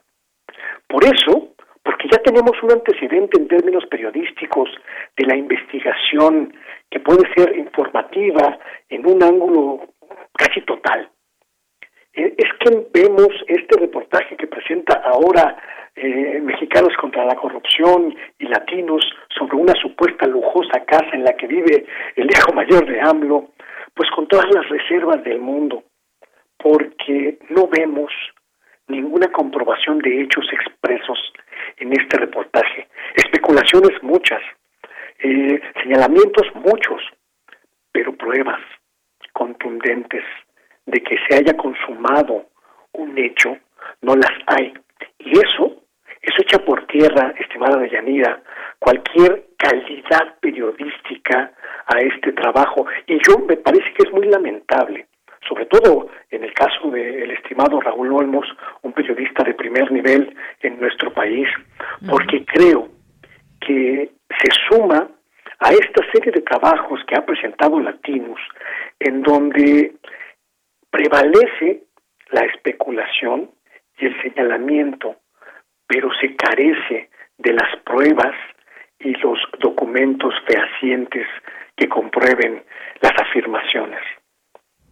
Por 0.87 1.03
eso, 1.03 1.53
porque 1.83 2.07
ya 2.11 2.17
tenemos 2.23 2.53
un 2.63 2.71
antecedente 2.71 3.39
en 3.39 3.47
términos 3.47 3.85
periodísticos 3.85 4.69
de 5.15 5.25
la 5.27 5.37
investigación 5.37 6.51
que 6.89 6.99
puede 6.99 7.31
ser 7.35 7.55
informativa 7.59 8.57
en 8.89 9.05
un 9.05 9.21
ángulo 9.21 9.81
casi 10.33 10.61
total. 10.61 11.07
Eh, 12.15 12.33
es 12.37 12.49
que 12.59 12.87
vemos 12.93 13.29
este 13.47 13.77
reportaje 13.77 14.37
que 14.37 14.47
presenta 14.47 15.01
ahora 15.03 15.57
eh, 15.95 16.39
Mexicanos 16.41 16.93
contra 16.99 17.25
la 17.25 17.35
Corrupción 17.35 18.15
y 18.39 18.47
Latinos 18.47 19.03
sobre 19.37 19.57
una 19.57 19.73
supuesta 19.73 20.25
lujosa 20.25 20.83
casa 20.85 21.09
en 21.13 21.23
la 21.23 21.33
que 21.35 21.47
vive 21.47 21.85
el 22.15 22.27
hijo 22.27 22.53
mayor 22.53 22.85
de 22.85 23.01
AMLO, 23.01 23.49
pues 23.93 24.09
con 24.11 24.27
todas 24.27 24.45
las 24.53 24.67
reservas 24.69 25.23
del 25.23 25.39
mundo, 25.39 25.83
porque 26.57 27.37
no 27.49 27.67
vemos 27.67 28.11
ninguna 28.87 29.31
comprobación 29.31 29.99
de 29.99 30.21
hechos 30.21 30.45
expresos 30.51 31.33
en 31.77 31.91
este 31.93 32.17
reportaje. 32.17 32.87
Especulaciones 33.15 34.01
muchas, 34.03 34.41
eh, 35.19 35.61
señalamientos 35.81 36.47
muchos, 36.55 37.01
pero 37.91 38.15
pruebas 38.15 38.61
contundentes 39.33 40.23
de 40.85 41.01
que 41.01 41.17
se 41.27 41.35
haya 41.35 41.55
consumado 41.57 42.45
un 42.93 43.17
hecho, 43.17 43.57
no 44.01 44.15
las 44.15 44.31
hay. 44.47 44.73
Y 45.19 45.31
eso, 45.31 45.83
eso 46.21 46.41
echa 46.41 46.59
por 46.59 46.85
tierra, 46.87 47.33
estimada 47.39 47.79
Deyanira, 47.79 48.41
cualquier 48.79 49.47
calidad 49.57 50.37
periodística 50.39 51.51
a 51.87 51.99
este 51.99 52.31
trabajo. 52.33 52.85
Y 53.07 53.17
yo 53.27 53.39
me 53.39 53.57
parece 53.57 53.93
que 53.93 54.07
es 54.07 54.13
muy 54.13 54.27
lamentable, 54.27 55.07
sobre 55.47 55.65
todo 55.65 56.09
en 56.29 56.43
el 56.43 56.53
caso 56.53 56.89
del 56.89 57.31
estimado 57.31 57.79
Raúl 57.79 58.13
Olmos, 58.13 58.47
un 58.81 58.93
periodista 58.93 59.43
de 59.43 59.53
primer 59.53 59.91
nivel 59.91 60.35
en 60.61 60.79
nuestro 60.79 61.11
país, 61.13 61.47
porque 62.09 62.45
creo 62.45 62.89
que 63.59 64.11
se 64.29 64.49
suma 64.69 65.07
a 65.59 65.71
esta 65.71 66.05
serie 66.11 66.31
de 66.31 66.41
trabajos 66.41 66.99
que 67.07 67.15
ha 67.15 67.25
presentado 67.25 67.79
Latinos, 67.79 68.39
en 68.99 69.21
donde 69.21 69.93
prevalece 70.95 71.83
la 72.31 72.45
especulación 72.45 73.51
y 73.97 74.05
el 74.05 74.21
señalamiento, 74.21 75.17
pero 75.87 76.09
se 76.21 76.35
carece 76.37 77.09
de 77.37 77.53
las 77.53 77.75
pruebas 77.83 78.33
y 78.99 79.11
los 79.15 79.37
documentos 79.59 80.33
fehacientes 80.47 81.27
que 81.75 81.89
comprueben 81.89 82.63
las 83.01 83.11
afirmaciones. 83.21 83.99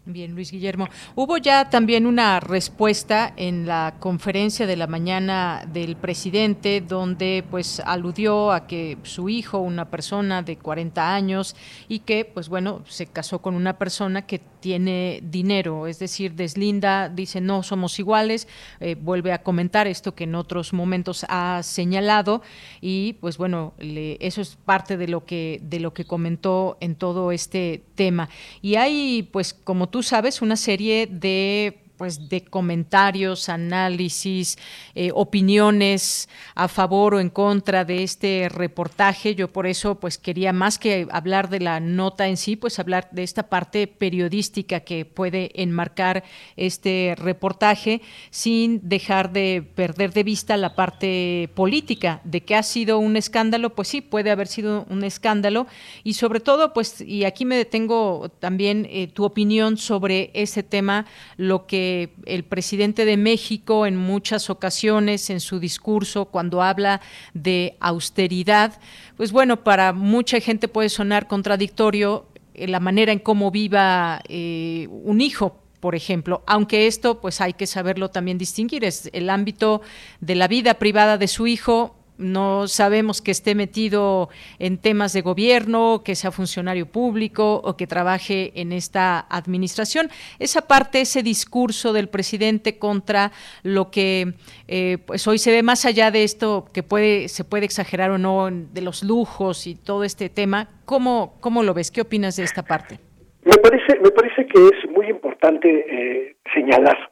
Bien, 0.05 0.35
Luis 0.35 0.51
Guillermo. 0.51 0.89
Hubo 1.15 1.37
ya 1.37 1.69
también 1.69 2.05
una 2.05 2.41
respuesta 2.41 3.31
en 3.37 3.65
la 3.65 3.95
conferencia 4.01 4.67
de 4.67 4.75
la 4.75 4.85
mañana 4.85 5.65
del 5.71 5.95
presidente 5.95 6.81
donde 6.81 7.45
pues 7.49 7.79
aludió 7.79 8.51
a 8.51 8.67
que 8.67 8.97
su 9.03 9.29
hijo, 9.29 9.59
una 9.59 9.89
persona 9.89 10.41
de 10.41 10.57
40 10.57 11.15
años 11.15 11.55
y 11.87 11.99
que 11.99 12.25
pues 12.25 12.49
bueno, 12.49 12.81
se 12.85 13.07
casó 13.07 13.41
con 13.41 13.55
una 13.55 13.77
persona 13.77 14.23
que 14.23 14.41
tiene 14.63 15.21
dinero, 15.23 15.87
es 15.87 15.99
decir, 15.99 16.35
deslinda, 16.35 17.09
dice 17.09 17.41
no 17.41 17.63
somos 17.63 17.99
iguales, 17.99 18.47
eh, 18.79 18.95
vuelve 18.95 19.33
a 19.33 19.43
comentar 19.43 19.87
esto 19.87 20.15
que 20.15 20.23
en 20.23 20.35
otros 20.35 20.71
momentos 20.71 21.25
ha 21.27 21.61
señalado 21.63 22.41
y 22.79 23.13
pues 23.21 23.37
bueno, 23.37 23.73
eso 23.77 24.41
es 24.41 24.57
parte 24.57 24.97
de 24.97 25.07
lo 25.07 25.25
que 25.25 25.61
de 25.63 25.79
lo 25.79 25.93
que 25.93 26.03
comentó 26.03 26.77
en 26.81 26.95
todo 26.95 27.31
este 27.31 27.83
tema. 27.95 28.29
Y 28.61 28.75
hay 28.75 29.23
pues 29.31 29.53
como 29.53 29.89
tú 29.93 30.01
sabes, 30.01 30.41
una 30.41 30.55
serie 30.55 31.05
de 31.05 31.82
pues 32.03 32.27
de 32.27 32.43
comentarios, 32.43 33.47
análisis, 33.47 34.57
eh, 34.93 35.11
opiniones 35.13 36.27
a 36.53 36.67
favor 36.67 37.13
o 37.13 37.21
en 37.21 37.29
contra 37.29 37.85
de 37.85 38.03
este 38.03 38.49
reportaje. 38.49 39.35
Yo 39.35 39.53
por 39.53 39.67
eso 39.67 39.95
pues 40.01 40.17
quería 40.17 40.51
más 40.51 40.77
que 40.77 41.07
hablar 41.11 41.47
de 41.49 41.61
la 41.61 41.79
nota 41.79 42.27
en 42.27 42.35
sí, 42.35 42.57
pues 42.57 42.77
hablar 42.77 43.07
de 43.11 43.23
esta 43.23 43.43
parte 43.43 43.87
periodística 43.87 44.81
que 44.81 45.05
puede 45.05 45.51
enmarcar 45.61 46.25
este 46.57 47.15
reportaje 47.17 48.01
sin 48.31 48.81
dejar 48.83 49.31
de 49.31 49.63
perder 49.73 50.11
de 50.11 50.23
vista 50.23 50.57
la 50.57 50.75
parte 50.75 51.49
política 51.55 52.19
de 52.25 52.41
que 52.41 52.55
ha 52.55 52.63
sido 52.63 52.99
un 52.99 53.15
escándalo, 53.15 53.75
pues 53.75 53.87
sí, 53.87 54.01
puede 54.01 54.29
haber 54.29 54.47
sido 54.47 54.85
un 54.89 55.05
escándalo 55.05 55.67
y 56.03 56.15
sobre 56.15 56.41
todo 56.41 56.73
pues 56.73 56.99
y 56.99 57.23
aquí 57.23 57.45
me 57.45 57.55
detengo 57.55 58.29
también 58.39 58.89
eh, 58.89 59.07
tu 59.07 59.23
opinión 59.23 59.77
sobre 59.77 60.31
ese 60.33 60.63
tema, 60.63 61.05
lo 61.37 61.65
que 61.65 61.92
el 62.25 62.43
presidente 62.43 63.05
de 63.05 63.17
México 63.17 63.85
en 63.85 63.95
muchas 63.95 64.49
ocasiones 64.49 65.29
en 65.29 65.39
su 65.39 65.59
discurso 65.59 66.25
cuando 66.25 66.61
habla 66.61 67.01
de 67.33 67.75
austeridad, 67.79 68.79
pues 69.17 69.31
bueno, 69.31 69.63
para 69.63 69.93
mucha 69.93 70.39
gente 70.39 70.67
puede 70.67 70.89
sonar 70.89 71.27
contradictorio 71.27 72.27
eh, 72.53 72.67
la 72.67 72.79
manera 72.79 73.11
en 73.11 73.19
cómo 73.19 73.51
viva 73.51 74.21
eh, 74.27 74.87
un 74.89 75.21
hijo, 75.21 75.59
por 75.79 75.95
ejemplo, 75.95 76.43
aunque 76.47 76.87
esto 76.87 77.19
pues 77.19 77.41
hay 77.41 77.53
que 77.53 77.67
saberlo 77.67 78.09
también 78.09 78.37
distinguir, 78.37 78.85
es 78.85 79.09
el 79.13 79.29
ámbito 79.29 79.81
de 80.21 80.35
la 80.35 80.47
vida 80.47 80.75
privada 80.75 81.17
de 81.17 81.27
su 81.27 81.47
hijo 81.47 81.95
no 82.17 82.67
sabemos 82.67 83.21
que 83.21 83.31
esté 83.31 83.55
metido 83.55 84.29
en 84.59 84.77
temas 84.77 85.13
de 85.13 85.21
gobierno, 85.21 86.01
que 86.03 86.15
sea 86.15 86.31
funcionario 86.31 86.85
público 86.85 87.61
o 87.63 87.75
que 87.75 87.87
trabaje 87.87 88.51
en 88.55 88.71
esta 88.71 89.19
administración. 89.29 90.09
Esa 90.39 90.67
parte, 90.67 91.01
ese 91.01 91.23
discurso 91.23 91.93
del 91.93 92.09
presidente 92.09 92.77
contra 92.77 93.31
lo 93.63 93.91
que 93.91 94.33
eh, 94.67 94.97
pues 95.05 95.27
hoy 95.27 95.37
se 95.37 95.51
ve 95.51 95.63
más 95.63 95.85
allá 95.85 96.11
de 96.11 96.23
esto 96.23 96.65
que 96.73 96.83
puede 96.83 97.27
se 97.27 97.43
puede 97.43 97.65
exagerar 97.65 98.11
o 98.11 98.17
no 98.17 98.49
de 98.51 98.81
los 98.81 99.03
lujos 99.03 99.67
y 99.67 99.75
todo 99.75 100.03
este 100.03 100.29
tema. 100.29 100.69
¿Cómo, 100.85 101.37
cómo 101.39 101.63
lo 101.63 101.73
ves? 101.73 101.91
¿Qué 101.91 102.01
opinas 102.01 102.35
de 102.35 102.43
esta 102.43 102.63
parte? 102.63 102.99
Me 103.45 103.57
parece, 103.57 103.99
me 103.99 104.11
parece 104.11 104.45
que 104.47 104.67
es 104.67 104.89
muy 104.89 105.07
importante 105.07 105.67
eh, 105.67 106.35
señalar 106.53 107.11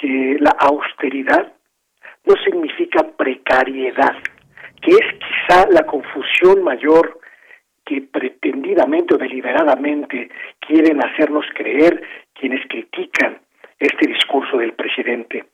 que 0.00 0.36
la 0.40 0.50
austeridad 0.58 1.55
no 2.26 2.34
significa 2.44 3.06
precariedad, 3.16 4.16
que 4.82 4.90
es 4.90 5.14
quizá 5.14 5.66
la 5.70 5.86
confusión 5.86 6.62
mayor 6.62 7.20
que 7.84 8.02
pretendidamente 8.02 9.14
o 9.14 9.18
deliberadamente 9.18 10.28
quieren 10.58 11.00
hacernos 11.04 11.46
creer 11.54 12.02
quienes 12.34 12.66
critican 12.68 13.38
este 13.78 14.08
discurso 14.08 14.58
del 14.58 14.72
presidente. 14.72 15.44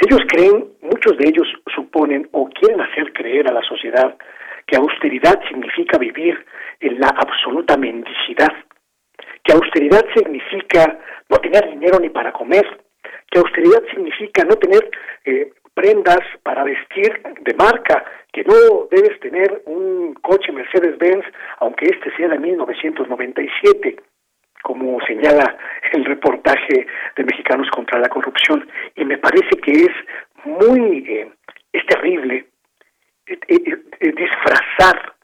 Ellos 0.00 0.20
creen, 0.28 0.68
muchos 0.80 1.16
de 1.18 1.28
ellos 1.28 1.46
suponen 1.74 2.28
o 2.32 2.48
quieren 2.48 2.80
hacer 2.80 3.12
creer 3.12 3.48
a 3.50 3.52
la 3.52 3.62
sociedad 3.62 4.16
que 4.66 4.76
austeridad 4.76 5.40
significa 5.48 5.98
vivir 5.98 6.46
en 6.80 7.00
la 7.00 7.08
absoluta 7.08 7.76
mendicidad, 7.76 8.52
que 9.42 9.52
austeridad 9.52 10.04
significa 10.14 10.98
no 11.28 11.36
tener 11.38 11.68
dinero 11.70 11.98
ni 12.00 12.08
para 12.08 12.32
comer, 12.32 12.64
que 13.30 13.38
austeridad 13.38 13.82
significa 13.92 14.44
no 14.44 14.56
tener 14.56 14.90
eh, 15.24 15.52
prendas 15.74 16.20
para 16.42 16.64
vestir 16.64 17.22
de 17.40 17.54
marca, 17.54 18.04
que 18.32 18.44
no 18.44 18.88
debes 18.90 19.18
tener 19.20 19.62
un 19.66 20.14
coche 20.14 20.52
Mercedes-Benz, 20.52 21.24
aunque 21.58 21.86
este 21.86 22.14
sea 22.16 22.28
de 22.28 22.38
1997, 22.38 23.96
como 24.62 25.00
señala 25.06 25.56
el 25.92 26.04
reportaje 26.04 26.86
de 27.16 27.24
Mexicanos 27.24 27.68
contra 27.70 27.98
la 27.98 28.08
Corrupción. 28.08 28.68
Y 28.96 29.04
me 29.04 29.18
parece 29.18 29.56
que 29.62 29.72
es 29.72 29.92
muy, 30.44 31.04
eh, 31.08 31.30
es 31.72 31.86
terrible 31.86 32.46
eh, 33.26 33.38
eh, 33.48 34.12
disfrazar 34.12 35.14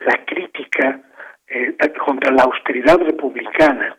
la 0.00 0.24
crítica 0.24 1.02
contra 2.04 2.30
la 2.30 2.42
austeridad 2.42 2.98
republicana 2.98 3.96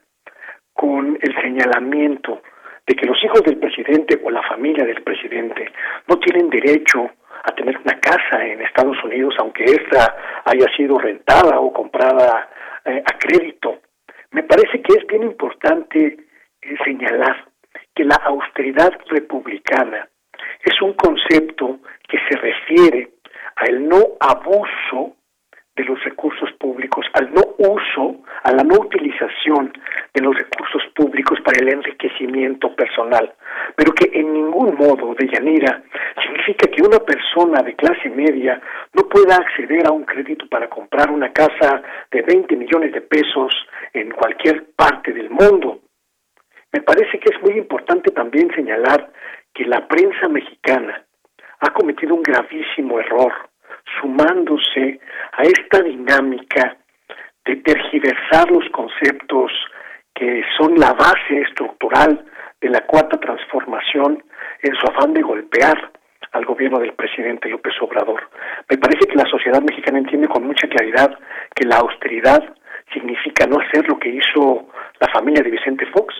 con 0.74 1.18
el 1.20 1.42
señalamiento 1.42 2.42
de 2.90 2.96
que 2.96 3.06
los 3.06 3.24
hijos 3.24 3.44
del 3.44 3.58
presidente 3.58 4.20
o 4.24 4.32
la 4.32 4.42
familia 4.42 4.84
del 4.84 5.04
presidente 5.04 5.72
no 6.08 6.18
tienen 6.18 6.50
derecho 6.50 7.08
a 7.44 7.52
tener 7.52 7.78
una 7.78 8.00
casa 8.00 8.44
en 8.44 8.64
Estados 8.64 8.98
Unidos, 9.04 9.36
aunque 9.38 9.64
ésta 9.64 10.16
haya 10.44 10.66
sido 10.76 10.98
rentada 10.98 11.60
o 11.60 11.72
comprada 11.72 12.50
eh, 12.84 13.04
a 13.06 13.18
crédito. 13.20 13.78
Me 14.32 14.42
parece 14.42 14.82
que 14.82 14.94
es 14.94 15.06
bien 15.06 15.22
importante 15.22 16.18
eh, 16.62 16.76
señalar 16.84 17.46
que 17.94 18.06
la 18.06 18.16
austeridad 18.16 18.92
republicana 19.06 20.10
es 20.66 20.82
un 20.82 20.94
concepto 20.94 21.82
que 22.08 22.18
se 22.28 22.38
refiere 22.38 23.12
al 23.58 23.88
no 23.88 24.18
abuso 24.20 25.16
de 25.80 25.86
los 25.86 26.04
recursos 26.04 26.52
públicos, 26.60 27.06
al 27.14 27.34
no 27.34 27.42
uso, 27.58 28.18
a 28.44 28.52
la 28.52 28.64
no 28.64 28.76
utilización 28.82 29.72
de 30.14 30.22
los 30.22 30.36
recursos 30.36 30.84
públicos 30.94 31.40
para 31.40 31.58
el 31.62 31.70
enriquecimiento 31.70 32.76
personal, 32.76 33.34
pero 33.78 33.94
que 33.94 34.12
en 34.12 34.34
ningún 34.34 34.76
modo, 34.76 35.16
de 35.16 35.30
Yanira, 35.32 35.82
significa 36.22 36.70
que 36.70 36.82
una 36.82 37.00
persona 37.00 37.64
de 37.64 37.78
clase 37.78 38.10
media 38.10 38.60
no 38.92 39.04
pueda 39.08 39.38
acceder 39.38 39.88
a 39.88 39.92
un 39.92 40.04
crédito 40.04 40.50
para 40.50 40.68
comprar 40.68 41.10
una 41.12 41.32
casa 41.32 41.82
de 42.12 42.24
20 42.24 42.58
millones 42.58 42.92
de 42.92 43.00
pesos 43.00 43.54
en 43.94 44.12
cualquier 44.12 44.66
parte 44.76 45.14
del 45.14 45.30
mundo. 45.30 45.80
Me 46.74 46.82
parece 46.82 47.20
que 47.20 47.34
es 47.34 47.42
muy 47.42 47.58
importante 47.58 48.12
también 48.12 48.52
señalar 48.54 49.14
que 49.54 49.64
la 49.64 49.88
prensa 49.88 50.28
mexicana 50.28 51.06
ha 51.62 51.72
cometido 51.72 52.16
un 52.16 52.22
gravísimo 52.22 53.00
error 53.00 53.49
sumándose 54.02 55.00
a 55.34 55.44
esta 55.44 55.82
dinámica 55.82 56.78
de 57.46 57.56
tergiversar 57.58 58.52
los 58.52 58.68
conceptos 58.70 59.52
que 60.14 60.44
son 60.58 60.76
la 60.76 60.94
base 60.94 61.42
estructural 61.48 62.26
de 62.62 62.70
la 62.70 62.82
cuarta 62.82 63.18
transformación 63.18 64.24
en 64.62 64.76
su 64.76 64.86
afán 64.88 65.14
de 65.14 65.22
golpear 65.22 65.92
al 66.32 66.46
gobierno 66.46 66.80
del 66.80 66.94
presidente 66.94 67.50
López 67.50 67.74
Obrador. 67.82 68.30
Me 68.70 68.78
parece 68.78 69.08
que 69.08 69.16
la 69.16 69.30
sociedad 69.30 69.62
mexicana 69.62 70.00
entiende 70.00 70.28
con 70.28 70.46
mucha 70.46 70.68
claridad 70.68 71.18
que 71.56 71.66
la 71.66 71.78
austeridad 71.78 72.44
significa 72.94 73.48
no 73.48 73.60
hacer 73.60 73.88
lo 73.88 73.98
que 73.98 74.10
hizo 74.10 74.68
la 75.00 75.08
familia 75.12 75.44
de 75.44 75.52
Vicente 75.52 75.86
Fox, 75.88 76.14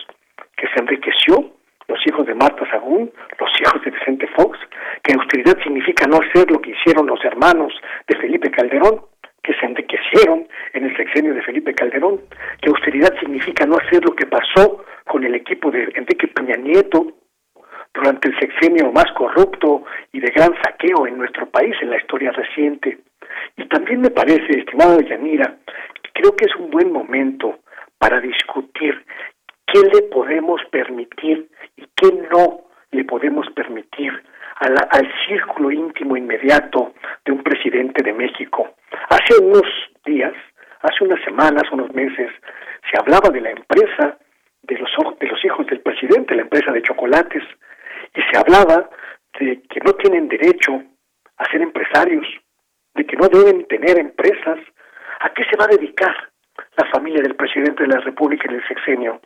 que 0.56 0.66
se 0.68 0.80
enriqueció 0.80 1.59
los 1.90 1.98
hijos 2.06 2.24
de 2.24 2.34
Marta 2.34 2.64
Sagún, 2.70 3.10
los 3.38 3.50
hijos 3.60 3.82
de 3.82 3.90
Vicente 3.90 4.26
Fox, 4.28 4.58
que 5.02 5.12
austeridad 5.12 5.58
significa 5.62 6.06
no 6.06 6.18
hacer 6.18 6.48
lo 6.50 6.60
que 6.60 6.70
hicieron 6.70 7.06
los 7.06 7.22
hermanos 7.24 7.72
de 8.06 8.16
Felipe 8.16 8.50
Calderón, 8.50 9.02
que 9.42 9.54
se 9.54 9.66
enriquecieron 9.66 10.46
en 10.72 10.84
el 10.84 10.96
sexenio 10.96 11.34
de 11.34 11.42
Felipe 11.42 11.74
Calderón, 11.74 12.20
que 12.62 12.70
austeridad 12.70 13.12
significa 13.18 13.66
no 13.66 13.76
hacer 13.76 14.04
lo 14.04 14.14
que 14.14 14.26
pasó 14.26 14.84
con 15.06 15.24
el 15.24 15.34
equipo 15.34 15.70
de 15.70 15.90
Enrique 15.94 16.28
Peña 16.28 16.56
Nieto 16.56 17.06
durante 17.92 18.28
el 18.28 18.38
sexenio 18.38 18.92
más 18.92 19.10
corrupto 19.16 19.84
y 20.12 20.20
de 20.20 20.30
gran 20.30 20.54
saqueo 20.62 21.06
en 21.08 21.18
nuestro 21.18 21.50
país 21.50 21.74
en 21.82 21.90
la 21.90 21.96
historia 21.96 22.30
reciente. 22.30 22.98
Y 23.56 23.64
también 23.64 24.02
me 24.02 24.10
parece, 24.10 24.58
estimado 24.58 25.00
Yanira, 25.00 25.56
creo 26.12 26.36
que 26.36 26.44
es 26.44 26.54
un 26.56 26.70
buen 26.70 26.92
momento 26.92 27.58
para 27.98 28.20
discutir 28.20 29.04
qué 29.72 29.80
le 29.80 30.02
podemos 30.02 30.60
permitir 30.70 31.48
y 31.76 31.86
qué 31.96 32.12
no 32.30 32.62
le 32.90 33.04
podemos 33.04 33.46
permitir 33.54 34.12
al 34.60 35.12
círculo 35.26 35.70
íntimo 35.70 36.16
inmediato 36.16 36.92
de 37.24 37.32
un 37.32 37.42
presidente 37.42 38.02
de 38.02 38.12
México. 38.12 38.74
Hace 39.08 39.38
unos 39.40 39.62
días, 40.04 40.34
hace 40.82 41.04
unas 41.04 41.22
semanas, 41.24 41.62
unos 41.72 41.92
meses, 41.94 42.30
se 42.90 42.98
hablaba 43.00 43.30
de 43.30 43.40
la 43.40 43.50
empresa 43.50 44.18
de 44.62 44.78
los, 44.78 44.90
de 45.18 45.26
los 45.26 45.44
hijos 45.44 45.66
del 45.66 45.80
presidente, 45.80 46.34
la 46.34 46.42
empresa 46.42 46.72
de 46.72 46.82
chocolates, 46.82 47.42
y 48.14 48.20
se 48.30 48.38
hablaba 48.38 48.90
de 49.38 49.62
que 49.62 49.80
no 49.80 49.92
tienen 49.94 50.28
derecho 50.28 50.82
a 51.36 51.50
ser 51.50 51.62
empresarios, 51.62 52.26
de 52.94 53.06
que 53.06 53.16
no 53.16 53.28
deben 53.28 53.66
tener 53.66 53.98
empresas. 53.98 54.58
¿A 55.20 55.32
qué 55.32 55.44
se 55.44 55.56
va 55.56 55.64
a 55.64 55.76
dedicar 55.76 56.14
la 56.76 56.90
familia 56.90 57.22
del 57.22 57.36
presidente 57.36 57.82
de 57.82 57.88
la 57.88 58.00
República 58.00 58.48
en 58.48 58.56
el 58.56 58.68
sexenio? 58.68 59.20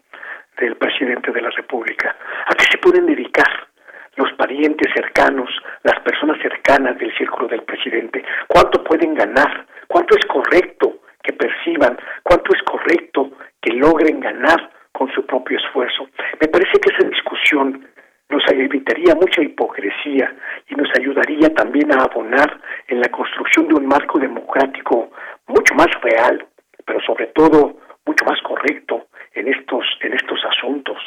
Del 0.58 0.76
presidente 0.76 1.32
de 1.32 1.42
la 1.42 1.50
República. 1.50 2.16
¿A 2.46 2.54
qué 2.54 2.64
se 2.70 2.78
pueden 2.78 3.06
dedicar 3.06 3.68
los 4.16 4.32
parientes 4.34 4.92
cercanos, 4.94 5.50
las 5.82 6.00
personas 6.00 6.40
cercanas 6.40 6.98
del 6.98 7.14
círculo 7.16 7.48
del 7.48 7.62
presidente? 7.62 8.24
¿Cuánto 8.46 8.82
pueden 8.84 9.14
ganar? 9.14 9.66
¿Cuánto 9.88 10.16
es 10.16 10.24
correcto 10.26 11.00
que 11.22 11.32
perciban? 11.32 11.98
¿Cuánto 12.22 12.54
es 12.54 12.62
correcto 12.62 13.32
que 13.60 13.74
logren 13.74 14.20
ganar 14.20 14.70
con 14.92 15.12
su 15.12 15.24
propio 15.26 15.58
esfuerzo? 15.58 16.08
Me 16.40 16.48
parece 16.48 16.78
que 16.78 16.94
esa 16.94 17.08
discusión 17.08 17.88
nos 18.28 18.42
evitaría 18.50 19.14
mucha 19.14 19.42
hipocresía 19.42 20.34
y 20.68 20.74
nos 20.74 20.88
ayudaría 20.98 21.52
también 21.54 21.92
a 21.92 22.04
abonar 22.04 22.60
en 22.88 23.00
la 23.00 23.08
construcción 23.08 23.68
de 23.68 23.74
un 23.74 23.86
marco 23.86 24.18
democrático 24.18 25.10
mucho 25.46 25.74
más 25.74 25.88
real, 26.02 26.44
pero 26.84 27.00
sobre 27.00 27.26
todo 27.28 27.76
mucho 28.06 28.24
más 28.24 28.40
correcto 28.42 29.06
en 29.34 29.48
estos 29.48 29.84
en 30.00 30.14
estos 30.14 30.40
asuntos. 30.44 30.98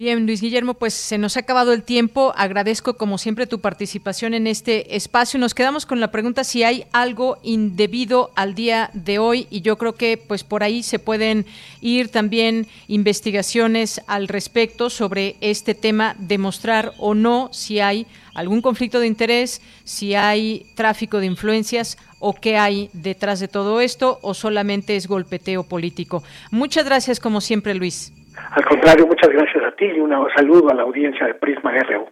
Bien, 0.00 0.26
Luis 0.26 0.40
Guillermo, 0.40 0.74
pues 0.74 0.94
se 0.94 1.18
nos 1.18 1.36
ha 1.36 1.40
acabado 1.40 1.72
el 1.72 1.82
tiempo. 1.82 2.32
Agradezco 2.36 2.96
como 2.96 3.18
siempre 3.18 3.48
tu 3.48 3.58
participación 3.58 4.32
en 4.32 4.46
este 4.46 4.94
espacio. 4.94 5.40
Nos 5.40 5.54
quedamos 5.54 5.86
con 5.86 5.98
la 5.98 6.12
pregunta 6.12 6.44
si 6.44 6.62
hay 6.62 6.84
algo 6.92 7.38
indebido 7.42 8.30
al 8.36 8.54
día 8.54 8.90
de 8.94 9.18
hoy 9.18 9.48
y 9.50 9.60
yo 9.62 9.76
creo 9.76 9.96
que 9.96 10.16
pues 10.16 10.44
por 10.44 10.62
ahí 10.62 10.84
se 10.84 11.00
pueden 11.00 11.46
ir 11.80 12.10
también 12.10 12.68
investigaciones 12.86 14.00
al 14.06 14.28
respecto 14.28 14.88
sobre 14.88 15.34
este 15.40 15.74
tema, 15.74 16.14
demostrar 16.20 16.92
o 16.98 17.14
no 17.14 17.50
si 17.52 17.80
hay 17.80 18.06
algún 18.34 18.62
conflicto 18.62 19.00
de 19.00 19.08
interés, 19.08 19.60
si 19.82 20.14
hay 20.14 20.64
tráfico 20.76 21.18
de 21.18 21.26
influencias 21.26 21.98
o 22.20 22.34
qué 22.34 22.56
hay 22.56 22.88
detrás 22.92 23.40
de 23.40 23.48
todo 23.48 23.80
esto 23.80 24.20
o 24.22 24.32
solamente 24.32 24.94
es 24.94 25.08
golpeteo 25.08 25.64
político. 25.64 26.22
Muchas 26.52 26.84
gracias 26.84 27.18
como 27.18 27.40
siempre, 27.40 27.74
Luis. 27.74 28.12
Al 28.50 28.64
contrario, 28.64 29.06
muchas 29.06 29.30
gracias 29.30 29.64
a 29.64 29.76
ti 29.76 29.86
y 29.86 30.00
un 30.00 30.12
saludo 30.34 30.70
a 30.70 30.74
la 30.74 30.82
audiencia 30.82 31.26
de 31.26 31.34
Prisma 31.34 31.72
RU. 31.72 32.08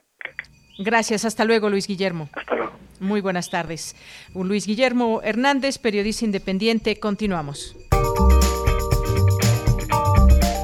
Gracias, 0.78 1.24
hasta 1.24 1.44
luego 1.44 1.70
Luis 1.70 1.86
Guillermo. 1.86 2.28
Hasta 2.34 2.54
luego. 2.54 2.72
Muy 3.00 3.20
buenas 3.20 3.50
tardes. 3.50 3.96
Luis 4.34 4.66
Guillermo 4.66 5.20
Hernández, 5.22 5.78
periodista 5.78 6.24
independiente, 6.24 6.98
continuamos. 7.00 7.76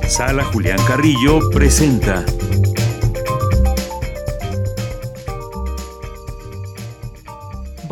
Sala 0.08 0.44
Julián 0.44 0.78
Carrillo 0.86 1.38
presenta 1.54 2.24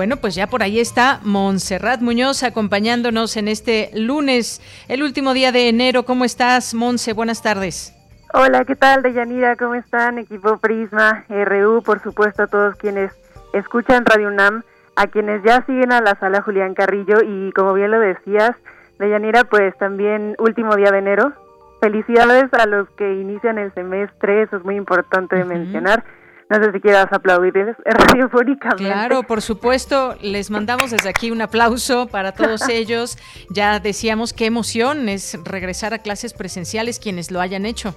Bueno, 0.00 0.16
pues 0.16 0.34
ya 0.34 0.46
por 0.46 0.62
ahí 0.62 0.80
está 0.80 1.20
Montserrat 1.24 2.00
Muñoz 2.00 2.42
acompañándonos 2.42 3.36
en 3.36 3.48
este 3.48 3.90
lunes, 3.94 4.62
el 4.88 5.02
último 5.02 5.34
día 5.34 5.52
de 5.52 5.68
enero. 5.68 6.04
¿Cómo 6.04 6.24
estás, 6.24 6.72
Monse? 6.72 7.12
Buenas 7.12 7.42
tardes. 7.42 7.94
Hola, 8.32 8.64
¿qué 8.64 8.76
tal, 8.76 9.02
Deyanira? 9.02 9.56
¿Cómo 9.56 9.74
están? 9.74 10.16
Equipo 10.16 10.56
Prisma, 10.56 11.26
RU, 11.28 11.82
por 11.82 12.02
supuesto, 12.02 12.44
a 12.44 12.46
todos 12.46 12.76
quienes 12.76 13.12
escuchan 13.52 14.06
Radio 14.06 14.28
UNAM, 14.28 14.62
a 14.96 15.06
quienes 15.08 15.42
ya 15.42 15.66
siguen 15.66 15.92
a 15.92 16.00
la 16.00 16.14
sala 16.14 16.40
Julián 16.40 16.72
Carrillo 16.72 17.18
y 17.22 17.52
como 17.52 17.74
bien 17.74 17.90
lo 17.90 18.00
decías, 18.00 18.52
Deyanira, 18.98 19.44
pues 19.44 19.76
también 19.76 20.34
último 20.38 20.76
día 20.76 20.92
de 20.92 20.98
enero. 21.00 21.34
Felicidades 21.82 22.46
a 22.54 22.64
los 22.64 22.88
que 22.92 23.20
inician 23.20 23.58
el 23.58 23.70
semestre, 23.74 24.44
eso 24.44 24.56
es 24.56 24.64
muy 24.64 24.76
importante 24.76 25.36
de 25.36 25.44
mencionar 25.44 26.04
no 26.50 26.56
sé 26.56 26.72
si 26.72 26.80
quieras 26.80 27.06
aplaudir 27.12 27.54
radiofónicamente. 27.84 28.84
Claro, 28.84 29.22
por 29.22 29.40
supuesto. 29.40 30.16
Les 30.20 30.50
mandamos 30.50 30.90
desde 30.90 31.08
aquí 31.08 31.30
un 31.30 31.40
aplauso 31.40 32.08
para 32.08 32.32
todos 32.32 32.68
ellos. 32.68 33.16
Ya 33.48 33.78
decíamos 33.78 34.32
qué 34.32 34.46
emoción 34.46 35.08
es 35.08 35.38
regresar 35.44 35.94
a 35.94 35.98
clases 35.98 36.34
presenciales 36.34 36.98
quienes 36.98 37.30
lo 37.30 37.40
hayan 37.40 37.64
hecho. 37.64 37.94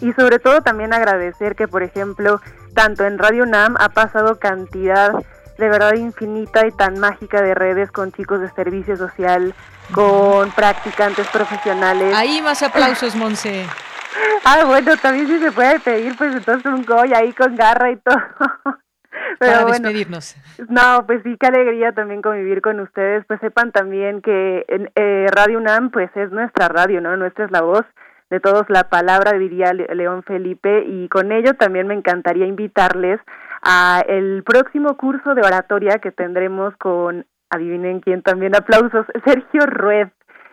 Y 0.00 0.12
sobre 0.14 0.38
todo 0.38 0.62
también 0.62 0.94
agradecer 0.94 1.54
que, 1.54 1.68
por 1.68 1.82
ejemplo, 1.82 2.40
tanto 2.74 3.04
en 3.04 3.18
Radio 3.18 3.44
NAM 3.44 3.76
ha 3.78 3.90
pasado 3.90 4.38
cantidad 4.38 5.12
de 5.58 5.68
verdad 5.68 5.92
infinita 5.94 6.66
y 6.66 6.72
tan 6.72 6.98
mágica 6.98 7.42
de 7.42 7.54
redes 7.54 7.92
con 7.92 8.10
chicos 8.12 8.40
de 8.40 8.48
servicio 8.52 8.96
social, 8.96 9.54
con 9.92 10.50
practicantes 10.52 11.28
profesionales. 11.28 12.14
Ahí 12.16 12.40
más 12.40 12.62
aplausos, 12.62 13.14
Monse. 13.14 13.66
Ah, 14.44 14.64
bueno, 14.66 14.96
también 14.96 15.26
si 15.26 15.38
se 15.38 15.52
puede 15.52 15.78
pedir, 15.80 16.16
pues 16.16 16.34
entonces 16.34 16.66
un 16.66 16.84
goy 16.84 17.12
ahí 17.14 17.32
con 17.32 17.54
garra 17.56 17.90
y 17.90 17.96
todo. 17.96 18.16
Pero 19.38 19.52
Para 19.52 19.64
despedirnos. 19.66 20.36
No, 20.68 21.04
pues 21.06 21.22
sí, 21.22 21.36
qué 21.38 21.46
alegría 21.46 21.92
también 21.92 22.22
convivir 22.22 22.62
con 22.62 22.80
ustedes. 22.80 23.24
Pues 23.26 23.40
sepan 23.40 23.72
también 23.72 24.22
que 24.22 24.64
eh, 24.68 25.26
Radio 25.32 25.58
UNAM, 25.58 25.90
pues 25.90 26.10
es 26.14 26.30
nuestra 26.30 26.68
radio, 26.68 27.00
¿no? 27.00 27.16
Nuestra 27.16 27.44
es 27.44 27.50
la 27.50 27.62
voz 27.62 27.84
de 28.30 28.38
todos, 28.38 28.64
la 28.68 28.88
palabra, 28.88 29.32
diría 29.32 29.72
León 29.72 30.22
Felipe, 30.22 30.84
y 30.86 31.08
con 31.08 31.32
ello 31.32 31.54
también 31.54 31.88
me 31.88 31.94
encantaría 31.94 32.46
invitarles 32.46 33.20
a 33.62 34.02
el 34.06 34.44
próximo 34.44 34.96
curso 34.96 35.34
de 35.34 35.42
oratoria 35.42 35.98
que 35.98 36.12
tendremos 36.12 36.74
con, 36.76 37.26
adivinen 37.50 38.00
quién 38.00 38.22
también, 38.22 38.54
aplausos, 38.54 39.04
Sergio 39.24 39.66
Rued. 39.66 40.08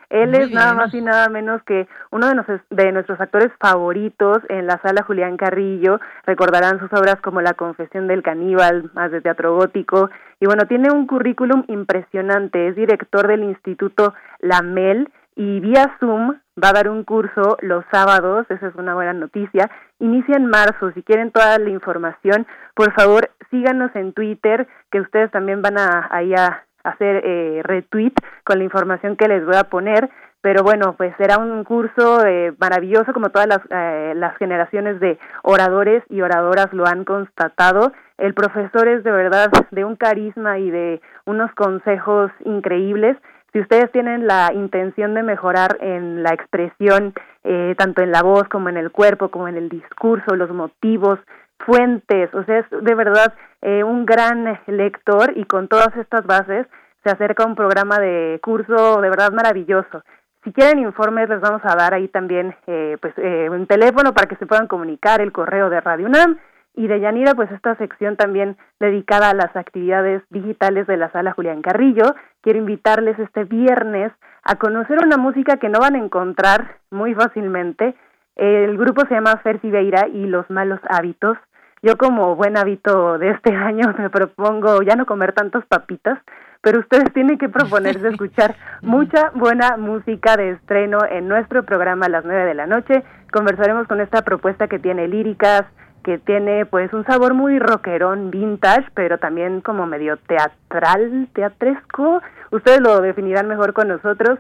Él 0.10 0.36
es 0.36 0.52
nada 0.52 0.74
más 0.74 0.94
y 0.94 1.02
nada 1.02 1.28
menos 1.30 1.62
que 1.64 1.88
uno 2.12 2.28
de, 2.28 2.62
de 2.70 2.92
nuestros 2.92 3.20
actores 3.20 3.52
favoritos 3.60 4.38
en 4.50 4.66
la 4.66 4.80
sala 4.82 5.04
Julián 5.04 5.36
Carrillo. 5.38 6.00
Recordarán 6.26 6.80
sus 6.80 6.92
obras 6.94 7.18
como 7.22 7.42
La 7.42 7.54
Confesión 7.54 8.08
del 8.08 8.24
Caníbal, 8.24 8.90
más 8.94 9.12
de 9.12 9.22
teatro 9.22 9.56
gótico. 9.56 10.10
Y 10.40 10.46
bueno, 10.46 10.66
tiene 10.68 10.92
un 10.92 11.08
currículum 11.08 11.64
impresionante. 11.68 12.70
Es 12.70 12.76
director 12.76 13.28
del 13.28 13.44
Instituto 13.44 14.14
Lamel 14.40 15.10
y 15.36 15.60
vía 15.60 15.96
Zoom 16.00 16.40
va 16.62 16.70
a 16.70 16.74
dar 16.74 16.90
un 16.90 17.04
curso 17.04 17.58
los 17.62 17.86
sábados. 17.92 18.46
Esa 18.50 18.68
es 18.68 18.76
una 18.76 18.96
buena 18.96 19.14
noticia. 19.14 19.70
Inicia 20.00 20.36
en 20.38 20.48
marzo. 20.48 20.92
Si 20.94 21.04
quieren 21.04 21.32
toda 21.32 21.60
la 21.60 21.70
información, 21.70 22.48
por 22.76 22.94
favor 22.94 23.30
síganos 23.52 23.96
en 23.96 24.14
Twitter, 24.14 24.68
que 24.92 25.00
ustedes 25.00 25.32
también 25.32 25.62
van 25.62 25.78
a, 25.78 26.08
ahí 26.12 26.34
a 26.34 26.67
hacer 26.90 27.22
eh, 27.26 27.62
retweet 27.64 28.14
con 28.44 28.60
la 28.60 28.64
información 28.64 29.16
que 29.16 29.28
les 29.28 29.46
voy 29.46 29.56
a 29.56 29.66
poner. 29.66 30.10
Pero 30.42 30.64
bueno, 30.64 30.96
pues 30.98 31.14
será 31.18 31.40
un 31.40 31.64
curso 31.64 32.26
eh, 32.26 32.54
maravilloso 32.60 33.12
como 33.12 33.30
todas 33.30 33.48
las, 33.48 33.60
eh, 33.70 34.14
las 34.16 34.38
generaciones 34.38 35.00
de 35.00 35.18
oradores 35.44 36.04
y 36.10 36.22
oradoras 36.22 36.72
lo 36.74 36.86
han 36.86 37.04
constatado. 37.06 37.92
El 38.18 38.34
profesor 38.34 38.88
es 38.88 39.04
de 39.04 39.12
verdad 39.12 39.52
de 39.72 39.84
un 39.84 39.96
carisma 39.96 40.60
y 40.60 40.70
de 40.70 41.02
unos 41.26 41.52
consejos 41.54 42.32
increíbles. 42.46 43.18
Si 43.52 43.60
ustedes 43.60 43.92
tienen 43.92 44.28
la 44.28 44.52
intención 44.54 45.16
de 45.16 45.24
mejorar 45.24 45.78
en 45.82 46.22
la 46.22 46.34
expresión, 46.34 47.14
eh, 47.44 47.76
tanto 47.78 48.02
en 48.02 48.12
la 48.12 48.22
voz 48.22 48.48
como 48.50 48.70
en 48.70 48.78
el 48.78 48.92
cuerpo, 48.92 49.30
como 49.30 49.48
en 49.48 49.58
el 49.58 49.70
discurso, 49.70 50.36
los 50.36 50.52
motivos, 50.52 51.20
fuentes, 51.60 52.34
o 52.34 52.44
sea, 52.44 52.60
es 52.60 52.66
de 52.70 52.96
verdad 52.96 53.34
eh, 53.62 53.84
un 53.84 54.06
gran 54.06 54.60
lector 54.68 55.34
y 55.36 55.46
con 55.46 55.68
todas 55.68 55.96
estas 55.98 56.26
bases 56.26 56.68
se 57.04 57.10
acerca 57.10 57.46
un 57.46 57.56
programa 57.56 58.00
de 58.00 58.40
curso 58.42 59.02
de 59.02 59.10
verdad 59.10 59.32
maravilloso. 59.32 60.04
Si 60.44 60.54
quieren 60.54 60.80
informes 60.80 61.30
les 61.30 61.42
vamos 61.42 61.62
a 61.64 61.76
dar 61.76 61.94
ahí 61.94 62.08
también 62.08 62.56
eh, 62.68 62.98
pues 63.02 63.14
eh, 63.18 63.50
un 63.50 63.68
teléfono 63.68 64.14
para 64.14 64.28
que 64.28 64.36
se 64.38 64.46
puedan 64.46 64.68
comunicar, 64.68 65.22
el 65.22 65.32
correo 65.32 65.70
de 65.70 65.82
Radio 65.82 66.06
UNAM 66.06 66.38
y 66.76 66.88
de 66.88 67.00
Yanira 67.00 67.34
pues 67.34 67.52
esta 67.52 67.76
sección 67.76 68.16
también 68.16 68.56
dedicada 68.80 69.32
a 69.32 69.34
las 69.34 69.56
actividades 69.56 70.22
digitales 70.30 70.86
de 70.88 70.98
la 70.98 71.12
sala 71.12 71.34
Julián 71.34 71.62
Carrillo. 71.62 72.16
Quiero 72.42 72.60
invitarles 72.60 73.18
este 73.20 73.44
viernes 73.44 74.12
a 74.44 74.56
conocer 74.56 75.00
una 75.04 75.18
música 75.18 75.58
que 75.58 75.70
no 75.70 75.80
van 75.80 75.96
a 75.96 76.00
encontrar 76.00 76.78
muy 76.92 77.14
fácilmente. 77.14 77.96
El 78.38 78.78
grupo 78.78 79.02
se 79.08 79.16
llama 79.16 79.38
Fer 79.38 79.60
Beira 79.64 80.08
y 80.08 80.28
Los 80.28 80.48
Malos 80.52 80.80
Hábitos. 80.88 81.38
Yo 81.82 81.98
como 81.98 82.36
buen 82.36 82.56
hábito 82.56 83.18
de 83.18 83.32
este 83.32 83.52
año 83.56 83.94
me 83.98 84.12
propongo 84.12 84.84
ya 84.84 84.96
no 84.96 85.08
comer 85.08 85.34
tantas 85.34 85.66
papitas, 85.66 86.20
pero 86.62 86.80
ustedes 86.80 87.12
tienen 87.14 87.40
que 87.40 87.50
proponerse 87.50 88.08
escuchar 88.10 88.56
mucha 88.82 89.32
buena 89.34 89.78
música 89.78 90.38
de 90.38 90.52
estreno 90.52 91.00
en 91.10 91.28
nuestro 91.28 91.64
programa 91.64 92.06
a 92.06 92.10
las 92.10 92.26
nueve 92.26 92.46
de 92.46 92.54
la 92.54 92.68
noche. 92.68 93.04
Conversaremos 93.32 93.88
con 93.88 94.02
esta 94.02 94.22
propuesta 94.22 94.68
que 94.68 94.78
tiene 94.78 95.08
líricas, 95.08 95.64
que 96.04 96.20
tiene 96.20 96.68
pues 96.68 96.94
un 96.94 97.06
sabor 97.06 97.34
muy 97.34 97.58
rockerón, 97.58 98.30
vintage, 98.30 98.86
pero 98.94 99.18
también 99.18 99.62
como 99.62 99.88
medio 99.88 100.18
teatral, 100.18 101.28
teatresco. 101.34 102.22
Ustedes 102.52 102.82
lo 102.82 103.02
definirán 103.02 103.48
mejor 103.48 103.74
con 103.74 103.88
nosotros. 103.88 104.38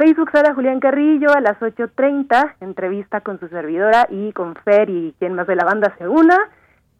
Facebook 0.00 0.30
Sara 0.32 0.54
Julián 0.54 0.80
Carrillo 0.80 1.30
a 1.30 1.42
las 1.42 1.58
8.30, 1.60 2.54
entrevista 2.62 3.20
con 3.20 3.38
su 3.38 3.48
servidora 3.48 4.06
y 4.08 4.32
con 4.32 4.54
Fer 4.54 4.88
y 4.88 5.14
quien 5.18 5.34
más 5.34 5.46
de 5.46 5.56
la 5.56 5.66
banda 5.66 5.94
se 5.98 6.08
una. 6.08 6.38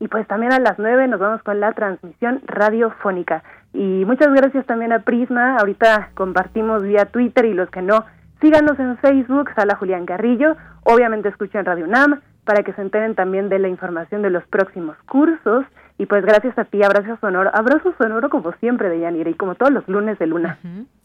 Y 0.01 0.09
pues 0.09 0.29
también 0.29 0.53
a 0.53 0.59
las 0.59 0.79
9 0.79 1.09
nos 1.09 1.19
vamos 1.19 1.43
con 1.43 1.61
la 1.61 1.73
transmisión 1.73 2.43
radiofónica. 2.45 3.43
Y 3.73 4.05
muchas 4.05 4.31
gracias 4.35 4.67
también 4.67 4.93
a 4.93 4.99
Prisma. 4.99 5.57
Ahorita 5.57 6.11
compartimos 6.13 6.83
vía 6.83 7.07
Twitter 7.07 7.47
y 7.47 7.55
los 7.55 7.71
que 7.71 7.81
no, 7.81 8.05
síganos 8.43 8.79
en 8.79 8.99
Facebook, 8.99 9.49
Sala 9.57 9.77
Julián 9.77 10.05
Carrillo. 10.05 10.59
Obviamente 10.85 11.31
escuchen 11.31 11.65
Radio 11.65 11.87
UNAM 11.87 12.21
para 12.45 12.63
que 12.65 12.75
se 12.75 12.83
enteren 12.83 13.15
también 13.15 13.49
de 13.49 13.61
la 13.61 13.69
información 13.69 14.21
de 14.21 14.29
los 14.29 14.47
próximos 14.49 14.99
cursos. 15.09 15.65
Y 16.01 16.07
pues 16.07 16.25
gracias 16.25 16.59
a 16.59 16.65
ti, 16.65 16.83
abrazo 16.83 17.19
sonoro, 17.21 17.51
abrazo 17.53 17.93
sonoro 18.01 18.31
como 18.31 18.53
siempre 18.53 18.89
de 18.89 19.01
Yanira 19.01 19.29
y 19.29 19.35
como 19.35 19.55
todos 19.55 19.71
los 19.71 19.87
lunes 19.87 20.19
de 20.19 20.27
luna. 20.27 20.59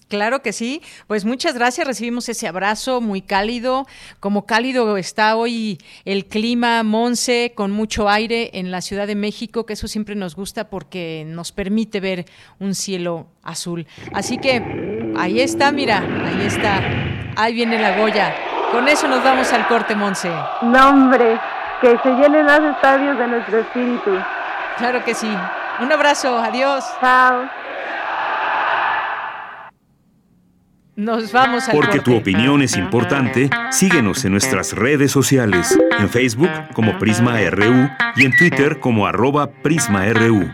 Claro 0.08 0.41
que 0.41 0.54
sí. 0.54 0.82
Pues 1.08 1.26
muchas 1.26 1.54
gracias. 1.54 1.86
Recibimos 1.86 2.30
ese 2.30 2.48
abrazo 2.48 3.02
muy 3.02 3.22
cálido. 3.22 3.88
Como 4.22 4.46
cálido 4.46 4.96
está 4.96 5.36
hoy 5.36 5.80
el 6.06 6.28
clima, 6.28 6.82
Monse, 6.84 7.52
con 7.56 7.72
mucho 7.72 8.08
aire 8.08 8.52
en 8.54 8.72
la 8.72 8.80
Ciudad 8.80 9.06
de 9.06 9.16
México, 9.16 9.66
que 9.66 9.74
eso 9.74 9.89
siempre 9.89 10.16
nos 10.16 10.34
gusta 10.34 10.70
porque 10.70 11.26
nos 11.28 11.52
permite 11.52 12.00
ver 12.00 12.24
un 12.62 12.74
cielo 12.74 13.28
azul. 13.43 13.88
Así 14.14 14.38
que 14.38 15.12
ahí 15.18 15.41
está, 15.41 15.74
mira, 15.74 15.98
ahí 15.98 16.46
está. 16.46 16.80
Ahí 17.36 17.54
viene 17.54 17.82
la 17.82 17.98
Goya. 17.98 18.34
Con 18.72 18.88
eso 18.88 19.10
nos 19.10 19.22
vamos 19.22 19.52
al 19.52 19.68
corte, 19.68 19.93
Monse. 19.93 20.32
No, 20.62 20.89
hombre, 20.91 21.38
que 21.82 21.98
se 22.02 22.10
llenen 22.12 22.46
los 22.46 22.62
estadios 22.76 23.20
de 23.20 23.28
nuestro 23.28 23.60
espíritu. 23.60 24.12
Claro 24.78 25.03
que 25.03 25.13
sí. 25.13 25.30
Un 25.82 25.91
abrazo. 25.91 26.38
Adiós. 26.38 26.84
Chao. 26.99 27.49
Nos 30.97 31.34
vamos 31.34 31.67
al 31.67 31.76
Porque 31.76 31.99
tu 31.99 32.15
opinión 32.15 32.61
es 32.61 32.78
importante, 32.78 33.49
síguenos 33.69 34.23
en 34.23 34.32
nuestras 34.32 34.71
redes 34.71 35.11
sociales, 35.11 35.78
en 35.99 36.07
Facebook 36.07 36.49
como 36.73 36.97
Prisma 36.99 37.38
RU 37.49 37.89
y 38.15 38.23
en 38.23 38.34
Twitter 38.38 38.80
como 38.80 39.05
arroba 39.05 39.51
PrismaRU. 39.51 40.49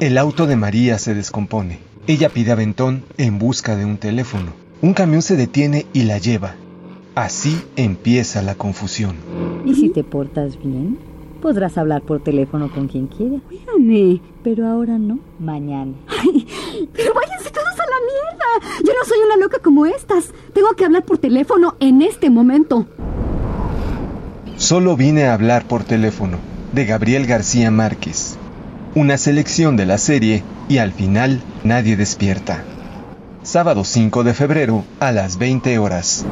El 0.00 0.18
auto 0.18 0.46
de 0.46 0.56
María 0.56 0.98
se 0.98 1.14
descompone. 1.14 1.78
Ella 2.08 2.28
pide 2.28 2.50
aventón 2.50 3.04
en 3.18 3.38
busca 3.38 3.76
de 3.76 3.84
un 3.84 3.96
teléfono. 3.96 4.52
Un 4.82 4.92
camión 4.92 5.22
se 5.22 5.36
detiene 5.36 5.86
y 5.92 6.02
la 6.02 6.18
lleva. 6.18 6.56
Así 7.16 7.62
empieza 7.76 8.42
la 8.42 8.56
confusión. 8.56 9.16
¿Y 9.64 9.74
si 9.74 9.88
te 9.88 10.04
portas 10.04 10.58
bien? 10.62 10.98
Podrás 11.40 11.78
hablar 11.78 12.02
por 12.02 12.22
teléfono 12.22 12.70
con 12.70 12.88
quien 12.88 13.06
quiera. 13.06 13.38
Mírame. 13.48 14.20
Pero 14.44 14.66
ahora 14.66 14.98
no. 14.98 15.18
Mañana. 15.38 15.94
Ay, 16.08 16.46
pero 16.92 17.14
váyanse 17.14 17.50
todos 17.50 17.72
a 17.72 17.86
la 17.86 17.96
mierda. 18.04 18.84
Yo 18.84 18.92
no 18.92 19.08
soy 19.08 19.16
una 19.24 19.38
loca 19.38 19.60
como 19.60 19.86
estas. 19.86 20.30
Tengo 20.52 20.68
que 20.76 20.84
hablar 20.84 21.06
por 21.06 21.16
teléfono 21.16 21.76
en 21.80 22.02
este 22.02 22.28
momento. 22.28 22.86
Solo 24.58 24.94
vine 24.94 25.24
a 25.24 25.32
hablar 25.32 25.66
por 25.66 25.84
teléfono. 25.84 26.36
De 26.74 26.84
Gabriel 26.84 27.26
García 27.26 27.70
Márquez. 27.70 28.36
Una 28.94 29.16
selección 29.16 29.78
de 29.78 29.86
la 29.86 29.96
serie 29.96 30.42
y 30.68 30.76
al 30.76 30.92
final 30.92 31.40
nadie 31.64 31.96
despierta. 31.96 32.62
Sábado 33.42 33.84
5 33.84 34.22
de 34.22 34.34
febrero 34.34 34.84
a 35.00 35.12
las 35.12 35.38
20 35.38 35.78
horas. 35.78 36.26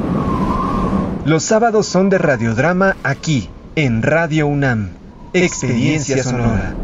Los 1.24 1.42
sábados 1.42 1.86
son 1.86 2.10
de 2.10 2.18
radiodrama 2.18 2.96
aquí, 3.02 3.48
en 3.76 4.02
Radio 4.02 4.46
UNAM. 4.46 4.90
Experiencia 5.32 6.22
sonora. 6.22 6.74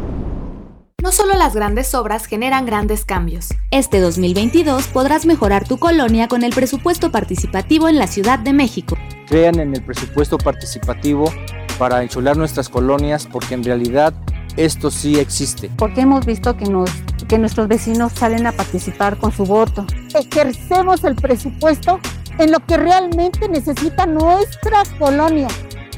No 1.02 1.12
solo 1.12 1.34
las 1.34 1.54
grandes 1.54 1.94
obras 1.94 2.24
generan 2.24 2.64
grandes 2.64 3.04
cambios. 3.04 3.48
Este 3.70 4.00
2022 4.00 4.86
podrás 4.86 5.26
mejorar 5.26 5.68
tu 5.68 5.76
colonia 5.76 6.26
con 6.26 6.42
el 6.42 6.54
presupuesto 6.54 7.12
participativo 7.12 7.90
en 7.90 7.98
la 7.98 8.06
Ciudad 8.06 8.38
de 8.38 8.54
México. 8.54 8.96
Crean 9.28 9.60
en 9.60 9.74
el 9.74 9.82
presupuesto 9.84 10.38
participativo 10.38 11.30
para 11.78 12.02
enchular 12.02 12.38
nuestras 12.38 12.70
colonias 12.70 13.28
porque 13.30 13.52
en 13.52 13.62
realidad 13.62 14.14
esto 14.56 14.90
sí 14.90 15.18
existe. 15.18 15.70
Porque 15.76 16.00
hemos 16.00 16.24
visto 16.24 16.56
que, 16.56 16.64
nos, 16.64 16.90
que 17.28 17.38
nuestros 17.38 17.68
vecinos 17.68 18.12
salen 18.14 18.46
a 18.46 18.52
participar 18.52 19.18
con 19.18 19.32
su 19.32 19.44
voto. 19.44 19.86
Ejercemos 20.14 21.04
el 21.04 21.14
presupuesto 21.14 22.00
en 22.38 22.52
lo 22.52 22.60
que 22.60 22.76
realmente 22.76 23.48
necesita 23.48 24.06
nuestra 24.06 24.82
colonia. 24.98 25.48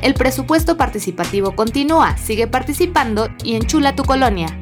El 0.02 0.14
presupuesto 0.14 0.76
participativo 0.76 1.54
continúa, 1.54 2.16
sigue 2.16 2.48
participando 2.48 3.28
y 3.44 3.54
enchula 3.54 3.94
tu 3.94 4.04
colonia. 4.04 4.61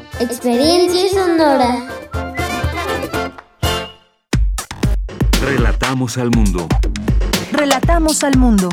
Experiencia 0.21 1.09
sonora. 1.09 1.87
Relatamos 5.43 6.15
al 6.19 6.29
mundo. 6.29 6.67
Relatamos 7.51 8.23
al 8.23 8.37
mundo. 8.37 8.69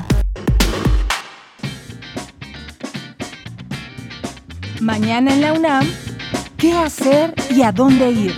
Mañana 4.83 5.33
en 5.33 5.41
la 5.41 5.55
UNAM, 5.55 5.91
¿qué 6.59 6.75
hacer 6.75 7.33
y 7.49 7.63
a 7.63 7.73
dónde 7.73 8.11
ir? 8.11 8.35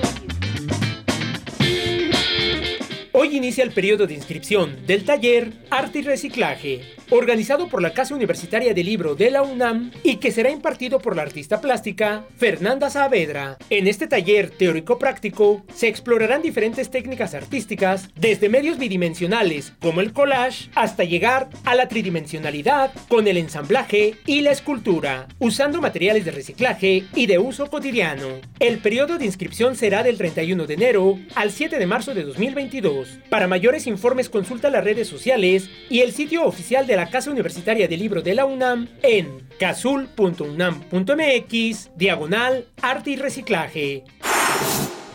Hoy 3.10 3.36
inicia 3.36 3.64
el 3.64 3.72
periodo 3.72 4.06
de 4.06 4.14
inscripción 4.14 4.86
del 4.86 5.04
taller 5.04 5.66
Arte 5.68 5.98
y 5.98 6.02
Reciclaje, 6.02 6.84
organizado 7.10 7.68
por 7.68 7.82
la 7.82 7.92
Casa 7.92 8.14
Universitaria 8.14 8.72
del 8.74 8.86
Libro 8.86 9.14
de 9.14 9.30
la 9.30 9.42
UNAM 9.42 9.90
y 10.02 10.16
que 10.16 10.30
será 10.32 10.50
impartido 10.50 10.98
por 11.00 11.16
la 11.16 11.22
artista 11.22 11.60
plástica 11.60 12.24
Fernanda 12.36 12.90
Saavedra. 12.90 13.58
En 13.68 13.86
este 13.86 14.06
taller 14.06 14.50
teórico-práctico 14.50 15.64
se 15.74 15.88
explorarán 15.88 16.42
diferentes 16.42 16.90
técnicas 16.90 17.34
artísticas, 17.34 18.08
desde 18.16 18.48
medios 18.48 18.78
bidimensionales 18.78 19.72
como 19.80 20.00
el 20.00 20.12
collage 20.12 20.70
hasta 20.74 21.04
llegar 21.04 21.48
a 21.64 21.74
la 21.74 21.88
tridimensionalidad 21.88 22.92
con 23.08 23.26
el 23.28 23.36
ensamblaje 23.36 24.14
y 24.26 24.40
la 24.40 24.52
escultura, 24.52 25.26
usando 25.38 25.80
materiales 25.80 26.24
de 26.24 26.30
reciclaje 26.30 27.04
y 27.14 27.26
de 27.26 27.38
uso 27.38 27.68
cotidiano. 27.68 28.40
El 28.58 28.78
periodo 28.78 29.18
de 29.18 29.24
inscripción 29.24 29.76
será 29.76 30.02
del 30.02 30.16
31 30.16 30.66
de 30.66 30.74
enero 30.74 31.18
al 31.34 31.50
7 31.50 31.78
de 31.78 31.86
marzo 31.86 32.14
de 32.14 32.22
2022. 32.22 33.18
Para 33.28 33.48
mayores 33.48 33.86
informes 33.86 34.28
consulta 34.28 34.70
las 34.70 34.84
redes 34.84 35.08
sociales 35.08 35.68
y 35.88 36.00
el 36.00 36.12
sitio 36.12 36.44
oficial 36.44 36.86
de 36.86 36.96
la 36.96 36.99
Casa 37.08 37.30
Universitaria 37.30 37.88
del 37.88 38.00
Libro 38.00 38.20
de 38.20 38.34
la 38.34 38.44
UNAM 38.44 38.88
en 39.02 39.48
casul.unam.mx, 39.58 41.90
diagonal, 41.96 42.66
arte 42.82 43.12
y 43.12 43.16
reciclaje. 43.16 44.04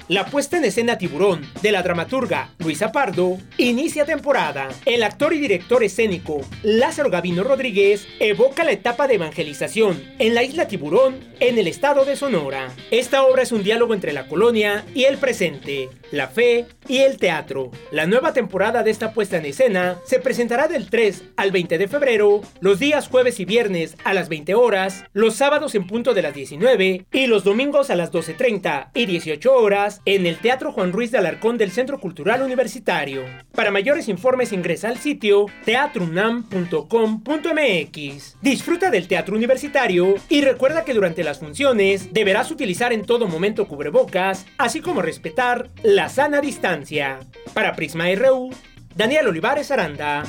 La 0.07 0.27
puesta 0.27 0.57
en 0.57 0.65
escena 0.65 0.99
Tiburón 0.99 1.41
de 1.63 1.71
la 1.71 1.81
dramaturga 1.81 2.51
Luisa 2.59 2.91
Pardo 2.91 3.39
inicia 3.57 4.05
temporada. 4.05 4.69
El 4.85 5.01
actor 5.01 5.33
y 5.33 5.39
director 5.39 5.83
escénico 5.83 6.41
Lázaro 6.61 7.09
Gavino 7.09 7.43
Rodríguez 7.43 8.07
evoca 8.19 8.63
la 8.63 8.71
etapa 8.71 9.07
de 9.07 9.15
evangelización 9.15 9.99
en 10.19 10.35
la 10.35 10.43
isla 10.43 10.67
Tiburón 10.67 11.21
en 11.39 11.57
el 11.57 11.65
estado 11.67 12.05
de 12.05 12.15
Sonora. 12.15 12.71
Esta 12.91 13.23
obra 13.23 13.41
es 13.41 13.51
un 13.51 13.63
diálogo 13.63 13.95
entre 13.95 14.13
la 14.13 14.27
colonia 14.27 14.85
y 14.93 15.05
el 15.05 15.17
presente, 15.17 15.89
la 16.11 16.27
fe 16.27 16.67
y 16.87 16.99
el 16.99 17.17
teatro. 17.17 17.71
La 17.91 18.05
nueva 18.05 18.31
temporada 18.31 18.83
de 18.83 18.91
esta 18.91 19.11
puesta 19.11 19.37
en 19.37 19.45
escena 19.47 19.97
se 20.05 20.19
presentará 20.19 20.67
del 20.67 20.87
3 20.87 21.23
al 21.35 21.51
20 21.51 21.79
de 21.79 21.87
febrero, 21.87 22.41
los 22.59 22.77
días 22.77 23.07
jueves 23.07 23.39
y 23.39 23.45
viernes 23.45 23.97
a 24.03 24.13
las 24.13 24.29
20 24.29 24.53
horas, 24.53 25.03
los 25.13 25.35
sábados 25.35 25.73
en 25.73 25.87
punto 25.87 26.13
de 26.13 26.21
las 26.21 26.35
19 26.35 27.07
y 27.11 27.25
los 27.25 27.43
domingos 27.43 27.89
a 27.89 27.95
las 27.95 28.11
12.30 28.11 28.91
y 28.93 29.07
18 29.07 29.51
horas 29.51 29.94
en 30.05 30.25
el 30.25 30.37
Teatro 30.37 30.71
Juan 30.71 30.91
Ruiz 30.91 31.11
de 31.11 31.17
Alarcón 31.17 31.57
del 31.57 31.71
Centro 31.71 31.99
Cultural 31.99 32.41
Universitario. 32.41 33.23
Para 33.53 33.71
mayores 33.71 34.09
informes 34.09 34.51
ingresa 34.51 34.89
al 34.89 34.97
sitio 34.97 35.45
teatrunam.com.mx. 35.65 38.37
Disfruta 38.41 38.89
del 38.89 39.07
teatro 39.07 39.35
universitario 39.35 40.15
y 40.29 40.41
recuerda 40.41 40.83
que 40.83 40.93
durante 40.93 41.23
las 41.23 41.39
funciones 41.39 42.13
deberás 42.13 42.51
utilizar 42.51 42.93
en 42.93 43.05
todo 43.05 43.27
momento 43.27 43.67
cubrebocas, 43.67 44.45
así 44.57 44.81
como 44.81 45.01
respetar 45.01 45.69
la 45.83 46.09
sana 46.09 46.41
distancia. 46.41 47.19
Para 47.53 47.75
Prisma 47.75 48.05
RU, 48.15 48.49
Daniel 48.95 49.27
Olivares 49.27 49.71
Aranda. 49.71 50.23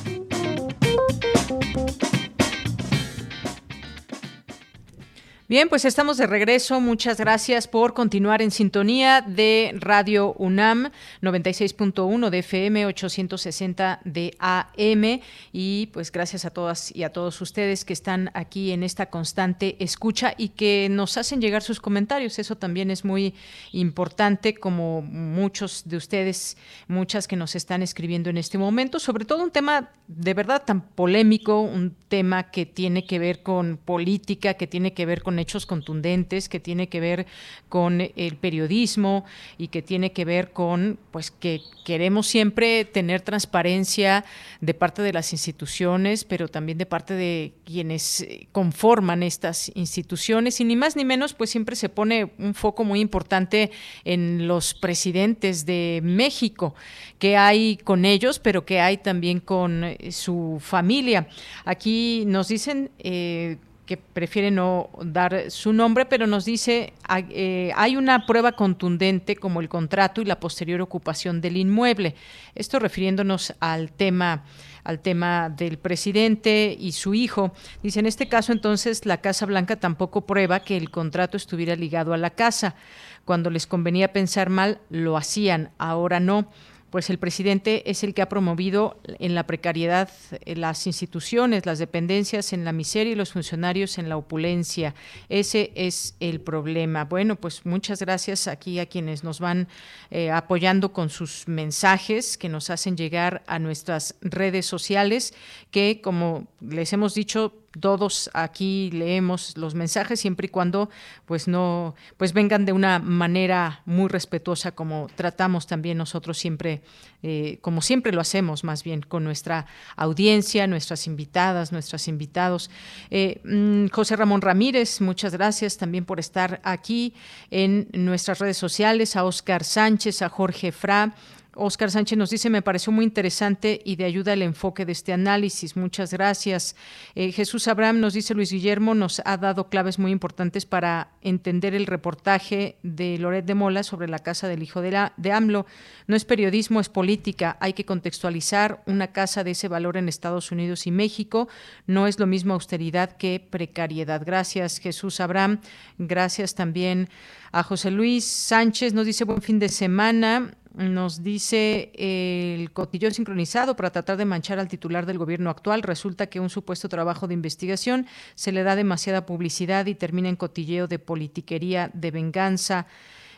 Bien, 5.48 5.68
pues 5.68 5.84
estamos 5.84 6.18
de 6.18 6.26
regreso. 6.26 6.80
Muchas 6.80 7.18
gracias 7.18 7.68
por 7.68 7.94
continuar 7.94 8.42
en 8.42 8.50
sintonía 8.50 9.20
de 9.20 9.76
Radio 9.78 10.34
UNAM 10.38 10.90
96.1 11.22 12.30
de 12.30 12.38
FM 12.40 12.86
860 12.86 14.00
de 14.04 14.34
AM 14.40 15.20
y 15.52 15.86
pues 15.92 16.10
gracias 16.10 16.46
a 16.46 16.50
todas 16.50 16.92
y 16.96 17.04
a 17.04 17.12
todos 17.12 17.40
ustedes 17.40 17.84
que 17.84 17.92
están 17.92 18.32
aquí 18.34 18.72
en 18.72 18.82
esta 18.82 19.06
constante 19.06 19.76
escucha 19.78 20.34
y 20.36 20.48
que 20.48 20.88
nos 20.90 21.16
hacen 21.16 21.40
llegar 21.40 21.62
sus 21.62 21.80
comentarios. 21.80 22.40
Eso 22.40 22.56
también 22.56 22.90
es 22.90 23.04
muy 23.04 23.32
importante 23.70 24.52
como 24.52 25.00
muchos 25.00 25.84
de 25.84 25.96
ustedes, 25.96 26.56
muchas 26.88 27.28
que 27.28 27.36
nos 27.36 27.54
están 27.54 27.82
escribiendo 27.82 28.30
en 28.30 28.38
este 28.38 28.58
momento, 28.58 28.98
sobre 28.98 29.24
todo 29.24 29.44
un 29.44 29.52
tema 29.52 29.92
de 30.08 30.34
verdad 30.34 30.64
tan 30.66 30.80
polémico, 30.80 31.60
un 31.60 31.94
tema 32.08 32.50
que 32.50 32.66
tiene 32.66 33.06
que 33.06 33.20
ver 33.20 33.44
con 33.44 33.76
política, 33.76 34.54
que 34.54 34.66
tiene 34.66 34.92
que 34.92 35.06
ver 35.06 35.22
con 35.22 35.35
hechos 35.38 35.66
contundentes, 35.66 36.48
que 36.48 36.60
tiene 36.60 36.88
que 36.88 37.00
ver 37.00 37.26
con 37.68 38.00
el 38.00 38.36
periodismo 38.36 39.24
y 39.58 39.68
que 39.68 39.82
tiene 39.82 40.12
que 40.12 40.24
ver 40.24 40.52
con 40.52 40.98
pues 41.10 41.30
que 41.30 41.60
queremos 41.84 42.26
siempre 42.26 42.84
tener 42.84 43.20
transparencia 43.20 44.24
de 44.60 44.74
parte 44.74 45.02
de 45.02 45.12
las 45.12 45.32
instituciones, 45.32 46.24
pero 46.24 46.48
también 46.48 46.78
de 46.78 46.86
parte 46.86 47.14
de 47.14 47.52
quienes 47.64 48.22
eh, 48.22 48.48
conforman 48.52 49.22
estas 49.22 49.70
instituciones 49.74 50.60
y 50.60 50.64
ni 50.64 50.76
más 50.76 50.96
ni 50.96 51.04
menos 51.04 51.34
pues 51.34 51.50
siempre 51.50 51.76
se 51.76 51.88
pone 51.88 52.32
un 52.38 52.54
foco 52.54 52.84
muy 52.84 53.00
importante 53.00 53.70
en 54.04 54.48
los 54.48 54.74
presidentes 54.74 55.66
de 55.66 56.00
México, 56.02 56.74
que 57.18 57.36
hay 57.36 57.76
con 57.76 58.04
ellos, 58.04 58.38
pero 58.38 58.64
que 58.64 58.80
hay 58.80 58.98
también 58.98 59.40
con 59.40 59.84
eh, 59.84 60.12
su 60.12 60.58
familia. 60.60 61.28
Aquí 61.64 62.24
nos 62.26 62.48
dicen 62.48 62.90
eh, 62.98 63.58
que 63.86 63.96
prefiere 63.96 64.50
no 64.50 64.90
dar 65.00 65.50
su 65.50 65.72
nombre, 65.72 66.06
pero 66.06 66.26
nos 66.26 66.44
dice 66.44 66.92
eh, 67.30 67.72
hay 67.76 67.96
una 67.96 68.26
prueba 68.26 68.52
contundente 68.52 69.36
como 69.36 69.60
el 69.60 69.68
contrato 69.68 70.20
y 70.20 70.24
la 70.24 70.40
posterior 70.40 70.80
ocupación 70.80 71.40
del 71.40 71.56
inmueble. 71.56 72.16
Esto 72.54 72.78
refiriéndonos 72.78 73.54
al 73.60 73.92
tema 73.92 74.44
al 74.82 75.00
tema 75.00 75.50
del 75.50 75.78
presidente 75.78 76.76
y 76.78 76.92
su 76.92 77.12
hijo. 77.12 77.52
Dice, 77.82 77.98
en 77.98 78.06
este 78.06 78.28
caso 78.28 78.52
entonces 78.52 79.04
la 79.04 79.20
Casa 79.20 79.44
Blanca 79.44 79.74
tampoco 79.76 80.26
prueba 80.26 80.60
que 80.60 80.76
el 80.76 80.90
contrato 80.90 81.36
estuviera 81.36 81.74
ligado 81.74 82.14
a 82.14 82.16
la 82.16 82.30
casa. 82.30 82.76
Cuando 83.24 83.50
les 83.50 83.66
convenía 83.66 84.12
pensar 84.12 84.48
mal, 84.48 84.78
lo 84.88 85.16
hacían, 85.16 85.70
ahora 85.78 86.20
no 86.20 86.48
pues 86.96 87.10
el 87.10 87.18
presidente 87.18 87.90
es 87.90 88.02
el 88.04 88.14
que 88.14 88.22
ha 88.22 88.28
promovido 88.30 88.98
en 89.18 89.34
la 89.34 89.46
precariedad 89.46 90.08
las 90.46 90.86
instituciones, 90.86 91.66
las 91.66 91.78
dependencias 91.78 92.54
en 92.54 92.64
la 92.64 92.72
miseria 92.72 93.12
y 93.12 93.16
los 93.16 93.34
funcionarios 93.34 93.98
en 93.98 94.08
la 94.08 94.16
opulencia. 94.16 94.94
Ese 95.28 95.72
es 95.74 96.14
el 96.20 96.40
problema. 96.40 97.04
Bueno, 97.04 97.36
pues 97.36 97.66
muchas 97.66 98.00
gracias 98.00 98.48
aquí 98.48 98.78
a 98.78 98.86
quienes 98.86 99.24
nos 99.24 99.40
van 99.40 99.68
eh, 100.10 100.30
apoyando 100.30 100.94
con 100.94 101.10
sus 101.10 101.46
mensajes 101.48 102.38
que 102.38 102.48
nos 102.48 102.70
hacen 102.70 102.96
llegar 102.96 103.42
a 103.46 103.58
nuestras 103.58 104.14
redes 104.22 104.64
sociales, 104.64 105.34
que 105.70 106.00
como 106.00 106.46
les 106.62 106.94
hemos 106.94 107.12
dicho, 107.12 107.52
todos 107.80 108.30
aquí 108.34 108.90
leemos 108.92 109.56
los 109.56 109.74
mensajes 109.74 110.20
siempre 110.20 110.46
y 110.46 110.50
cuando 110.50 110.90
pues 111.24 111.48
no 111.48 111.94
pues 112.16 112.32
vengan 112.32 112.64
de 112.64 112.72
una 112.72 112.98
manera 112.98 113.82
muy 113.84 114.08
respetuosa 114.08 114.72
como 114.72 115.08
tratamos 115.14 115.66
también 115.66 115.98
nosotros 115.98 116.38
siempre 116.38 116.82
eh, 117.22 117.58
como 117.60 117.82
siempre 117.82 118.12
lo 118.12 118.20
hacemos 118.20 118.64
más 118.64 118.84
bien 118.84 119.02
con 119.02 119.24
nuestra 119.24 119.66
audiencia 119.96 120.66
nuestras 120.66 121.06
invitadas 121.06 121.72
nuestros 121.72 122.08
invitados. 122.08 122.70
Eh, 123.10 123.40
mm, 123.44 123.88
José 123.88 124.16
Ramón 124.16 124.40
Ramírez 124.40 125.00
muchas 125.00 125.32
gracias 125.32 125.76
también 125.76 126.04
por 126.04 126.20
estar 126.20 126.60
aquí 126.64 127.14
en 127.50 127.88
nuestras 127.92 128.38
redes 128.38 128.56
sociales 128.56 129.16
a 129.16 129.24
Oscar 129.24 129.64
Sánchez 129.64 130.22
a 130.22 130.28
Jorge 130.28 130.72
Fra 130.72 131.14
Oscar 131.56 131.90
Sánchez 131.90 132.18
nos 132.18 132.30
dice, 132.30 132.50
me 132.50 132.62
pareció 132.62 132.92
muy 132.92 133.04
interesante 133.04 133.80
y 133.84 133.96
de 133.96 134.04
ayuda 134.04 134.34
el 134.34 134.42
enfoque 134.42 134.84
de 134.84 134.92
este 134.92 135.12
análisis. 135.12 135.76
Muchas 135.76 136.12
gracias. 136.12 136.76
Eh, 137.14 137.32
Jesús 137.32 137.66
Abraham 137.68 138.00
nos 138.00 138.12
dice, 138.12 138.34
Luis 138.34 138.52
Guillermo 138.52 138.94
nos 138.94 139.22
ha 139.24 139.36
dado 139.38 139.68
claves 139.68 139.98
muy 139.98 140.12
importantes 140.12 140.66
para 140.66 141.12
entender 141.22 141.74
el 141.74 141.86
reportaje 141.86 142.76
de 142.82 143.18
Loret 143.18 143.46
de 143.46 143.54
Mola 143.54 143.82
sobre 143.82 144.08
la 144.08 144.18
casa 144.18 144.48
del 144.48 144.62
hijo 144.62 144.82
de, 144.82 144.90
la, 144.90 145.12
de 145.16 145.32
AMLO. 145.32 145.66
No 146.06 146.14
es 146.14 146.24
periodismo, 146.24 146.80
es 146.80 146.88
política. 146.88 147.56
Hay 147.60 147.72
que 147.72 147.86
contextualizar 147.86 148.82
una 148.86 149.08
casa 149.08 149.42
de 149.42 149.52
ese 149.52 149.68
valor 149.68 149.96
en 149.96 150.08
Estados 150.08 150.52
Unidos 150.52 150.86
y 150.86 150.90
México. 150.90 151.48
No 151.86 152.06
es 152.06 152.18
lo 152.18 152.26
mismo 152.26 152.54
austeridad 152.54 153.16
que 153.16 153.40
precariedad. 153.40 154.22
Gracias, 154.24 154.78
Jesús 154.78 155.20
Abraham. 155.20 155.60
Gracias 155.98 156.54
también 156.54 157.08
a 157.52 157.62
José 157.62 157.90
Luis 157.90 158.24
Sánchez. 158.26 158.92
Nos 158.92 159.06
dice, 159.06 159.24
buen 159.24 159.40
fin 159.40 159.58
de 159.58 159.68
semana 159.68 160.52
nos 160.76 161.22
dice 161.22 161.90
el 161.94 162.70
cotillón 162.72 163.12
sincronizado 163.12 163.76
para 163.76 163.90
tratar 163.90 164.18
de 164.18 164.26
manchar 164.26 164.58
al 164.58 164.68
titular 164.68 165.06
del 165.06 165.18
gobierno 165.18 165.48
actual. 165.48 165.82
Resulta 165.82 166.26
que 166.26 166.38
un 166.38 166.50
supuesto 166.50 166.88
trabajo 166.88 167.26
de 167.26 167.34
investigación 167.34 168.06
se 168.34 168.52
le 168.52 168.62
da 168.62 168.76
demasiada 168.76 169.24
publicidad 169.24 169.86
y 169.86 169.94
termina 169.94 170.28
en 170.28 170.36
cotilleo 170.36 170.86
de 170.86 170.98
politiquería, 170.98 171.90
de 171.94 172.10
venganza. 172.10 172.86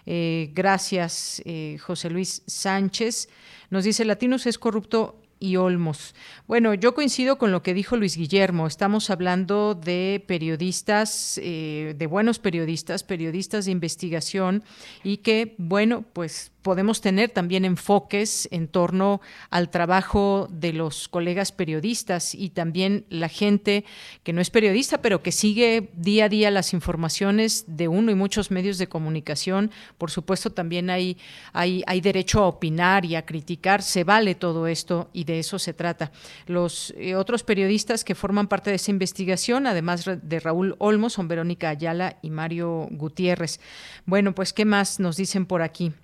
Eh, 0.05 0.51
gracias, 0.55 1.41
eh, 1.45 1.79
José 1.81 2.11
Luis 2.11 2.43
Sánchez. 2.47 3.29
Nos 3.71 3.85
dice, 3.85 4.05
Latinos 4.05 4.47
es 4.47 4.59
corrupto 4.59 5.21
y 5.41 5.57
Olmos. 5.57 6.15
Bueno, 6.47 6.75
yo 6.75 6.95
coincido 6.95 7.39
con 7.39 7.53
lo 7.53 7.63
que 7.63 7.75
dijo 7.75 7.97
Luis 7.97 8.17
Guillermo. 8.17 8.67
Estamos 8.67 9.11
hablando 9.11 9.75
de 9.75 10.25
periodistas, 10.27 11.39
eh, 11.43 11.95
de 11.97 12.07
buenos 12.07 12.39
periodistas, 12.39 13.05
periodistas 13.05 13.67
de 13.67 13.73
investigación 13.73 14.65
y 15.05 15.19
que, 15.19 15.55
bueno, 15.59 16.05
pues 16.13 16.53
podemos 16.69 17.01
tener 17.01 17.31
también 17.31 17.65
enfoques 17.65 18.47
en 18.53 18.69
torno 18.69 19.23
al 19.49 19.71
trabajo 19.71 20.49
de 20.51 20.75
los 20.75 21.09
colegas 21.09 21.51
periodistas 21.51 22.35
y 22.35 22.51
también 22.51 23.07
la 23.09 23.31
gente 23.31 23.87
que 24.23 24.35
no 24.35 24.43
es 24.43 24.51
periodista, 24.51 25.01
pero 25.01 25.23
que 25.23 25.33
sigue 25.33 25.89
día 25.95 26.27
a 26.27 26.29
día 26.29 26.51
las 26.51 26.75
informaciones 26.75 27.65
de 27.69 27.89
uno 27.89 28.11
y 28.11 28.15
muchos 28.15 28.51
medios 28.51 28.77
de 28.77 28.87
comunicación. 28.87 29.71
Por 29.97 30.11
supuesto, 30.11 30.51
también 30.51 30.91
hay, 30.91 31.17
hay, 31.55 32.01
derecho 32.03 32.41
a 32.45 32.49
opinar 32.49 33.07
y 33.07 33.15
a 33.15 33.25
criticar. 33.25 33.83
Se 33.83 34.05
vale 34.05 34.35
todo 34.35 34.67
esto 34.67 35.09
y 35.15 35.25
de 35.25 35.39
eso 35.39 35.59
se 35.59 35.73
trata. 35.73 36.13
Los 36.47 36.93
eh, 36.99 37.15
otros 37.15 37.45
periodistas 37.45 38.05
que 38.05 38.15
forman 38.15 38.47
parte 38.47 38.69
de 38.69 38.77
esa 38.77 38.91
investigación, 38.91 39.67
además 39.67 40.05
de 40.05 40.41
Raúl 40.41 40.77
Olmos, 40.77 41.15
son 41.15 41.29
Verónica 41.29 41.71
Ayala 41.71 42.19
y 42.21 42.29
Mario 42.29 42.89
Gutiérrez. 42.91 43.59
Bueno, 44.05 44.35
pues, 44.35 44.53
¿qué 44.53 44.67
más 44.67 45.01
nos 45.01 45.17
dicen 45.17 45.47
por 45.47 45.63
aquí? 45.63 45.95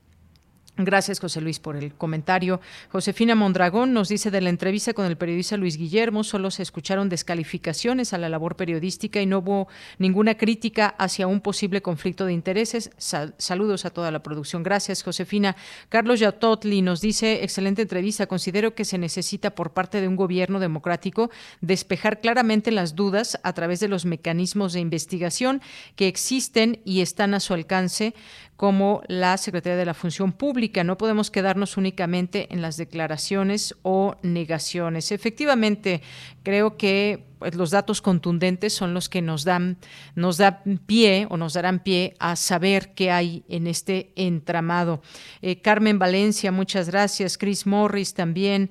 Gracias, 0.76 1.20
José 1.20 1.40
Luis, 1.40 1.60
por 1.60 1.76
el 1.76 1.94
comentario. 1.94 2.60
Josefina 2.90 3.36
Mondragón 3.36 3.92
nos 3.92 4.08
dice 4.08 4.32
de 4.32 4.40
la 4.40 4.50
entrevista 4.50 4.92
con 4.92 5.06
el 5.06 5.16
periodista 5.16 5.56
Luis 5.56 5.76
Guillermo, 5.76 6.24
solo 6.24 6.50
se 6.50 6.64
escucharon 6.64 7.08
descalificaciones 7.08 8.12
a 8.12 8.18
la 8.18 8.28
labor 8.28 8.56
periodística 8.56 9.20
y 9.20 9.26
no 9.26 9.38
hubo 9.38 9.68
ninguna 9.98 10.34
crítica 10.36 10.88
hacia 10.98 11.28
un 11.28 11.40
posible 11.40 11.80
conflicto 11.80 12.26
de 12.26 12.32
intereses. 12.32 12.90
saludos 12.98 13.84
a 13.84 13.90
toda 13.90 14.10
la 14.10 14.24
producción. 14.24 14.64
Gracias, 14.64 15.04
Josefina. 15.04 15.54
Carlos 15.90 16.18
Yatotli 16.18 16.82
nos 16.82 17.00
dice, 17.00 17.44
excelente 17.44 17.82
entrevista. 17.82 18.26
Considero 18.26 18.74
que 18.74 18.84
se 18.84 18.98
necesita 18.98 19.54
por 19.54 19.74
parte 19.74 20.00
de 20.00 20.08
un 20.08 20.16
gobierno 20.16 20.58
democrático 20.58 21.30
despejar 21.60 22.20
claramente 22.20 22.72
las 22.72 22.96
dudas 22.96 23.38
a 23.44 23.52
través 23.52 23.78
de 23.78 23.86
los 23.86 24.06
mecanismos 24.06 24.72
de 24.72 24.80
investigación 24.80 25.62
que 25.94 26.08
existen 26.08 26.80
y 26.84 27.00
están 27.00 27.32
a 27.34 27.38
su 27.38 27.54
alcance 27.54 28.12
como 28.56 29.02
la 29.08 29.36
Secretaría 29.36 29.76
de 29.76 29.84
la 29.84 29.94
Función 29.94 30.32
Pública. 30.32 30.84
No 30.84 30.96
podemos 30.96 31.30
quedarnos 31.30 31.76
únicamente 31.76 32.48
en 32.52 32.62
las 32.62 32.76
declaraciones 32.76 33.74
o 33.82 34.16
negaciones. 34.22 35.12
Efectivamente, 35.12 36.02
creo 36.42 36.76
que 36.76 37.24
pues, 37.38 37.54
los 37.56 37.70
datos 37.70 38.00
contundentes 38.00 38.72
son 38.72 38.94
los 38.94 39.08
que 39.08 39.22
nos 39.22 39.44
dan, 39.44 39.76
nos 40.14 40.36
da 40.36 40.62
pie 40.86 41.26
o 41.30 41.36
nos 41.36 41.54
darán 41.54 41.80
pie 41.80 42.14
a 42.18 42.36
saber 42.36 42.94
qué 42.94 43.10
hay 43.10 43.44
en 43.48 43.66
este 43.66 44.12
entramado. 44.16 45.02
Eh, 45.42 45.60
Carmen 45.60 45.98
Valencia, 45.98 46.52
muchas 46.52 46.88
gracias. 46.88 47.36
Chris 47.36 47.66
Morris 47.66 48.14
también. 48.14 48.70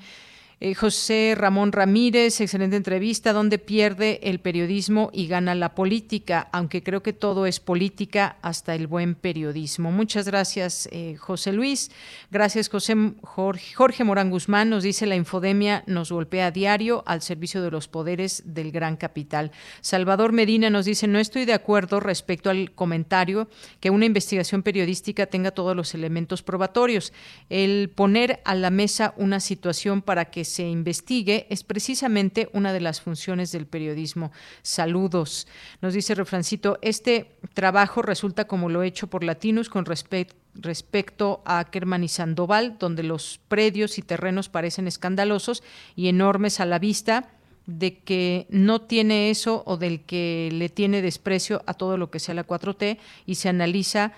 Eh, 0.66 0.76
José 0.76 1.36
Ramón 1.38 1.74
Ramírez, 1.74 2.40
excelente 2.40 2.78
entrevista, 2.78 3.34
donde 3.34 3.58
pierde 3.58 4.22
el 4.24 4.40
periodismo 4.40 5.10
y 5.12 5.28
gana 5.28 5.56
la 5.56 5.76
política, 5.76 6.48
aunque 6.54 6.82
creo 6.82 7.04
que 7.04 7.12
todo 7.12 7.46
es 7.46 7.60
política 7.60 8.38
hasta 8.42 8.74
el 8.74 8.88
buen 8.88 9.16
periodismo. 9.16 9.92
Muchas 9.92 10.26
gracias, 10.26 10.88
eh, 10.94 11.18
José 11.20 11.52
Luis. 11.52 11.92
Gracias, 12.32 12.70
José 12.70 12.96
Jorge, 13.24 14.04
Morán 14.06 14.30
Guzmán. 14.30 14.70
Nos 14.70 14.84
dice 14.84 15.06
la 15.06 15.18
infodemia 15.18 15.84
nos 15.86 16.14
golpea 16.14 16.46
a 16.46 16.52
diario 16.52 17.04
al 17.08 17.22
servicio 17.22 17.62
de 17.62 17.70
los 17.70 17.90
poderes 17.90 18.44
del 18.46 18.72
gran 18.72 18.96
capital. 18.96 19.52
Salvador 19.82 20.32
Medina 20.32 20.70
nos 20.70 20.86
dice, 20.86 21.08
no 21.08 21.20
estoy 21.20 21.44
de 21.44 21.52
acuerdo 21.52 22.00
respecto 22.00 22.50
al 22.50 22.72
comentario 22.72 23.50
que 23.82 23.90
una 23.90 24.06
investigación 24.06 24.64
periodística 24.64 25.26
tenga 25.26 25.52
todos 25.52 25.76
los 25.76 25.94
elementos 25.94 26.42
probatorios. 26.42 27.12
El 27.50 27.90
poner 27.90 28.40
a 28.46 28.56
la 28.56 28.70
mesa 28.70 29.14
una 29.18 29.42
situación 29.42 30.02
para 30.02 30.32
que 30.32 30.53
se 30.54 30.68
investigue 30.70 31.48
es 31.50 31.64
precisamente 31.64 32.50
una 32.54 32.72
de 32.74 32.80
las 32.80 33.02
funciones 33.02 33.52
del 33.52 33.66
periodismo. 33.66 34.32
Saludos. 34.62 35.48
Nos 35.82 35.94
dice 35.94 36.14
Refrancito, 36.14 36.78
este 36.82 37.32
trabajo 37.54 38.02
resulta 38.02 38.46
como 38.46 38.70
lo 38.70 38.84
hecho 38.84 39.08
por 39.08 39.24
Latinos 39.24 39.70
con 39.70 39.86
respecto 39.86 41.42
a 41.46 41.60
Ackerman 41.60 42.04
y 42.04 42.08
Sandoval, 42.08 42.78
donde 42.78 43.02
los 43.02 43.40
predios 43.48 43.98
y 43.98 44.04
terrenos 44.04 44.48
parecen 44.48 44.88
escandalosos 44.88 45.64
y 45.96 46.08
enormes 46.08 46.60
a 46.60 46.66
la 46.66 46.78
vista 46.78 47.30
de 47.66 47.98
que 47.98 48.46
no 48.50 48.82
tiene 48.82 49.32
eso 49.32 49.64
o 49.66 49.78
del 49.78 50.02
que 50.02 50.50
le 50.52 50.70
tiene 50.70 51.02
desprecio 51.02 51.64
a 51.66 51.74
todo 51.74 51.98
lo 51.98 52.12
que 52.12 52.20
sea 52.20 52.36
la 52.36 52.46
4T 52.46 53.00
y 53.26 53.36
se 53.36 53.50
analiza, 53.50 54.12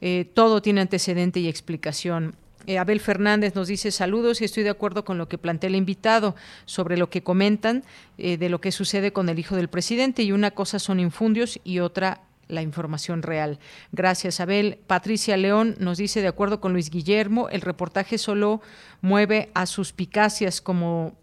eh, 0.00 0.28
todo 0.34 0.60
tiene 0.60 0.80
antecedente 0.80 1.38
y 1.38 1.48
explicación. 1.48 2.34
Eh, 2.68 2.76
Abel 2.76 3.00
Fernández 3.00 3.54
nos 3.54 3.66
dice 3.66 3.90
saludos 3.90 4.42
y 4.42 4.44
estoy 4.44 4.62
de 4.62 4.68
acuerdo 4.68 5.02
con 5.02 5.16
lo 5.16 5.26
que 5.26 5.38
plantea 5.38 5.68
el 5.68 5.74
invitado 5.74 6.36
sobre 6.66 6.98
lo 6.98 7.08
que 7.08 7.22
comentan 7.22 7.82
eh, 8.18 8.36
de 8.36 8.50
lo 8.50 8.60
que 8.60 8.72
sucede 8.72 9.10
con 9.10 9.30
el 9.30 9.38
hijo 9.38 9.56
del 9.56 9.68
presidente 9.68 10.22
y 10.22 10.32
una 10.32 10.50
cosa 10.50 10.78
son 10.78 11.00
infundios 11.00 11.58
y 11.64 11.78
otra 11.78 12.20
la 12.46 12.60
información 12.60 13.22
real. 13.22 13.58
Gracias, 13.92 14.38
Abel. 14.38 14.80
Patricia 14.86 15.38
León 15.38 15.76
nos 15.78 15.96
dice, 15.96 16.20
de 16.20 16.28
acuerdo 16.28 16.60
con 16.60 16.74
Luis 16.74 16.90
Guillermo, 16.90 17.48
el 17.48 17.62
reportaje 17.62 18.18
solo 18.18 18.60
mueve 19.00 19.48
a 19.54 19.64
suspicacias 19.64 20.60
como 20.60 21.16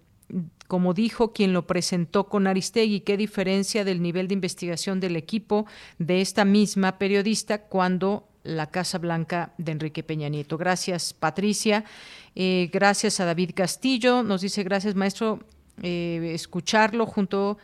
como 0.68 0.96
dijo 0.96 1.32
quien 1.32 1.54
lo 1.54 1.68
presentó 1.68 2.28
con 2.28 2.48
Aristegui, 2.48 3.02
qué 3.02 3.18
diferencia 3.18 3.86
del 3.86 4.02
nivel 4.02 4.28
de 4.28 4.34
investigación 4.34 5.00
del 5.00 5.16
equipo 5.16 5.68
de 6.00 6.22
esta 6.22 6.44
misma 6.44 6.98
periodista 6.98 7.62
cuando 7.62 8.28
la 8.46 8.68
Casa 8.68 8.98
Blanca 9.00 9.52
de 9.58 9.74
Enrique 9.74 10.04
Peña 10.04 10.30
Nieto. 10.30 10.58
Gracias, 10.58 11.14
Patricia. 11.14 11.84
Eh, 12.36 12.70
gracias 12.72 13.20
a 13.20 13.26
David 13.26 13.52
Castillo. 13.56 14.24
Nos 14.24 14.42
dice 14.42 14.64
gracias, 14.64 14.96
maestro, 14.96 15.40
eh, 15.82 16.32
escucharlo 16.34 17.06
junto 17.06 17.58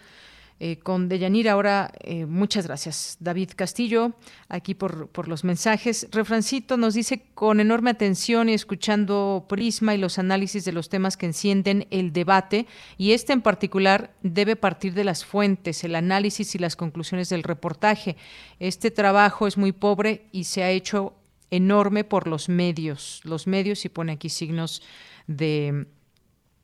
eh, 0.64 0.78
con 0.78 1.10
Deyanira. 1.10 1.54
Ahora, 1.54 1.92
eh, 2.02 2.28
muchas 2.28 2.68
gracias, 2.68 3.18
David 3.20 3.50
Castillo, 3.56 4.12
aquí 4.48 4.76
por, 4.76 5.08
por 5.08 5.28
los 5.28 5.44
mensajes. 5.44 6.08
Refrancito 6.12 6.78
nos 6.78 6.94
dice 6.94 7.24
con 7.34 7.60
enorme 7.60 7.90
atención 7.90 8.48
y 8.48 8.54
escuchando 8.54 9.48
Prisma 9.50 9.96
y 9.96 9.98
los 9.98 10.20
análisis 10.20 10.64
de 10.64 10.72
los 10.72 10.88
temas 10.88 11.18
que 11.18 11.26
encienden 11.26 11.88
el 11.90 12.14
debate, 12.14 12.68
y 12.96 13.14
este 13.14 13.34
en 13.34 13.42
particular 13.42 14.14
debe 14.22 14.56
partir 14.56 14.94
de 14.94 15.04
las 15.04 15.26
fuentes, 15.26 15.84
el 15.84 15.96
análisis 15.96 16.54
y 16.54 16.60
las 16.60 16.76
conclusiones 16.76 17.30
del 17.30 17.42
reportaje. 17.42 18.16
Este 18.60 18.92
trabajo 18.92 19.48
es 19.48 19.58
muy 19.58 19.72
pobre 19.72 20.28
y 20.32 20.44
se 20.44 20.62
ha 20.62 20.70
hecho 20.70 21.16
enorme 21.50 22.04
por 22.04 22.28
los 22.28 22.50
medios. 22.50 23.22
Los 23.24 23.48
medios, 23.48 23.84
y 23.86 23.90
pone 23.90 24.12
aquí 24.12 24.30
signos 24.30 24.84
de 25.26 25.88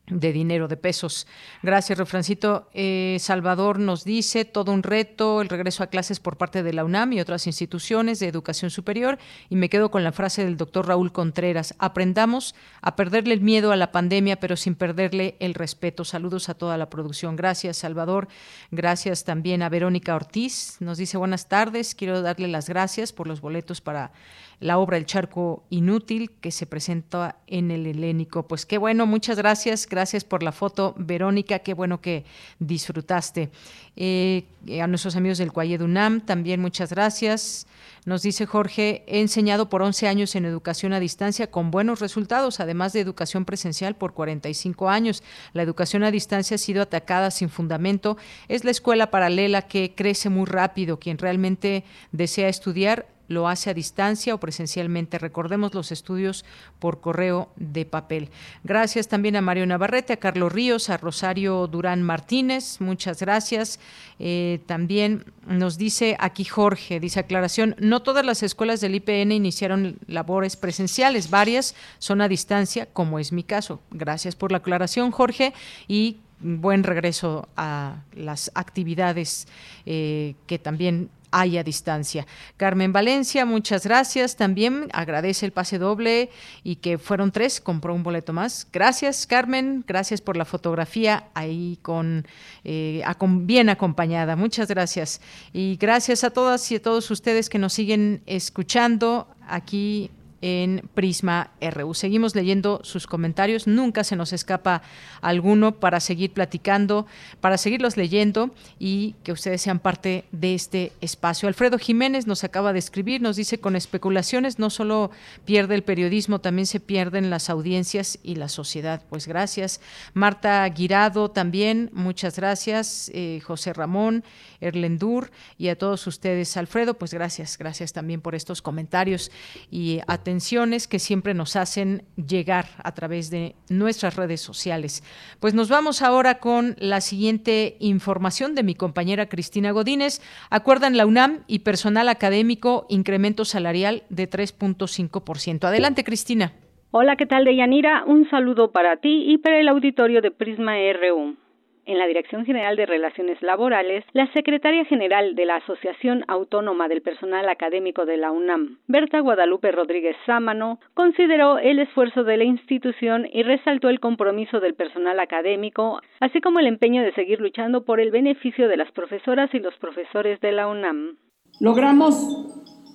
de 0.09 0.31
dinero, 0.31 0.67
de 0.67 0.77
pesos. 0.77 1.27
Gracias, 1.61 1.97
Refrancito. 1.97 2.69
Eh, 2.73 3.17
Salvador 3.19 3.77
nos 3.77 4.05
dice 4.05 4.45
todo 4.45 4.71
un 4.71 4.83
reto, 4.83 5.41
el 5.41 5.49
regreso 5.49 5.83
a 5.83 5.87
clases 5.87 6.19
por 6.19 6.37
parte 6.37 6.63
de 6.63 6.71
la 6.71 6.85
UNAM 6.85 7.13
y 7.13 7.19
otras 7.19 7.45
instituciones 7.45 8.19
de 8.19 8.27
educación 8.27 8.71
superior. 8.71 9.17
Y 9.49 9.57
me 9.57 9.69
quedo 9.69 9.91
con 9.91 10.03
la 10.03 10.13
frase 10.13 10.45
del 10.45 10.55
doctor 10.55 10.87
Raúl 10.87 11.11
Contreras, 11.11 11.75
aprendamos 11.77 12.55
a 12.81 12.95
perderle 12.95 13.33
el 13.33 13.41
miedo 13.41 13.71
a 13.71 13.75
la 13.75 13.91
pandemia, 13.91 14.39
pero 14.39 14.55
sin 14.55 14.75
perderle 14.75 15.35
el 15.39 15.53
respeto. 15.53 16.05
Saludos 16.05 16.47
a 16.47 16.53
toda 16.53 16.77
la 16.77 16.89
producción. 16.89 17.35
Gracias, 17.35 17.77
Salvador. 17.77 18.29
Gracias 18.71 19.25
también 19.25 19.61
a 19.61 19.69
Verónica 19.69 20.15
Ortiz. 20.15 20.77
Nos 20.79 20.97
dice 20.97 21.17
buenas 21.17 21.49
tardes. 21.49 21.95
Quiero 21.95 22.21
darle 22.21 22.47
las 22.47 22.69
gracias 22.69 23.11
por 23.11 23.27
los 23.27 23.41
boletos 23.41 23.81
para 23.81 24.11
la 24.59 24.79
obra 24.79 24.97
El 24.97 25.05
Charco 25.05 25.63
Inútil 25.69 26.31
que 26.41 26.51
se 26.51 26.65
presenta 26.65 27.37
en 27.47 27.69
el 27.71 27.85
Helénico. 27.85 28.47
Pues 28.47 28.65
qué 28.65 28.77
bueno, 28.77 29.05
muchas 29.05 29.37
gracias, 29.37 29.87
gracias 29.87 30.23
por 30.23 30.41
la 30.41 30.51
foto, 30.51 30.95
Verónica, 30.97 31.59
qué 31.59 31.73
bueno 31.73 32.01
que 32.01 32.25
disfrutaste. 32.59 33.51
Eh, 33.95 34.45
a 34.81 34.87
nuestros 34.87 35.15
amigos 35.15 35.37
del 35.37 35.51
Cuayed 35.51 35.81
UNAM 35.81 36.21
también 36.21 36.61
muchas 36.61 36.91
gracias. 36.91 37.67
Nos 38.05 38.21
dice 38.21 38.45
Jorge, 38.45 39.03
he 39.05 39.19
enseñado 39.19 39.69
por 39.69 39.81
11 39.81 40.07
años 40.07 40.35
en 40.35 40.45
educación 40.45 40.93
a 40.93 40.99
distancia 40.99 41.51
con 41.51 41.71
buenos 41.71 41.99
resultados, 41.99 42.59
además 42.59 42.93
de 42.93 43.01
educación 43.01 43.43
presencial 43.43 43.95
por 43.95 44.13
45 44.13 44.89
años. 44.89 45.23
La 45.53 45.61
educación 45.61 46.03
a 46.03 46.11
distancia 46.11 46.55
ha 46.55 46.57
sido 46.57 46.81
atacada 46.81 47.31
sin 47.31 47.49
fundamento. 47.49 48.17
Es 48.47 48.63
la 48.63 48.71
escuela 48.71 49.11
paralela 49.11 49.63
que 49.63 49.93
crece 49.93 50.29
muy 50.29 50.45
rápido. 50.45 50.99
Quien 50.99 51.17
realmente 51.17 51.83
desea 52.11 52.47
estudiar 52.47 53.07
lo 53.27 53.47
hace 53.47 53.69
a 53.69 53.73
distancia 53.73 54.33
o 54.33 54.39
presencialmente. 54.39 55.19
Recordemos 55.19 55.73
los 55.73 55.91
estudios 55.91 56.45
por 56.79 57.01
correo 57.01 57.49
de 57.55 57.85
papel. 57.85 58.29
Gracias 58.63 59.07
también 59.07 59.35
a 59.35 59.41
Mario 59.41 59.65
Navarrete, 59.65 60.13
a 60.13 60.17
Carlos 60.17 60.51
Ríos, 60.51 60.89
a 60.89 60.97
Rosario 60.97 61.67
Durán 61.67 62.03
Martínez. 62.03 62.79
Muchas 62.79 63.19
gracias. 63.19 63.79
Eh, 64.19 64.61
también 64.65 65.25
nos 65.45 65.77
dice 65.77 66.17
aquí 66.19 66.43
Jorge, 66.43 66.99
dice 66.99 67.19
aclaración, 67.19 67.75
no 67.79 68.01
todas 68.01 68.25
las 68.25 68.43
escuelas 68.43 68.81
del 68.81 68.95
IPN 68.95 69.31
iniciaron 69.31 69.99
labores 70.07 70.55
presenciales, 70.55 71.29
varias 71.29 71.75
son 71.99 72.21
a 72.21 72.27
distancia, 72.27 72.87
como 72.87 73.19
es 73.19 73.31
mi 73.31 73.43
caso. 73.43 73.81
Gracias 73.91 74.35
por 74.35 74.51
la 74.51 74.57
aclaración, 74.57 75.11
Jorge, 75.11 75.53
y 75.87 76.17
buen 76.39 76.83
regreso 76.83 77.47
a 77.55 78.03
las 78.13 78.51
actividades 78.53 79.47
eh, 79.85 80.35
que 80.45 80.59
también 80.59 81.09
hay 81.31 81.57
a 81.57 81.63
distancia. 81.63 82.25
Carmen 82.57 82.93
Valencia, 82.93 83.45
muchas 83.45 83.85
gracias. 83.85 84.35
También 84.35 84.87
agradece 84.93 85.45
el 85.45 85.51
pase 85.51 85.77
doble 85.77 86.29
y 86.63 86.77
que 86.77 86.97
fueron 86.97 87.31
tres, 87.31 87.61
compró 87.61 87.93
un 87.93 88.03
boleto 88.03 88.33
más. 88.33 88.67
Gracias, 88.71 89.27
Carmen. 89.27 89.83
Gracias 89.87 90.21
por 90.21 90.37
la 90.37 90.45
fotografía 90.45 91.25
ahí 91.33 91.79
con, 91.81 92.25
eh, 92.63 93.03
bien 93.41 93.69
acompañada. 93.69 94.35
Muchas 94.35 94.67
gracias. 94.67 95.21
Y 95.53 95.77
gracias 95.77 96.23
a 96.23 96.29
todas 96.29 96.71
y 96.71 96.75
a 96.75 96.81
todos 96.81 97.09
ustedes 97.11 97.49
que 97.49 97.59
nos 97.59 97.73
siguen 97.73 98.21
escuchando 98.25 99.27
aquí 99.47 100.11
en 100.41 100.87
Prisma 100.93 101.51
RU. 101.61 101.93
Seguimos 101.93 102.35
leyendo 102.35 102.79
sus 102.83 103.07
comentarios, 103.07 103.67
nunca 103.67 104.03
se 104.03 104.15
nos 104.15 104.33
escapa 104.33 104.81
alguno 105.21 105.73
para 105.73 105.99
seguir 105.99 106.31
platicando, 106.31 107.07
para 107.41 107.57
seguirlos 107.57 107.97
leyendo 107.97 108.51
y 108.79 109.15
que 109.23 109.31
ustedes 109.31 109.61
sean 109.61 109.79
parte 109.79 110.25
de 110.31 110.55
este 110.55 110.91
espacio. 111.01 111.47
Alfredo 111.47 111.77
Jiménez 111.77 112.27
nos 112.27 112.43
acaba 112.43 112.73
de 112.73 112.79
escribir, 112.79 113.21
nos 113.21 113.35
dice 113.35 113.59
con 113.59 113.75
especulaciones 113.75 114.59
no 114.59 114.69
solo 114.69 115.11
pierde 115.45 115.75
el 115.75 115.83
periodismo, 115.83 116.39
también 116.39 116.65
se 116.65 116.79
pierden 116.79 117.29
las 117.29 117.49
audiencias 117.49 118.19
y 118.23 118.35
la 118.35 118.49
sociedad. 118.49 119.01
Pues 119.09 119.27
gracias. 119.27 119.81
Marta 120.13 120.67
Guirado 120.69 121.29
también, 121.31 121.89
muchas 121.93 122.37
gracias. 122.37 123.11
Eh, 123.13 123.41
José 123.43 123.73
Ramón, 123.73 124.23
Erlendur 124.61 125.31
y 125.57 125.69
a 125.69 125.77
todos 125.77 126.07
ustedes. 126.07 126.57
Alfredo, 126.57 126.95
pues 126.95 127.13
gracias, 127.13 127.57
gracias 127.57 127.93
también 127.93 128.21
por 128.21 128.35
estos 128.35 128.61
comentarios 128.61 129.31
y 129.71 129.99
atenciones 130.07 130.87
que 130.87 130.99
siempre 130.99 131.33
nos 131.33 131.55
hacen 131.55 132.03
llegar 132.15 132.65
a 132.83 132.93
través 132.93 133.29
de 133.29 133.55
nuestras 133.69 134.15
redes 134.15 134.41
sociales. 134.41 135.03
Pues 135.39 135.53
nos 135.53 135.69
vamos 135.69 136.01
ahora 136.01 136.39
con 136.39 136.75
la 136.79 137.01
siguiente 137.01 137.77
información 137.79 138.55
de 138.55 138.63
mi 138.63 138.75
compañera 138.75 139.29
Cristina 139.29 139.71
Godínez. 139.71 140.21
Acuerdan 140.49 140.97
la 140.97 141.05
UNAM 141.05 141.43
y 141.47 141.59
personal 141.59 142.09
académico 142.09 142.85
incremento 142.89 143.45
salarial 143.45 144.03
de 144.09 144.29
3.5%. 144.29 145.65
Adelante, 145.65 146.03
Cristina. 146.03 146.53
Hola, 146.91 147.15
¿qué 147.17 147.25
tal, 147.25 147.45
Deyanira? 147.45 148.03
Un 148.05 148.29
saludo 148.29 148.71
para 148.71 148.97
ti 148.97 149.25
y 149.27 149.37
para 149.37 149.59
el 149.59 149.67
auditorio 149.67 150.21
de 150.21 150.31
Prisma 150.31 150.75
RU 150.93 151.46
en 151.87 151.97
la 151.97 152.05
Dirección 152.05 152.45
General 152.45 152.75
de 152.75 152.85
Relaciones 152.85 153.41
Laborales, 153.41 154.03
la 154.13 154.31
secretaria 154.33 154.85
general 154.85 155.35
de 155.35 155.45
la 155.45 155.55
Asociación 155.55 156.23
Autónoma 156.27 156.87
del 156.87 157.01
Personal 157.01 157.49
Académico 157.49 158.05
de 158.05 158.17
la 158.17 158.31
UNAM, 158.31 158.77
Berta 158.87 159.21
Guadalupe 159.21 159.71
Rodríguez 159.71 160.15
Sámano, 160.25 160.79
consideró 160.93 161.57
el 161.57 161.79
esfuerzo 161.79 162.23
de 162.25 162.37
la 162.37 162.43
institución 162.43 163.27
y 163.31 163.43
resaltó 163.43 163.89
el 163.89 164.01
compromiso 164.01 164.59
del 164.59 164.75
personal 164.75 165.19
académico, 165.19 166.01
así 166.19 166.41
como 166.41 166.59
el 166.59 166.67
empeño 166.67 167.01
de 167.01 167.13
seguir 167.13 167.39
luchando 167.39 167.85
por 167.85 167.99
el 168.01 168.11
beneficio 168.11 168.67
de 168.67 168.77
las 168.77 168.91
profesoras 168.91 169.53
y 169.53 169.59
los 169.59 169.75
profesores 169.77 170.41
de 170.41 170.51
la 170.51 170.67
UNAM. 170.67 171.17
Logramos 171.61 172.15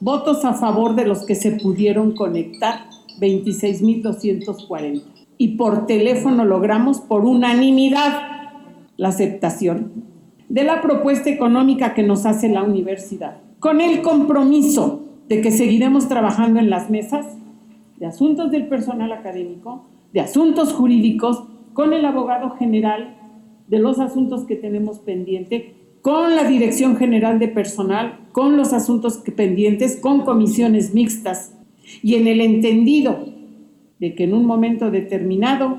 votos 0.01 0.45
a 0.45 0.53
favor 0.53 0.95
de 0.95 1.07
los 1.07 1.25
que 1.27 1.35
se 1.35 1.59
pudieron 1.63 2.15
conectar, 2.15 2.85
26.240. 3.21 5.03
Y 5.39 5.57
por 5.57 5.87
teléfono 5.87 6.45
logramos 6.45 7.01
por 7.01 7.25
unanimidad 7.25 8.42
la 8.97 9.09
aceptación 9.09 9.93
de 10.49 10.65
la 10.65 10.81
propuesta 10.83 11.31
económica 11.31 11.95
que 11.95 12.03
nos 12.03 12.27
hace 12.27 12.49
la 12.49 12.63
universidad, 12.63 13.39
con 13.59 13.81
el 13.81 14.03
compromiso 14.03 15.05
de 15.29 15.41
que 15.41 15.51
seguiremos 15.51 16.09
trabajando 16.09 16.61
en 16.61 16.69
las 16.69 16.91
mesas 16.91 17.27
de 17.99 18.07
asuntos 18.07 18.51
del 18.51 18.69
personal 18.69 19.13
académico, 19.13 19.87
de 20.13 20.21
asuntos 20.21 20.73
jurídicos, 20.73 21.45
con 21.73 21.93
el 21.93 22.05
abogado 22.05 22.51
general 22.51 23.17
de 23.67 23.79
los 23.79 23.99
asuntos 23.99 24.45
que 24.45 24.57
tenemos 24.57 24.99
pendiente, 24.99 25.75
con 26.03 26.35
la 26.35 26.45
Dirección 26.45 26.97
General 26.97 27.39
de 27.39 27.49
Personal, 27.49 28.19
con 28.33 28.57
los 28.57 28.73
asuntos 28.73 29.23
pendientes, 29.37 29.97
con 29.97 30.23
comisiones 30.23 30.93
mixtas. 30.93 31.57
Y 32.03 32.17
en 32.17 32.27
el 32.27 32.41
entendido 32.41 33.25
de 34.01 34.15
que 34.15 34.25
en 34.25 34.35
un 34.35 34.45
momento 34.45 34.91
determinado 34.91 35.79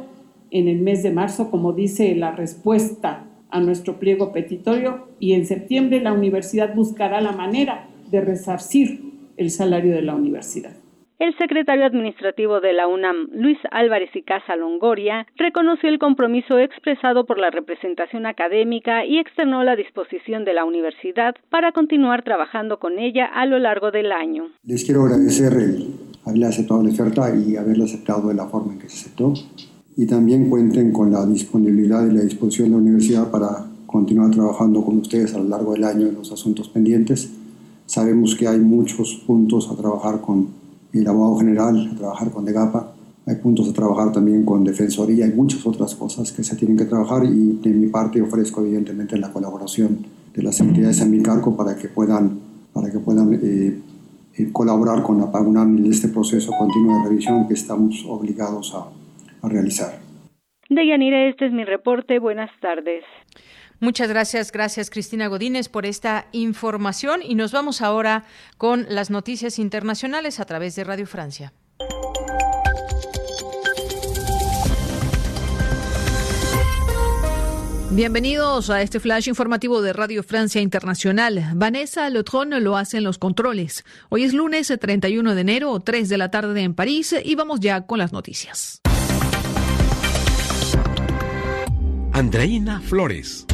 en 0.54 0.68
el 0.68 0.80
mes 0.80 1.02
de 1.02 1.12
marzo, 1.12 1.50
como 1.50 1.74
dice 1.74 2.16
la 2.16 2.32
respuesta 2.32 3.26
a 3.50 3.60
nuestro 3.60 4.00
pliego 4.00 4.32
petitorio, 4.32 5.08
y 5.20 5.34
en 5.34 5.46
septiembre 5.46 6.00
la 6.00 6.14
universidad 6.14 6.74
buscará 6.76 7.22
la 7.22 7.32
manera 7.32 7.88
de 8.10 8.22
resarcir 8.22 9.02
el 9.36 9.50
salario 9.50 9.94
de 9.94 10.04
la 10.04 10.16
universidad. 10.16 10.74
El 11.18 11.36
secretario 11.38 11.86
administrativo 11.86 12.60
de 12.60 12.74
la 12.74 12.88
UNAM, 12.88 13.30
Luis 13.34 13.58
Álvarez 13.72 14.10
y 14.14 14.22
Casa 14.22 14.56
Longoria, 14.56 15.26
reconoció 15.38 15.90
el 15.90 15.98
compromiso 15.98 16.60
expresado 16.60 17.26
por 17.26 17.40
la 17.40 17.50
representación 17.50 18.26
académica 18.26 19.06
y 19.06 19.18
externó 19.18 19.64
la 19.64 19.76
disposición 19.76 20.46
de 20.46 20.54
la 20.54 20.66
universidad 20.66 21.34
para 21.50 21.72
continuar 21.72 22.24
trabajando 22.24 22.78
con 22.78 23.00
ella 23.00 23.26
a 23.26 23.46
lo 23.46 23.58
largo 23.58 23.90
del 23.90 24.12
año. 24.12 24.50
Les 24.64 24.84
quiero 24.84 25.04
agradecer 25.04 25.54
el 25.54 25.96
haberle 26.26 26.46
aceptado 26.46 26.84
la 26.84 26.90
oferta 26.90 27.34
y 27.36 27.56
haberla 27.56 27.86
aceptado 27.86 28.28
de 28.28 28.36
la 28.36 28.46
forma 28.48 28.74
en 28.74 28.80
que 28.80 28.90
se 28.90 29.06
aceptó 29.06 29.34
y 29.96 30.06
también 30.06 30.50
cuenten 30.50 30.92
con 30.92 31.12
la 31.12 31.26
disponibilidad 31.26 32.06
y 32.08 32.14
la 32.14 32.22
disposición 32.22 32.70
de 32.70 32.76
la 32.76 32.82
universidad 32.82 33.30
para 33.30 33.68
continuar 33.86 34.32
trabajando 34.32 34.84
con 34.84 34.98
ustedes 34.98 35.34
a 35.36 35.38
lo 35.38 35.44
largo 35.46 35.74
del 35.74 35.84
año 35.84 36.08
en 36.08 36.16
los 36.16 36.32
asuntos 36.32 36.68
pendientes. 36.70 37.30
Sabemos 37.86 38.36
que 38.36 38.48
hay 38.48 38.60
muchos 38.60 39.22
puntos 39.28 39.70
a 39.70 39.76
trabajar 39.76 40.22
con 40.22 40.48
el 40.94 41.08
abogado 41.08 41.38
general, 41.38 41.92
a 41.94 41.96
trabajar 41.96 42.32
con 42.32 42.46
DEGAPA, 42.46 42.94
hay 43.26 43.36
puntos 43.36 43.70
a 43.70 43.74
trabajar 43.74 44.12
también 44.12 44.44
con 44.44 44.64
Defensoría, 44.64 45.26
hay 45.26 45.34
muchas 45.34 45.66
otras 45.66 45.96
cosas 45.96 46.32
que 46.32 46.44
se 46.44 46.56
tienen 46.56 46.76
que 46.76 46.86
trabajar 46.86 47.24
y 47.26 47.60
de 47.62 47.70
mi 47.70 47.88
parte 47.88 48.22
ofrezco 48.22 48.62
evidentemente 48.62 49.18
la 49.18 49.32
colaboración 49.32 50.00
de 50.34 50.44
las 50.44 50.60
entidades 50.60 51.00
en 51.02 51.12
mi 51.12 51.22
cargo 51.22 51.56
para 51.56 51.76
que 51.76 51.88
puedan, 51.88 52.40
para 52.74 52.92
que 52.92 53.00
puedan 53.00 53.34
eh, 53.36 53.80
eh, 54.36 54.50
colaborar 54.52 55.04
con 55.04 55.20
la 55.20 55.32
PAGUNAM 55.32 55.78
en 55.78 55.92
este 55.92 56.08
proceso 56.08 56.52
continuo 56.58 56.98
de 56.98 57.10
revisión 57.10 57.48
que 57.48 57.54
estamos 57.54 58.04
obligados 58.08 58.74
a, 58.76 58.88
a 59.44 59.50
realizar. 59.50 60.00
Deyanira, 60.70 61.30
este 61.30 61.46
es 61.46 61.52
mi 61.52 61.66
reporte. 61.66 62.18
Buenas 62.18 62.50
tardes. 62.60 63.04
Muchas 63.80 64.08
gracias, 64.08 64.52
gracias 64.52 64.90
Cristina 64.90 65.28
Godínez 65.28 65.68
por 65.68 65.86
esta 65.86 66.28
información 66.32 67.22
y 67.22 67.36
nos 67.36 67.52
vamos 67.52 67.82
ahora 67.82 68.24
con 68.58 68.86
las 68.88 69.12
noticias 69.12 69.60
internacionales 69.60 70.40
a 70.40 70.46
través 70.46 70.76
de 70.76 70.86
Radio 70.86 71.06
Francia. 71.06 71.52
Bienvenidos 77.92 78.72
a 78.72 78.82
este 78.82 79.00
flash 79.00 79.28
informativo 79.28 79.82
de 79.82 79.94
Radio 79.94 80.24
Francia 80.24 80.62
Internacional. 80.62 81.44
Vanessa 81.54 82.10
Lotron 82.10 82.64
lo 82.64 82.76
hace 82.76 82.98
en 82.98 83.04
los 83.04 83.20
controles. 83.20 83.84
Hoy 84.10 84.24
es 84.24 84.34
lunes 84.34 84.74
31 84.80 85.36
de 85.36 85.42
enero, 85.42 85.80
3 85.80 86.10
de 86.10 86.18
la 86.18 86.32
tarde 86.32 86.62
en 86.62 86.74
París 86.74 87.14
y 87.24 87.36
vamos 87.36 87.60
ya 87.60 87.86
con 87.86 88.00
las 88.00 88.12
noticias. 88.12 88.82
Andreina 92.14 92.80
Flores. 92.80 93.48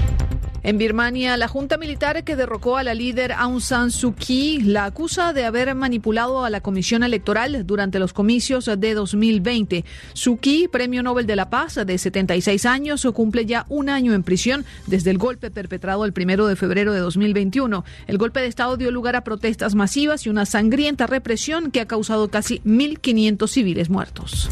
En 0.64 0.78
Birmania, 0.78 1.38
la 1.38 1.48
junta 1.48 1.78
militar 1.78 2.26
que 2.26 2.36
derrocó 2.36 2.76
a 2.76 2.84
la 2.84 2.94
líder 2.94 3.32
Aung 3.32 3.62
San 3.62 3.90
Suu 3.90 4.14
Kyi 4.14 4.60
la 4.60 4.84
acusa 4.84 5.32
de 5.32 5.46
haber 5.46 5.74
manipulado 5.76 6.44
a 6.44 6.50
la 6.50 6.60
comisión 6.60 7.04
electoral 7.04 7.66
durante 7.66 8.00
los 8.00 8.12
comicios 8.12 8.66
de 8.66 8.94
2020. 8.94 9.86
Suu 10.12 10.38
Kyi, 10.40 10.68
premio 10.68 11.02
Nobel 11.02 11.26
de 11.26 11.38
la 11.38 11.50
Paz 11.50 11.76
de 11.76 11.98
76 11.98 12.66
años, 12.66 13.08
cumple 13.14 13.46
ya 13.46 13.66
un 13.70 13.88
año 13.88 14.14
en 14.14 14.24
prisión 14.24 14.66
desde 14.88 15.12
el 15.12 15.18
golpe 15.18 15.52
perpetrado 15.52 16.04
el 16.04 16.12
primero 16.12 16.46
de 16.46 16.58
febrero 16.58 16.92
de 16.94 17.00
2021. 17.00 17.86
El 18.08 18.18
golpe 18.18 18.42
de 18.42 18.48
Estado 18.48 18.76
dio 18.76 18.92
lugar 18.92 19.16
a 19.16 19.24
protestas 19.24 19.74
masivas 19.74 20.26
y 20.26 20.30
una 20.30 20.46
sangrienta 20.46 21.08
represión 21.08 21.72
que 21.72 21.80
ha 21.80 21.88
causado 21.88 22.30
casi 22.30 22.60
1.500 22.66 23.48
civiles 23.48 23.90
muertos. 23.90 24.50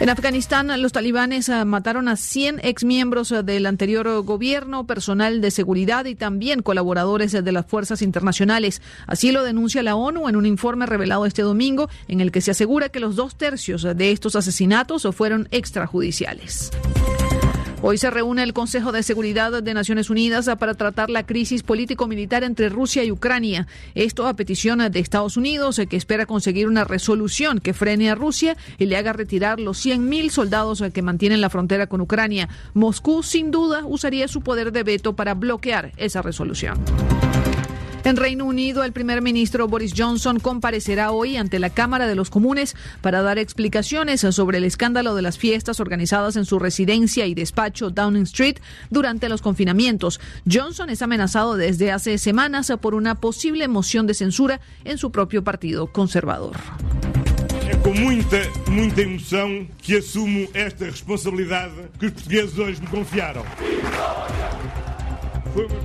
En 0.00 0.10
Afganistán, 0.10 0.70
los 0.82 0.92
talibanes 0.92 1.48
ah, 1.48 1.64
mataron 1.64 2.08
a 2.08 2.16
100 2.16 2.60
exmiembros 2.64 3.30
ah, 3.30 3.42
del 3.42 3.64
anterior 3.66 4.22
gobierno, 4.22 4.86
personal 4.86 5.40
de 5.40 5.50
seguridad 5.52 6.04
y 6.06 6.16
también 6.16 6.62
colaboradores 6.62 7.32
de 7.32 7.52
las 7.52 7.66
fuerzas 7.66 8.02
internacionales. 8.02 8.82
Así 9.06 9.30
lo 9.30 9.44
denuncia 9.44 9.82
la 9.82 9.94
ONU 9.94 10.28
en 10.28 10.36
un 10.36 10.46
informe 10.46 10.86
revelado 10.86 11.26
este 11.26 11.42
domingo, 11.42 11.88
en 12.08 12.20
el 12.20 12.32
que 12.32 12.40
se 12.40 12.50
asegura 12.50 12.88
que 12.88 13.00
los 13.00 13.14
dos 13.14 13.36
tercios 13.36 13.82
de 13.82 14.10
estos 14.10 14.34
asesinatos 14.34 15.06
fueron 15.14 15.48
extrajudiciales. 15.52 16.70
Hoy 17.86 17.98
se 17.98 18.08
reúne 18.08 18.42
el 18.42 18.54
Consejo 18.54 18.92
de 18.92 19.02
Seguridad 19.02 19.62
de 19.62 19.74
Naciones 19.74 20.08
Unidas 20.08 20.48
para 20.58 20.72
tratar 20.72 21.10
la 21.10 21.26
crisis 21.26 21.62
político-militar 21.62 22.42
entre 22.42 22.70
Rusia 22.70 23.04
y 23.04 23.12
Ucrania. 23.12 23.66
Esto 23.94 24.26
a 24.26 24.32
petición 24.32 24.78
de 24.90 24.98
Estados 24.98 25.36
Unidos, 25.36 25.78
que 25.90 25.98
espera 25.98 26.24
conseguir 26.24 26.66
una 26.66 26.84
resolución 26.84 27.58
que 27.58 27.74
frene 27.74 28.08
a 28.08 28.14
Rusia 28.14 28.56
y 28.78 28.86
le 28.86 28.96
haga 28.96 29.12
retirar 29.12 29.60
los 29.60 29.84
100.000 29.84 30.30
soldados 30.30 30.82
que 30.94 31.02
mantienen 31.02 31.42
la 31.42 31.50
frontera 31.50 31.86
con 31.86 32.00
Ucrania. 32.00 32.48
Moscú, 32.72 33.22
sin 33.22 33.50
duda, 33.50 33.82
usaría 33.84 34.28
su 34.28 34.40
poder 34.40 34.72
de 34.72 34.82
veto 34.82 35.14
para 35.14 35.34
bloquear 35.34 35.92
esa 35.98 36.22
resolución. 36.22 36.78
En 38.04 38.16
Reino 38.16 38.44
Unido, 38.44 38.84
el 38.84 38.92
primer 38.92 39.22
ministro 39.22 39.66
Boris 39.66 39.94
Johnson 39.96 40.38
comparecerá 40.38 41.10
hoy 41.10 41.38
ante 41.38 41.58
la 41.58 41.70
Cámara 41.70 42.06
de 42.06 42.14
los 42.14 42.28
Comunes 42.28 42.76
para 43.00 43.22
dar 43.22 43.38
explicaciones 43.38 44.20
sobre 44.20 44.58
el 44.58 44.64
escándalo 44.64 45.14
de 45.14 45.22
las 45.22 45.38
fiestas 45.38 45.80
organizadas 45.80 46.36
en 46.36 46.44
su 46.44 46.58
residencia 46.58 47.24
y 47.26 47.32
despacho 47.32 47.88
Downing 47.88 48.24
Street 48.24 48.58
durante 48.90 49.30
los 49.30 49.40
confinamientos. 49.40 50.20
Johnson 50.50 50.90
es 50.90 51.00
amenazado 51.00 51.56
desde 51.56 51.92
hace 51.92 52.18
semanas 52.18 52.70
por 52.78 52.94
una 52.94 53.14
posible 53.14 53.68
moción 53.68 54.06
de 54.06 54.12
censura 54.12 54.60
en 54.84 54.98
su 54.98 55.10
propio 55.10 55.42
partido 55.42 55.86
conservador. 55.86 56.56
Com 57.82 57.94
muita, 57.94 58.40
muita 58.68 59.02
emoção 59.02 59.66
que 59.82 59.96
assumo 59.96 60.48
esta 60.54 60.86
responsabilidade 60.86 61.74
que 61.98 62.06
os 62.06 62.12
portugueses 62.12 62.58
hoje 62.58 62.80
me 62.80 62.86
confiaram. 62.86 63.44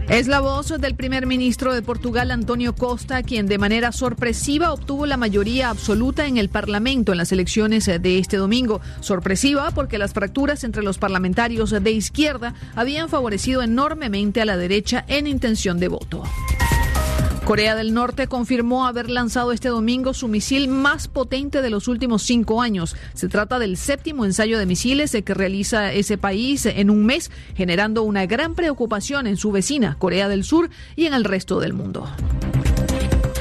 Es 0.10 0.28
la 0.28 0.40
voz 0.40 0.70
del 0.80 0.96
primer 0.96 1.26
ministro 1.28 1.74
de 1.74 1.82
Portugal, 1.82 2.32
Antonio 2.32 2.74
Costa, 2.74 3.24
quien 3.24 3.48
de 3.48 3.58
manera 3.58 3.92
sorpresiva 3.92 4.74
obtuvo 4.74 5.06
la 5.06 5.18
mayoría 5.18 5.70
absoluta 5.70 6.26
en 6.26 6.38
el 6.38 6.50
Parlamento 6.50 7.12
en 7.12 7.18
las 7.18 7.32
elecciones 7.32 7.86
de 7.86 8.18
este 8.18 8.38
domingo. 8.38 8.82
Sorpresiva 9.02 9.72
porque 9.72 9.98
las 9.98 10.14
fracturas 10.14 10.64
entre 10.64 10.84
los 10.84 10.98
parlamentarios 10.98 11.70
de 11.72 11.92
izquierda 11.92 12.54
habían 12.76 13.10
favorecido 13.10 13.62
enormemente 13.62 14.42
a 14.42 14.46
la 14.46 14.58
derecha 14.58 15.06
en 15.08 15.28
intención 15.28 15.80
de 15.80 15.88
voto. 15.88 16.24
Corea 17.50 17.74
del 17.74 17.96
Norte 17.96 18.28
confirmó 18.28 18.86
haber 18.86 19.10
lanzado 19.10 19.52
este 19.52 19.70
domingo 19.70 20.14
su 20.14 20.28
misil 20.28 20.68
más 20.68 21.08
potente 21.08 21.64
de 21.64 21.72
los 21.72 21.88
últimos 21.88 22.22
cinco 22.22 22.62
años. 22.62 22.96
Se 23.16 23.28
trata 23.28 23.58
del 23.58 23.76
séptimo 23.76 24.24
ensayo 24.24 24.60
de 24.60 24.68
misiles 24.68 25.18
que 25.26 25.34
realiza 25.34 25.92
ese 25.92 26.20
país 26.20 26.68
en 26.68 26.92
un 26.92 27.08
mes, 27.08 27.32
generando 27.56 28.04
una 28.04 28.28
gran 28.28 28.54
preocupación 28.54 29.26
en 29.26 29.36
su 29.36 29.52
vecina, 29.52 29.96
Corea 29.98 30.30
del 30.30 30.44
Sur, 30.44 30.70
y 30.96 31.08
en 31.08 31.16
el 31.16 31.24
resto 31.24 31.60
del 31.60 31.74
mundo. 31.74 32.08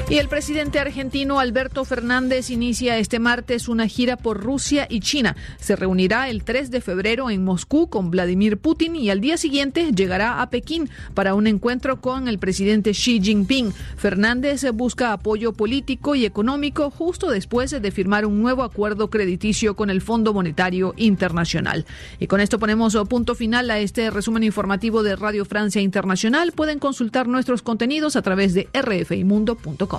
Y 0.09 0.17
el 0.17 0.27
presidente 0.27 0.79
argentino 0.79 1.39
Alberto 1.39 1.85
Fernández 1.85 2.49
inicia 2.49 2.97
este 2.97 3.19
martes 3.19 3.67
una 3.69 3.87
gira 3.87 4.17
por 4.17 4.43
Rusia 4.43 4.87
y 4.89 5.01
China. 5.01 5.35
Se 5.59 5.75
reunirá 5.75 6.29
el 6.29 6.43
3 6.43 6.71
de 6.71 6.81
febrero 6.81 7.29
en 7.29 7.43
Moscú 7.43 7.91
con 7.91 8.09
Vladimir 8.09 8.57
Putin 8.57 8.95
y 8.95 9.11
al 9.11 9.21
día 9.21 9.37
siguiente 9.37 9.91
llegará 9.91 10.41
a 10.41 10.49
Pekín 10.49 10.89
para 11.13 11.35
un 11.35 11.45
encuentro 11.45 12.01
con 12.01 12.27
el 12.27 12.39
presidente 12.39 12.93
Xi 12.93 13.21
Jinping. 13.21 13.71
Fernández 13.97 14.65
busca 14.73 15.13
apoyo 15.13 15.53
político 15.53 16.15
y 16.15 16.25
económico 16.25 16.89
justo 16.89 17.29
después 17.29 17.69
de 17.69 17.91
firmar 17.91 18.25
un 18.25 18.41
nuevo 18.41 18.63
acuerdo 18.63 19.11
crediticio 19.11 19.75
con 19.75 19.91
el 19.91 20.01
Fondo 20.01 20.33
Monetario 20.33 20.95
Internacional. 20.97 21.85
Y 22.19 22.25
con 22.25 22.41
esto 22.41 22.57
ponemos 22.57 22.97
punto 23.07 23.35
final 23.35 23.69
a 23.69 23.77
este 23.77 24.09
resumen 24.09 24.41
informativo 24.43 25.03
de 25.03 25.15
Radio 25.15 25.45
Francia 25.45 25.83
Internacional. 25.83 26.51
Pueden 26.51 26.79
consultar 26.79 27.27
nuestros 27.27 27.61
contenidos 27.61 28.15
a 28.15 28.23
través 28.23 28.55
de 28.55 28.67
rfimundo.com. 28.73 29.98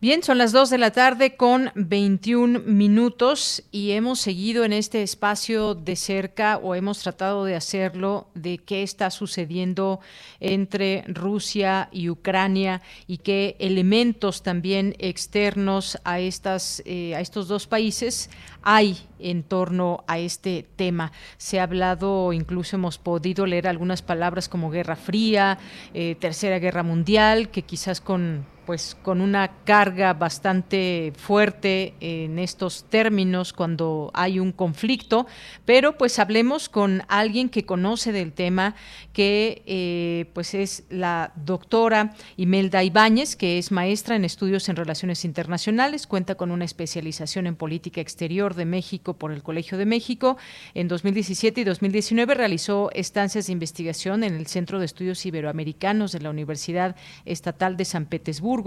Bien, 0.00 0.22
son 0.22 0.38
las 0.38 0.52
2 0.52 0.70
de 0.70 0.78
la 0.78 0.92
tarde 0.92 1.36
con 1.36 1.72
21 1.74 2.60
minutos 2.60 3.62
y 3.70 3.90
hemos 3.90 4.18
seguido 4.18 4.64
en 4.64 4.72
este 4.72 5.02
espacio 5.02 5.74
de 5.74 5.94
cerca 5.94 6.56
o 6.56 6.74
hemos 6.74 7.00
tratado 7.00 7.44
de 7.44 7.54
hacerlo 7.54 8.26
de 8.32 8.56
qué 8.56 8.82
está 8.82 9.10
sucediendo 9.10 10.00
entre 10.40 11.04
Rusia 11.06 11.90
y 11.92 12.08
Ucrania 12.08 12.80
y 13.06 13.18
qué 13.18 13.56
elementos 13.58 14.42
también 14.42 14.94
externos 15.00 15.98
a, 16.04 16.18
estas, 16.18 16.82
eh, 16.86 17.14
a 17.14 17.20
estos 17.20 17.46
dos 17.46 17.66
países 17.66 18.30
hay 18.62 18.96
en 19.18 19.42
torno 19.42 20.02
a 20.06 20.18
este 20.18 20.66
tema. 20.76 21.12
Se 21.36 21.60
ha 21.60 21.64
hablado, 21.64 22.32
incluso 22.32 22.76
hemos 22.76 22.96
podido 22.96 23.44
leer 23.44 23.68
algunas 23.68 24.00
palabras 24.00 24.48
como 24.48 24.70
Guerra 24.70 24.96
Fría, 24.96 25.58
eh, 25.92 26.16
Tercera 26.18 26.58
Guerra 26.58 26.82
Mundial, 26.82 27.50
que 27.50 27.60
quizás 27.60 28.00
con 28.00 28.46
pues 28.70 28.96
con 29.02 29.20
una 29.20 29.50
carga 29.64 30.12
bastante 30.12 31.12
fuerte 31.16 31.94
en 31.98 32.38
estos 32.38 32.84
términos 32.84 33.52
cuando 33.52 34.12
hay 34.14 34.38
un 34.38 34.52
conflicto, 34.52 35.26
pero 35.64 35.98
pues 35.98 36.20
hablemos 36.20 36.68
con 36.68 37.02
alguien 37.08 37.48
que 37.48 37.66
conoce 37.66 38.12
del 38.12 38.32
tema, 38.32 38.76
que 39.12 39.62
eh, 39.66 40.26
pues 40.34 40.54
es 40.54 40.84
la 40.88 41.32
doctora 41.34 42.14
Imelda 42.36 42.84
Ibáñez, 42.84 43.34
que 43.34 43.58
es 43.58 43.72
maestra 43.72 44.14
en 44.14 44.24
estudios 44.24 44.68
en 44.68 44.76
relaciones 44.76 45.24
internacionales, 45.24 46.06
cuenta 46.06 46.36
con 46.36 46.52
una 46.52 46.64
especialización 46.64 47.48
en 47.48 47.56
política 47.56 48.00
exterior 48.00 48.54
de 48.54 48.66
México 48.66 49.14
por 49.14 49.32
el 49.32 49.42
Colegio 49.42 49.78
de 49.78 49.86
México. 49.86 50.36
En 50.74 50.86
2017 50.86 51.62
y 51.62 51.64
2019 51.64 52.34
realizó 52.34 52.92
estancias 52.92 53.48
de 53.48 53.52
investigación 53.52 54.22
en 54.22 54.34
el 54.34 54.46
Centro 54.46 54.78
de 54.78 54.84
Estudios 54.84 55.26
Iberoamericanos 55.26 56.12
de 56.12 56.20
la 56.20 56.30
Universidad 56.30 56.94
Estatal 57.24 57.76
de 57.76 57.84
San 57.84 58.06
Petersburgo 58.06 58.59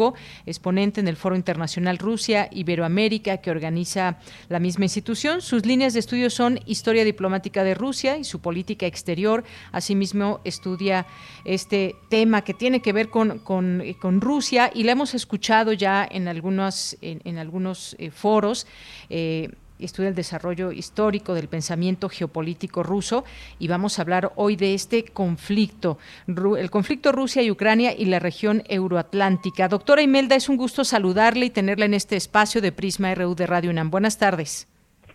exponente 0.46 1.00
en 1.00 1.08
el 1.08 1.16
Foro 1.16 1.36
Internacional 1.36 1.98
Rusia 1.98 2.50
Iberoamérica 2.52 3.38
que 3.38 3.52
organiza 3.52 4.18
la 4.50 4.60
misma 4.60 4.86
institución. 4.86 5.42
Sus 5.42 5.66
líneas 5.66 5.94
de 5.94 6.00
estudio 6.00 6.30
son 6.30 6.60
Historia 6.66 7.06
diplomática 7.06 7.64
de 7.64 7.76
Rusia 7.76 8.18
y 8.18 8.24
su 8.24 8.40
política 8.40 8.86
exterior. 8.86 9.44
Asimismo, 9.72 10.42
estudia 10.44 11.06
este 11.46 11.96
tema 12.10 12.44
que 12.44 12.54
tiene 12.54 12.82
que 12.82 12.94
ver 12.94 13.10
con, 13.10 13.40
con, 13.40 14.22
Rusia 14.22 14.72
y 14.74 14.84
la 14.84 14.94
hemos 14.94 15.14
escuchado 15.14 15.74
ya 15.74 16.08
en, 16.10 16.28
algunos, 16.28 16.98
en, 17.02 17.38
algunos 17.38 17.96
eh, 18.00 18.12
foros. 18.12 18.68
Eh, 19.10 19.50
estudia 19.86 20.10
el 20.10 20.16
desarrollo 20.16 20.72
histórico 20.72 21.34
del 21.34 21.48
pensamiento 21.48 22.10
geopolítico 22.10 22.84
ruso 22.84 23.24
y 23.60 23.68
vamos 23.68 23.98
a 23.98 24.02
hablar 24.02 24.32
hoy 24.36 24.56
de 24.56 24.74
este 24.74 25.04
conflicto, 25.04 25.98
el 26.28 26.70
conflicto 26.70 27.12
Rusia 27.12 27.42
y 27.42 27.52
Ucrania 27.52 27.94
y 27.98 28.06
la 28.06 28.20
región 28.20 28.64
euroatlántica. 28.70 29.68
Doctora 29.68 30.02
Imelda, 30.02 30.36
es 30.36 30.50
un 30.50 30.58
gusto 30.58 30.84
saludarle 30.84 31.46
y 31.46 31.50
tenerla 31.50 31.86
en 31.86 31.94
este 31.94 32.16
espacio 32.16 32.62
de 32.62 32.72
Prisma 32.72 33.14
RU 33.16 33.36
de 33.36 33.48
Radio 33.48 33.72
UNAM. 33.72 33.92
Buenas 33.92 34.18
tardes. 34.18 34.68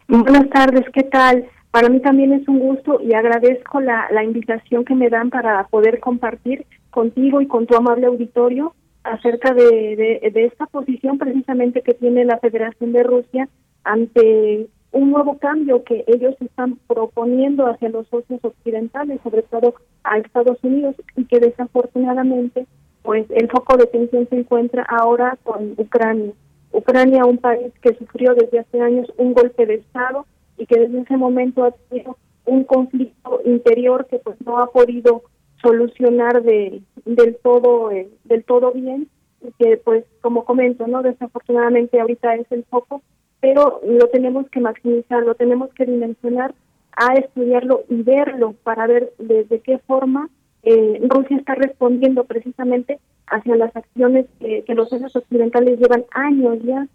Buenas 0.09 0.49
tardes, 0.51 0.85
¿qué 0.93 1.03
tal? 1.03 1.47
Para 1.71 1.91
mí 1.91 2.01
también 2.01 2.33
es 2.33 2.49
un 2.49 2.59
gusto 2.59 3.01
y 3.01 3.13
agradezco 3.13 3.81
la, 3.81 4.25
invitación 4.25 4.85
que 4.85 4.95
me 4.95 5.11
dan 5.11 5.31
para 5.31 5.65
poder 5.65 6.01
compartir 6.01 6.65
contigo 6.91 7.41
y 7.41 7.47
con 7.47 7.67
tu 7.67 7.77
amable 7.77 8.07
auditorio 8.07 8.75
acerca 9.05 9.53
de, 9.53 10.31
de 10.33 10.45
esta 10.45 10.67
posición 10.67 11.19
precisamente 11.19 11.83
que 11.83 11.95
tiene 11.95 12.25
la 12.25 12.39
Federación 12.39 12.93
de 12.93 13.03
Rusia 13.03 13.49
ante 13.89 14.69
un 14.93 15.11
nuevo 15.11 15.39
cambio 15.39 15.83
que 15.83 16.05
ellos 16.07 16.35
están 16.41 16.79
proponiendo 16.87 17.67
hacia 17.67 17.89
los 17.89 18.07
socios 18.09 18.41
occidentales, 18.43 19.21
sobre 19.23 19.43
todo 19.43 19.75
a 20.05 20.19
Estados 20.19 20.59
Unidos, 20.63 20.95
y 21.17 21.25
que 21.25 21.41
desafortunadamente, 21.41 22.67
pues 23.03 23.27
el 23.31 23.49
foco 23.49 23.77
de 23.77 23.87
tensión 23.87 24.29
se 24.29 24.37
encuentra 24.37 24.83
ahora 24.85 25.39
con 25.43 25.75
Ucrania. 25.77 26.33
Ucrania, 26.73 27.25
un 27.25 27.39
país 27.39 27.73
que 27.81 27.95
sufrió 27.95 28.35
desde 28.35 28.59
hace 28.59 28.81
años 28.81 29.11
un 29.17 29.33
golpe 29.33 29.65
de 29.65 29.77
Estado 29.77 30.27
y 30.59 30.67
que 30.67 30.79
desde 30.79 31.01
ese 31.01 31.17
momento 31.17 31.65
ha 31.65 31.71
tenido 31.71 32.19
un 32.45 32.65
conflicto 32.65 33.41
interior 33.45 34.07
que 34.07 34.19
pues 34.19 34.37
no 34.45 34.59
ha 34.59 34.71
podido 34.71 35.23
solucionar 35.63 36.43
de, 36.43 36.83
del 37.05 37.37
todo 37.43 37.91
eh, 37.91 38.09
del 38.25 38.45
todo 38.45 38.73
bien 38.73 39.09
y 39.43 39.51
que 39.59 39.77
pues 39.79 40.05
como 40.21 40.45
comento 40.45 40.87
no 40.87 41.03
desafortunadamente 41.03 42.01
ahorita 42.01 42.35
es 42.37 42.51
el 42.53 42.65
foco 42.65 43.03
pero 43.41 43.81
lo 43.85 44.09
tenemos 44.09 44.49
que 44.51 44.61
maximizar, 44.61 45.23
lo 45.23 45.35
tenemos 45.35 45.73
que 45.75 45.87
dimensionar 45.87 46.55
a 46.93 47.15
estudiarlo 47.15 47.85
y 47.89 48.03
verlo 48.03 48.55
para 48.65 48.87
ver 48.87 49.13
desde 49.19 49.61
qué 49.61 49.79
forma 49.79 50.29
eh, 50.63 51.01
Rusia 51.09 51.37
está 51.37 51.55
respondiendo 51.55 52.25
precisamente 52.25 52.99
hacia 53.27 53.57
las 53.57 53.75
acciones 53.77 54.27
que, 54.41 54.75
los 54.75 54.89
socios 54.89 55.15
occidentales 55.15 55.79
llevan 55.79 56.05
años 56.13 56.59
ya, 56.63 56.89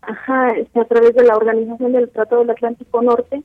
ajá, 0.00 0.48
este, 0.56 0.80
a 0.80 0.84
través 0.84 1.14
de 1.14 1.24
la 1.24 1.36
organización 1.36 1.92
del 1.92 2.08
Tratado 2.08 2.40
del 2.40 2.50
Atlántico 2.50 3.02
Norte, 3.02 3.42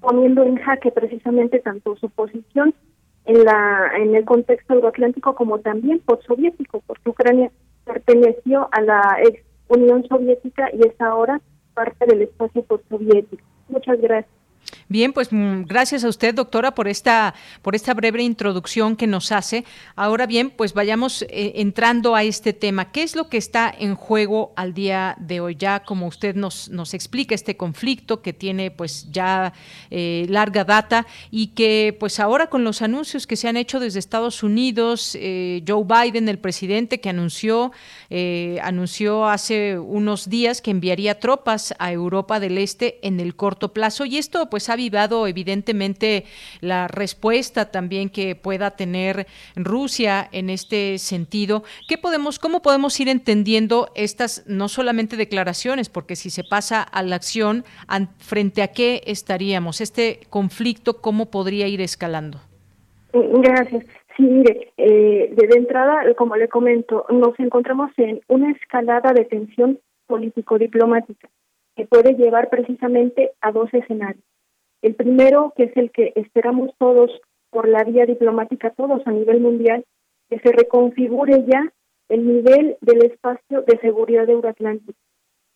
poniendo 0.00 0.42
en 0.42 0.56
jaque 0.56 0.90
precisamente 0.90 1.60
tanto 1.60 1.96
su 1.96 2.10
posición 2.10 2.74
en 3.24 3.44
la 3.44 3.90
en 3.98 4.14
el 4.14 4.24
contexto 4.24 4.74
euroatlántico 4.74 5.34
como 5.34 5.58
también 5.58 6.00
por 6.00 6.22
soviético, 6.24 6.82
porque 6.86 7.10
Ucrania 7.10 7.50
perteneció 7.84 8.68
a 8.72 8.80
la 8.80 9.18
ex 9.22 9.42
Unión 9.68 10.06
Soviética 10.08 10.70
y 10.72 10.86
es 10.86 11.00
ahora 11.00 11.40
parte 11.78 12.06
del 12.06 12.22
espacio 12.22 12.64
postsoviético. 12.64 13.44
Muchas 13.68 14.00
gracias. 14.00 14.37
Bien, 14.90 15.12
pues 15.12 15.28
mm, 15.30 15.64
gracias 15.64 16.02
a 16.02 16.08
usted, 16.08 16.34
doctora, 16.34 16.74
por 16.74 16.88
esta, 16.88 17.34
por 17.60 17.74
esta 17.74 17.92
breve 17.92 18.22
introducción 18.22 18.96
que 18.96 19.06
nos 19.06 19.32
hace. 19.32 19.66
Ahora 19.96 20.26
bien, 20.26 20.48
pues 20.48 20.72
vayamos 20.72 21.22
eh, 21.28 21.52
entrando 21.56 22.14
a 22.14 22.22
este 22.22 22.54
tema. 22.54 22.90
¿Qué 22.90 23.02
es 23.02 23.14
lo 23.14 23.28
que 23.28 23.36
está 23.36 23.72
en 23.78 23.94
juego 23.94 24.54
al 24.56 24.72
día 24.72 25.14
de 25.20 25.40
hoy? 25.40 25.56
Ya 25.56 25.80
como 25.80 26.06
usted 26.06 26.34
nos, 26.34 26.70
nos 26.70 26.94
explica 26.94 27.34
este 27.34 27.58
conflicto 27.58 28.22
que 28.22 28.32
tiene 28.32 28.70
pues 28.70 29.08
ya 29.10 29.52
eh, 29.90 30.24
larga 30.30 30.64
data 30.64 31.06
y 31.30 31.48
que 31.48 31.94
pues 32.00 32.18
ahora 32.18 32.46
con 32.46 32.64
los 32.64 32.80
anuncios 32.80 33.26
que 33.26 33.36
se 33.36 33.46
han 33.46 33.58
hecho 33.58 33.80
desde 33.80 33.98
Estados 33.98 34.42
Unidos, 34.42 35.18
eh, 35.20 35.62
Joe 35.68 35.84
Biden, 35.84 36.30
el 36.30 36.38
presidente 36.38 36.98
que 36.98 37.10
anunció, 37.10 37.72
anunció 38.62 39.26
hace 39.26 39.78
unos 39.78 40.30
días 40.30 40.62
que 40.62 40.70
enviaría 40.70 41.20
tropas 41.20 41.74
a 41.78 41.92
Europa 41.92 42.40
del 42.40 42.56
Este 42.56 43.06
en 43.06 43.20
el 43.20 43.36
corto 43.36 43.74
plazo 43.74 44.06
y 44.06 44.16
esto 44.16 44.48
pues 44.48 44.70
ha 44.70 44.77
avivado 44.78 45.26
evidentemente 45.26 46.24
la 46.60 46.86
respuesta 46.86 47.70
también 47.72 48.10
que 48.10 48.36
pueda 48.36 48.70
tener 48.70 49.26
Rusia 49.56 50.28
en 50.30 50.50
este 50.50 50.98
sentido. 50.98 51.64
¿Qué 51.88 51.98
podemos, 51.98 52.38
cómo 52.38 52.62
podemos 52.62 52.98
ir 53.00 53.08
entendiendo 53.08 53.88
estas 53.96 54.44
no 54.46 54.68
solamente 54.68 55.16
declaraciones, 55.16 55.88
porque 55.88 56.14
si 56.14 56.30
se 56.30 56.44
pasa 56.44 56.82
a 56.82 57.02
la 57.02 57.16
acción, 57.16 57.64
frente 58.18 58.62
a 58.62 58.68
qué 58.68 59.02
estaríamos? 59.06 59.80
Este 59.80 60.20
conflicto, 60.30 61.00
¿cómo 61.00 61.26
podría 61.26 61.66
ir 61.66 61.80
escalando? 61.80 62.38
Mm, 63.12 63.40
gracias. 63.40 63.84
Sí, 64.16 64.22
mire, 64.22 64.72
eh, 64.76 65.34
de 65.34 65.56
entrada, 65.56 66.02
como 66.16 66.36
le 66.36 66.48
comento, 66.48 67.04
nos 67.10 67.38
encontramos 67.38 67.90
en 67.96 68.20
una 68.28 68.52
escalada 68.52 69.12
de 69.12 69.24
tensión 69.24 69.78
político-diplomática 70.06 71.28
que 71.76 71.86
puede 71.86 72.14
llevar 72.14 72.48
precisamente 72.50 73.30
a 73.40 73.52
dos 73.52 73.72
escenarios. 73.72 74.27
El 74.82 74.94
primero, 74.94 75.52
que 75.56 75.64
es 75.64 75.76
el 75.76 75.90
que 75.90 76.12
esperamos 76.14 76.70
todos 76.78 77.10
por 77.50 77.68
la 77.68 77.84
vía 77.84 78.06
diplomática, 78.06 78.70
todos 78.70 79.06
a 79.06 79.10
nivel 79.10 79.40
mundial, 79.40 79.84
que 80.28 80.38
se 80.38 80.52
reconfigure 80.52 81.44
ya 81.46 81.72
el 82.08 82.26
nivel 82.26 82.76
del 82.80 83.04
espacio 83.04 83.62
de 83.62 83.78
seguridad 83.78 84.28
euroatlántico. 84.28 84.98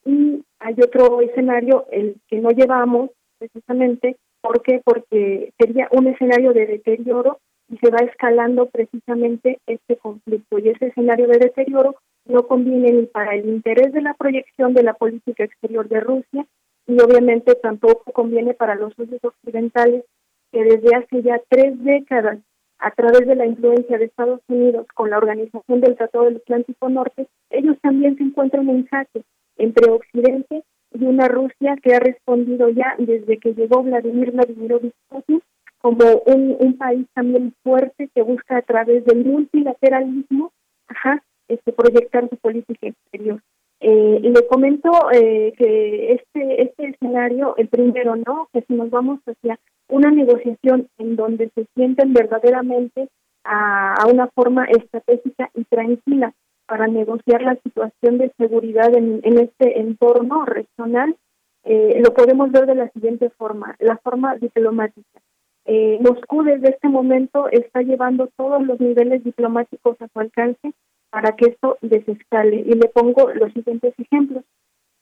Y 0.05 0.43
hay 0.59 0.75
otro 0.83 1.21
escenario, 1.21 1.87
el 1.91 2.17
que 2.29 2.41
no 2.41 2.51
llevamos 2.51 3.11
precisamente, 3.39 4.17
¿por 4.41 4.63
qué? 4.63 4.81
Porque 4.85 5.53
sería 5.59 5.89
un 5.93 6.09
escenario 6.09 6.53
de 6.53 6.67
deterioro 6.67 7.39
y 7.69 7.79
se 7.79 7.91
va 7.91 7.99
escalando 7.99 8.67
precisamente 8.67 9.59
este 9.67 9.97
conflicto. 9.97 10.59
Y 10.59 10.69
ese 10.69 10.87
escenario 10.87 11.29
de 11.29 11.39
deterioro 11.39 11.95
no 12.27 12.47
conviene 12.47 12.93
ni 12.93 13.07
para 13.07 13.35
el 13.35 13.49
interés 13.49 13.93
de 13.93 14.03
la 14.03 14.15
proyección 14.15 14.75
de 14.75 14.83
la 14.83 14.95
política 14.95 15.45
exterior 15.45 15.89
de 15.89 16.01
Rusia, 16.01 16.47
y 16.87 17.01
obviamente 17.01 17.55
tampoco 17.57 18.13
conviene 18.13 18.55
para 18.55 18.75
los 18.75 18.95
socios 18.95 19.21
occidentales 19.23 20.05
que 20.51 20.63
desde 20.65 20.95
hace 20.95 21.23
ya 21.23 21.41
tres 21.49 21.83
décadas, 21.83 22.39
a 22.79 22.91
través 22.91 23.27
de 23.27 23.37
la 23.37 23.47
influencia 23.47 23.97
de 23.97 24.07
Estados 24.07 24.41
Unidos 24.49 24.87
con 24.95 25.09
la 25.11 25.19
organización 25.19 25.81
del 25.81 25.97
Tratado 25.97 26.25
del 26.25 26.37
Atlántico 26.37 26.89
Norte, 26.89 27.29
ellos 27.51 27.77
también 27.81 28.17
se 28.17 28.25
encuentran 28.25 28.69
en 28.69 28.87
jaque 28.87 29.23
entre 29.57 29.91
Occidente 29.91 30.65
y 30.93 31.05
una 31.05 31.29
Rusia 31.29 31.77
que 31.83 31.95
ha 31.95 32.01
respondido 32.01 32.69
ya 32.71 32.97
desde 32.99 33.39
que 33.39 33.55
llegó 33.55 33.83
Vladimir 33.83 34.33
Vladimirovich 34.33 34.95
Putin 35.09 35.41
como 35.79 36.05
un, 36.27 36.57
un 36.59 36.77
país 36.77 37.07
también 37.15 37.55
fuerte 37.63 38.09
que 38.15 38.23
busca 38.23 38.59
a 38.59 38.63
través 38.63 39.05
del 39.05 39.25
multilateralismo 39.25 40.53
ajá, 40.89 41.23
este, 41.49 41.73
proyectar 41.73 42.29
su 42.29 42.37
política 42.37 42.89
exterior. 42.89 43.41
Eh, 43.85 44.21
le 44.23 44.47
comento 44.47 44.91
eh, 45.13 45.53
que 45.59 46.13
este 46.13 46.63
este 46.63 46.91
escenario, 46.91 47.57
el 47.57 47.69
primero, 47.69 48.15
¿no? 48.15 48.49
Que 48.53 48.63
si 48.63 48.75
nos 48.75 48.91
vamos 48.91 49.19
hacia 49.27 49.59
una 49.89 50.11
negociación 50.13 50.89
en 50.99 51.17
donde 51.17 51.51
se 51.55 51.67
sienten 51.75 52.13
verdaderamente 52.13 53.09
a, 53.43 53.95
a 53.95 54.07
una 54.07 54.29
forma 54.29 54.67
estratégica 54.67 55.51
y 55.55 55.65
tranquila 55.65 56.33
para 56.67 56.87
negociar 56.87 57.43
la 57.43 57.57
situación 57.57 58.19
de 58.19 58.33
seguridad 58.39 58.95
en, 58.95 59.21
en 59.25 59.39
este 59.39 59.81
entorno 59.81 60.45
regional, 60.45 61.17
eh, 61.65 62.01
lo 62.05 62.15
podemos 62.15 62.51
ver 62.51 62.67
de 62.67 62.75
la 62.75 62.89
siguiente 62.91 63.31
forma, 63.31 63.77
la 63.81 63.97
forma 63.99 64.37
diplomática. 64.37 65.21
Eh, 65.65 65.99
Moscú 66.01 66.43
desde 66.43 66.71
este 66.71 66.89
momento 66.89 67.49
está 67.51 67.83
llevando 67.83 68.29
todos 68.37 68.65
los 68.65 68.81
niveles 68.81 69.23
diplomáticos 69.23 70.01
a 70.01 70.09
su 70.09 70.21
alcance 70.21 70.73
para 71.13 71.37
que 71.37 71.51
esto 71.51 71.77
desescale. 71.83 72.57
Y 72.57 72.73
le 72.73 72.89
pongo 72.89 73.33
los 73.35 73.53
siguientes 73.53 73.93
ejemplos. 73.99 74.45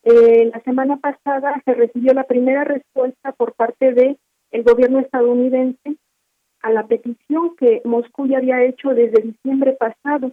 Eh, 0.03 0.51
la 0.53 0.61
semana 0.62 0.97
pasada 0.97 1.62
se 1.65 1.73
recibió 1.73 2.12
la 2.12 2.24
primera 2.24 2.65
respuesta 2.65 3.31
por 3.32 3.55
parte 3.55 3.95
de 3.95 4.16
el 4.51 4.65
gobierno 4.65 4.99
estadounidense 4.99 5.97
a 6.62 6.70
la 6.70 6.87
petición 6.89 7.55
que 7.57 7.81
Moscú 7.85 8.27
ya 8.27 8.39
había 8.39 8.65
hecho 8.65 8.89
desde 8.89 9.23
diciembre 9.23 9.77
pasado 9.78 10.32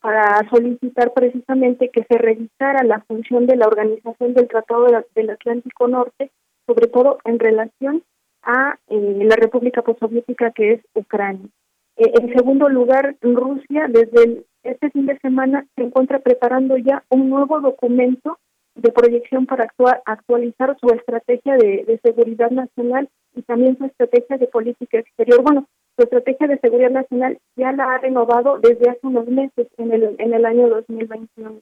para 0.00 0.48
solicitar 0.48 1.12
precisamente 1.12 1.90
que 1.90 2.04
se 2.08 2.18
revisara 2.18 2.84
la 2.84 3.00
función 3.00 3.46
de 3.46 3.56
la 3.56 3.66
Organización 3.66 4.32
del 4.32 4.46
Tratado 4.46 4.86
del 5.16 5.30
Atlántico 5.30 5.88
Norte, 5.88 6.30
sobre 6.66 6.86
todo 6.86 7.18
en 7.24 7.40
relación 7.40 8.04
a 8.42 8.78
eh, 8.86 9.24
la 9.24 9.34
República 9.34 9.82
Postsoviética 9.82 10.52
que 10.52 10.74
es 10.74 10.80
Ucrania. 10.94 11.48
Eh, 11.96 12.12
en 12.20 12.32
segundo 12.32 12.68
lugar, 12.68 13.16
Rusia 13.22 13.86
desde 13.88 14.44
este 14.66 14.90
fin 14.90 15.06
de 15.06 15.18
semana 15.18 15.66
se 15.76 15.82
encuentra 15.82 16.18
preparando 16.18 16.76
ya 16.76 17.04
un 17.10 17.30
nuevo 17.30 17.60
documento 17.60 18.38
de 18.74 18.92
proyección 18.92 19.46
para 19.46 19.72
actualizar 20.04 20.76
su 20.78 20.88
estrategia 20.88 21.56
de, 21.56 21.98
seguridad 22.02 22.50
nacional 22.50 23.08
y 23.34 23.42
también 23.42 23.78
su 23.78 23.86
estrategia 23.86 24.36
de 24.36 24.46
política 24.46 24.98
exterior. 24.98 25.42
Bueno, 25.42 25.66
su 25.96 26.04
estrategia 26.04 26.46
de 26.46 26.58
seguridad 26.58 26.90
nacional 26.90 27.38
ya 27.56 27.72
la 27.72 27.94
ha 27.94 27.98
renovado 27.98 28.58
desde 28.58 28.90
hace 28.90 29.06
unos 29.06 29.26
meses, 29.28 29.66
en 29.78 29.92
el, 29.92 30.14
en 30.18 30.34
el 30.34 30.44
año 30.44 30.68
2021. 30.68 31.60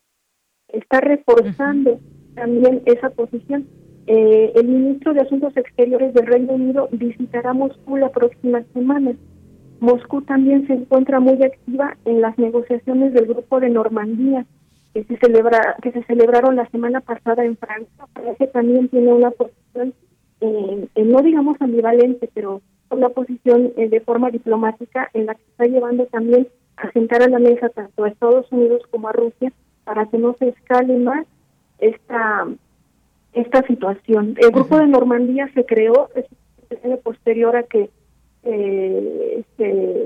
Está 0.69 1.01
reforzando 1.01 2.01
también 2.35 2.83
esa 2.87 3.11
posición. 3.11 3.69
Eh, 4.07 4.53
el 4.57 4.67
ministro 4.67 5.15
de 5.15 5.21
Asuntos 5.21 5.57
Exteriores 5.57 6.13
del 6.15 6.27
Reino 6.27 6.55
Unido 6.55 6.89
visitará 6.93 7.53
Moscú 7.53 7.97
la 7.97 8.11
próxima 8.11 8.63
semana 8.75 9.15
Moscú 9.81 10.23
también 10.23 10.67
se 10.67 10.75
encuentra 10.75 11.21
muy 11.21 11.43
activa 11.43 11.97
en 12.05 12.21
las 12.21 12.39
negociaciones 12.39 13.13
del 13.13 13.27
grupo 13.27 13.61
de 13.61 13.71
Normandía 13.71 14.47
que 14.93 15.05
se 15.05 15.17
celebra 15.17 15.77
que 15.83 15.91
se 15.91 16.05
celebraron 16.05 16.57
la 16.57 16.69
semana 16.71 17.01
pasada 17.01 17.45
en 17.45 17.57
Francia. 17.57 18.07
Parece 18.13 18.37
que 18.39 18.47
también 18.47 18.89
tiene 18.89 19.13
una 19.13 19.31
posición 19.31 19.93
eh, 20.41 20.89
no 20.97 21.23
digamos 21.23 21.61
ambivalente, 21.61 22.29
pero 22.33 22.61
una 22.91 23.09
posición 23.09 23.73
eh, 23.77 23.89
de 23.89 24.01
forma 24.01 24.31
diplomática 24.31 25.11
en 25.15 25.27
la 25.27 25.35
que 25.35 25.43
está 25.43 25.65
llevando 25.65 26.07
también 26.07 26.49
a 26.77 26.91
sentar 26.93 27.23
a 27.23 27.29
la 27.29 27.39
mesa 27.39 27.69
tanto 27.69 28.05
a 28.05 28.09
Estados 28.09 28.51
Unidos 28.53 28.83
como 28.91 29.09
a 29.09 29.13
Rusia 29.13 29.53
para 29.85 30.07
que 30.07 30.19
no 30.19 30.35
se 30.39 30.49
escale 30.49 30.97
más 30.99 31.27
esta 31.79 32.47
esta 33.33 33.67
situación. 33.67 34.37
El 34.39 34.51
grupo 34.53 34.79
de 34.79 34.87
Normandía 34.87 35.51
se 35.55 35.65
creó 35.65 36.09
es 36.15 36.27
posterior 37.03 37.57
a 37.57 37.65
que 37.65 37.91
eh, 38.45 39.41
este, 39.41 40.03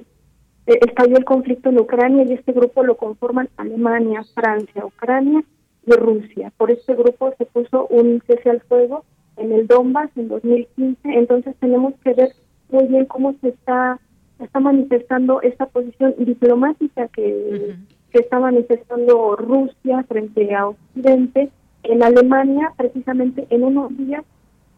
eh, 0.66 0.78
estalló 0.86 1.16
el 1.16 1.24
conflicto 1.24 1.70
en 1.70 1.81
Ucrania 1.81 2.24
y 2.24 2.32
este 2.32 2.52
grupo 2.52 2.82
lo 2.82 2.97
conforman 2.97 3.48
Alemania, 3.56 4.24
Francia, 4.35 4.85
Ucrania 4.85 5.43
y 5.86 5.93
Rusia. 5.93 6.52
Por 6.56 6.70
este 6.70 6.94
grupo 6.94 7.35
se 7.39 7.47
puso 7.47 7.86
un 7.89 8.23
cese 8.27 8.51
al 8.51 8.60
fuego 8.62 9.05
en 9.36 9.52
el 9.52 9.66
Donbass 9.66 10.10
en 10.16 10.28
2015, 10.28 10.98
entonces 11.05 11.55
tenemos 11.60 11.94
que 12.02 12.15
ver 12.15 12.32
muy 12.70 12.86
bien 12.86 13.06
cómo 13.06 13.35
se 13.40 13.48
está 13.48 13.98
está 14.39 14.60
manifestando 14.60 15.43
esta 15.43 15.66
posición 15.66 16.15
diplomática 16.19 17.09
que, 17.09 17.74
que 18.12 18.19
está 18.19 18.39
manifestando 18.39 19.36
Rusia 19.36 20.05
frente 20.09 20.55
a 20.55 20.69
Occidente. 20.69 21.51
En 21.82 22.02
Alemania, 22.02 22.73
precisamente 22.77 23.47
en 23.51 23.65
unos 23.65 23.97
días, 23.97 24.24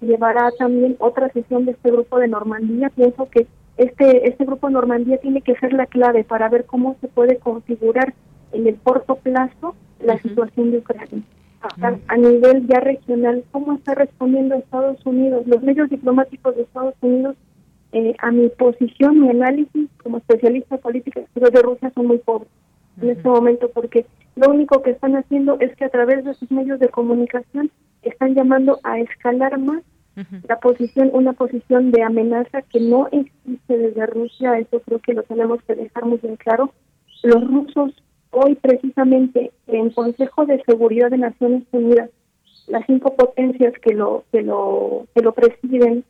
llevará 0.01 0.51
también 0.59 0.97
otra 0.99 1.31
sesión 1.31 1.65
de 1.65 1.73
este 1.73 1.91
grupo 1.91 2.19
de 2.19 2.29
Normandía. 2.29 2.91
Pienso 2.91 3.29
que 3.29 3.47
este, 3.77 4.29
este 4.29 4.45
grupo 4.45 4.67
de 4.67 4.75
Normandía 4.75 5.19
tiene 5.19 5.43
que 5.43 5.57
ser 5.57 5.73
la 5.73 5.87
clave 5.87 6.25
para 6.25 6.49
ver 6.49 6.65
cómo 6.67 6.97
se 7.01 7.09
puede 7.09 7.39
configurar 7.39 8.15
en 8.53 8.67
el 8.67 8.77
corto 8.77 9.17
plazo 9.17 9.75
la 10.01 10.19
situación 10.19 10.71
de 10.71 10.79
Ucrania. 10.79 11.23
A, 12.09 12.17
nivel 12.17 12.67
ya 12.67 12.81
regional, 12.81 13.45
¿cómo 13.51 13.75
está 13.75 13.95
respondiendo 13.95 14.55
Estados 14.55 15.05
Unidos? 15.05 15.47
Los 15.47 15.63
medios 15.63 15.91
diplomáticos 15.91 16.57
de 16.57 16.63
Estados 16.63 16.95
Unidos, 17.03 17.37
eh, 17.93 18.15
a 18.19 18.31
mi 18.31 18.49
posición, 18.49 19.21
mi 19.21 19.29
análisis 19.29 19.91
como 20.03 20.19
especialista 20.19 20.79
política 20.79 21.21
de 21.35 21.63
Rusia 21.63 21.93
son 21.95 22.07
muy 22.07 22.19
pobres 22.19 22.49
en 23.01 23.11
este 23.11 23.29
momento 23.29 23.71
porque 23.71 24.07
lo 24.37 24.51
único 24.51 24.83
que 24.83 24.91
están 24.91 25.17
haciendo 25.17 25.57
es 25.61 25.75
que 25.77 25.85
a 25.85 25.91
través 25.91 26.25
de 26.25 26.35
sus 26.35 26.51
medios 26.51 26.79
de 26.81 26.89
comunicación 26.89 27.71
están 28.03 28.35
llamando 28.35 28.81
a 28.83 28.99
escalar 28.99 29.59
más 29.59 29.83
la 30.47 30.61
posición, 30.61 31.11
una 31.15 31.33
posición 31.33 31.93
de 31.93 32.03
amenaza 32.03 32.63
que 32.63 32.81
no 32.81 33.09
existe 33.11 33.79
desde 33.79 34.07
Rusia, 34.07 34.59
eso 34.59 34.81
creo 34.81 34.99
que 34.99 35.15
lo 35.15 35.23
tenemos 35.23 35.63
que 35.63 35.75
dejar 35.75 36.05
muy 36.05 36.19
bien 36.19 36.37
claro. 36.37 36.73
Los 37.23 37.47
rusos 37.47 37.95
hoy 38.31 38.55
precisamente 38.57 39.53
en 39.67 39.91
Consejo 39.91 40.47
de 40.47 40.63
Seguridad 40.65 41.11
de 41.11 41.19
Naciones 41.19 41.63
Unidas, 41.73 42.11
las 42.67 42.85
cinco 42.87 43.15
potencias 43.17 43.73
que 43.81 43.95
lo 43.95 44.25
que 44.31 44.43
lo 44.43 45.07
que 45.15 45.23
lo 45.23 45.33
presiden 45.33 46.05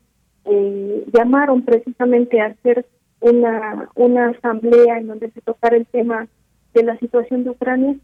eh, 0.45 1.05
llamaron 1.13 1.63
precisamente 1.63 2.41
a 2.41 2.47
hacer 2.47 2.87
una 3.21 3.91
una 3.95 4.31
asamblea 4.31 4.99
en 4.99 5.07
donde 5.07 5.31
se 5.31 5.41
tocara 5.41 5.77
el 5.77 5.87
tema 5.87 6.27
de 6.75 6.83
la 6.83 6.99
situación 6.99 7.45
de 7.45 7.51
Ucrania. 7.51 7.97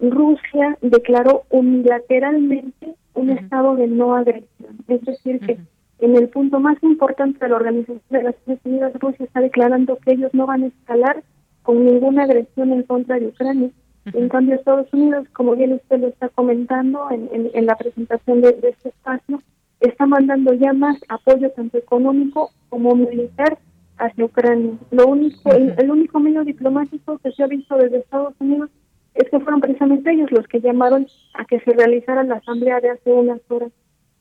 Rusia 0.00 0.78
declaró 0.80 1.42
unilateralmente 1.50 2.94
un 3.14 3.30
estado 3.30 3.76
de 3.76 3.88
no 3.88 4.14
agresión. 4.14 4.78
Es 4.88 5.02
decir, 5.02 5.40
que 5.40 5.58
en 5.98 6.16
el 6.16 6.28
punto 6.28 6.60
más 6.60 6.80
importante 6.82 7.38
de 7.40 7.48
la 7.48 7.56
Organización 7.56 8.02
de 8.10 8.22
las 8.22 8.34
Naciones 8.34 8.60
Unidas, 8.64 8.92
Rusia 9.00 9.24
está 9.24 9.40
declarando 9.40 9.98
que 9.98 10.12
ellos 10.12 10.32
no 10.34 10.46
van 10.46 10.64
a 10.64 10.66
escalar 10.66 11.22
con 11.62 11.84
ninguna 11.84 12.24
agresión 12.24 12.72
en 12.72 12.82
contra 12.82 13.18
de 13.18 13.28
Ucrania. 13.28 13.70
En 14.12 14.28
cambio, 14.28 14.54
Estados 14.54 14.92
Unidos, 14.92 15.26
como 15.32 15.56
bien 15.56 15.72
usted 15.72 15.98
lo 15.98 16.08
está 16.08 16.28
comentando 16.28 17.10
en, 17.10 17.50
en, 17.54 17.66
la 17.66 17.74
presentación 17.74 18.42
de, 18.42 18.50
este 18.62 18.90
espacio, 18.90 19.42
está 19.80 20.04
mandando 20.04 20.52
ya 20.52 20.74
más 20.74 20.98
apoyo 21.08 21.50
tanto 21.50 21.78
económico 21.78 22.50
como 22.68 22.94
militar 22.94 23.58
hacia 23.96 24.24
Ucrania. 24.26 24.72
Lo 24.90 25.06
único, 25.06 25.50
el, 25.52 25.90
único 25.90 26.20
medio 26.20 26.44
diplomático 26.44 27.18
que 27.18 27.32
se 27.32 27.42
ha 27.42 27.46
visto 27.46 27.76
desde 27.76 27.98
Estados 27.98 28.34
Unidos 28.40 28.70
es 29.14 29.30
que 29.30 29.40
fueron 29.40 29.60
precisamente 29.60 30.10
ellos 30.10 30.30
los 30.32 30.46
que 30.48 30.60
llamaron 30.60 31.06
a 31.34 31.44
que 31.44 31.60
se 31.60 31.72
realizara 31.72 32.24
la 32.24 32.36
asamblea 32.36 32.80
de 32.80 32.90
hace 32.90 33.12
unas 33.12 33.40
horas 33.48 33.70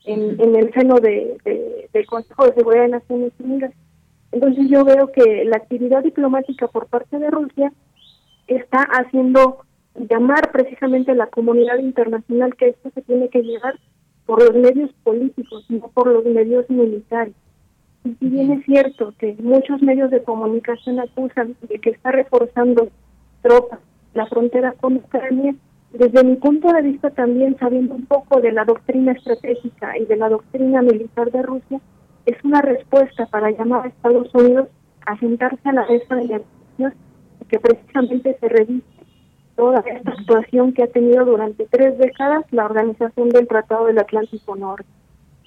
en, 0.06 0.40
en 0.40 0.56
el 0.56 0.72
seno 0.74 0.96
de, 0.96 1.88
del 1.92 2.06
Consejo 2.06 2.46
de 2.46 2.54
Seguridad 2.54 2.84
de 2.84 2.90
Naciones 2.90 3.34
Unidas. 3.40 3.74
Entonces 4.32 4.70
yo 4.70 4.84
veo 4.84 5.12
que 5.12 5.46
la 5.46 5.58
actividad 5.58 6.04
diplomática 6.04 6.68
por 6.68 6.88
parte 6.88 7.18
de 7.18 7.30
Rusia 7.30 7.72
está 8.48 8.82
haciendo 8.82 9.66
llamar 9.96 10.52
precisamente 10.52 11.12
a 11.12 11.16
la 11.16 11.28
comunidad 11.28 11.78
internacional 11.78 12.56
que 12.56 12.70
esto 12.70 12.90
se 12.94 13.02
tiene 13.02 13.30
que 13.30 13.42
llevar 13.42 13.76
por 14.26 14.42
los 14.44 14.56
medios 14.56 14.92
políticos, 15.04 15.66
no 15.70 15.90
por 15.94 16.08
los 16.08 16.26
medios 16.26 16.70
militares. 16.70 17.34
Y 18.04 18.16
si 18.16 18.30
bien 18.30 18.52
es 18.52 18.66
cierto 18.66 19.14
que 19.18 19.36
muchos 19.40 19.82
medios 19.82 20.12
de 20.12 20.24
comunicación 20.24 21.00
acusan 21.00 21.56
de 21.62 21.80
que 21.80 21.92
está 21.92 22.12
reforzando 22.12 22.90
tropas 23.42 23.80
la 24.14 24.26
frontera 24.28 24.74
con 24.74 24.98
Ucrania, 24.98 25.56
desde 25.92 26.24
mi 26.24 26.36
punto 26.36 26.72
de 26.72 26.82
vista 26.82 27.10
también 27.12 27.58
sabiendo 27.60 27.96
un 27.96 28.06
poco 28.06 28.42
de 28.42 28.52
la 28.52 28.66
doctrina 28.66 29.12
estratégica 29.12 29.98
y 29.98 30.06
de 30.06 30.18
la 30.18 30.30
doctrina 30.30 30.82
militar 30.82 31.32
de 31.32 31.42
Rusia, 31.42 31.80
es 32.26 32.38
una 32.44 32.62
respuesta 32.62 33.26
para 33.28 33.52
llamar 33.52 33.86
a 33.86 33.90
Estados 33.90 34.34
Unidos 34.34 34.70
a 35.06 35.18
sentarse 35.20 35.70
a 35.70 35.74
la 35.74 35.86
mesa 35.88 36.16
de 36.16 36.22
negociación 36.22 36.94
que 37.50 37.60
precisamente 37.60 38.38
se 38.40 38.50
revise 38.50 38.88
toda 39.56 39.82
esta 39.82 40.16
situación 40.16 40.74
que 40.74 40.84
ha 40.84 40.88
tenido 40.88 41.26
durante 41.26 41.68
tres 41.68 41.98
décadas 41.98 42.46
la 42.52 42.66
Organización 42.66 43.30
del 43.30 43.48
Tratado 43.48 43.86
del 43.86 44.00
Atlántico 44.00 44.56
Norte. 44.56 44.88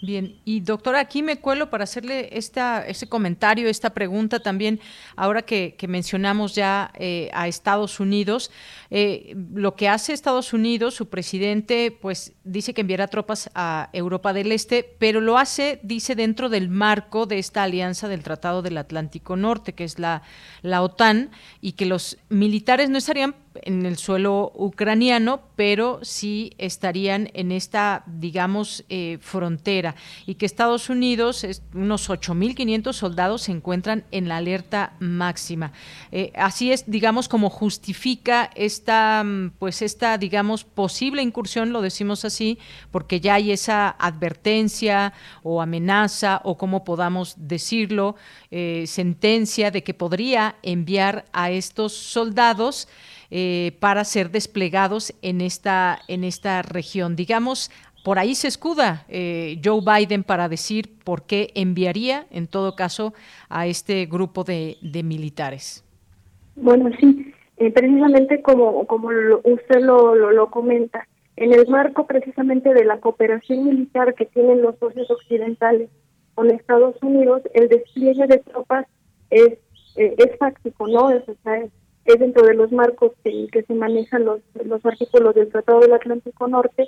Bien, 0.03 0.39
y 0.45 0.61
doctora, 0.61 1.01
aquí 1.01 1.23
me 1.23 1.39
cuelo 1.39 1.71
para 1.71 1.85
hacerle 1.85 2.29
esta, 2.33 2.87
ese 2.87 3.09
comentario, 3.09 3.67
esta 3.67 3.91
pregunta 3.91 4.41
también, 4.41 4.79
ahora 5.17 5.41
que, 5.41 5.75
mencionamos 5.89 6.55
ya 6.55 6.91
eh, 6.99 7.31
a 7.33 7.49
Estados 7.49 7.99
Unidos, 7.99 8.51
eh, 8.91 9.35
lo 9.55 9.75
que 9.75 9.89
hace 9.89 10.13
Estados 10.13 10.53
Unidos, 10.53 10.95
su 10.95 11.09
presidente, 11.09 11.97
pues 11.99 12.35
dice 12.45 12.75
que 12.75 12.83
enviará 12.83 13.09
tropas 13.09 13.51
a 13.55 13.89
Europa 13.95 14.35
del 14.35 14.53
Este, 14.53 14.83
pero 14.99 15.23
lo 15.23 15.39
hace, 15.39 15.81
dice, 15.83 16.15
dentro 16.15 16.51
del 16.51 16.69
marco 16.69 17.25
de 17.25 17.39
esta 17.39 17.63
alianza 17.63 18.07
del 18.07 18.23
Tratado 18.23 18.61
del 18.61 18.77
Atlántico 18.77 19.37
Norte, 19.37 19.73
que 19.73 19.85
es 19.85 19.99
la 19.99 20.23
OTAN, 20.63 21.31
y 21.63 21.73
que 21.73 21.87
los 21.87 22.19
militares 22.29 22.91
no 22.91 22.99
estarían 22.99 23.35
en 23.63 23.87
el 23.87 23.97
suelo 23.97 24.53
ucraniano, 24.55 25.41
pero 25.57 26.01
sí 26.03 26.53
estarían 26.59 27.31
en 27.35 27.53
esta, 27.53 28.05
digamos, 28.07 28.85
eh, 28.89 29.19
frontera 29.21 29.95
y 30.27 30.35
que 30.35 30.47
Estados 30.47 30.91
Unidos, 30.91 31.47
unos 31.75 32.09
8.500 32.09 32.93
soldados 32.93 33.43
se 33.43 33.53
encuentran 33.53 34.05
en 34.11 34.29
la 34.29 34.39
alerta 34.39 34.95
máxima. 35.01 35.73
Eh, 36.13 36.33
así 36.37 36.73
es, 36.73 36.85
digamos, 36.87 37.29
como 37.29 37.51
justifica 37.51 38.51
esta, 38.55 39.23
mm, 39.25 39.53
pues 39.59 39.83
esta, 39.83 40.19
digamos, 40.19 40.65
posible 40.65 41.23
incursión, 41.23 41.73
lo 41.73 41.83
decimos 41.83 42.25
así, 42.25 42.59
porque 42.91 43.21
ya 43.21 43.35
hay 43.35 43.53
esa 43.53 43.89
advertencia 43.99 45.13
o 45.43 45.63
amenaza 45.63 46.41
o 46.45 46.57
como 46.57 46.85
podamos 46.85 47.35
decirlo, 47.37 48.17
eh, 48.51 48.85
sentencia 48.87 49.71
de 49.71 49.83
que 49.83 49.95
podría 49.95 50.57
enviar 50.63 51.27
a 51.33 51.51
estos 51.51 51.93
soldados 51.93 52.89
eh, 53.31 53.77
para 53.81 54.05
ser 54.05 54.31
desplegados 54.31 55.13
en 55.21 55.41
esta, 55.41 55.99
en 56.07 56.23
esta 56.23 56.63
región. 56.63 57.17
Digamos, 57.17 57.73
por 58.05 58.21
ahí 58.21 58.37
se 58.37 58.47
escuda 58.47 59.05
eh, 59.09 59.61
Joe 59.65 59.81
Biden 59.81 60.23
para 60.23 60.49
decir 60.49 60.91
por 61.03 61.23
qué 61.23 61.51
enviaría, 61.55 62.27
en 62.31 62.47
todo 62.47 62.77
caso, 62.77 63.15
a 63.49 63.67
este 63.67 64.07
grupo 64.07 64.45
de, 64.45 64.77
militares. 65.03 65.85
Bueno, 66.55 66.89
sí, 67.01 67.33
eh, 67.57 67.73
precisamente 67.73 68.43
como, 68.43 68.87
como 68.87 69.09
usted 69.43 69.81
lo, 69.81 70.15
lo, 70.15 70.51
comenta, 70.51 71.09
en 71.35 71.53
el 71.53 71.67
marco 71.67 72.07
precisamente 72.07 72.73
de 72.73 72.85
la 72.85 73.01
cooperación 73.01 73.65
militar 73.65 74.15
que 74.15 74.27
tienen 74.27 74.63
los 74.63 74.79
socios 74.79 75.11
occidentales 75.11 75.91
con 76.37 76.51
Estados 76.51 76.95
Unidos, 77.03 77.43
el 77.55 77.69
despliegue 77.69 78.29
de 78.29 78.39
tropas 78.39 78.87
es, 79.31 79.59
es 79.97 80.39
fáctico, 80.39 80.87
¿no? 80.87 81.11
Es, 81.11 81.25
es, 81.29 81.71
es 82.07 82.19
dentro 82.19 82.47
de 82.47 82.55
los 82.55 82.73
marcos 82.73 83.13
que, 83.25 83.49
se 83.67 83.75
manejan 83.75 84.25
los, 84.25 84.41
los 84.65 84.85
artículos 84.87 85.35
del 85.35 85.51
Tratado 85.51 85.81
del 85.81 85.93
Atlántico 85.93 86.47
Norte. 86.47 86.87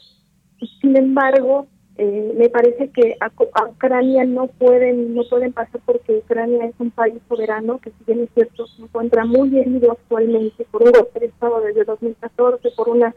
Sin 0.81 0.97
embargo, 0.97 1.67
eh, 2.01 2.33
me 2.37 2.49
parece 2.49 2.91
que 2.91 3.17
a, 3.21 3.31
Ucrania 3.69 4.25
no 4.25 4.47
pueden 4.47 5.15
no 5.15 5.23
pueden 5.29 5.53
pasar 5.53 5.81
porque 5.85 6.19
Ucrania 6.19 6.67
es 6.67 6.75
un 6.79 6.93
país 6.93 7.17
soberano 7.29 7.79
que 7.79 7.91
si 7.91 8.05
bien 8.07 8.21
es 8.21 8.31
cierto 8.35 8.69
se 8.69 8.83
encuentra 8.83 9.25
muy 9.25 9.59
herido 9.59 9.91
actualmente 9.91 10.65
por 10.71 10.85
un 10.85 10.93
golpe 10.93 11.19
de 11.19 11.27
estado 11.27 11.61
desde 11.61 11.85
2014 11.85 12.71
por 12.77 12.89
una 12.89 13.13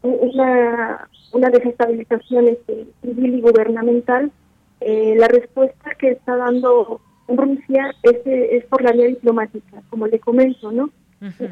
una 0.00 1.06
una 1.34 1.50
desestabilización 1.50 2.48
este, 2.48 2.86
civil 3.02 3.34
y 3.34 3.40
gubernamental 3.42 4.32
eh, 4.80 5.16
la 5.18 5.28
respuesta 5.28 5.90
que 5.98 6.12
está 6.12 6.36
dando 6.36 7.02
Rusia 7.28 7.94
es, 8.02 8.22
es 8.24 8.64
por 8.66 8.82
la 8.82 8.92
vía 8.92 9.08
diplomática 9.08 9.82
como 9.90 10.06
le 10.06 10.18
comento 10.18 10.72
no 10.72 10.88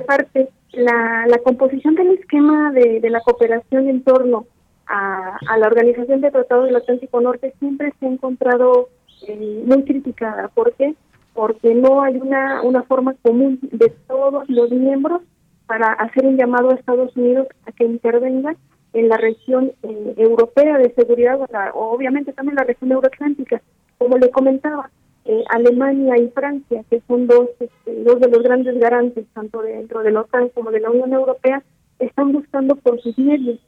parte, 0.07 0.49
la, 0.73 1.27
la 1.27 1.39
composición 1.39 1.95
del 1.95 2.19
esquema 2.19 2.73
de, 2.73 3.01
de 3.01 3.11
la 3.11 3.21
cooperación 3.21 3.89
en 3.89 4.03
torno 4.03 4.47
a, 4.87 5.39
a, 5.49 5.59
la 5.59 5.67
Organización 5.67 6.21
de 6.21 6.31
Tratado 6.31 6.65
del 6.65 6.77
Atlántico 6.77 7.21
Norte 7.21 7.55
siempre 7.59 7.93
se 7.99 8.07
ha 8.07 8.11
encontrado 8.11 8.89
eh, 9.29 9.63
muy 9.65 9.85
criticada. 9.85 10.49
¿Por 10.49 10.73
qué? 10.75 10.95
Porque 11.35 11.75
no 11.75 12.03
hay 12.03 12.17
una, 12.17 12.63
una 12.63 12.83
forma 12.83 13.15
común 13.23 13.59
de 13.63 13.89
todos 14.07 14.49
los 14.49 14.71
miembros 14.71 15.23
para 15.67 15.93
hacer 15.93 16.27
un 16.27 16.37
llamado 16.37 16.71
a 16.71 16.75
Estados 16.75 17.17
Unidos 17.17 17.47
a 17.67 17.73
que 17.73 17.85
intervenga 17.85 18.55
en 18.93 19.09
la 19.09 19.17
región 19.17 19.73
eh, 19.83 20.15
europea 20.19 20.77
de 20.77 20.93
seguridad, 20.93 21.41
o 21.75 21.93
obviamente 21.93 22.33
también 22.33 22.57
la 22.57 22.65
región 22.65 22.93
euroatlántica. 22.93 23.63
Como 23.97 24.19
le 24.19 24.31
comentaba, 24.31 24.91
eh, 25.33 25.45
Alemania 25.49 26.19
y 26.19 26.29
Francia, 26.29 26.85
que 26.91 27.01
son 27.09 27.27
dos, 27.27 27.49
este, 27.59 28.03
dos 28.05 28.21
de 28.21 28.29
los 28.29 28.43
grandes 28.43 28.79
garantes, 28.79 29.27
tanto 29.33 29.63
dentro 29.63 30.03
de 30.03 30.11
la 30.11 30.21
OTAN 30.21 30.51
como 30.51 30.71
de 30.71 30.81
la 30.81 30.91
Unión 30.91 31.13
Europea, 31.13 31.63
están 31.99 32.33
buscando 32.33 32.77
por 32.77 33.01
sus 33.01 33.19
medios 33.19 33.59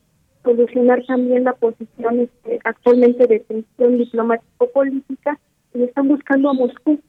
solucionar 0.43 1.03
también 1.07 1.45
la 1.45 1.55
posición 1.55 2.21
este, 2.21 2.61
actualmente 2.65 3.27
de 3.27 3.41
tensión 3.41 3.97
diplomático-política 3.97 5.39
y 5.73 5.85
están 5.85 6.09
buscando 6.09 6.51
a 6.51 6.53
Moscú. 6.53 7.01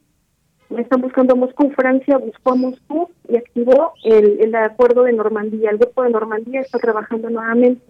Están 0.70 1.02
buscando 1.02 1.34
a 1.34 1.38
Moscú. 1.38 1.70
Francia 1.72 2.18
buscó 2.18 2.54
a 2.54 2.56
Moscú 2.56 3.10
y 3.28 3.36
activó 3.36 3.94
el, 4.06 4.40
el 4.40 4.56
acuerdo 4.56 5.04
de 5.04 5.14
Normandía. 5.14 5.70
El 5.70 5.78
grupo 5.78 6.04
de 6.04 6.12
Normandía 6.12 6.62
está 6.62 6.80
trabajando 6.80 7.30
nuevamente. 7.30 7.82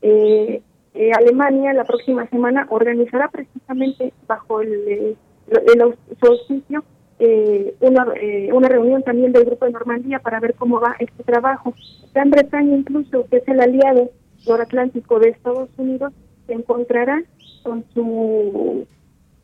Eh, 0.00 0.62
eh, 0.94 1.10
Alemania 1.12 1.72
la 1.72 1.84
próxima 1.84 2.28
semana 2.28 2.68
organizará 2.70 3.28
precisamente 3.28 4.12
bajo 4.28 4.60
el 4.60 5.16
el 5.48 5.94
solsticio, 6.20 6.84
eh, 7.18 7.74
una, 7.80 8.06
eh, 8.20 8.50
una 8.52 8.68
reunión 8.68 9.02
también 9.02 9.32
del 9.32 9.44
Grupo 9.44 9.66
de 9.66 9.72
Normandía 9.72 10.18
para 10.18 10.40
ver 10.40 10.54
cómo 10.54 10.80
va 10.80 10.96
este 10.98 11.22
trabajo. 11.22 11.74
Gran 12.12 12.30
Bretaña 12.30 12.76
incluso, 12.76 13.26
que 13.30 13.36
es 13.38 13.48
el 13.48 13.60
aliado 13.60 14.10
noratlántico 14.46 15.18
de 15.18 15.30
Estados 15.30 15.70
Unidos, 15.76 16.12
se 16.46 16.54
encontrará 16.54 17.22
con 17.62 17.84
su, 17.94 18.86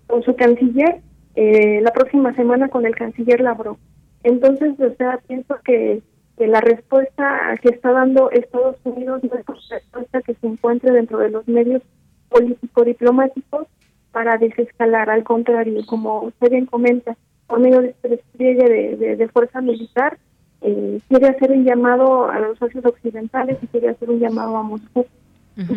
con 0.06 0.22
su 0.22 0.34
canciller 0.36 1.00
eh, 1.36 1.80
la 1.80 1.92
próxima 1.92 2.34
semana 2.34 2.68
con 2.68 2.86
el 2.86 2.94
canciller 2.94 3.40
Lavrov. 3.40 3.76
Entonces, 4.24 4.78
o 4.78 4.94
sea, 4.96 5.20
pienso 5.26 5.56
que, 5.64 6.02
que 6.36 6.46
la 6.46 6.60
respuesta 6.60 7.56
que 7.62 7.70
está 7.70 7.92
dando 7.92 8.30
Estados 8.30 8.76
Unidos 8.84 9.22
no 9.22 9.38
es 9.38 9.46
una 9.46 9.78
respuesta 9.78 10.22
que 10.22 10.34
se 10.34 10.46
encuentre 10.46 10.92
dentro 10.92 11.18
de 11.18 11.30
los 11.30 11.46
medios 11.48 11.82
político-diplomáticos, 12.28 13.66
para 14.12 14.38
desescalar, 14.38 15.10
al 15.10 15.24
contrario, 15.24 15.80
como 15.86 16.22
usted 16.22 16.50
bien 16.50 16.66
comenta, 16.66 17.16
por 17.46 17.60
medio 17.60 17.80
de 17.80 17.88
este 17.88 18.08
despliegue 18.08 18.96
de, 18.96 19.28
fuerza 19.28 19.60
militar, 19.60 20.18
eh, 20.62 21.00
quiere 21.08 21.28
hacer 21.28 21.50
un 21.50 21.64
llamado 21.64 22.30
a 22.30 22.38
los 22.38 22.58
socios 22.58 22.84
occidentales 22.84 23.58
y 23.62 23.66
quiere 23.66 23.88
hacer 23.88 24.10
un 24.10 24.20
llamado 24.20 24.56
a 24.56 24.62
Moscú. 24.62 25.06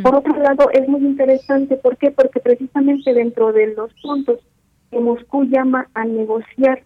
Por 0.01 0.15
otro 0.15 0.37
lado, 0.37 0.69
es 0.71 0.87
muy 0.87 1.01
interesante, 1.01 1.75
¿por 1.75 1.97
qué? 1.97 2.11
Porque 2.11 2.39
precisamente 2.39 3.13
dentro 3.13 3.51
de 3.51 3.73
los 3.73 3.91
puntos 4.01 4.39
que 4.91 4.99
Moscú 4.99 5.43
llama 5.45 5.87
a 5.93 6.05
negociar 6.05 6.83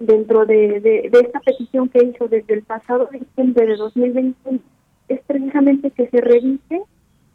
dentro 0.00 0.44
de, 0.46 0.80
de, 0.80 1.08
de 1.10 1.20
esta 1.20 1.40
petición 1.40 1.88
que 1.88 2.02
hizo 2.02 2.26
desde 2.26 2.54
el 2.54 2.62
pasado 2.62 3.08
diciembre 3.12 3.66
de 3.66 3.76
2021, 3.76 4.58
es 5.08 5.20
precisamente 5.26 5.90
que 5.90 6.08
se 6.08 6.20
revise 6.20 6.82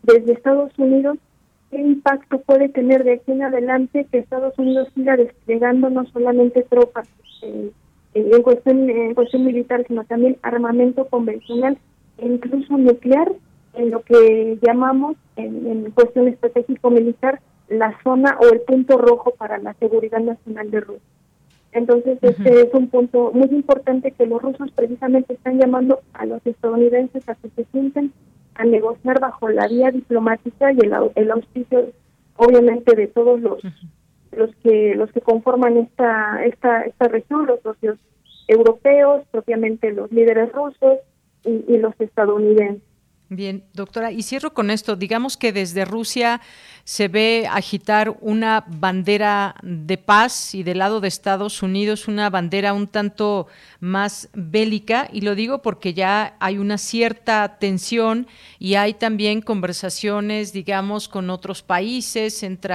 desde 0.03 0.34
Estados 0.34 0.77
Unidos 0.77 1.17
qué 1.69 1.79
impacto 1.79 2.39
puede 2.39 2.69
tener 2.69 3.03
de 3.03 3.13
aquí 3.13 3.31
en 3.31 3.43
adelante 3.43 4.07
que 4.11 4.19
Estados 4.19 4.57
Unidos 4.57 4.89
siga 4.95 5.17
desplegando 5.17 5.89
no 5.89 6.05
solamente 6.07 6.63
tropas 6.63 7.07
eh, 7.41 7.71
en, 8.13 8.41
cuestión, 8.41 8.89
en 8.89 9.13
cuestión 9.13 9.45
militar, 9.45 9.85
sino 9.87 10.03
también 10.03 10.37
armamento 10.41 11.05
convencional 11.05 11.77
e 12.17 12.27
incluso 12.27 12.77
nuclear, 12.77 13.31
en 13.73 13.91
lo 13.91 14.01
que 14.01 14.57
llamamos 14.61 15.15
en, 15.35 15.67
en 15.67 15.91
cuestión 15.91 16.27
estratégico-militar 16.27 17.39
la 17.69 17.95
zona 18.03 18.37
o 18.41 18.51
el 18.51 18.61
punto 18.61 18.97
rojo 18.97 19.31
para 19.37 19.59
la 19.59 19.73
seguridad 19.75 20.19
nacional 20.19 20.71
de 20.71 20.81
Rusia. 20.81 21.01
Entonces, 21.71 22.17
este 22.21 22.61
es 22.61 22.73
un 22.73 22.87
punto 22.87 23.31
muy 23.31 23.47
importante 23.51 24.11
que 24.11 24.25
los 24.25 24.41
rusos 24.41 24.71
precisamente 24.71 25.33
están 25.33 25.59
llamando 25.59 25.99
a 26.13 26.25
los 26.25 26.43
estadounidenses 26.45 27.29
a 27.29 27.35
que 27.35 27.49
se 27.49 27.63
sienten 27.65 28.11
a 28.60 28.65
negociar 28.65 29.19
bajo 29.22 29.48
la 29.49 29.68
vía 29.68 29.90
diplomática 29.90 30.72
y 30.73 30.80
el, 30.81 30.94
el 31.15 31.31
auspicio 31.31 31.91
obviamente 32.36 32.94
de 32.95 33.07
todos 33.07 33.40
los 33.40 33.61
los 34.34 34.53
que 34.57 34.95
los 34.95 35.11
que 35.11 35.22
conforman 35.22 35.77
esta 35.77 36.44
esta 36.45 36.81
esta 36.84 37.07
región 37.07 37.45
los 37.45 37.61
socios 37.61 37.98
europeos 38.48 39.23
propiamente 39.31 39.91
los 39.94 40.11
líderes 40.11 40.52
rusos 40.52 40.99
y, 41.45 41.77
los 41.77 41.94
estadounidenses 41.99 42.84
Bien, 43.31 43.64
doctora, 43.73 44.11
y 44.11 44.23
cierro 44.23 44.56
con 44.56 44.72
esto. 44.72 44.95
Digamos 44.95 45.38
que 45.38 45.53
desde 45.53 45.85
Rusia 45.85 46.41
se 46.84 47.07
ve 47.07 47.47
agitar 47.47 48.18
una 48.22 48.65
bandera 48.68 49.53
de 49.61 49.99
paz 49.99 50.56
y 50.56 50.64
del 50.64 50.80
lado 50.80 50.99
de 50.99 51.10
Estados 51.10 51.61
Unidos 51.61 52.07
una 52.07 52.31
bandera 52.31 52.73
un 52.73 52.88
tanto 52.88 53.45
más 53.80 54.30
bélica, 54.34 55.07
y 55.14 55.22
lo 55.22 55.35
digo 55.35 55.61
porque 55.61 55.93
ya 55.93 56.35
hay 56.39 56.57
una 56.57 56.80
cierta 56.80 57.60
tensión 57.60 58.26
y 58.57 58.73
hay 58.73 58.95
también 58.95 59.41
conversaciones, 59.41 60.51
digamos, 60.51 61.07
con 61.07 61.30
otros 61.30 61.61
países, 61.61 62.41
entre 62.41 62.73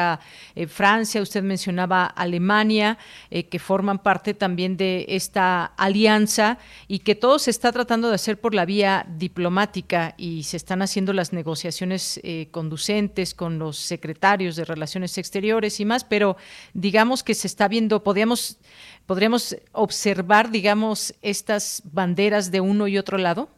eh, 0.54 0.68
Francia, 0.68 1.20
usted 1.20 1.42
mencionaba 1.42 2.06
Alemania, 2.06 2.96
eh, 3.32 3.46
que 3.46 3.58
forman 3.58 3.98
parte 3.98 4.32
también 4.32 4.76
de 4.76 5.06
esta 5.08 5.64
alianza 5.64 6.58
y 6.86 7.00
que 7.00 7.16
todo 7.16 7.40
se 7.40 7.50
está 7.50 7.72
tratando 7.72 8.08
de 8.08 8.14
hacer 8.14 8.40
por 8.40 8.54
la 8.54 8.64
vía 8.64 9.04
diplomática 9.18 10.14
y 10.16 10.43
se 10.44 10.56
están 10.56 10.82
haciendo 10.82 11.12
las 11.12 11.32
negociaciones 11.32 12.20
eh, 12.22 12.48
conducentes 12.50 13.34
con 13.34 13.58
los 13.58 13.76
secretarios 13.76 14.56
de 14.56 14.64
Relaciones 14.64 15.18
Exteriores 15.18 15.80
y 15.80 15.84
más, 15.84 16.04
pero 16.04 16.36
digamos 16.72 17.22
que 17.22 17.34
se 17.34 17.46
está 17.46 17.68
viendo, 17.68 18.02
podríamos, 18.02 18.60
podríamos 19.06 19.56
observar, 19.72 20.50
digamos, 20.50 21.14
estas 21.22 21.82
banderas 21.92 22.50
de 22.50 22.60
uno 22.60 22.86
y 22.86 22.98
otro 22.98 23.18
lado. 23.18 23.48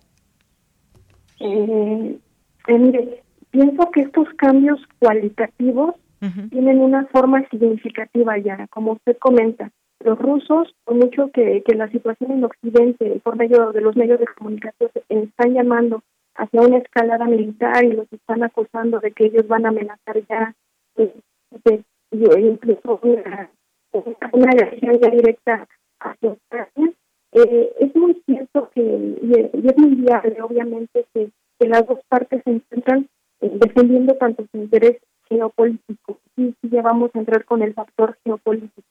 Eh, 1.40 2.18
eh, 2.68 2.78
mire, 2.78 3.22
pienso 3.50 3.90
que 3.90 4.02
estos 4.02 4.28
cambios 4.36 4.80
cualitativos 4.98 5.94
tienen 6.50 6.80
una 6.80 7.06
forma 7.06 7.46
significativa 7.50 8.36
ya, 8.38 8.66
como 8.68 8.92
usted 8.92 9.16
comenta. 9.18 9.70
Los 10.04 10.18
rusos, 10.18 10.74
por 10.84 10.96
mucho 10.96 11.30
que, 11.32 11.62
que 11.64 11.76
la 11.76 11.88
situación 11.90 12.32
en 12.32 12.44
Occidente, 12.44 13.20
por 13.22 13.36
medio 13.36 13.70
de 13.72 13.80
los 13.80 13.94
medios 13.96 14.18
de 14.18 14.26
comunicación, 14.36 14.90
están 15.08 15.54
llamando 15.54 16.02
hacia 16.36 16.60
una 16.60 16.78
escalada 16.78 17.24
militar 17.26 17.84
y 17.84 17.92
los 17.92 18.12
están 18.12 18.42
acusando 18.42 19.00
de 19.00 19.12
que 19.12 19.26
ellos 19.26 19.46
van 19.48 19.66
a 19.66 19.70
amenazar 19.70 20.22
ya 20.28 20.54
eh, 20.96 21.14
incluso 22.38 23.00
una, 23.02 23.50
una 24.32 24.50
agresión 24.50 24.98
ya 25.00 25.10
directa 25.10 25.68
hacia 26.00 26.30
Ucrania. 26.30 26.92
Eh, 27.32 27.72
es 27.80 27.96
muy 27.96 28.22
cierto 28.24 28.70
que, 28.74 28.80
y, 28.82 29.68
es 29.68 29.78
muy 29.78 29.94
viable, 29.96 30.40
obviamente, 30.42 31.06
que, 31.12 31.30
las 31.60 31.86
dos 31.86 31.98
partes 32.08 32.42
se 32.44 32.50
encuentran 32.50 33.08
eh, 33.40 33.50
defendiendo 33.54 34.14
tanto 34.14 34.46
su 34.52 34.58
interés 34.58 34.98
geopolítico. 35.28 36.18
Y 36.36 36.54
si 36.60 36.68
ya 36.68 36.82
vamos 36.82 37.10
a 37.14 37.18
entrar 37.18 37.44
con 37.44 37.62
el 37.62 37.74
factor 37.74 38.16
geopolítico. 38.24 38.86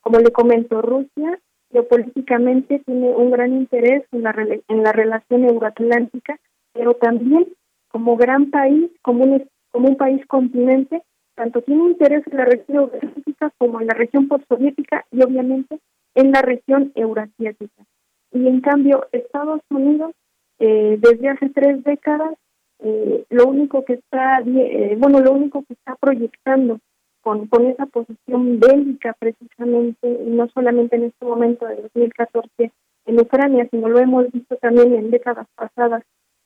Como 0.00 0.18
le 0.18 0.30
comento, 0.30 0.82
Rusia 0.82 1.40
geopolíticamente 1.72 2.80
tiene 2.86 3.08
un 3.08 3.30
gran 3.30 3.52
interés 3.52 4.04
en 4.12 4.22
la, 4.22 4.34
en 4.68 4.82
la 4.82 4.92
relación 4.92 5.44
euroatlántica 5.44 6.38
pero 6.74 6.94
también 6.94 7.46
como 7.88 8.16
gran 8.16 8.50
país, 8.50 8.90
como 9.00 9.24
un, 9.24 9.48
como 9.70 9.88
un 9.88 9.96
país 9.96 10.24
continente, 10.26 11.02
tanto 11.34 11.62
tiene 11.62 11.84
interés 11.84 12.26
en 12.26 12.36
la 12.36 12.44
región 12.44 12.76
eurasiática 12.76 13.50
como 13.56 13.80
en 13.80 13.86
la 13.86 13.94
región 13.94 14.28
postsoviética 14.28 15.06
y 15.10 15.22
obviamente 15.22 15.78
en 16.14 16.32
la 16.32 16.42
región 16.42 16.92
eurasiática. 16.94 17.84
Y 18.32 18.48
en 18.48 18.60
cambio, 18.60 19.06
Estados 19.12 19.60
Unidos, 19.70 20.12
eh, 20.58 20.98
desde 21.00 21.28
hace 21.28 21.50
tres 21.50 21.82
décadas, 21.84 22.34
eh, 22.80 23.24
lo 23.30 23.46
único 23.46 23.84
que 23.84 23.94
está, 23.94 24.40
eh, 24.40 24.96
bueno, 24.98 25.20
lo 25.20 25.32
único 25.32 25.64
que 25.64 25.74
está 25.74 25.94
proyectando 25.96 26.80
con, 27.20 27.46
con 27.46 27.66
esa 27.66 27.86
posición 27.86 28.58
bélica 28.58 29.14
precisamente, 29.18 30.08
y 30.08 30.30
no 30.30 30.48
solamente 30.48 30.96
en 30.96 31.04
este 31.04 31.24
momento 31.24 31.66
de 31.66 31.76
2014 31.82 32.72
en 33.06 33.20
Ucrania, 33.20 33.68
sino 33.70 33.88
lo 33.88 33.98
hemos 33.98 34.30
visto 34.32 34.56
también 34.56 34.94
en 34.94 35.10
décadas 35.10 35.46
pasadas 35.54 36.02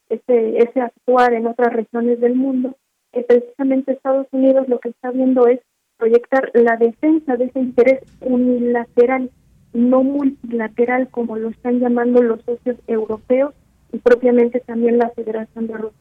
ese, 0.09 0.59
ese 0.59 0.81
actuar 0.81 1.33
en 1.35 1.47
otras 1.47 1.73
regiones 1.73 2.21
del 2.21 2.35
mundo, 2.35 2.77
que 3.13 3.23
precisamente 3.23 3.93
Estados 3.93 4.27
Unidos 4.33 4.69
lo 4.69 4.79
que 4.79 4.91
está 4.91 5.11
viendo 5.11 5.47
es 5.47 5.61
proyectar 5.97 6.51
la 6.55 6.77
defensa 6.77 7.37
de 7.37 7.47
ese 7.47 7.61
interés 7.61 8.01
unilateral, 8.21 9.31
no 9.73 10.03
multilateral 10.03 11.09
como 11.09 11.37
lo 11.37 11.49
están 11.51 11.81
llamando 11.81 12.23
los 12.23 12.41
socios 12.43 12.77
europeos 12.87 13.55
y 13.93 13.99
propiamente 13.99 14.61
también 14.61 14.99
la 14.99 15.11
Federación 15.11 15.67
de 15.67 15.75
Rusia. 15.75 15.99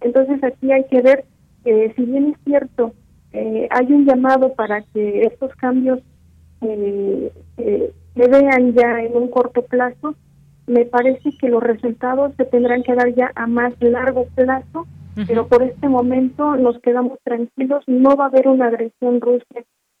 Entonces 0.00 0.42
aquí 0.42 0.72
hay 0.72 0.84
que 0.84 1.02
ver 1.02 1.24
que 1.64 1.92
si 1.96 2.04
bien 2.04 2.30
es 2.30 2.36
cierto, 2.44 2.92
eh, 3.32 3.66
hay 3.70 3.92
un 3.92 4.04
llamado 4.04 4.54
para 4.54 4.82
que 4.82 5.22
estos 5.22 5.54
cambios 5.56 6.00
eh, 6.60 7.32
eh, 7.56 7.92
se 8.14 8.28
vean 8.28 8.74
ya 8.74 9.00
en 9.00 9.16
un 9.16 9.28
corto 9.28 9.62
plazo, 9.62 10.14
me 10.66 10.84
parece 10.84 11.36
que 11.38 11.48
los 11.48 11.62
resultados 11.62 12.32
se 12.36 12.44
tendrán 12.44 12.82
que 12.82 12.94
dar 12.94 13.14
ya 13.14 13.30
a 13.34 13.46
más 13.46 13.74
largo 13.80 14.26
plazo, 14.34 14.86
pero 15.26 15.46
por 15.46 15.62
este 15.62 15.88
momento 15.88 16.56
nos 16.56 16.78
quedamos 16.80 17.18
tranquilos, 17.22 17.84
no 17.86 18.16
va 18.16 18.24
a 18.24 18.28
haber 18.28 18.48
una 18.48 18.66
agresión 18.66 19.20
rusa 19.20 19.44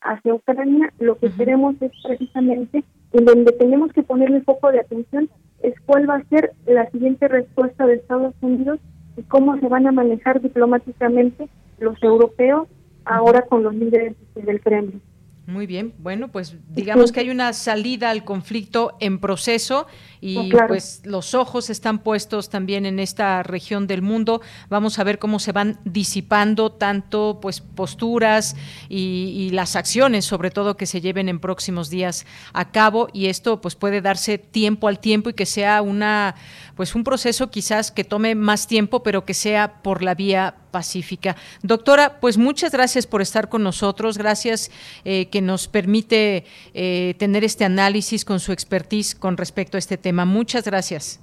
hacia 0.00 0.34
Ucrania, 0.34 0.92
lo 0.98 1.18
que 1.18 1.30
queremos 1.30 1.76
es 1.80 1.92
precisamente 2.02 2.82
en 3.12 3.24
donde 3.24 3.52
tenemos 3.52 3.92
que 3.92 4.02
ponerle 4.02 4.40
foco 4.40 4.72
de 4.72 4.80
atención 4.80 5.28
es 5.62 5.74
cuál 5.86 6.08
va 6.08 6.16
a 6.16 6.24
ser 6.24 6.52
la 6.66 6.90
siguiente 6.90 7.28
respuesta 7.28 7.86
de 7.86 7.94
Estados 7.94 8.34
Unidos 8.40 8.80
y 9.16 9.22
cómo 9.22 9.58
se 9.58 9.68
van 9.68 9.86
a 9.86 9.92
manejar 9.92 10.40
diplomáticamente 10.40 11.48
los 11.78 12.02
europeos 12.02 12.68
ahora 13.04 13.42
con 13.42 13.62
los 13.62 13.74
líderes 13.74 14.16
del 14.34 14.60
Kremlin. 14.60 15.02
Muy 15.46 15.66
bien, 15.66 15.92
bueno, 15.98 16.28
pues 16.28 16.56
digamos 16.70 17.10
que 17.10 17.20
hay 17.20 17.30
una 17.30 17.52
salida 17.52 18.10
al 18.10 18.24
conflicto 18.24 18.96
en 19.00 19.18
proceso 19.18 19.86
y 20.24 20.52
pues 20.68 21.02
los 21.02 21.34
ojos 21.34 21.68
están 21.68 21.98
puestos 21.98 22.48
también 22.48 22.86
en 22.86 23.00
esta 23.00 23.42
región 23.42 23.88
del 23.88 24.02
mundo. 24.02 24.40
Vamos 24.68 25.00
a 25.00 25.04
ver 25.04 25.18
cómo 25.18 25.40
se 25.40 25.50
van 25.50 25.80
disipando 25.84 26.70
tanto 26.70 27.40
pues 27.42 27.60
posturas 27.60 28.54
y, 28.88 29.50
las 29.52 29.74
acciones, 29.74 30.24
sobre 30.24 30.52
todo 30.52 30.76
que 30.76 30.86
se 30.86 31.00
lleven 31.00 31.28
en 31.28 31.40
próximos 31.40 31.90
días 31.90 32.24
a 32.52 32.70
cabo 32.70 33.08
y 33.12 33.26
esto 33.26 33.60
pues 33.60 33.74
puede 33.74 34.00
darse 34.00 34.38
tiempo 34.38 34.86
al 34.86 35.00
tiempo 35.00 35.28
y 35.28 35.34
que 35.34 35.44
sea 35.44 35.82
una 35.82 36.36
pues 36.76 36.94
un 36.94 37.04
proceso 37.04 37.50
quizás 37.50 37.90
que 37.90 38.04
tome 38.04 38.34
más 38.34 38.66
tiempo, 38.66 39.02
pero 39.02 39.24
que 39.24 39.34
sea 39.34 39.82
por 39.82 40.02
la 40.02 40.14
vía 40.14 40.54
pacífica. 40.70 41.36
Doctora, 41.62 42.18
pues 42.18 42.38
muchas 42.38 42.72
gracias 42.72 43.06
por 43.06 43.20
estar 43.20 43.48
con 43.48 43.62
nosotros, 43.62 44.16
gracias 44.16 44.70
eh, 45.04 45.26
que 45.26 45.42
nos 45.42 45.68
permite 45.68 46.44
eh, 46.72 47.14
tener 47.18 47.44
este 47.44 47.64
análisis 47.64 48.24
con 48.24 48.40
su 48.40 48.52
expertise 48.52 49.14
con 49.14 49.36
respecto 49.36 49.76
a 49.76 49.78
este 49.78 49.98
tema. 49.98 50.11
Muchas 50.12 50.64
gracias. 50.64 51.20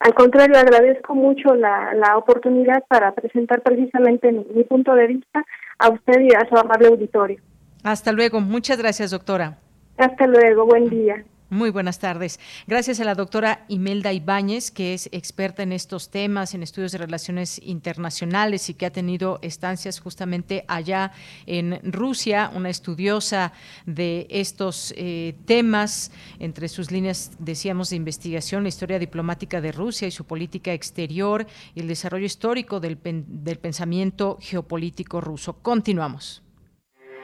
Al 0.00 0.14
contrario, 0.14 0.56
agradezco 0.56 1.14
mucho 1.14 1.54
la, 1.54 1.92
la 1.94 2.16
oportunidad 2.16 2.84
para 2.88 3.12
presentar 3.12 3.62
precisamente 3.62 4.30
mi 4.30 4.62
punto 4.64 4.94
de 4.94 5.08
vista 5.08 5.44
a 5.78 5.88
usted 5.88 6.20
y 6.20 6.34
a 6.34 6.48
su 6.48 6.56
amable 6.56 6.88
auditorio. 6.88 7.40
Hasta 7.82 8.12
luego. 8.12 8.40
Muchas 8.40 8.78
gracias, 8.78 9.10
doctora. 9.10 9.58
Hasta 9.96 10.26
luego. 10.26 10.66
Buen 10.66 10.88
día. 10.88 11.24
Muy 11.50 11.70
buenas 11.70 11.98
tardes. 11.98 12.38
Gracias 12.66 13.00
a 13.00 13.06
la 13.06 13.14
doctora 13.14 13.64
Imelda 13.68 14.12
Ibáñez, 14.12 14.70
que 14.70 14.92
es 14.92 15.08
experta 15.12 15.62
en 15.62 15.72
estos 15.72 16.10
temas, 16.10 16.52
en 16.52 16.62
estudios 16.62 16.92
de 16.92 16.98
relaciones 16.98 17.58
internacionales 17.64 18.68
y 18.68 18.74
que 18.74 18.84
ha 18.84 18.92
tenido 18.92 19.38
estancias 19.40 19.98
justamente 19.98 20.66
allá 20.68 21.12
en 21.46 21.80
Rusia, 21.90 22.50
una 22.54 22.68
estudiosa 22.68 23.54
de 23.86 24.26
estos 24.28 24.92
eh, 24.98 25.36
temas, 25.46 26.12
entre 26.38 26.68
sus 26.68 26.90
líneas, 26.90 27.30
decíamos, 27.38 27.88
de 27.88 27.96
investigación, 27.96 28.64
la 28.64 28.68
historia 28.68 28.98
diplomática 28.98 29.62
de 29.62 29.72
Rusia 29.72 30.06
y 30.06 30.10
su 30.10 30.26
política 30.26 30.74
exterior 30.74 31.46
y 31.74 31.80
el 31.80 31.88
desarrollo 31.88 32.26
histórico 32.26 32.78
del, 32.78 32.98
del 33.02 33.58
pensamiento 33.58 34.36
geopolítico 34.38 35.22
ruso. 35.22 35.54
Continuamos. 35.62 36.42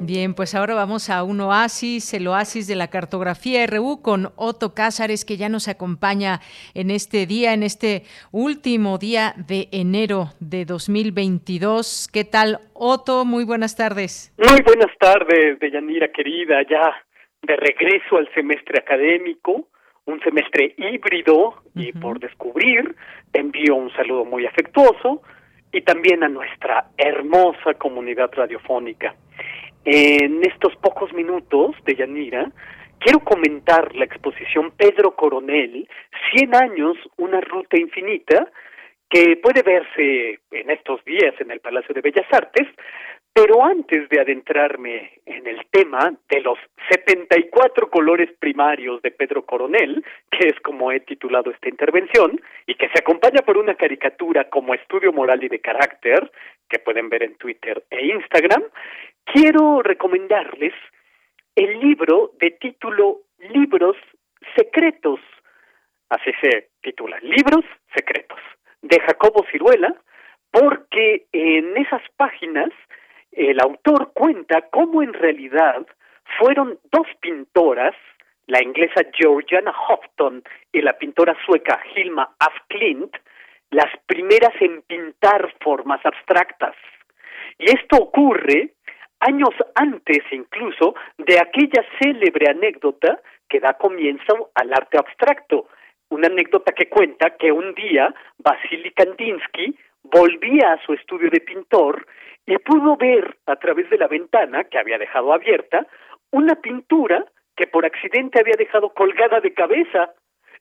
Bien, 0.00 0.34
pues 0.34 0.56
ahora 0.56 0.74
vamos 0.74 1.08
a 1.08 1.22
un 1.22 1.40
oasis, 1.40 2.14
el 2.14 2.26
oasis 2.26 2.66
de 2.66 2.74
la 2.74 2.88
cartografía 2.88 3.64
RU 3.66 4.02
con 4.02 4.32
Otto 4.36 4.74
Cázares, 4.74 5.24
que 5.24 5.36
ya 5.36 5.48
nos 5.48 5.68
acompaña 5.68 6.40
en 6.74 6.90
este 6.90 7.26
día, 7.26 7.54
en 7.54 7.62
este 7.62 8.02
último 8.32 8.98
día 8.98 9.34
de 9.36 9.68
enero 9.70 10.30
de 10.40 10.64
2022. 10.64 12.08
¿Qué 12.12 12.24
tal, 12.24 12.58
Otto? 12.74 13.24
Muy 13.24 13.44
buenas 13.44 13.76
tardes. 13.76 14.34
Muy 14.36 14.60
buenas 14.62 14.90
tardes, 14.98 15.60
Deyanira 15.60 16.08
querida, 16.08 16.62
ya 16.68 16.92
de 17.42 17.56
regreso 17.56 18.16
al 18.16 18.28
semestre 18.34 18.80
académico, 18.80 19.68
un 20.06 20.20
semestre 20.20 20.74
híbrido 20.76 21.62
y 21.76 21.92
por 21.92 22.18
descubrir, 22.18 22.96
te 23.30 23.40
envío 23.40 23.76
un 23.76 23.92
saludo 23.92 24.24
muy 24.24 24.44
afectuoso 24.44 25.22
y 25.72 25.82
también 25.82 26.24
a 26.24 26.28
nuestra 26.28 26.86
hermosa 26.98 27.74
comunidad 27.74 28.30
radiofónica. 28.32 29.14
En 29.84 30.44
estos 30.44 30.74
pocos 30.76 31.12
minutos 31.12 31.76
de 31.84 31.94
Yanira, 31.94 32.50
quiero 32.98 33.20
comentar 33.20 33.94
la 33.94 34.04
exposición 34.04 34.72
Pedro 34.76 35.14
Coronel, 35.14 35.88
100 36.34 36.54
años, 36.54 36.96
una 37.16 37.40
ruta 37.40 37.78
infinita, 37.78 38.50
que 39.10 39.36
puede 39.36 39.62
verse 39.62 40.40
en 40.50 40.70
estos 40.70 41.04
días 41.04 41.34
en 41.38 41.50
el 41.50 41.60
Palacio 41.60 41.94
de 41.94 42.00
Bellas 42.00 42.26
Artes, 42.32 42.66
pero 43.32 43.64
antes 43.64 44.08
de 44.08 44.20
adentrarme 44.20 45.10
en 45.26 45.46
el 45.46 45.66
tema 45.70 46.14
de 46.30 46.40
los 46.40 46.56
74 46.88 47.90
colores 47.90 48.30
primarios 48.38 49.02
de 49.02 49.10
Pedro 49.10 49.44
Coronel, 49.44 50.04
que 50.30 50.48
es 50.48 50.60
como 50.60 50.92
he 50.92 51.00
titulado 51.00 51.50
esta 51.50 51.68
intervención, 51.68 52.40
y 52.66 52.76
que 52.76 52.88
se 52.90 53.00
acompaña 53.00 53.42
por 53.42 53.58
una 53.58 53.74
caricatura 53.74 54.48
como 54.48 54.72
estudio 54.72 55.12
moral 55.12 55.42
y 55.42 55.48
de 55.48 55.58
carácter, 55.58 56.30
que 56.68 56.78
pueden 56.78 57.08
ver 57.08 57.24
en 57.24 57.34
Twitter 57.34 57.82
e 57.90 58.06
Instagram, 58.06 58.62
quiero 59.24 59.82
recomendarles 59.82 60.72
el 61.56 61.80
libro 61.80 62.32
de 62.40 62.50
título 62.52 63.20
Libros 63.38 63.96
Secretos, 64.56 65.20
así 66.08 66.30
se 66.40 66.68
titula, 66.82 67.18
Libros 67.20 67.64
Secretos, 67.94 68.38
de 68.82 69.00
Jacobo 69.00 69.44
Ciruela, 69.50 69.94
porque 70.50 71.26
en 71.32 71.76
esas 71.76 72.02
páginas 72.16 72.70
el 73.32 73.60
autor 73.60 74.12
cuenta 74.12 74.62
cómo 74.70 75.02
en 75.02 75.12
realidad 75.12 75.86
fueron 76.38 76.78
dos 76.92 77.06
pintoras, 77.20 77.94
la 78.46 78.62
inglesa 78.62 79.02
Georgiana 79.12 79.72
Houghton 79.72 80.42
y 80.72 80.82
la 80.82 80.96
pintora 80.98 81.36
sueca 81.44 81.80
Hilma 81.94 82.36
af 82.38 82.54
Klint, 82.68 83.16
las 83.70 83.90
primeras 84.06 84.54
en 84.60 84.82
pintar 84.82 85.52
formas 85.60 86.04
abstractas. 86.04 86.76
Y 87.58 87.64
esto 87.70 87.96
ocurre 87.96 88.74
años 89.24 89.50
antes 89.74 90.22
incluso 90.30 90.94
de 91.18 91.38
aquella 91.38 91.84
célebre 91.98 92.50
anécdota 92.50 93.20
que 93.48 93.60
da 93.60 93.74
comienzo 93.74 94.50
al 94.54 94.72
arte 94.72 94.98
abstracto, 94.98 95.68
una 96.10 96.28
anécdota 96.28 96.72
que 96.72 96.88
cuenta 96.88 97.36
que 97.36 97.50
un 97.50 97.74
día 97.74 98.14
Vasily 98.38 98.90
Kandinsky 98.92 99.76
volvía 100.02 100.72
a 100.72 100.82
su 100.84 100.92
estudio 100.92 101.30
de 101.30 101.40
pintor 101.40 102.06
y 102.46 102.58
pudo 102.58 102.96
ver 102.96 103.36
a 103.46 103.56
través 103.56 103.88
de 103.90 103.98
la 103.98 104.06
ventana 104.06 104.64
que 104.64 104.78
había 104.78 104.98
dejado 104.98 105.32
abierta 105.32 105.86
una 106.30 106.56
pintura 106.56 107.24
que 107.56 107.66
por 107.66 107.86
accidente 107.86 108.40
había 108.40 108.56
dejado 108.58 108.90
colgada 108.90 109.40
de 109.40 109.54
cabeza 109.54 110.12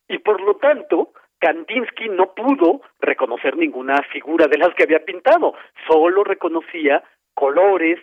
y 0.07 0.19
por 0.19 0.39
lo 0.41 0.55
tanto 0.57 1.13
Kandinsky 1.39 2.07
no 2.09 2.33
pudo 2.33 2.81
reconocer 2.99 3.57
ninguna 3.57 4.01
figura 4.13 4.47
de 4.47 4.57
las 4.57 4.73
que 4.75 4.83
había 4.83 5.03
pintado, 5.03 5.55
solo 5.87 6.23
reconocía 6.23 7.03
colores, 7.33 7.99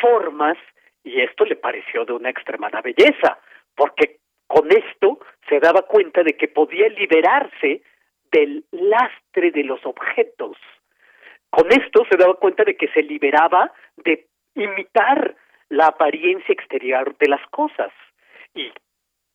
formas 0.00 0.56
y 1.04 1.20
esto 1.20 1.44
le 1.44 1.56
pareció 1.56 2.04
de 2.04 2.12
una 2.12 2.30
extremada 2.30 2.80
belleza, 2.80 3.38
porque 3.74 4.18
con 4.46 4.70
esto 4.70 5.20
se 5.48 5.60
daba 5.60 5.82
cuenta 5.82 6.22
de 6.22 6.36
que 6.36 6.48
podía 6.48 6.88
liberarse 6.88 7.82
del 8.30 8.64
lastre 8.72 9.50
de 9.50 9.64
los 9.64 9.84
objetos. 9.86 10.56
Con 11.50 11.70
esto 11.72 12.04
se 12.10 12.16
daba 12.16 12.34
cuenta 12.34 12.64
de 12.64 12.76
que 12.76 12.88
se 12.88 13.02
liberaba 13.02 13.72
de 13.96 14.26
imitar 14.54 15.36
la 15.68 15.86
apariencia 15.86 16.52
exterior 16.52 17.16
de 17.18 17.28
las 17.28 17.44
cosas 17.50 17.92
y 18.54 18.72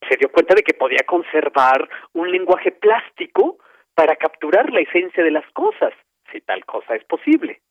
se 0.07 0.17
dio 0.17 0.31
cuenta 0.31 0.55
de 0.55 0.63
que 0.63 0.73
podía 0.73 1.03
conservar 1.05 1.87
un 2.13 2.31
lenguaje 2.31 2.71
plástico 2.71 3.59
para 3.93 4.15
capturar 4.15 4.71
la 4.71 4.81
esencia 4.81 5.23
de 5.23 5.31
las 5.31 5.49
cosas, 5.51 5.93
si 6.31 6.41
tal 6.41 6.65
cosa 6.65 6.95
es 6.95 7.03
posible. 7.05 7.61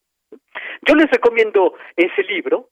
Yo 0.86 0.94
les 0.94 1.10
recomiendo 1.10 1.74
ese 1.96 2.22
libro, 2.24 2.68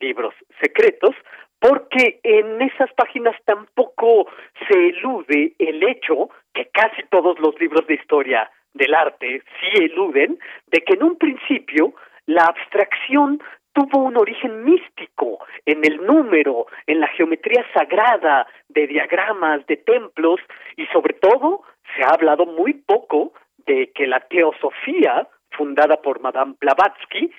Libros 0.00 0.34
Secretos, 0.60 1.14
porque 1.58 2.20
en 2.24 2.60
esas 2.62 2.92
páginas 2.94 3.36
tampoco 3.44 4.26
se 4.68 4.88
elude 4.88 5.54
el 5.58 5.82
hecho 5.88 6.30
que 6.52 6.66
casi 6.66 7.02
todos 7.10 7.38
los 7.38 7.58
libros 7.60 7.86
de 7.86 7.94
historia 7.94 8.50
del 8.74 8.94
arte 8.94 9.42
sí 9.60 9.82
eluden 9.84 10.38
de 10.66 10.80
que 10.80 10.94
en 10.94 11.04
un 11.04 11.16
principio 11.16 11.94
la 12.26 12.44
abstracción 12.44 13.40
tuvo 13.72 14.04
un 14.04 14.16
origen 14.16 14.64
místico 14.64 15.38
en 15.64 15.84
el 15.84 16.04
número, 16.04 16.66
en 16.86 17.00
la 17.00 17.08
geometría 17.08 17.64
sagrada 17.72 18.46
de 18.68 18.86
diagramas, 18.86 19.66
de 19.66 19.76
templos 19.76 20.40
y 20.76 20.86
sobre 20.86 21.14
todo 21.14 21.62
se 21.94 22.02
ha 22.02 22.08
hablado 22.08 22.44
muy 22.44 22.74
poco 22.74 23.32
de 23.66 23.92
que 23.92 24.06
la 24.06 24.20
teosofía 24.20 25.28
fundada 25.56 26.00
por 26.00 26.20
Madame 26.20 26.54
Blavatsky 26.60 27.30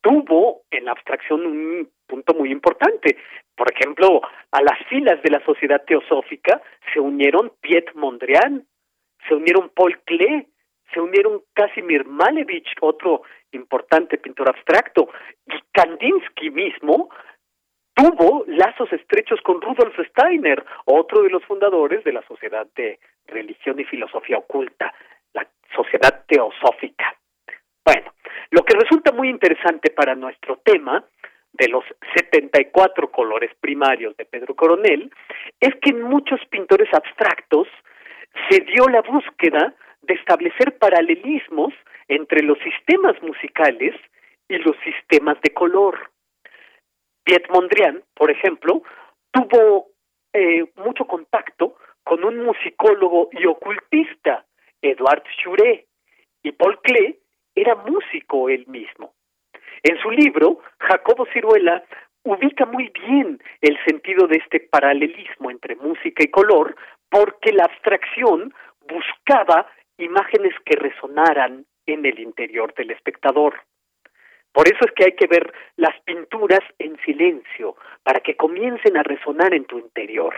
tuvo 0.00 0.62
en 0.70 0.84
la 0.84 0.92
abstracción 0.92 1.46
un 1.46 1.90
punto 2.06 2.34
muy 2.34 2.50
importante. 2.50 3.16
Por 3.54 3.70
ejemplo, 3.72 4.22
a 4.50 4.62
las 4.62 4.78
filas 4.88 5.22
de 5.22 5.30
la 5.30 5.44
sociedad 5.44 5.82
teosófica 5.84 6.60
se 6.92 7.00
unieron 7.00 7.52
Piet 7.60 7.94
Mondrian, 7.94 8.66
se 9.28 9.34
unieron 9.34 9.70
Paul 9.70 9.98
Klee, 10.04 10.46
se 10.92 11.00
unieron 11.00 11.42
Casimir 11.52 12.04
Malevich, 12.06 12.74
otro 12.80 13.22
importante 13.52 14.18
pintor 14.18 14.48
abstracto, 14.48 15.08
y 15.46 15.60
Kandinsky 15.72 16.50
mismo 16.50 17.10
tuvo 17.94 18.44
lazos 18.46 18.92
estrechos 18.92 19.40
con 19.42 19.60
Rudolf 19.60 19.94
Steiner, 20.08 20.64
otro 20.86 21.22
de 21.22 21.30
los 21.30 21.44
fundadores 21.44 22.02
de 22.04 22.12
la 22.12 22.22
Sociedad 22.22 22.66
de 22.74 22.98
Religión 23.26 23.78
y 23.78 23.84
Filosofía 23.84 24.38
Oculta, 24.38 24.92
la 25.34 25.46
Sociedad 25.74 26.24
Teosófica. 26.26 27.19
Bueno, 27.84 28.12
lo 28.50 28.62
que 28.62 28.76
resulta 28.76 29.12
muy 29.12 29.28
interesante 29.28 29.90
para 29.90 30.14
nuestro 30.14 30.58
tema 30.64 31.04
de 31.52 31.68
los 31.68 31.84
74 32.16 33.10
colores 33.10 33.50
primarios 33.60 34.16
de 34.16 34.24
Pedro 34.24 34.54
Coronel 34.54 35.10
es 35.58 35.74
que 35.82 35.90
en 35.90 36.02
muchos 36.02 36.40
pintores 36.50 36.88
abstractos 36.92 37.68
se 38.48 38.60
dio 38.60 38.88
la 38.88 39.02
búsqueda 39.02 39.74
de 40.02 40.14
establecer 40.14 40.78
paralelismos 40.78 41.74
entre 42.08 42.42
los 42.42 42.58
sistemas 42.58 43.20
musicales 43.22 43.94
y 44.48 44.58
los 44.58 44.76
sistemas 44.84 45.40
de 45.42 45.50
color. 45.50 46.10
Piet 47.24 47.48
Mondrian, 47.50 48.02
por 48.14 48.30
ejemplo, 48.30 48.82
tuvo 49.30 49.88
eh, 50.32 50.64
mucho 50.76 51.04
contacto 51.06 51.76
con 52.02 52.24
un 52.24 52.44
musicólogo 52.44 53.28
y 53.32 53.46
ocultista, 53.46 54.44
Edouard 54.82 55.22
Chouret, 55.42 55.86
y 56.42 56.52
Paul 56.52 56.80
Klee 56.82 57.19
era 57.60 57.74
músico 57.74 58.48
él 58.48 58.66
mismo. 58.66 59.12
En 59.82 59.98
su 59.98 60.10
libro, 60.10 60.60
Jacobo 60.78 61.26
Ciruela 61.32 61.82
ubica 62.22 62.66
muy 62.66 62.90
bien 62.90 63.40
el 63.60 63.78
sentido 63.84 64.26
de 64.26 64.36
este 64.36 64.60
paralelismo 64.60 65.50
entre 65.50 65.76
música 65.76 66.22
y 66.22 66.28
color 66.28 66.76
porque 67.08 67.52
la 67.52 67.64
abstracción 67.64 68.52
buscaba 68.88 69.66
imágenes 69.98 70.54
que 70.64 70.76
resonaran 70.76 71.64
en 71.86 72.06
el 72.06 72.18
interior 72.18 72.74
del 72.74 72.90
espectador. 72.90 73.60
Por 74.52 74.66
eso 74.68 74.84
es 74.84 74.92
que 74.92 75.04
hay 75.04 75.12
que 75.12 75.26
ver 75.26 75.52
las 75.76 75.98
pinturas 76.02 76.60
en 76.78 76.96
silencio, 77.04 77.76
para 78.02 78.20
que 78.20 78.36
comiencen 78.36 78.96
a 78.96 79.02
resonar 79.02 79.54
en 79.54 79.64
tu 79.64 79.78
interior. 79.78 80.34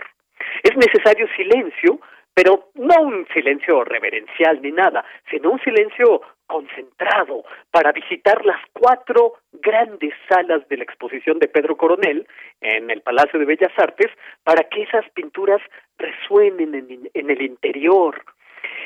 Es 0.61 0.75
necesario 0.75 1.27
silencio, 1.35 1.99
pero 2.33 2.69
no 2.75 3.01
un 3.01 3.27
silencio 3.33 3.83
reverencial 3.83 4.61
ni 4.61 4.71
nada, 4.71 5.05
sino 5.29 5.51
un 5.51 5.59
silencio 5.61 6.21
concentrado 6.53 7.43
para 7.71 7.91
visitar 7.91 8.45
las 8.45 8.61
cuatro 8.73 9.33
grandes 9.53 10.13
salas 10.29 10.61
de 10.69 10.77
la 10.77 10.83
exposición 10.83 11.39
de 11.39 11.47
Pedro 11.47 11.75
Coronel 11.75 12.27
en 12.61 12.91
el 12.91 13.01
Palacio 13.01 13.39
de 13.39 13.45
Bellas 13.45 13.71
Artes 13.75 14.11
para 14.43 14.69
que 14.69 14.83
esas 14.83 15.03
pinturas 15.15 15.59
resuenen 15.97 16.75
en, 17.11 17.29
el 17.31 17.41
interior. 17.41 18.23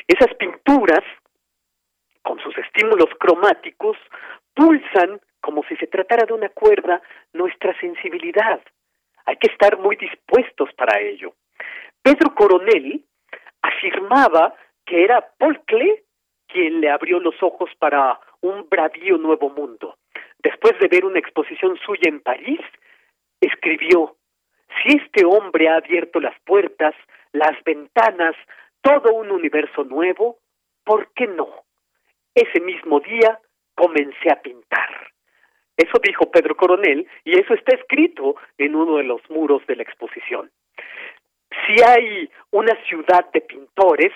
Esas 0.07 0.34
pinturas, 0.35 1.03
con 2.22 2.39
sus 2.39 2.57
estímulos 2.57 3.10
cromáticos, 3.19 3.98
pulsan 4.53 5.19
como 5.41 5.61
si 5.64 5.76
se 5.76 5.88
tratara 5.88 6.26
de 6.26 6.34
una 6.34 6.48
cuerda 6.48 7.02
nuestra 7.34 7.77
sensibilidad. 7.81 8.61
Hay 9.26 9.35
que 9.35 9.52
estar 9.52 9.77
muy 9.77 9.98
dispuestos 9.98 10.69
para 10.77 11.02
ello. 11.02 11.34
Pedro 12.02 12.34
Coronel 12.34 13.03
afirmaba 13.61 14.56
que 14.85 15.03
era 15.03 15.19
Paul 15.38 15.60
quien 16.47 16.81
le 16.81 16.89
abrió 16.89 17.19
los 17.19 17.35
ojos 17.41 17.69
para 17.79 18.19
un 18.41 18.67
bravío 18.69 19.17
nuevo 19.17 19.49
mundo. 19.49 19.97
Después 20.39 20.73
de 20.79 20.87
ver 20.87 21.05
una 21.05 21.19
exposición 21.19 21.77
suya 21.85 22.09
en 22.09 22.21
París, 22.21 22.61
escribió, 23.41 24.15
si 24.81 24.97
este 24.97 25.25
hombre 25.25 25.69
ha 25.69 25.75
abierto 25.75 26.19
las 26.19 26.39
puertas, 26.41 26.95
las 27.31 27.61
ventanas, 27.63 28.35
todo 28.81 29.13
un 29.13 29.31
universo 29.31 29.83
nuevo, 29.83 30.37
¿por 30.83 31.11
qué 31.13 31.27
no? 31.27 31.49
Ese 32.33 32.59
mismo 32.59 32.99
día 32.99 33.39
comencé 33.75 34.31
a 34.31 34.41
pintar. 34.41 35.11
Eso 35.75 35.99
dijo 36.01 36.31
Pedro 36.31 36.55
Coronel 36.55 37.07
y 37.23 37.39
eso 37.39 37.53
está 37.53 37.75
escrito 37.75 38.35
en 38.57 38.75
uno 38.75 38.97
de 38.97 39.03
los 39.03 39.21
muros 39.29 39.65
de 39.67 39.75
la 39.75 39.83
exposición. 39.83 40.51
Si 41.65 41.83
hay 41.83 42.29
una 42.51 42.75
ciudad 42.85 43.29
de 43.31 43.41
pintores, 43.41 44.13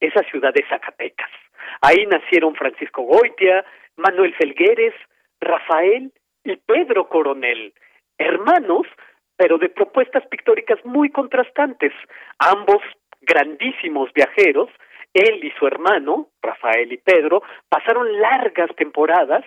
esa 0.00 0.22
ciudad 0.30 0.52
es 0.54 0.68
Zacatecas. 0.68 1.30
Ahí 1.80 2.06
nacieron 2.06 2.54
Francisco 2.54 3.02
Goitia, 3.02 3.64
Manuel 3.96 4.34
Felgueres, 4.34 4.94
Rafael 5.40 6.12
y 6.44 6.56
Pedro 6.56 7.08
Coronel. 7.08 7.72
hermanos, 8.16 8.86
pero 9.36 9.58
de 9.58 9.68
propuestas 9.68 10.24
pictóricas 10.28 10.78
muy 10.84 11.10
contrastantes, 11.10 11.92
ambos 12.38 12.80
grandísimos 13.22 14.12
viajeros, 14.12 14.70
él 15.12 15.44
y 15.44 15.50
su 15.58 15.66
hermano, 15.66 16.28
Rafael 16.42 16.92
y 16.92 16.98
Pedro, 16.98 17.42
pasaron 17.68 18.20
largas 18.20 18.70
temporadas 18.76 19.44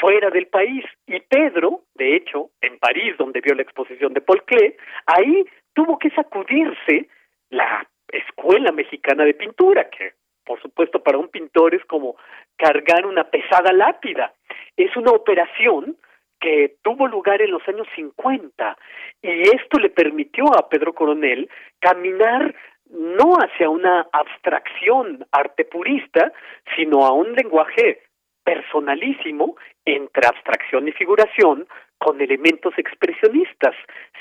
fuera 0.00 0.30
del 0.30 0.46
país 0.46 0.84
y 1.06 1.20
Pedro, 1.20 1.82
de 1.94 2.16
hecho, 2.16 2.50
en 2.60 2.78
París, 2.78 3.14
donde 3.18 3.40
vio 3.40 3.54
la 3.54 3.62
exposición 3.62 4.12
de 4.14 4.20
Paul 4.20 4.42
Klee, 4.44 4.76
ahí 5.06 5.44
tuvo 5.74 5.98
que 5.98 6.10
sacudirse 6.10 7.08
la 7.50 7.86
escuela 8.08 8.72
mexicana 8.72 9.24
de 9.24 9.34
pintura, 9.34 9.88
que 9.90 10.14
por 10.44 10.60
supuesto 10.60 11.02
para 11.02 11.18
un 11.18 11.28
pintor 11.28 11.74
es 11.74 11.84
como 11.84 12.16
cargar 12.56 13.06
una 13.06 13.24
pesada 13.24 13.72
lápida. 13.72 14.34
Es 14.76 14.96
una 14.96 15.12
operación 15.12 15.96
que 16.40 16.76
tuvo 16.82 17.06
lugar 17.06 17.40
en 17.40 17.52
los 17.52 17.66
años 17.68 17.86
50 17.94 18.76
y 19.22 19.42
esto 19.42 19.78
le 19.78 19.90
permitió 19.90 20.46
a 20.58 20.68
Pedro 20.68 20.92
Coronel 20.92 21.48
caminar 21.78 22.54
no 22.90 23.36
hacia 23.36 23.70
una 23.70 24.06
abstracción 24.12 25.26
arte 25.30 25.64
purista, 25.64 26.32
sino 26.76 27.06
a 27.06 27.12
un 27.12 27.32
lenguaje 27.32 28.02
personalísimo 28.44 29.56
entre 29.84 30.26
abstracción 30.26 30.88
y 30.88 30.92
figuración 30.92 31.66
con 31.98 32.20
elementos 32.20 32.74
expresionistas, 32.76 33.74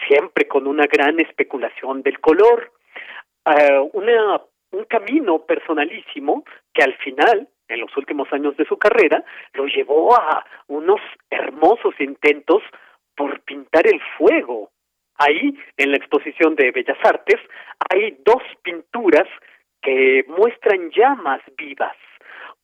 siempre 0.08 0.48
con 0.48 0.68
una 0.68 0.86
gran 0.86 1.20
especulación 1.20 2.04
del 2.04 2.20
color. 2.20 2.72
Eh, 3.46 3.90
una, 3.94 4.42
un 4.72 4.86
camino 4.86 5.40
personalísimo 5.46 6.44
que 6.74 6.84
al 6.84 6.96
final, 6.98 7.48
en 7.68 7.80
los 7.80 7.96
últimos 7.98 8.32
años 8.32 8.56
de 8.58 8.66
su 8.66 8.78
carrera, 8.78 9.24
lo 9.54 9.66
llevó 9.66 10.16
a 10.16 10.46
unos 10.68 11.02
hermosos 11.30 11.94
intentos 12.00 12.64
por 13.16 13.42
pintar 13.42 13.88
el 13.88 14.02
fuego. 14.18 14.72
Ahí, 15.18 15.58
en 15.78 15.92
la 15.92 15.98
exposición 15.98 16.56
de 16.56 16.72
Bellas 16.72 16.98
Artes, 17.04 17.40
hay 17.90 18.18
dos 18.26 18.42
pinturas 18.64 19.28
que 19.82 20.26
muestran 20.28 20.90
llamas 20.92 21.42
vivas. 21.58 21.96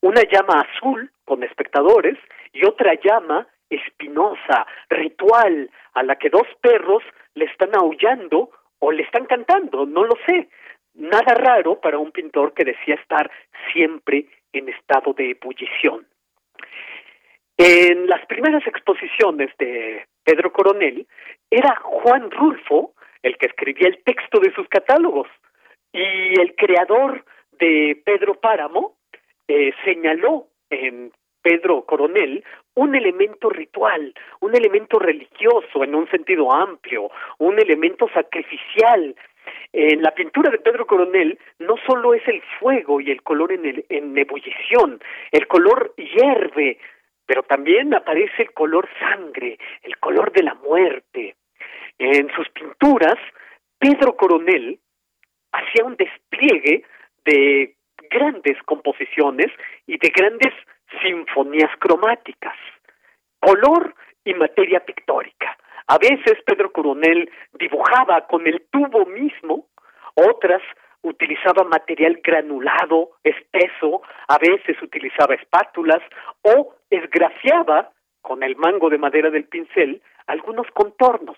Una 0.02 0.22
llama 0.24 0.62
azul 0.62 1.12
con 1.26 1.44
espectadores 1.44 2.18
y 2.54 2.66
otra 2.66 2.94
llama 3.04 3.48
espinosa, 3.70 4.66
ritual, 4.90 5.70
a 5.94 6.04
la 6.04 6.16
que 6.16 6.30
dos 6.30 6.48
perros 6.62 7.04
le 7.34 7.46
están 7.46 7.76
aullando 7.76 8.50
o 8.80 8.92
le 8.92 9.04
están 9.04 9.26
cantando, 9.26 9.86
no 9.86 10.04
lo 10.04 10.16
sé. 10.26 10.50
Nada 10.98 11.34
raro 11.36 11.80
para 11.80 11.98
un 11.98 12.12
pintor 12.12 12.54
que 12.54 12.66
decía 12.66 12.96
estar 12.96 13.30
siempre 13.72 14.26
en 14.52 14.68
estado 14.70 15.14
de 15.14 15.32
ebullición. 15.32 16.08
En 17.58 18.08
las 18.08 18.26
primeras 18.26 18.66
exposiciones 18.68 19.50
de 19.58 20.06
Pedro 20.24 20.52
Coronel, 20.52 21.08
era 21.50 21.76
Juan 21.78 22.30
Rulfo 22.32 22.94
el 23.24 23.38
que 23.38 23.48
escribía 23.48 23.88
el 23.88 24.04
texto 24.04 24.40
de 24.40 24.54
sus 24.54 24.68
catálogos 24.68 25.28
y 25.92 26.40
el 26.40 26.56
creador 26.56 27.24
de 27.52 28.02
Pedro 28.06 28.36
Páramo 28.36 28.98
eh, 29.48 29.72
señaló 29.84 30.48
en 30.70 31.12
Pedro 31.42 31.86
Coronel 31.86 32.44
un 32.76 32.96
elemento 32.96 33.50
ritual, 33.50 34.14
un 34.42 34.56
elemento 34.56 35.00
religioso 35.00 35.84
en 35.84 35.96
un 35.96 36.10
sentido 36.10 36.52
amplio, 36.52 37.10
un 37.40 37.60
elemento 37.60 38.10
sacrificial. 38.14 39.16
En 39.74 40.02
la 40.02 40.12
pintura 40.12 40.50
de 40.50 40.60
Pedro 40.60 40.88
Coronel 40.88 41.38
no 41.60 41.76
solo 41.86 42.14
es 42.14 42.28
el 42.28 42.42
fuego 42.60 43.02
y 43.02 43.12
el 43.12 43.22
color 43.22 43.52
en, 43.52 43.66
el, 43.66 43.86
en 43.90 44.18
ebullición, 44.18 45.00
el 45.32 45.48
color 45.48 45.94
hierve, 45.98 46.80
pero 47.26 47.44
también 47.44 47.94
aparece 47.94 48.44
el 48.44 48.54
color 48.54 48.90
sangre, 49.00 49.58
el 49.84 49.98
color 49.98 50.32
de 50.32 50.44
la 50.44 50.54
muerte. 50.56 51.36
En 52.00 52.30
sus 52.36 52.48
pinturas, 52.50 53.18
Pedro 53.80 54.16
Coronel 54.16 54.80
hacía 55.52 55.84
un 55.84 55.96
despliegue 55.96 56.84
de 57.26 57.76
grandes 58.10 58.58
composiciones 58.64 59.48
y 59.86 59.98
de 59.98 60.10
grandes 60.10 60.54
sinfonías 61.02 61.72
cromáticas, 61.80 62.56
color 63.40 63.94
y 64.24 64.34
materia 64.34 64.80
pictórica. 64.86 65.58
A 65.88 65.98
veces 65.98 66.38
Pedro 66.46 66.72
Coronel 66.72 67.30
dibujaba 67.54 68.28
con 68.28 68.46
el 68.46 68.66
tubo 68.70 69.06
mismo, 69.06 69.68
otras 70.16 70.62
utilizaba 71.02 71.64
material 71.64 72.20
granulado, 72.24 73.12
espeso, 73.24 74.02
a 74.28 74.38
veces 74.38 74.82
utilizaba 74.82 75.36
espátulas 75.36 76.02
o 76.42 76.76
esgrafiaba 76.90 77.92
con 78.22 78.44
el 78.44 78.56
mango 78.58 78.90
de 78.90 78.98
madera 78.98 79.30
del 79.30 79.46
pincel 79.46 80.02
algunos 80.28 80.68
contornos. 80.74 81.38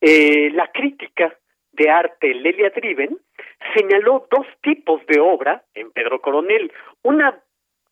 Eh, 0.00 0.50
la 0.52 0.70
crítica 0.70 1.36
de 1.72 1.90
arte 1.90 2.34
Lelia 2.34 2.70
Driven 2.70 3.18
señaló 3.74 4.28
dos 4.30 4.46
tipos 4.62 5.04
de 5.06 5.20
obra 5.20 5.64
en 5.74 5.90
Pedro 5.90 6.20
Coronel. 6.20 6.72
Una, 7.02 7.40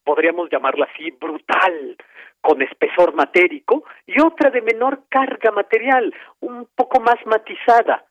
podríamos 0.06 0.48
llamarla 0.48 0.88
así, 0.92 1.10
brutal, 1.10 1.96
con 2.40 2.62
espesor 2.62 3.12
matérico, 3.14 3.84
y 4.06 4.20
otra 4.20 4.50
de 4.50 4.62
menor 4.62 5.00
carga 5.10 5.50
material, 5.50 6.14
un 6.40 6.68
poco 6.76 7.00
más 7.00 7.16
matizada. 7.26 8.04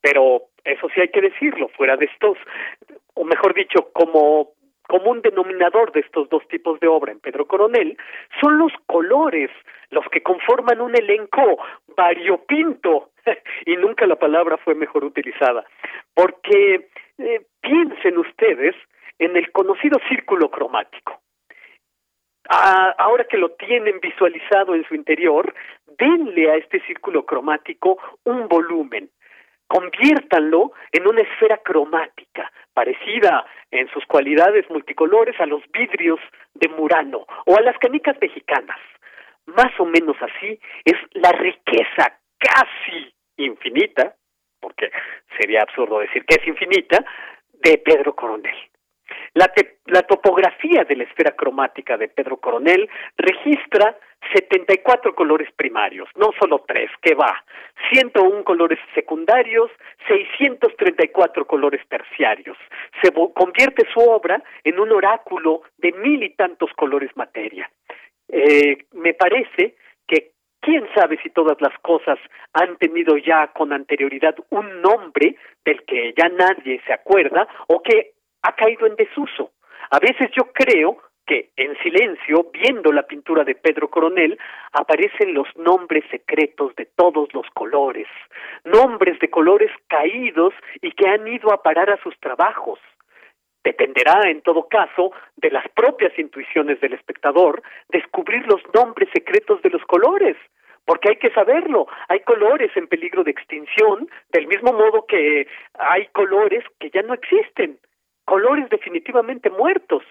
Pero 0.00 0.44
eso 0.64 0.88
sí 0.94 1.00
hay 1.00 1.08
que 1.08 1.20
decirlo, 1.20 1.68
fuera 1.76 1.96
de 1.96 2.06
estos, 2.06 2.38
o 3.14 3.24
mejor 3.24 3.52
dicho, 3.52 3.90
como 3.92 4.52
común 4.88 5.22
denominador 5.22 5.92
de 5.92 6.00
estos 6.00 6.28
dos 6.28 6.46
tipos 6.48 6.78
de 6.80 6.88
obra 6.88 7.12
en 7.12 7.20
Pedro 7.20 7.46
Coronel 7.46 7.96
son 8.40 8.58
los 8.58 8.72
colores, 8.86 9.50
los 9.90 10.04
que 10.10 10.22
conforman 10.22 10.80
un 10.80 10.96
elenco 10.96 11.58
variopinto, 11.96 13.10
y 13.66 13.76
nunca 13.76 14.06
la 14.06 14.16
palabra 14.16 14.56
fue 14.56 14.74
mejor 14.74 15.04
utilizada, 15.04 15.64
porque 16.14 16.88
eh, 17.18 17.46
piensen 17.60 18.18
ustedes 18.18 18.74
en 19.18 19.36
el 19.36 19.52
conocido 19.52 19.98
círculo 20.08 20.50
cromático. 20.50 21.20
Ahora 22.48 23.24
que 23.24 23.38
lo 23.38 23.50
tienen 23.50 24.00
visualizado 24.00 24.74
en 24.74 24.84
su 24.86 24.94
interior, 24.94 25.54
denle 25.98 26.50
a 26.50 26.56
este 26.56 26.80
círculo 26.86 27.24
cromático 27.24 27.98
un 28.24 28.48
volumen, 28.48 29.10
conviértanlo 29.66 30.72
en 30.92 31.06
una 31.06 31.22
esfera 31.22 31.58
cromática, 31.58 32.50
parecida 32.72 33.44
en 33.70 33.88
sus 33.88 34.04
cualidades 34.06 34.68
multicolores 34.70 35.38
a 35.40 35.46
los 35.46 35.62
vidrios 35.72 36.18
de 36.54 36.68
Murano 36.68 37.26
o 37.46 37.56
a 37.56 37.60
las 37.60 37.76
canicas 37.78 38.16
mexicanas. 38.20 38.78
Más 39.46 39.72
o 39.78 39.84
menos 39.84 40.16
así 40.20 40.58
es 40.84 40.96
la 41.12 41.32
riqueza 41.32 42.18
casi 42.38 43.14
infinita, 43.36 44.14
porque 44.60 44.90
sería 45.38 45.62
absurdo 45.62 46.00
decir 46.00 46.24
que 46.24 46.36
es 46.40 46.46
infinita, 46.46 47.04
de 47.52 47.78
Pedro 47.78 48.14
Coronel. 48.14 48.56
La, 49.34 49.50
la, 49.86 50.02
topografía 50.02 50.84
de 50.84 50.96
la 50.96 51.04
esfera 51.04 51.32
cromática 51.32 51.96
de 51.96 52.08
Pedro 52.08 52.38
Coronel 52.38 52.88
registra 53.16 53.96
74 54.34 55.14
colores 55.14 55.48
primarios, 55.56 56.08
no 56.16 56.30
solo 56.38 56.64
tres, 56.66 56.90
que 57.00 57.14
va, 57.14 57.44
101 57.92 58.44
colores 58.44 58.78
secundarios, 58.94 59.70
634 60.08 61.46
colores 61.46 61.80
terciarios. 61.88 62.56
Se 63.02 63.12
convierte 63.12 63.86
su 63.92 64.00
obra 64.00 64.42
en 64.64 64.78
un 64.78 64.92
oráculo 64.92 65.62
de 65.78 65.92
mil 65.92 66.22
y 66.22 66.30
tantos 66.30 66.70
colores 66.74 67.10
materia. 67.16 67.70
Eh, 68.28 68.84
me 68.92 69.14
parece 69.14 69.76
que 70.06 70.32
quién 70.60 70.86
sabe 70.94 71.18
si 71.22 71.30
todas 71.30 71.60
las 71.60 71.76
cosas 71.80 72.18
han 72.52 72.76
tenido 72.76 73.16
ya 73.16 73.48
con 73.48 73.72
anterioridad 73.72 74.36
un 74.50 74.82
nombre 74.82 75.36
del 75.64 75.82
que 75.84 76.14
ya 76.16 76.28
nadie 76.28 76.80
se 76.86 76.92
acuerda 76.92 77.48
o 77.68 77.82
que 77.82 78.12
ha 78.42 78.52
caído 78.54 78.86
en 78.86 78.96
desuso. 78.96 79.52
A 79.90 79.98
veces 79.98 80.30
yo 80.36 80.52
creo 80.52 80.98
que 81.26 81.50
en 81.56 81.76
silencio, 81.78 82.50
viendo 82.52 82.92
la 82.92 83.04
pintura 83.04 83.44
de 83.44 83.54
Pedro 83.54 83.88
Coronel, 83.88 84.38
aparecen 84.72 85.32
los 85.32 85.46
nombres 85.56 86.04
secretos 86.10 86.74
de 86.74 86.86
todos 86.86 87.32
los 87.32 87.46
colores, 87.54 88.08
nombres 88.64 89.18
de 89.20 89.30
colores 89.30 89.70
caídos 89.86 90.52
y 90.82 90.90
que 90.92 91.08
han 91.08 91.28
ido 91.28 91.52
a 91.52 91.62
parar 91.62 91.88
a 91.90 92.02
sus 92.02 92.18
trabajos. 92.18 92.80
Dependerá, 93.62 94.28
en 94.28 94.40
todo 94.42 94.66
caso, 94.68 95.12
de 95.36 95.50
las 95.50 95.68
propias 95.68 96.18
intuiciones 96.18 96.80
del 96.80 96.94
espectador 96.94 97.62
descubrir 97.90 98.46
los 98.46 98.62
nombres 98.74 99.08
secretos 99.12 99.62
de 99.62 99.70
los 99.70 99.84
colores, 99.84 100.36
porque 100.84 101.10
hay 101.10 101.16
que 101.16 101.30
saberlo, 101.30 101.86
hay 102.08 102.20
colores 102.20 102.72
en 102.74 102.88
peligro 102.88 103.22
de 103.22 103.30
extinción, 103.30 104.08
del 104.32 104.48
mismo 104.48 104.72
modo 104.72 105.06
que 105.06 105.46
hay 105.74 106.06
colores 106.06 106.64
que 106.80 106.90
ya 106.90 107.02
no 107.02 107.14
existen, 107.14 107.78
colores 108.30 108.70
definitivamente 108.70 109.50
muertos. 109.50 110.04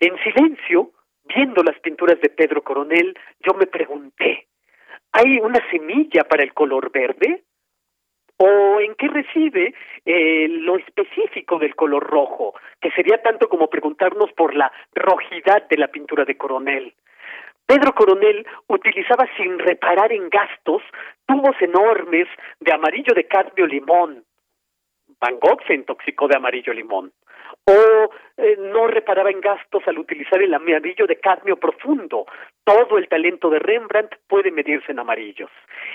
En 0.00 0.18
silencio, 0.24 0.90
viendo 1.32 1.62
las 1.62 1.78
pinturas 1.78 2.20
de 2.20 2.28
Pedro 2.28 2.62
Coronel, 2.62 3.16
yo 3.38 3.54
me 3.54 3.68
pregunté, 3.68 4.48
¿hay 5.12 5.38
una 5.38 5.60
semilla 5.70 6.24
para 6.24 6.42
el 6.42 6.52
color 6.54 6.90
verde? 6.90 7.44
¿O 8.36 8.80
en 8.80 8.96
qué 8.96 9.06
reside 9.06 9.74
eh, 10.04 10.48
lo 10.48 10.76
específico 10.76 11.60
del 11.60 11.76
color 11.76 12.02
rojo? 12.02 12.54
Que 12.80 12.90
sería 12.90 13.22
tanto 13.22 13.48
como 13.48 13.70
preguntarnos 13.70 14.32
por 14.32 14.56
la 14.56 14.72
rojidad 14.92 15.68
de 15.68 15.76
la 15.76 15.86
pintura 15.86 16.24
de 16.24 16.36
Coronel. 16.36 16.92
Pedro 17.64 17.94
Coronel 17.94 18.44
utilizaba 18.66 19.28
sin 19.36 19.60
reparar 19.60 20.12
en 20.12 20.28
gastos 20.28 20.82
tubos 21.26 21.54
enormes 21.60 22.26
de 22.58 22.72
amarillo 22.72 23.14
de 23.14 23.28
cadmio 23.28 23.68
limón. 23.68 24.24
Van 25.20 25.38
Gogh 25.38 25.62
se 25.68 25.74
intoxicó 25.74 26.26
de 26.26 26.36
amarillo 26.36 26.72
limón 26.72 27.12
o 27.66 28.10
eh, 28.36 28.56
no 28.58 28.86
reparaba 28.86 29.30
en 29.30 29.40
gastos 29.40 29.82
al 29.86 29.98
utilizar 29.98 30.42
el 30.42 30.54
amarillo 30.54 31.06
de 31.06 31.16
cadmio 31.16 31.56
profundo. 31.56 32.26
Todo 32.64 32.96
el 32.96 33.08
talento 33.08 33.50
de 33.50 33.58
Rembrandt 33.58 34.14
puede 34.28 34.52
medirse 34.52 34.92
en 34.92 35.00
amarillos. 35.00 35.50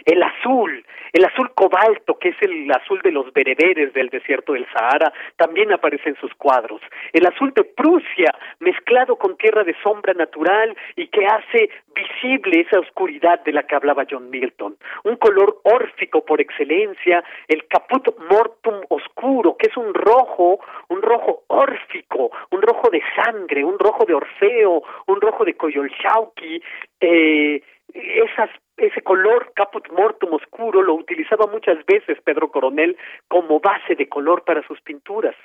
El 0.06 0.22
azul, 0.22 0.86
el 1.14 1.26
azul 1.26 1.52
cobalto, 1.54 2.20
que 2.20 2.30
es 2.30 2.36
el 2.42 2.70
azul 2.72 3.00
de 3.04 3.12
los 3.12 3.32
bereberes 3.32 3.94
del 3.94 4.10
desierto 4.10 4.52
del 4.52 4.68
Sahara, 4.74 5.14
también 5.38 5.72
aparece 5.72 6.10
en 6.10 6.18
sus 6.18 6.34
cuadros. 6.34 6.82
El 7.14 7.26
azul 7.26 7.54
de 7.56 7.64
Prusia, 7.64 8.36
mezclado 8.60 9.16
con 9.16 9.38
tierra 9.38 9.64
de 9.64 9.76
sombra 9.82 10.14
natural 10.14 10.76
y 10.98 11.08
que 11.08 11.26
hace 11.26 11.70
visible 11.96 12.66
esa 12.68 12.80
oscuridad 12.80 13.44
de 13.44 13.54
la 13.54 13.64
que 13.64 13.76
hablaba 13.76 14.06
John 14.10 14.30
Milton. 14.30 14.78
Un 15.06 15.16
color 15.16 15.62
órfico 15.64 16.26
por 16.26 16.42
excelencia, 16.42 17.24
el 17.48 17.66
caput 17.68 18.08
mortum 18.30 18.82
oscuro, 18.90 19.56
que 19.58 19.68
es 19.70 19.78
un 19.78 19.94
rojo, 19.94 20.60
un 20.90 21.02
rojo 21.02 21.44
órfico, 21.48 22.32
un 22.52 22.62
rojo 22.62 22.90
de 22.90 23.02
sangre, 23.16 23.64
un 23.64 23.80
rojo 23.80 24.06
de 24.06 24.14
Orfeo, 24.14 24.84
un 25.08 25.22
rojo 25.22 25.46
de 25.46 25.56
Coyolxauqui, 25.56 26.57
eh, 27.00 27.62
esas 27.94 28.50
ese 28.78 29.02
color 29.02 29.52
caput 29.56 29.90
mortum 29.92 30.34
oscuro 30.34 30.84
lo 30.84 30.94
utilizaba 30.94 31.48
muchas 31.48 31.84
veces 31.86 32.20
Pedro 32.24 32.52
Coronel 32.52 32.96
como 33.28 33.60
base 33.60 33.96
de 33.96 34.08
color 34.08 34.44
para 34.44 34.66
sus 34.68 34.80
pinturas. 34.82 35.36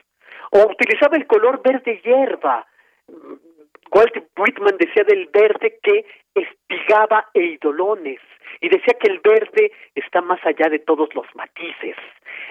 O 0.51 0.71
utilizaba 0.71 1.17
el 1.17 1.27
color 1.27 1.63
verde 1.63 2.01
hierba. 2.05 2.67
Walt 3.95 4.17
Whitman 4.39 4.79
decía 4.79 5.05
del 5.05 5.29
verde 5.33 5.79
que 5.83 6.07
espigaba 6.35 7.29
eidolones 7.35 8.21
y 8.61 8.69
decía 8.69 8.95
que 8.99 9.11
el 9.11 9.21
verde 9.21 9.71
está 9.95 10.23
más 10.23 10.41
allá 10.47 10.71
de 10.71 10.79
todos 10.79 11.15
los 11.15 11.27
matices. 11.35 11.97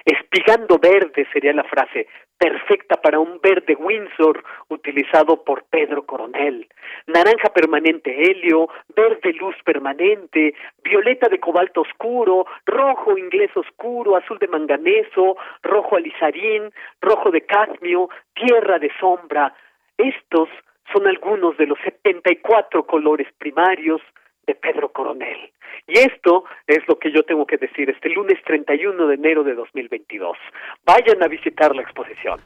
Espigando 0.04 0.78
verde 0.78 1.26
sería 1.32 1.52
la 1.52 1.64
frase 1.64 2.06
perfecta 2.38 3.00
para 3.00 3.18
un 3.18 3.40
verde 3.40 3.74
Windsor 3.74 4.44
utilizado 4.68 5.44
por 5.44 5.64
Pedro 5.64 6.06
Coronel. 6.06 6.68
Naranja 7.06 7.52
permanente 7.52 8.10
helio, 8.22 8.68
verde 8.94 9.32
luz 9.32 9.56
permanente, 9.64 10.54
violeta 10.84 11.28
de 11.28 11.40
cobalto 11.40 11.80
oscuro, 11.80 12.46
rojo 12.66 13.18
inglés 13.18 13.50
oscuro, 13.56 14.16
azul 14.16 14.38
de 14.38 14.48
manganeso, 14.48 15.36
rojo 15.62 15.96
alizarín, 15.96 16.72
rojo 17.00 17.30
de 17.30 17.42
cadmio, 17.42 18.08
tierra 18.34 18.78
de 18.78 18.90
sombra. 19.00 19.54
Estos 19.96 20.48
son 20.92 21.06
algunos 21.06 21.56
de 21.56 21.66
los 21.66 21.78
74 21.84 22.84
colores 22.86 23.28
primarios 23.38 24.00
de 24.46 24.54
Pedro 24.54 24.90
Coronel. 24.92 25.52
Y 25.86 25.98
esto 25.98 26.44
es 26.66 26.78
lo 26.88 26.98
que 26.98 27.12
yo 27.12 27.22
tengo 27.24 27.46
que 27.46 27.56
decir 27.56 27.90
este 27.90 28.08
lunes 28.10 28.38
31 28.44 29.06
de 29.06 29.14
enero 29.14 29.44
de 29.44 29.54
2022. 29.54 30.36
Vayan 30.84 31.22
a 31.22 31.28
visitar 31.28 31.74
la 31.74 31.82
exposición. 31.82 32.40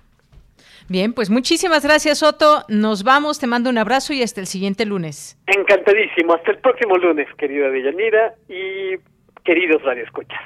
Bien, 0.89 1.13
pues 1.13 1.31
muchísimas 1.31 1.85
gracias, 1.85 2.23
Otto. 2.23 2.65
Nos 2.69 3.03
vamos, 3.03 3.39
te 3.41 3.47
mando 3.47 3.71
un 3.71 3.79
abrazo 3.79 4.13
y 4.13 4.23
hasta 4.23 4.41
el 4.41 4.47
siguiente 4.47 4.87
lunes. 4.87 5.37
Encantadísimo. 5.47 6.35
Hasta 6.35 6.53
el 6.53 6.59
próximo 6.59 6.97
lunes, 6.97 7.27
querida 7.37 7.69
Deyanira 7.71 8.35
y 8.49 8.97
queridos 9.45 9.83
radioescuchas. 9.83 10.41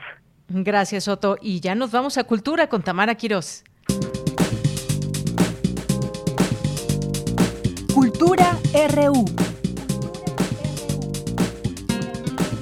Gracias, 0.48 1.08
Otto. 1.08 1.36
Y 1.40 1.60
ya 1.60 1.74
nos 1.74 1.92
vamos 1.92 2.18
a 2.18 2.24
Cultura 2.24 2.68
con 2.68 2.82
Tamara 2.82 3.14
Quirós. 3.14 3.64
Cultura 8.20 8.58
RU. 8.74 9.24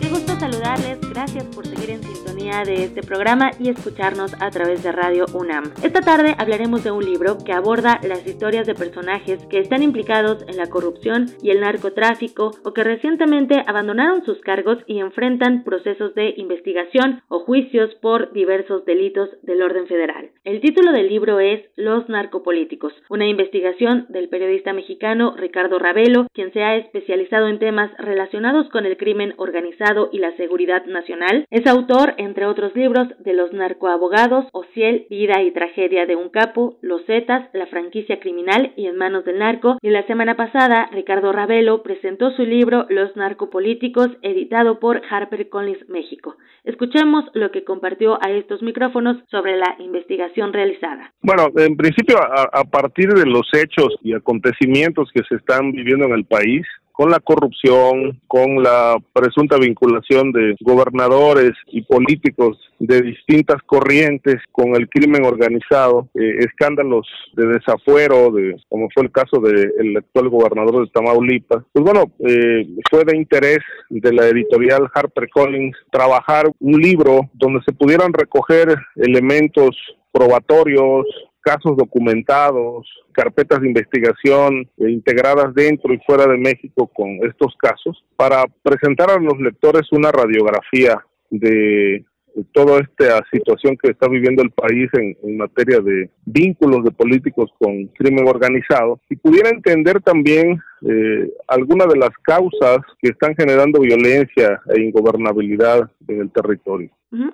Qué 0.00 0.08
gusto 0.08 0.38
saludarles. 0.38 1.07
Gracias 1.18 1.46
por 1.46 1.66
seguir 1.66 1.90
en 1.90 2.02
sintonía 2.04 2.62
de 2.64 2.84
este 2.84 3.02
programa 3.02 3.50
y 3.58 3.70
escucharnos 3.70 4.40
a 4.40 4.50
través 4.50 4.84
de 4.84 4.92
Radio 4.92 5.26
UNAM. 5.34 5.64
Esta 5.82 6.00
tarde 6.00 6.36
hablaremos 6.38 6.84
de 6.84 6.92
un 6.92 7.04
libro 7.04 7.38
que 7.44 7.52
aborda 7.52 7.98
las 8.04 8.24
historias 8.24 8.68
de 8.68 8.76
personajes 8.76 9.44
que 9.46 9.58
están 9.58 9.82
implicados 9.82 10.44
en 10.46 10.56
la 10.56 10.68
corrupción 10.68 11.26
y 11.42 11.50
el 11.50 11.58
narcotráfico 11.58 12.52
o 12.64 12.72
que 12.72 12.84
recientemente 12.84 13.64
abandonaron 13.66 14.24
sus 14.24 14.38
cargos 14.42 14.78
y 14.86 15.00
enfrentan 15.00 15.64
procesos 15.64 16.14
de 16.14 16.34
investigación 16.36 17.20
o 17.26 17.40
juicios 17.40 17.92
por 17.96 18.32
diversos 18.32 18.84
delitos 18.84 19.28
del 19.42 19.62
orden 19.62 19.88
federal. 19.88 20.30
El 20.44 20.60
título 20.60 20.92
del 20.92 21.08
libro 21.08 21.40
es 21.40 21.62
Los 21.74 22.08
narcopolíticos, 22.08 22.92
una 23.10 23.26
investigación 23.26 24.06
del 24.08 24.28
periodista 24.28 24.72
mexicano 24.72 25.34
Ricardo 25.36 25.80
Ravelo, 25.80 26.28
quien 26.32 26.52
se 26.52 26.62
ha 26.62 26.76
especializado 26.76 27.48
en 27.48 27.58
temas 27.58 27.90
relacionados 27.98 28.68
con 28.68 28.86
el 28.86 28.96
crimen 28.96 29.34
organizado 29.36 30.10
y 30.12 30.18
la 30.20 30.36
seguridad 30.36 30.86
nacional. 30.86 31.07
Es 31.50 31.66
autor, 31.66 32.14
entre 32.18 32.44
otros 32.44 32.74
libros, 32.76 33.08
de 33.20 33.32
Los 33.32 33.52
narcoabogados, 33.52 34.46
Ociel, 34.52 35.06
Vida 35.08 35.42
y 35.42 35.52
Tragedia 35.52 36.04
de 36.04 36.16
un 36.16 36.28
capo, 36.28 36.76
Los 36.82 37.04
Zetas, 37.06 37.48
La 37.54 37.66
franquicia 37.66 38.20
criminal 38.20 38.72
y 38.76 38.86
En 38.86 38.96
manos 38.96 39.24
del 39.24 39.38
narco. 39.38 39.78
Y 39.80 39.88
la 39.88 40.06
semana 40.06 40.36
pasada, 40.36 40.90
Ricardo 40.92 41.32
Ravelo 41.32 41.82
presentó 41.82 42.30
su 42.32 42.42
libro 42.42 42.84
Los 42.90 43.16
narcopolíticos, 43.16 44.08
editado 44.20 44.80
por 44.80 45.00
HarperCollins 45.08 45.88
México. 45.88 46.36
Escuchemos 46.64 47.24
lo 47.32 47.50
que 47.50 47.64
compartió 47.64 48.18
a 48.22 48.30
estos 48.30 48.62
micrófonos 48.62 49.16
sobre 49.30 49.56
la 49.56 49.76
investigación 49.78 50.52
realizada. 50.52 51.14
Bueno, 51.22 51.48
en 51.56 51.76
principio, 51.76 52.18
a, 52.18 52.48
a 52.52 52.64
partir 52.64 53.08
de 53.14 53.24
los 53.24 53.48
hechos 53.54 53.96
y 54.02 54.12
acontecimientos 54.12 55.08
que 55.14 55.22
se 55.26 55.36
están 55.36 55.72
viviendo 55.72 56.04
en 56.04 56.12
el 56.12 56.26
país, 56.26 56.66
con 56.98 57.10
la 57.10 57.20
corrupción, 57.20 58.20
con 58.26 58.60
la 58.60 58.98
presunta 59.12 59.56
vinculación 59.56 60.32
de 60.32 60.56
gobernadores 60.60 61.52
y 61.68 61.82
políticos 61.82 62.58
de 62.80 63.02
distintas 63.02 63.62
corrientes 63.64 64.42
con 64.50 64.74
el 64.74 64.88
crimen 64.88 65.24
organizado, 65.24 66.08
eh, 66.16 66.38
escándalos 66.40 67.06
de 67.34 67.46
desafuero, 67.46 68.32
de, 68.32 68.56
como 68.68 68.88
fue 68.92 69.04
el 69.04 69.12
caso 69.12 69.38
del 69.38 69.96
actual 69.96 70.28
gobernador 70.28 70.84
de 70.84 70.90
Tamaulipas. 70.92 71.62
Pues 71.72 71.84
bueno, 71.84 72.10
eh, 72.18 72.66
fue 72.90 73.04
de 73.04 73.16
interés 73.16 73.60
de 73.90 74.12
la 74.12 74.26
editorial 74.26 74.90
HarperCollins 74.92 75.76
trabajar 75.92 76.50
un 76.58 76.80
libro 76.80 77.30
donde 77.34 77.60
se 77.64 77.72
pudieran 77.74 78.12
recoger 78.12 78.76
elementos 78.96 79.76
probatorios, 80.10 81.06
casos 81.48 81.78
documentados, 81.78 82.86
carpetas 83.12 83.62
de 83.62 83.68
investigación 83.68 84.68
eh, 84.76 84.90
integradas 84.90 85.54
dentro 85.54 85.94
y 85.94 86.00
fuera 86.06 86.26
de 86.26 86.36
México 86.36 86.86
con 86.88 87.08
estos 87.26 87.54
casos, 87.56 88.04
para 88.16 88.44
presentar 88.62 89.10
a 89.10 89.18
los 89.18 89.40
lectores 89.40 89.90
una 89.92 90.12
radiografía 90.12 91.02
de 91.30 92.04
toda 92.52 92.80
esta 92.80 93.24
situación 93.32 93.78
que 93.82 93.90
está 93.90 94.08
viviendo 94.08 94.42
el 94.42 94.50
país 94.50 94.90
en, 94.92 95.16
en, 95.22 95.38
materia 95.38 95.80
de 95.80 96.10
vínculos 96.26 96.84
de 96.84 96.90
políticos 96.90 97.50
con 97.58 97.86
crimen 97.98 98.28
organizado 98.28 99.00
y 99.08 99.16
pudiera 99.16 99.48
entender 99.48 100.02
también 100.02 100.60
eh, 100.82 101.30
algunas 101.46 101.88
de 101.88 101.98
las 101.98 102.10
causas 102.22 102.78
que 103.00 103.10
están 103.10 103.34
generando 103.36 103.80
violencia 103.80 104.60
e 104.74 104.82
ingobernabilidad 104.82 105.90
en 106.06 106.20
el 106.20 106.30
territorio. 106.30 106.90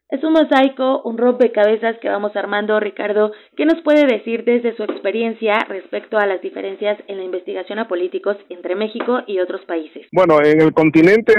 Es 0.09 0.23
un 0.23 0.33
mosaico, 0.33 1.03
un 1.03 1.19
rompecabezas 1.19 1.99
que 2.01 2.09
vamos 2.09 2.37
armando, 2.37 2.79
Ricardo. 2.79 3.33
¿Qué 3.57 3.67
nos 3.67 3.83
puede 3.83 4.07
decir 4.07 4.45
desde 4.45 4.77
su 4.77 4.85
experiencia 4.85 5.55
respecto 5.69 6.17
a 6.17 6.27
las 6.27 6.41
diferencias 6.41 6.97
en 7.09 7.19
la 7.19 7.25
investigación 7.25 7.81
a 7.81 7.89
políticos 7.89 8.37
entre 8.51 8.77
México 8.77 9.23
y 9.27 9.41
otros 9.41 9.63
países? 9.65 10.07
Bueno, 10.13 10.39
en 10.45 10.61
el 10.61 10.73
continente 10.73 11.35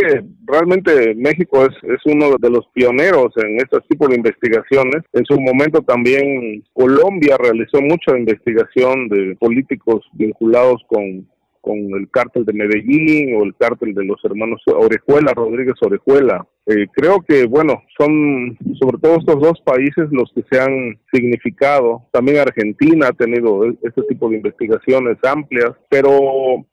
realmente 0.46 1.16
México 1.16 1.66
es, 1.66 1.76
es 1.84 2.02
uno 2.06 2.36
de 2.38 2.50
los 2.50 2.68
pioneros 2.74 3.32
en 3.38 3.56
este 3.56 3.80
tipo 3.88 4.10
de 4.10 4.18
investigaciones. 4.18 5.04
En 5.14 5.26
su 5.26 5.40
momento 5.40 5.82
también 5.82 6.62
Colombia 6.74 7.38
realizó 7.40 7.80
mucha 7.82 8.18
investigación 8.18 9.08
de 9.08 9.38
políticos 9.40 10.06
vinculados 10.12 10.82
con 10.88 11.26
con 11.66 11.80
el 11.80 12.08
cártel 12.12 12.46
de 12.46 12.54
Medellín 12.54 13.36
o 13.36 13.44
el 13.44 13.56
cártel 13.56 13.96
de 13.96 14.06
los 14.06 14.24
hermanos 14.24 14.62
Orejuela, 14.68 15.34
Rodríguez 15.34 15.74
Orejuela. 15.82 16.48
Eh, 16.68 16.86
creo 16.94 17.22
que, 17.28 17.48
bueno, 17.48 17.82
son 17.98 18.56
sobre 18.80 19.00
todo 19.00 19.18
estos 19.18 19.42
dos 19.42 19.60
países 19.66 20.08
los 20.12 20.32
que 20.36 20.44
se 20.50 20.62
han 20.62 21.00
significado. 21.12 22.04
También 22.12 22.38
Argentina 22.38 23.08
ha 23.08 23.14
tenido 23.14 23.66
este 23.66 24.04
tipo 24.08 24.30
de 24.30 24.38
investigaciones 24.38 25.18
amplias, 25.24 25.72
pero 25.90 26.12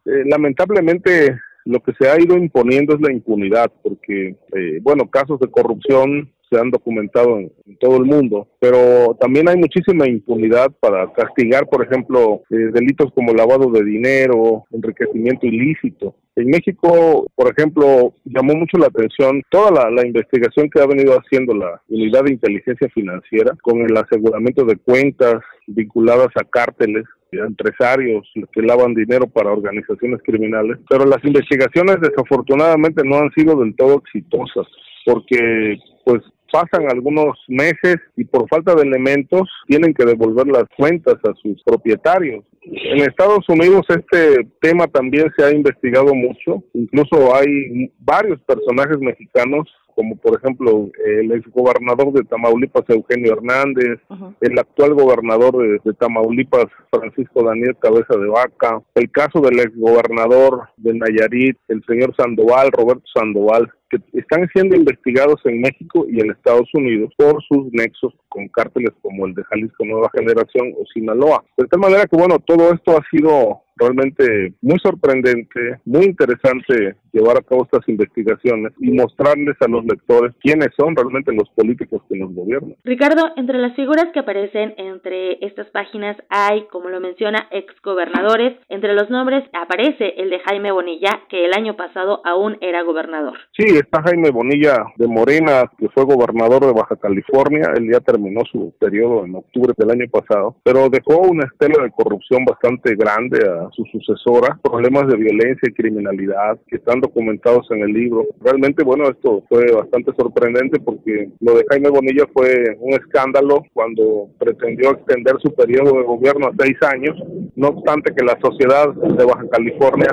eh, 0.05 0.24
lamentablemente 0.27 1.39
lo 1.64 1.81
que 1.81 1.93
se 1.98 2.10
ha 2.10 2.20
ido 2.20 2.36
imponiendo 2.36 2.94
es 2.94 3.01
la 3.01 3.12
impunidad, 3.12 3.73
porque, 3.82 4.36
eh, 4.55 4.78
bueno, 4.82 5.09
casos 5.09 5.40
de 5.40 5.51
corrupción 5.51 6.31
se 6.53 6.61
han 6.61 6.70
documentado 6.70 7.39
en, 7.39 7.51
todo 7.81 7.97
el 7.97 8.05
mundo, 8.05 8.49
pero 8.61 9.16
también 9.19 9.49
hay 9.49 9.57
muchísima 9.57 10.07
impunidad 10.07 10.70
para 10.79 11.11
castigar, 11.12 11.66
por 11.66 11.85
ejemplo, 11.85 12.43
eh, 12.51 12.70
delitos 12.73 13.11
como 13.15 13.33
lavado 13.33 13.70
de 13.70 13.83
dinero, 13.83 14.65
enriquecimiento 14.70 15.47
ilícito. 15.47 16.15
En 16.37 16.47
México, 16.47 17.27
por 17.35 17.51
ejemplo, 17.51 18.15
llamó 18.24 18.55
mucho 18.55 18.79
la 18.79 18.87
atención 18.87 19.43
toda 19.51 19.70
la, 19.70 19.91
la, 19.91 20.07
investigación 20.07 20.69
que 20.70 20.81
ha 20.81 20.87
venido 20.87 21.19
haciendo 21.19 21.55
la 21.55 21.81
Unidad 21.89 22.24
de 22.24 22.33
Inteligencia 22.33 22.89
Financiera 22.95 23.57
con 23.62 23.81
el 23.81 23.97
aseguramiento 23.97 24.65
de 24.65 24.77
cuentas 24.77 25.43
vinculadas 25.66 26.29
a 26.37 26.45
cárteles 26.45 27.05
empresarios 27.33 28.29
que 28.53 28.62
lavan 28.62 28.95
dinero 28.95 29.27
para 29.27 29.53
organizaciones 29.53 30.20
criminales, 30.23 30.79
pero 30.89 31.07
las 31.07 31.24
investigaciones 31.24 31.97
desafortunadamente 32.01 33.03
no 33.05 33.16
han 33.16 33.31
sido 33.33 33.57
del 33.57 33.74
todo 33.74 34.03
exitosas 34.05 34.66
porque 35.05 35.79
pues 36.05 36.23
pasan 36.53 36.87
algunos 36.91 37.37
meses 37.49 37.97
y 38.16 38.24
por 38.24 38.49
falta 38.49 38.74
de 38.74 38.83
elementos 38.83 39.49
tienen 39.66 39.95
que 39.95 40.05
devolver 40.05 40.47
las 40.47 40.65
cuentas 40.77 41.16
a 41.24 41.35
sus 41.43 41.62
propietarios. 41.65 42.45
En 42.65 43.01
Estados 43.01 43.49
Unidos 43.49 43.83
este 43.89 44.47
tema 44.61 44.87
también 44.87 45.33
se 45.37 45.45
ha 45.45 45.51
investigado 45.51 46.15
mucho, 46.15 46.62
incluso 46.74 47.35
hay 47.35 47.91
varios 47.99 48.41
personajes 48.43 48.99
mexicanos 49.01 49.69
como 50.03 50.16
por 50.16 50.37
ejemplo 50.37 50.91
el 51.07 51.31
exgobernador 51.31 52.12
de 52.12 52.24
Tamaulipas, 52.24 52.83
Eugenio 52.89 53.35
Hernández, 53.35 54.01
el 54.41 54.59
actual 54.59 54.95
gobernador 54.95 55.81
de, 55.85 55.93
Tamaulipas, 55.95 56.66
Francisco 56.91 57.45
Daniel 57.45 57.77
Cabeza 57.81 58.16
de 58.19 58.27
Vaca, 58.27 58.83
el 58.97 59.09
caso 59.12 59.41
del 59.41 59.61
exgobernador 59.61 60.70
de 60.77 60.95
Nayarit, 60.95 61.57
el 61.69 61.85
señor 61.87 62.16
Sandoval, 62.16 62.73
Roberto 62.73 63.05
Sandoval, 63.15 63.70
que 63.91 63.99
están 64.19 64.49
siendo 64.53 64.74
investigados 64.74 65.41
en 65.45 65.61
México 65.61 66.05
y 66.09 66.19
en 66.19 66.33
Estados 66.33 66.69
Unidos 66.74 67.12
por 67.16 67.41
sus 67.45 67.73
nexos 67.73 68.12
con 68.29 68.49
cárteles 68.49 68.91
como 69.03 69.27
el 69.27 69.35
de 69.35 69.45
Jalisco 69.45 69.85
Nueva 69.85 70.11
Generación 70.16 70.73
o 70.81 70.85
Sinaloa. 70.93 71.45
De 71.57 71.66
tal 71.66 71.79
manera 71.79 72.07
que, 72.07 72.16
bueno, 72.16 72.41
todo 72.41 72.73
esto 72.73 72.97
ha 72.97 73.03
sido 73.09 73.61
realmente 73.82 74.54
muy 74.62 74.78
sorprendente, 74.78 75.80
muy 75.84 76.04
interesante 76.04 76.96
llevar 77.12 77.36
a 77.36 77.42
cabo 77.42 77.64
estas 77.64 77.86
investigaciones 77.88 78.72
y 78.80 78.90
mostrarles 78.90 79.56
a 79.60 79.68
los 79.68 79.84
lectores 79.84 80.32
quiénes 80.40 80.68
son 80.76 80.96
realmente 80.96 81.32
los 81.32 81.48
políticos 81.50 82.02
que 82.09 82.18
nos 82.18 82.34
gobiernan. 82.34 82.76
Ricardo, 82.84 83.30
entre 83.36 83.59
las 83.59 83.74
figuras 83.76 84.06
que 84.12 84.20
aparecen 84.20 84.74
entre 84.78 85.44
estas 85.44 85.68
páginas 85.68 86.16
hay, 86.30 86.66
como 86.70 86.88
lo 86.88 87.00
menciona, 87.00 87.48
exgobernadores. 87.50 88.59
Entre 88.68 88.94
los 88.94 89.10
nombres 89.10 89.44
aparece 89.52 90.14
el 90.16 90.30
de 90.30 90.40
Jaime 90.40 90.72
Bonilla, 90.72 91.20
que 91.28 91.44
el 91.44 91.52
año 91.52 91.76
pasado 91.76 92.20
aún 92.24 92.56
era 92.60 92.82
gobernador. 92.82 93.38
Sí, 93.56 93.64
está 93.76 94.02
Jaime 94.02 94.30
Bonilla 94.30 94.76
de 94.96 95.06
Morena, 95.06 95.70
que 95.78 95.88
fue 95.90 96.04
gobernador 96.04 96.66
de 96.66 96.72
Baja 96.72 96.96
California. 96.96 97.72
Él 97.76 97.90
ya 97.92 98.00
terminó 98.00 98.40
su 98.50 98.74
periodo 98.78 99.24
en 99.24 99.34
octubre 99.34 99.74
del 99.76 99.90
año 99.90 100.06
pasado, 100.10 100.56
pero 100.62 100.88
dejó 100.88 101.18
una 101.20 101.44
estela 101.44 101.82
de 101.82 101.90
corrupción 101.90 102.44
bastante 102.44 102.94
grande 102.94 103.38
a 103.46 103.70
su 103.73 103.85
sucesora, 103.86 104.59
problemas 104.62 105.07
de 105.09 105.16
violencia 105.16 105.69
y 105.69 105.74
criminalidad 105.74 106.59
que 106.69 106.77
están 106.77 107.01
documentados 107.01 107.70
en 107.70 107.82
el 107.82 107.93
libro. 107.93 108.27
Realmente, 108.40 108.85
bueno, 108.85 109.09
esto 109.09 109.43
fue 109.49 109.65
bastante 109.73 110.12
sorprendente 110.16 110.81
porque 110.81 111.31
lo 111.40 111.55
de 111.55 111.65
Jaime 111.70 111.90
Bonilla 111.90 112.24
fue 112.32 112.77
un 112.81 112.93
escándalo 112.94 113.62
cuando 113.73 114.28
pretendió 114.39 114.90
extender 114.90 115.36
su 115.40 115.55
periodo 115.55 115.99
de 115.99 116.05
gobierno 116.05 116.49
a 116.49 116.53
seis 116.59 116.77
años, 116.82 117.16
no 117.57 117.69
obstante 117.69 118.15
que 118.15 118.24
la 118.24 118.39
sociedad 118.40 118.93
de 118.94 119.24
Baja 119.24 119.49
California 119.51 120.09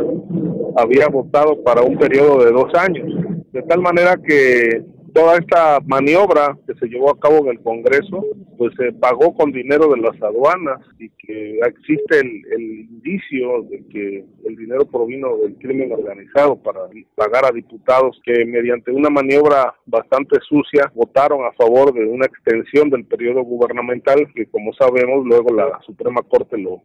había 0.77 1.07
votado 1.07 1.61
para 1.64 1.81
un 1.81 1.98
periodo 1.98 2.44
de 2.44 2.52
dos 2.52 2.73
años. 2.76 3.07
De 3.52 3.61
tal 3.64 3.81
manera 3.81 4.15
que 4.18 4.84
toda 5.10 5.38
esta 5.38 5.80
maniobra 5.86 6.57
que 6.65 6.73
se 6.76 6.88
llevó 6.88 7.11
a 7.11 7.19
cabo 7.19 7.40
en 7.40 7.49
el 7.49 7.61
Congreso, 7.61 8.26
pues 8.57 8.73
se 8.77 8.91
pagó 8.94 9.34
con 9.34 9.52
dinero 9.52 9.90
de 9.90 10.02
las 10.02 10.22
aduanas 10.22 10.80
y 10.99 11.10
que 11.10 11.60
existe 11.60 12.19
el, 12.19 12.41
el, 12.52 12.80
indicio 12.90 13.64
de 13.64 13.84
que 13.88 14.26
el 14.45 14.56
dinero 14.56 14.86
provino 14.86 15.38
del 15.38 15.56
crimen 15.56 15.91
organizado 15.91 16.57
para 16.57 16.81
pagar 17.15 17.45
a 17.45 17.52
diputados 17.52 18.19
que 18.23 18.45
mediante 18.45 18.91
una 18.91 19.10
maniobra 19.10 19.73
bastante 19.86 20.38
sucia 20.48 20.91
votaron 20.94 21.45
a 21.45 21.53
favor 21.53 21.94
de 21.94 22.06
una 22.06 22.26
extensión 22.26 22.90
del 22.90 23.06
periodo 23.06 23.41
gubernamental 23.44 24.27
que 24.36 24.45
como 24.48 24.73
sabemos 24.73 25.26
luego 25.26 25.53
la 25.53 25.80
Suprema 25.86 26.22
Corte 26.23 26.57
lo 26.57 26.84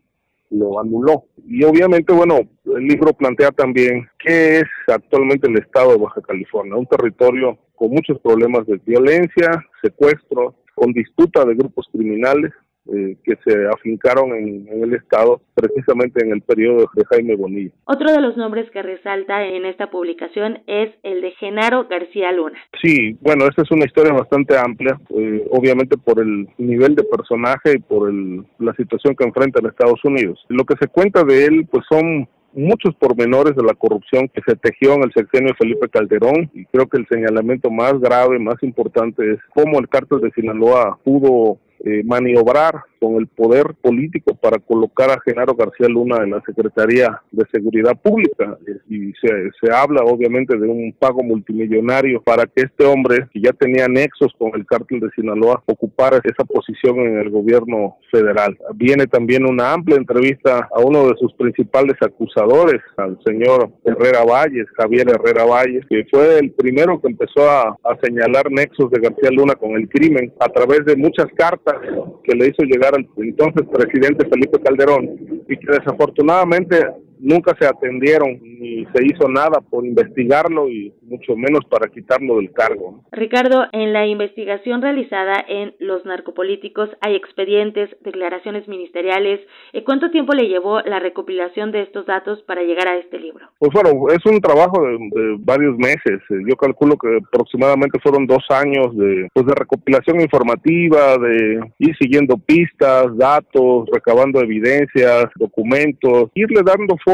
lo 0.54 0.80
anuló. 0.80 1.24
Y 1.46 1.64
obviamente, 1.64 2.12
bueno, 2.12 2.40
el 2.64 2.84
libro 2.86 3.12
plantea 3.12 3.50
también 3.50 4.08
qué 4.18 4.58
es 4.58 4.64
actualmente 4.88 5.48
el 5.48 5.58
estado 5.58 5.92
de 5.92 5.98
Baja 5.98 6.20
California, 6.22 6.76
un 6.76 6.86
territorio 6.86 7.58
con 7.74 7.90
muchos 7.90 8.18
problemas 8.20 8.66
de 8.66 8.80
violencia, 8.84 9.64
secuestro, 9.82 10.54
con 10.74 10.92
disputa 10.92 11.44
de 11.44 11.54
grupos 11.54 11.88
criminales, 11.92 12.52
eh, 12.92 13.16
que 13.24 13.36
se 13.44 13.66
afincaron 13.66 14.32
en, 14.32 14.68
el 14.68 14.94
Estado 14.94 15.40
precisamente 15.54 16.24
en 16.24 16.32
el 16.32 16.42
periodo 16.42 16.90
de 16.94 17.04
Jaime 17.06 17.34
Bonilla. 17.36 17.70
Otro 17.84 18.12
de 18.12 18.20
los 18.20 18.36
nombres 18.36 18.70
que 18.70 18.82
resalta 18.82 19.44
en 19.44 19.64
esta 19.64 19.90
publicación 19.90 20.58
es 20.66 20.90
el 21.02 21.22
de 21.22 21.30
Genaro 21.32 21.86
García 21.88 22.30
Luna. 22.32 22.58
Sí, 22.82 23.16
bueno, 23.20 23.46
esta 23.46 23.62
es 23.62 23.70
una 23.70 23.86
historia 23.86 24.12
bastante 24.12 24.58
amplia, 24.58 25.00
eh, 25.16 25.46
obviamente 25.50 25.96
por 25.96 26.20
el 26.20 26.46
nivel 26.58 26.94
de 26.94 27.04
personaje 27.04 27.76
y 27.76 27.78
por 27.78 28.10
el, 28.10 28.44
la 28.58 28.74
situación 28.74 29.16
que 29.16 29.24
enfrenta 29.24 29.60
en 29.60 29.66
Estados 29.66 30.04
Unidos. 30.04 30.44
Lo 30.48 30.64
que 30.64 30.74
se 30.78 30.88
cuenta 30.88 31.24
de 31.24 31.46
él, 31.46 31.66
pues 31.70 31.84
son 31.88 32.28
muchos 32.54 32.94
pormenores 32.96 33.56
de 33.56 33.62
la 33.62 33.74
corrupción 33.74 34.28
que 34.28 34.40
se 34.46 34.56
tejió 34.56 34.94
en 34.94 35.04
el 35.04 35.12
sexenio 35.12 35.48
de 35.48 35.56
Felipe 35.56 35.88
Calderón 35.88 36.50
y 36.54 36.64
creo 36.66 36.86
que 36.86 36.98
el 36.98 37.06
señalamiento 37.08 37.70
más 37.70 37.98
grave, 38.00 38.38
más 38.38 38.62
importante 38.62 39.32
es 39.32 39.38
cómo 39.54 39.78
el 39.80 39.88
cártel 39.88 40.20
de 40.20 40.30
Sinaloa 40.30 40.98
pudo 41.04 41.58
eh, 41.86 42.02
maniobrar 42.02 42.80
con 42.98 43.16
el 43.16 43.26
poder 43.26 43.74
político 43.82 44.34
para 44.34 44.58
colocar 44.58 45.10
a 45.10 45.20
Genaro 45.22 45.54
García 45.54 45.86
Luna 45.86 46.24
en 46.24 46.30
la 46.30 46.40
Secretaría 46.46 47.20
de 47.30 47.44
Seguridad 47.52 47.94
Pública. 48.00 48.56
Y 48.88 49.12
se, 49.20 49.50
se 49.60 49.70
habla 49.70 50.02
obviamente 50.04 50.56
de 50.56 50.66
un 50.66 50.94
pago 50.98 51.22
multimillonario 51.22 52.22
para 52.22 52.46
que 52.46 52.62
este 52.62 52.86
hombre, 52.86 53.28
que 53.30 53.42
ya 53.42 53.52
tenía 53.52 53.86
nexos 53.86 54.32
con 54.38 54.52
el 54.54 54.64
cártel 54.64 55.00
de 55.00 55.10
Sinaloa, 55.10 55.62
ocupara 55.66 56.22
esa 56.24 56.44
posición 56.44 57.00
en 57.00 57.18
el 57.18 57.28
gobierno 57.28 57.98
federal. 58.10 58.56
Viene 58.74 59.06
también 59.06 59.44
una 59.44 59.74
amplia 59.74 59.98
entrevista 59.98 60.66
a 60.74 60.80
uno 60.80 61.08
de 61.08 61.16
sus 61.18 61.34
principales 61.34 61.96
acusadores, 62.00 62.80
al 62.96 63.18
señor 63.26 63.68
Herrera 63.84 64.24
Valles, 64.24 64.66
Javier 64.78 65.06
Herrera 65.10 65.44
Valles, 65.44 65.84
que 65.90 66.06
fue 66.10 66.38
el 66.38 66.52
primero 66.52 66.98
que 66.98 67.08
empezó 67.08 67.46
a 67.46 67.76
señalar 68.02 68.50
nexos 68.50 68.90
de 68.90 69.00
García 69.00 69.30
Luna 69.30 69.54
con 69.56 69.72
el 69.72 69.86
crimen 69.90 70.32
a 70.40 70.48
través 70.48 70.86
de 70.86 70.96
muchas 70.96 71.26
cartas 71.36 71.73
que 72.22 72.34
le 72.34 72.48
hizo 72.48 72.62
llegar 72.62 72.94
al 72.94 73.06
entonces 73.16 73.66
presidente 73.72 74.28
Felipe 74.28 74.60
Calderón 74.60 75.44
y 75.48 75.56
que 75.56 75.72
desafortunadamente 75.72 76.86
nunca 77.24 77.56
se 77.58 77.66
atendieron 77.66 78.38
ni 78.42 78.84
se 78.86 79.04
hizo 79.04 79.28
nada 79.28 79.60
por 79.60 79.86
investigarlo 79.86 80.68
y 80.68 80.92
mucho 81.02 81.34
menos 81.36 81.64
para 81.70 81.88
quitarlo 81.88 82.36
del 82.36 82.52
cargo. 82.52 83.02
Ricardo, 83.12 83.64
en 83.72 83.92
la 83.92 84.06
investigación 84.06 84.82
realizada 84.82 85.42
en 85.48 85.74
los 85.78 86.04
narcopolíticos 86.04 86.90
hay 87.00 87.16
expedientes, 87.16 87.90
declaraciones 88.02 88.68
ministeriales. 88.68 89.40
¿Cuánto 89.84 90.10
tiempo 90.10 90.34
le 90.34 90.48
llevó 90.48 90.80
la 90.82 90.98
recopilación 91.00 91.72
de 91.72 91.82
estos 91.82 92.06
datos 92.06 92.42
para 92.42 92.62
llegar 92.62 92.88
a 92.88 92.98
este 92.98 93.18
libro? 93.18 93.48
Pues 93.58 93.72
bueno, 93.72 94.08
es 94.10 94.24
un 94.26 94.40
trabajo 94.40 94.82
de, 94.82 95.36
varios 95.38 95.76
meses. 95.78 96.20
Yo 96.28 96.56
calculo 96.56 96.96
que 96.96 97.18
aproximadamente 97.26 97.98
fueron 98.00 98.26
dos 98.26 98.44
años 98.50 98.94
de, 98.96 99.28
pues 99.32 99.46
de 99.46 99.54
recopilación 99.54 100.20
informativa, 100.20 101.16
de 101.18 101.60
ir 101.78 101.96
siguiendo 101.96 102.36
pistas, 102.36 103.16
datos, 103.16 103.88
recabando 103.92 104.40
evidencias, 104.40 105.26
documentos, 105.36 106.30
irle 106.34 106.60
dando 106.64 106.96
forma 107.04 107.13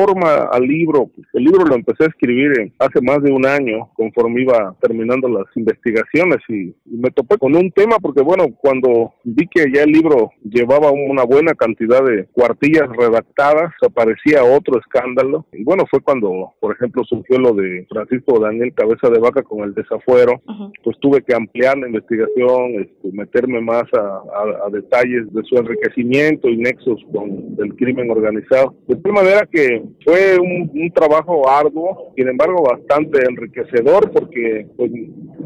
al 0.53 0.63
libro. 0.63 1.11
El 1.33 1.45
libro 1.45 1.65
lo 1.65 1.75
empecé 1.75 2.05
a 2.05 2.09
escribir 2.09 2.73
hace 2.79 3.01
más 3.03 3.23
de 3.23 3.33
un 3.33 3.47
año, 3.47 3.91
conforme 3.95 4.43
iba 4.43 4.75
terminando 4.81 5.29
las 5.29 5.45
investigaciones 5.57 6.39
y, 6.49 6.75
me 6.85 7.11
topé 7.11 7.39
con 7.39 7.57
un 7.57 7.71
tema 7.71 7.97
porque, 7.99 8.21
bueno, 8.21 8.45
cuando 8.61 9.15
vi 9.25 9.47
que 9.47 9.65
ya 9.73 9.85
el 9.85 9.91
libro 9.91 10.33
llevaba 10.45 10.91
una 10.91 11.25
buena 11.25 11.55
cantidad 11.55 12.05
de 12.05 12.27
cuartillas 12.33 12.89
redactadas, 12.95 13.73
aparecía 13.83 14.45
otro 14.45 14.79
escándalo. 14.79 15.47
Y 15.53 15.65
bueno, 15.65 15.85
fue 15.91 16.01
cuando, 16.01 16.53
por 16.61 16.75
ejemplo, 16.75 17.03
surgió 17.05 17.39
lo 17.39 17.55
de 17.55 17.87
Francisco 17.89 18.39
Daniel 18.39 18.75
Cabeza 18.75 19.09
de 19.09 19.19
Vaca 19.19 19.43
con 19.43 19.61
el 19.61 19.75
desafuero, 19.75 20.43
pues 20.83 20.99
tuve 21.01 21.23
que 21.23 21.35
ampliar 21.35 21.79
la 21.79 21.87
investigación, 21.87 22.81
este, 22.81 23.13
meterme 23.13 23.61
más 23.61 23.85
a, 23.95 24.67
a 24.67 24.71
detalles 24.71 25.33
de 25.33 25.43
su 25.45 25.57
enriquecimiento 25.57 26.49
y 26.49 26.57
nexos 26.59 27.01
con 27.13 27.57
el 27.59 27.75
crimen 27.77 28.11
organizado. 28.11 28.75
De 28.87 28.97
tal 28.97 29.13
manera 29.13 29.49
que 29.51 29.80
fue 30.05 30.39
un, 30.39 30.91
trabajo 30.93 31.49
arduo, 31.49 32.13
sin 32.17 32.29
embargo 32.29 32.63
bastante 32.63 33.21
enriquecedor 33.29 34.11
porque 34.11 34.67
pues, 34.77 34.91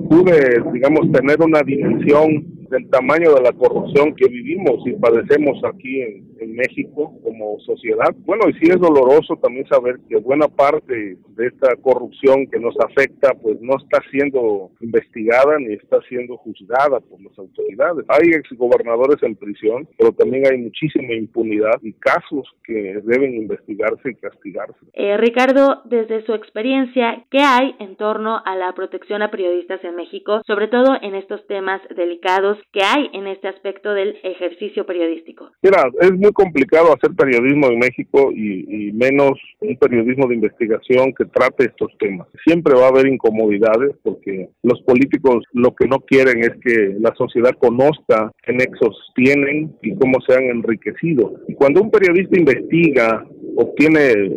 pude, 0.08 0.62
digamos, 0.72 1.10
tener 1.12 1.40
una 1.40 1.62
dimensión 1.62 2.44
del 2.70 2.88
tamaño 2.88 3.34
de 3.34 3.42
la 3.42 3.52
corrupción 3.52 4.14
que 4.14 4.28
vivimos 4.28 4.86
y 4.86 4.92
padecemos 4.92 5.62
aquí 5.64 6.00
en, 6.02 6.33
en 6.44 6.54
México 6.54 7.12
como 7.22 7.58
sociedad. 7.60 8.14
Bueno, 8.24 8.48
y 8.48 8.52
sí 8.54 8.70
es 8.70 8.78
doloroso 8.78 9.36
también 9.36 9.66
saber 9.66 9.96
que 10.08 10.16
buena 10.16 10.48
parte 10.48 11.16
de 11.36 11.46
esta 11.46 11.74
corrupción 11.82 12.46
que 12.46 12.60
nos 12.60 12.74
afecta 12.80 13.34
pues 13.42 13.60
no 13.60 13.76
está 13.76 14.02
siendo 14.10 14.70
investigada 14.80 15.58
ni 15.58 15.74
está 15.74 16.00
siendo 16.08 16.36
juzgada 16.36 17.00
por 17.00 17.20
las 17.22 17.36
autoridades. 17.38 18.04
Hay 18.08 18.30
exgobernadores 18.30 19.22
en 19.22 19.36
prisión, 19.36 19.88
pero 19.98 20.12
también 20.12 20.44
hay 20.46 20.58
muchísima 20.58 21.14
impunidad 21.14 21.80
y 21.82 21.92
casos 21.94 22.48
que 22.64 23.00
deben 23.04 23.34
investigarse 23.34 24.10
y 24.10 24.14
castigarse. 24.14 24.78
Eh, 24.92 25.16
Ricardo, 25.16 25.82
desde 25.84 26.24
su 26.24 26.34
experiencia, 26.34 27.24
¿qué 27.30 27.40
hay 27.40 27.74
en 27.78 27.96
torno 27.96 28.40
a 28.44 28.56
la 28.56 28.72
protección 28.74 29.22
a 29.22 29.30
periodistas 29.30 29.82
en 29.84 29.96
México, 29.96 30.42
sobre 30.46 30.68
todo 30.68 30.96
en 31.00 31.14
estos 31.14 31.46
temas 31.46 31.80
delicados 31.96 32.58
que 32.72 32.82
hay 32.82 33.10
en 33.12 33.26
este 33.26 33.48
aspecto 33.48 33.92
del 33.92 34.16
ejercicio 34.22 34.86
periodístico? 34.86 35.50
Mira, 35.62 35.84
es 36.00 36.12
muy 36.12 36.32
complicado 36.34 36.94
hacer 36.94 37.14
periodismo 37.16 37.68
en 37.68 37.78
México 37.78 38.30
y, 38.32 38.92
menos 38.92 39.32
un 39.60 39.76
periodismo 39.76 40.28
de 40.28 40.36
investigación 40.36 41.12
que 41.14 41.24
trate 41.24 41.64
estos 41.64 41.90
temas. 41.98 42.28
Siempre 42.46 42.74
va 42.74 42.86
a 42.86 42.88
haber 42.88 43.08
incomodidades 43.08 43.92
porque 44.02 44.48
los 44.62 44.80
políticos 44.82 45.44
lo 45.52 45.74
que 45.74 45.86
no 45.88 46.00
quieren 46.00 46.40
es 46.40 46.52
que 46.62 46.96
la 47.00 47.14
sociedad 47.16 47.52
conozca 47.58 48.30
qué 48.42 48.52
nexos 48.52 48.96
tienen 49.14 49.74
y 49.82 49.94
cómo 49.96 50.18
se 50.26 50.34
han 50.34 50.44
enriquecido. 50.44 51.34
Cuando 51.56 51.82
un 51.82 51.90
periodista 51.90 52.38
investiga, 52.38 53.26
obtiene 53.56 54.30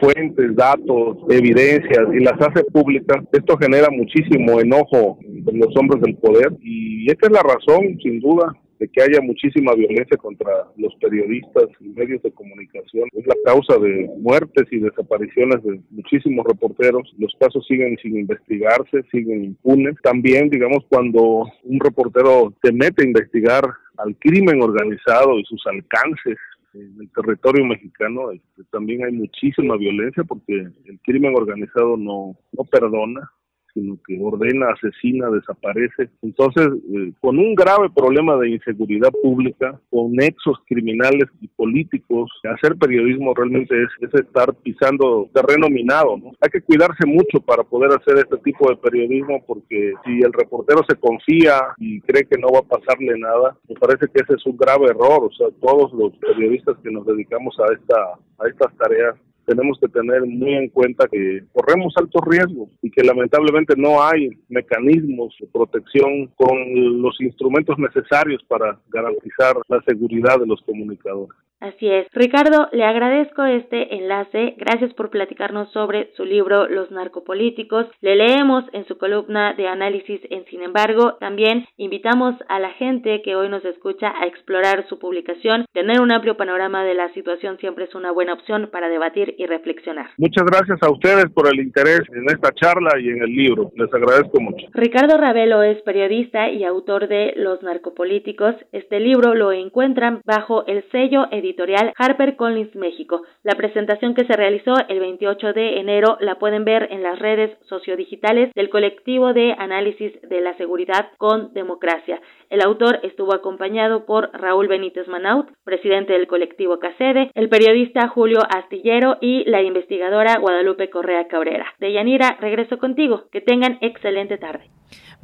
fuentes, 0.00 0.56
datos, 0.56 1.18
evidencias 1.30 2.06
y 2.12 2.20
las 2.20 2.40
hace 2.40 2.64
públicas, 2.64 3.24
esto 3.32 3.56
genera 3.58 3.88
muchísimo 3.90 4.60
enojo 4.60 5.18
en 5.22 5.58
los 5.58 5.76
hombres 5.76 6.02
del 6.02 6.16
poder 6.16 6.52
y 6.62 7.10
esta 7.10 7.26
es 7.26 7.32
la 7.32 7.42
razón, 7.42 7.98
sin 8.02 8.20
duda, 8.20 8.52
de 8.82 8.88
que 8.88 9.00
haya 9.00 9.20
muchísima 9.20 9.74
violencia 9.74 10.16
contra 10.16 10.50
los 10.76 10.92
periodistas 10.96 11.68
y 11.78 11.90
medios 11.90 12.20
de 12.22 12.32
comunicación. 12.32 13.08
Es 13.12 13.24
la 13.28 13.36
causa 13.44 13.78
de 13.78 14.10
muertes 14.18 14.66
y 14.72 14.80
desapariciones 14.80 15.62
de 15.62 15.80
muchísimos 15.90 16.44
reporteros. 16.44 17.14
Los 17.16 17.32
casos 17.38 17.64
siguen 17.68 17.96
sin 18.02 18.16
investigarse, 18.16 19.04
siguen 19.12 19.44
impunes. 19.44 19.94
También, 20.02 20.50
digamos, 20.50 20.84
cuando 20.88 21.44
un 21.62 21.78
reportero 21.78 22.52
se 22.60 22.72
mete 22.72 23.04
a 23.04 23.06
investigar 23.06 23.62
al 23.98 24.16
crimen 24.16 24.60
organizado 24.60 25.38
y 25.38 25.44
sus 25.44 25.64
alcances 25.68 26.36
en 26.74 26.96
el 27.00 27.08
territorio 27.12 27.64
mexicano 27.64 28.32
este, 28.32 28.64
también 28.72 29.04
hay 29.04 29.12
muchísima 29.12 29.76
violencia 29.76 30.24
porque 30.24 30.54
el 30.54 30.98
crimen 31.04 31.36
organizado 31.36 31.96
no, 31.96 32.34
no 32.50 32.64
perdona, 32.64 33.30
sino 33.74 33.98
que 34.06 34.18
ordena, 34.20 34.66
asesina, 34.70 35.30
desaparece. 35.30 36.10
Entonces, 36.22 36.66
eh, 36.66 37.12
con 37.20 37.38
un 37.38 37.54
grave 37.54 37.88
problema 37.94 38.36
de 38.36 38.50
inseguridad 38.50 39.10
pública, 39.22 39.78
con 39.90 40.12
nexos 40.12 40.58
criminales 40.66 41.28
y 41.40 41.48
políticos, 41.48 42.30
hacer 42.44 42.76
periodismo 42.76 43.34
realmente 43.34 43.74
es, 43.82 43.88
es 44.00 44.14
estar 44.20 44.54
pisando 44.62 45.28
terreno 45.32 45.68
minado. 45.68 46.16
¿no? 46.16 46.32
Hay 46.40 46.50
que 46.50 46.60
cuidarse 46.60 47.06
mucho 47.06 47.40
para 47.40 47.62
poder 47.62 47.90
hacer 47.92 48.18
este 48.18 48.38
tipo 48.38 48.68
de 48.68 48.76
periodismo 48.76 49.42
porque 49.46 49.92
si 50.04 50.20
el 50.20 50.32
reportero 50.32 50.82
se 50.88 50.96
confía 50.96 51.60
y 51.78 52.00
cree 52.02 52.24
que 52.24 52.38
no 52.38 52.48
va 52.48 52.60
a 52.60 52.78
pasarle 52.78 53.18
nada, 53.18 53.56
me 53.68 53.74
parece 53.76 54.06
que 54.06 54.22
ese 54.22 54.34
es 54.34 54.46
un 54.46 54.56
grave 54.56 54.86
error. 54.90 55.24
O 55.24 55.32
sea, 55.32 55.48
todos 55.60 55.92
los 55.92 56.12
periodistas 56.18 56.76
que 56.82 56.90
nos 56.90 57.06
dedicamos 57.06 57.56
a, 57.60 57.72
esta, 57.72 57.96
a 58.38 58.48
estas 58.48 58.76
tareas 58.76 59.16
tenemos 59.46 59.78
que 59.80 59.88
tener 59.88 60.22
muy 60.22 60.54
en 60.54 60.68
cuenta 60.68 61.08
que 61.08 61.44
corremos 61.52 61.94
altos 61.96 62.22
riesgos 62.26 62.68
y 62.82 62.90
que 62.90 63.02
lamentablemente 63.02 63.74
no 63.76 64.02
hay 64.02 64.30
mecanismos 64.48 65.34
de 65.40 65.46
protección 65.46 66.28
con 66.36 67.02
los 67.02 67.20
instrumentos 67.20 67.78
necesarios 67.78 68.42
para 68.48 68.78
garantizar 68.88 69.56
la 69.68 69.82
seguridad 69.82 70.38
de 70.38 70.46
los 70.46 70.60
comunicadores. 70.62 71.36
Así 71.62 71.88
es. 71.88 72.08
Ricardo, 72.12 72.68
le 72.72 72.82
agradezco 72.82 73.44
este 73.44 73.94
enlace. 73.94 74.56
Gracias 74.58 74.92
por 74.94 75.10
platicarnos 75.10 75.70
sobre 75.70 76.12
su 76.16 76.24
libro 76.24 76.66
Los 76.66 76.90
narcopolíticos. 76.90 77.86
Le 78.00 78.16
leemos 78.16 78.64
en 78.72 78.84
su 78.86 78.98
columna 78.98 79.54
de 79.54 79.68
análisis 79.68 80.20
en 80.28 80.44
Sin 80.46 80.62
embargo. 80.62 81.18
También 81.20 81.64
invitamos 81.76 82.34
a 82.48 82.58
la 82.58 82.70
gente 82.70 83.22
que 83.22 83.36
hoy 83.36 83.48
nos 83.48 83.64
escucha 83.64 84.12
a 84.20 84.26
explorar 84.26 84.88
su 84.88 84.98
publicación. 84.98 85.66
Tener 85.72 86.00
un 86.00 86.10
amplio 86.10 86.36
panorama 86.36 86.82
de 86.82 86.94
la 86.94 87.12
situación 87.14 87.56
siempre 87.58 87.84
es 87.84 87.94
una 87.94 88.10
buena 88.10 88.32
opción 88.32 88.68
para 88.72 88.88
debatir 88.88 89.36
y 89.38 89.46
reflexionar. 89.46 90.10
Muchas 90.18 90.44
gracias 90.44 90.82
a 90.82 90.90
ustedes 90.90 91.26
por 91.32 91.46
el 91.46 91.60
interés 91.60 92.00
en 92.12 92.24
esta 92.24 92.50
charla 92.54 92.98
y 92.98 93.08
en 93.08 93.22
el 93.22 93.30
libro. 93.30 93.70
Les 93.76 93.94
agradezco 93.94 94.40
mucho. 94.40 94.66
Ricardo 94.72 95.16
Ravelo 95.16 95.62
es 95.62 95.80
periodista 95.82 96.50
y 96.50 96.64
autor 96.64 97.06
de 97.06 97.34
Los 97.36 97.62
narcopolíticos. 97.62 98.56
Este 98.72 98.98
libro 98.98 99.36
lo 99.36 99.52
encuentran 99.52 100.22
bajo 100.24 100.66
el 100.66 100.82
sello 100.90 101.26
editorial 101.30 101.51
editorial 101.52 101.92
HarperCollins 101.96 102.74
México. 102.74 103.22
La 103.42 103.54
presentación 103.54 104.14
que 104.14 104.24
se 104.24 104.32
realizó 104.34 104.74
el 104.88 105.00
28 105.00 105.52
de 105.52 105.80
enero 105.80 106.16
la 106.20 106.36
pueden 106.36 106.64
ver 106.64 106.88
en 106.90 107.02
las 107.02 107.18
redes 107.18 107.56
sociodigitales 107.68 108.52
del 108.54 108.70
colectivo 108.70 109.32
de 109.32 109.54
análisis 109.58 110.12
de 110.22 110.40
la 110.40 110.56
seguridad 110.56 111.10
con 111.18 111.52
democracia. 111.52 112.20
El 112.48 112.62
autor 112.62 113.00
estuvo 113.02 113.34
acompañado 113.34 114.06
por 114.06 114.30
Raúl 114.32 114.68
Benítez 114.68 115.08
Manaut, 115.08 115.48
presidente 115.64 116.14
del 116.14 116.26
colectivo 116.26 116.78
CACEDE, 116.78 117.30
el 117.34 117.48
periodista 117.48 118.08
Julio 118.08 118.40
Astillero 118.48 119.18
y 119.20 119.44
la 119.44 119.62
investigadora 119.62 120.38
Guadalupe 120.38 120.90
Correa 120.90 121.28
Cabrera. 121.28 121.66
Deyanira, 121.78 122.36
regreso 122.40 122.78
contigo. 122.78 123.24
Que 123.30 123.40
tengan 123.40 123.78
excelente 123.80 124.38
tarde. 124.38 124.70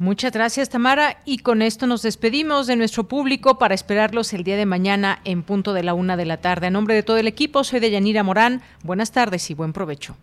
Muchas 0.01 0.31
gracias, 0.31 0.69
Tamara. 0.69 1.17
Y 1.25 1.39
con 1.39 1.61
esto 1.61 1.85
nos 1.85 2.03
despedimos 2.03 2.67
de 2.67 2.77
nuestro 2.77 3.09
público 3.09 3.57
para 3.57 3.75
esperarlos 3.75 4.31
el 4.31 4.45
día 4.45 4.55
de 4.55 4.65
mañana 4.65 5.19
en 5.25 5.43
punto 5.43 5.73
de 5.73 5.83
la 5.83 5.93
una 5.93 6.15
de 6.19 6.25
la 6.25 6.37
tarde. 6.37 6.67
A 6.67 6.69
nombre 6.69 6.93
de 6.93 7.01
todo 7.01 7.17
el 7.17 7.27
equipo, 7.27 7.63
soy 7.63 7.79
de 7.79 7.89
Yanira 7.89 8.21
Morán. 8.21 8.61
Buenas 8.83 9.11
tardes 9.11 9.49
y 9.49 9.55
buen 9.55 9.73
provecho. 9.73 10.15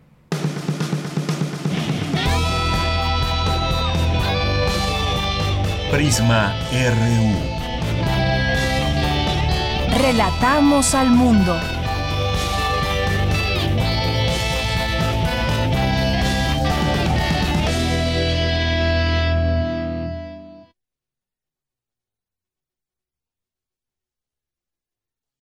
Prisma 5.90 6.54
RU. 6.70 7.56
Relatamos 9.98 10.94
al 10.94 11.10
mundo. 11.10 11.56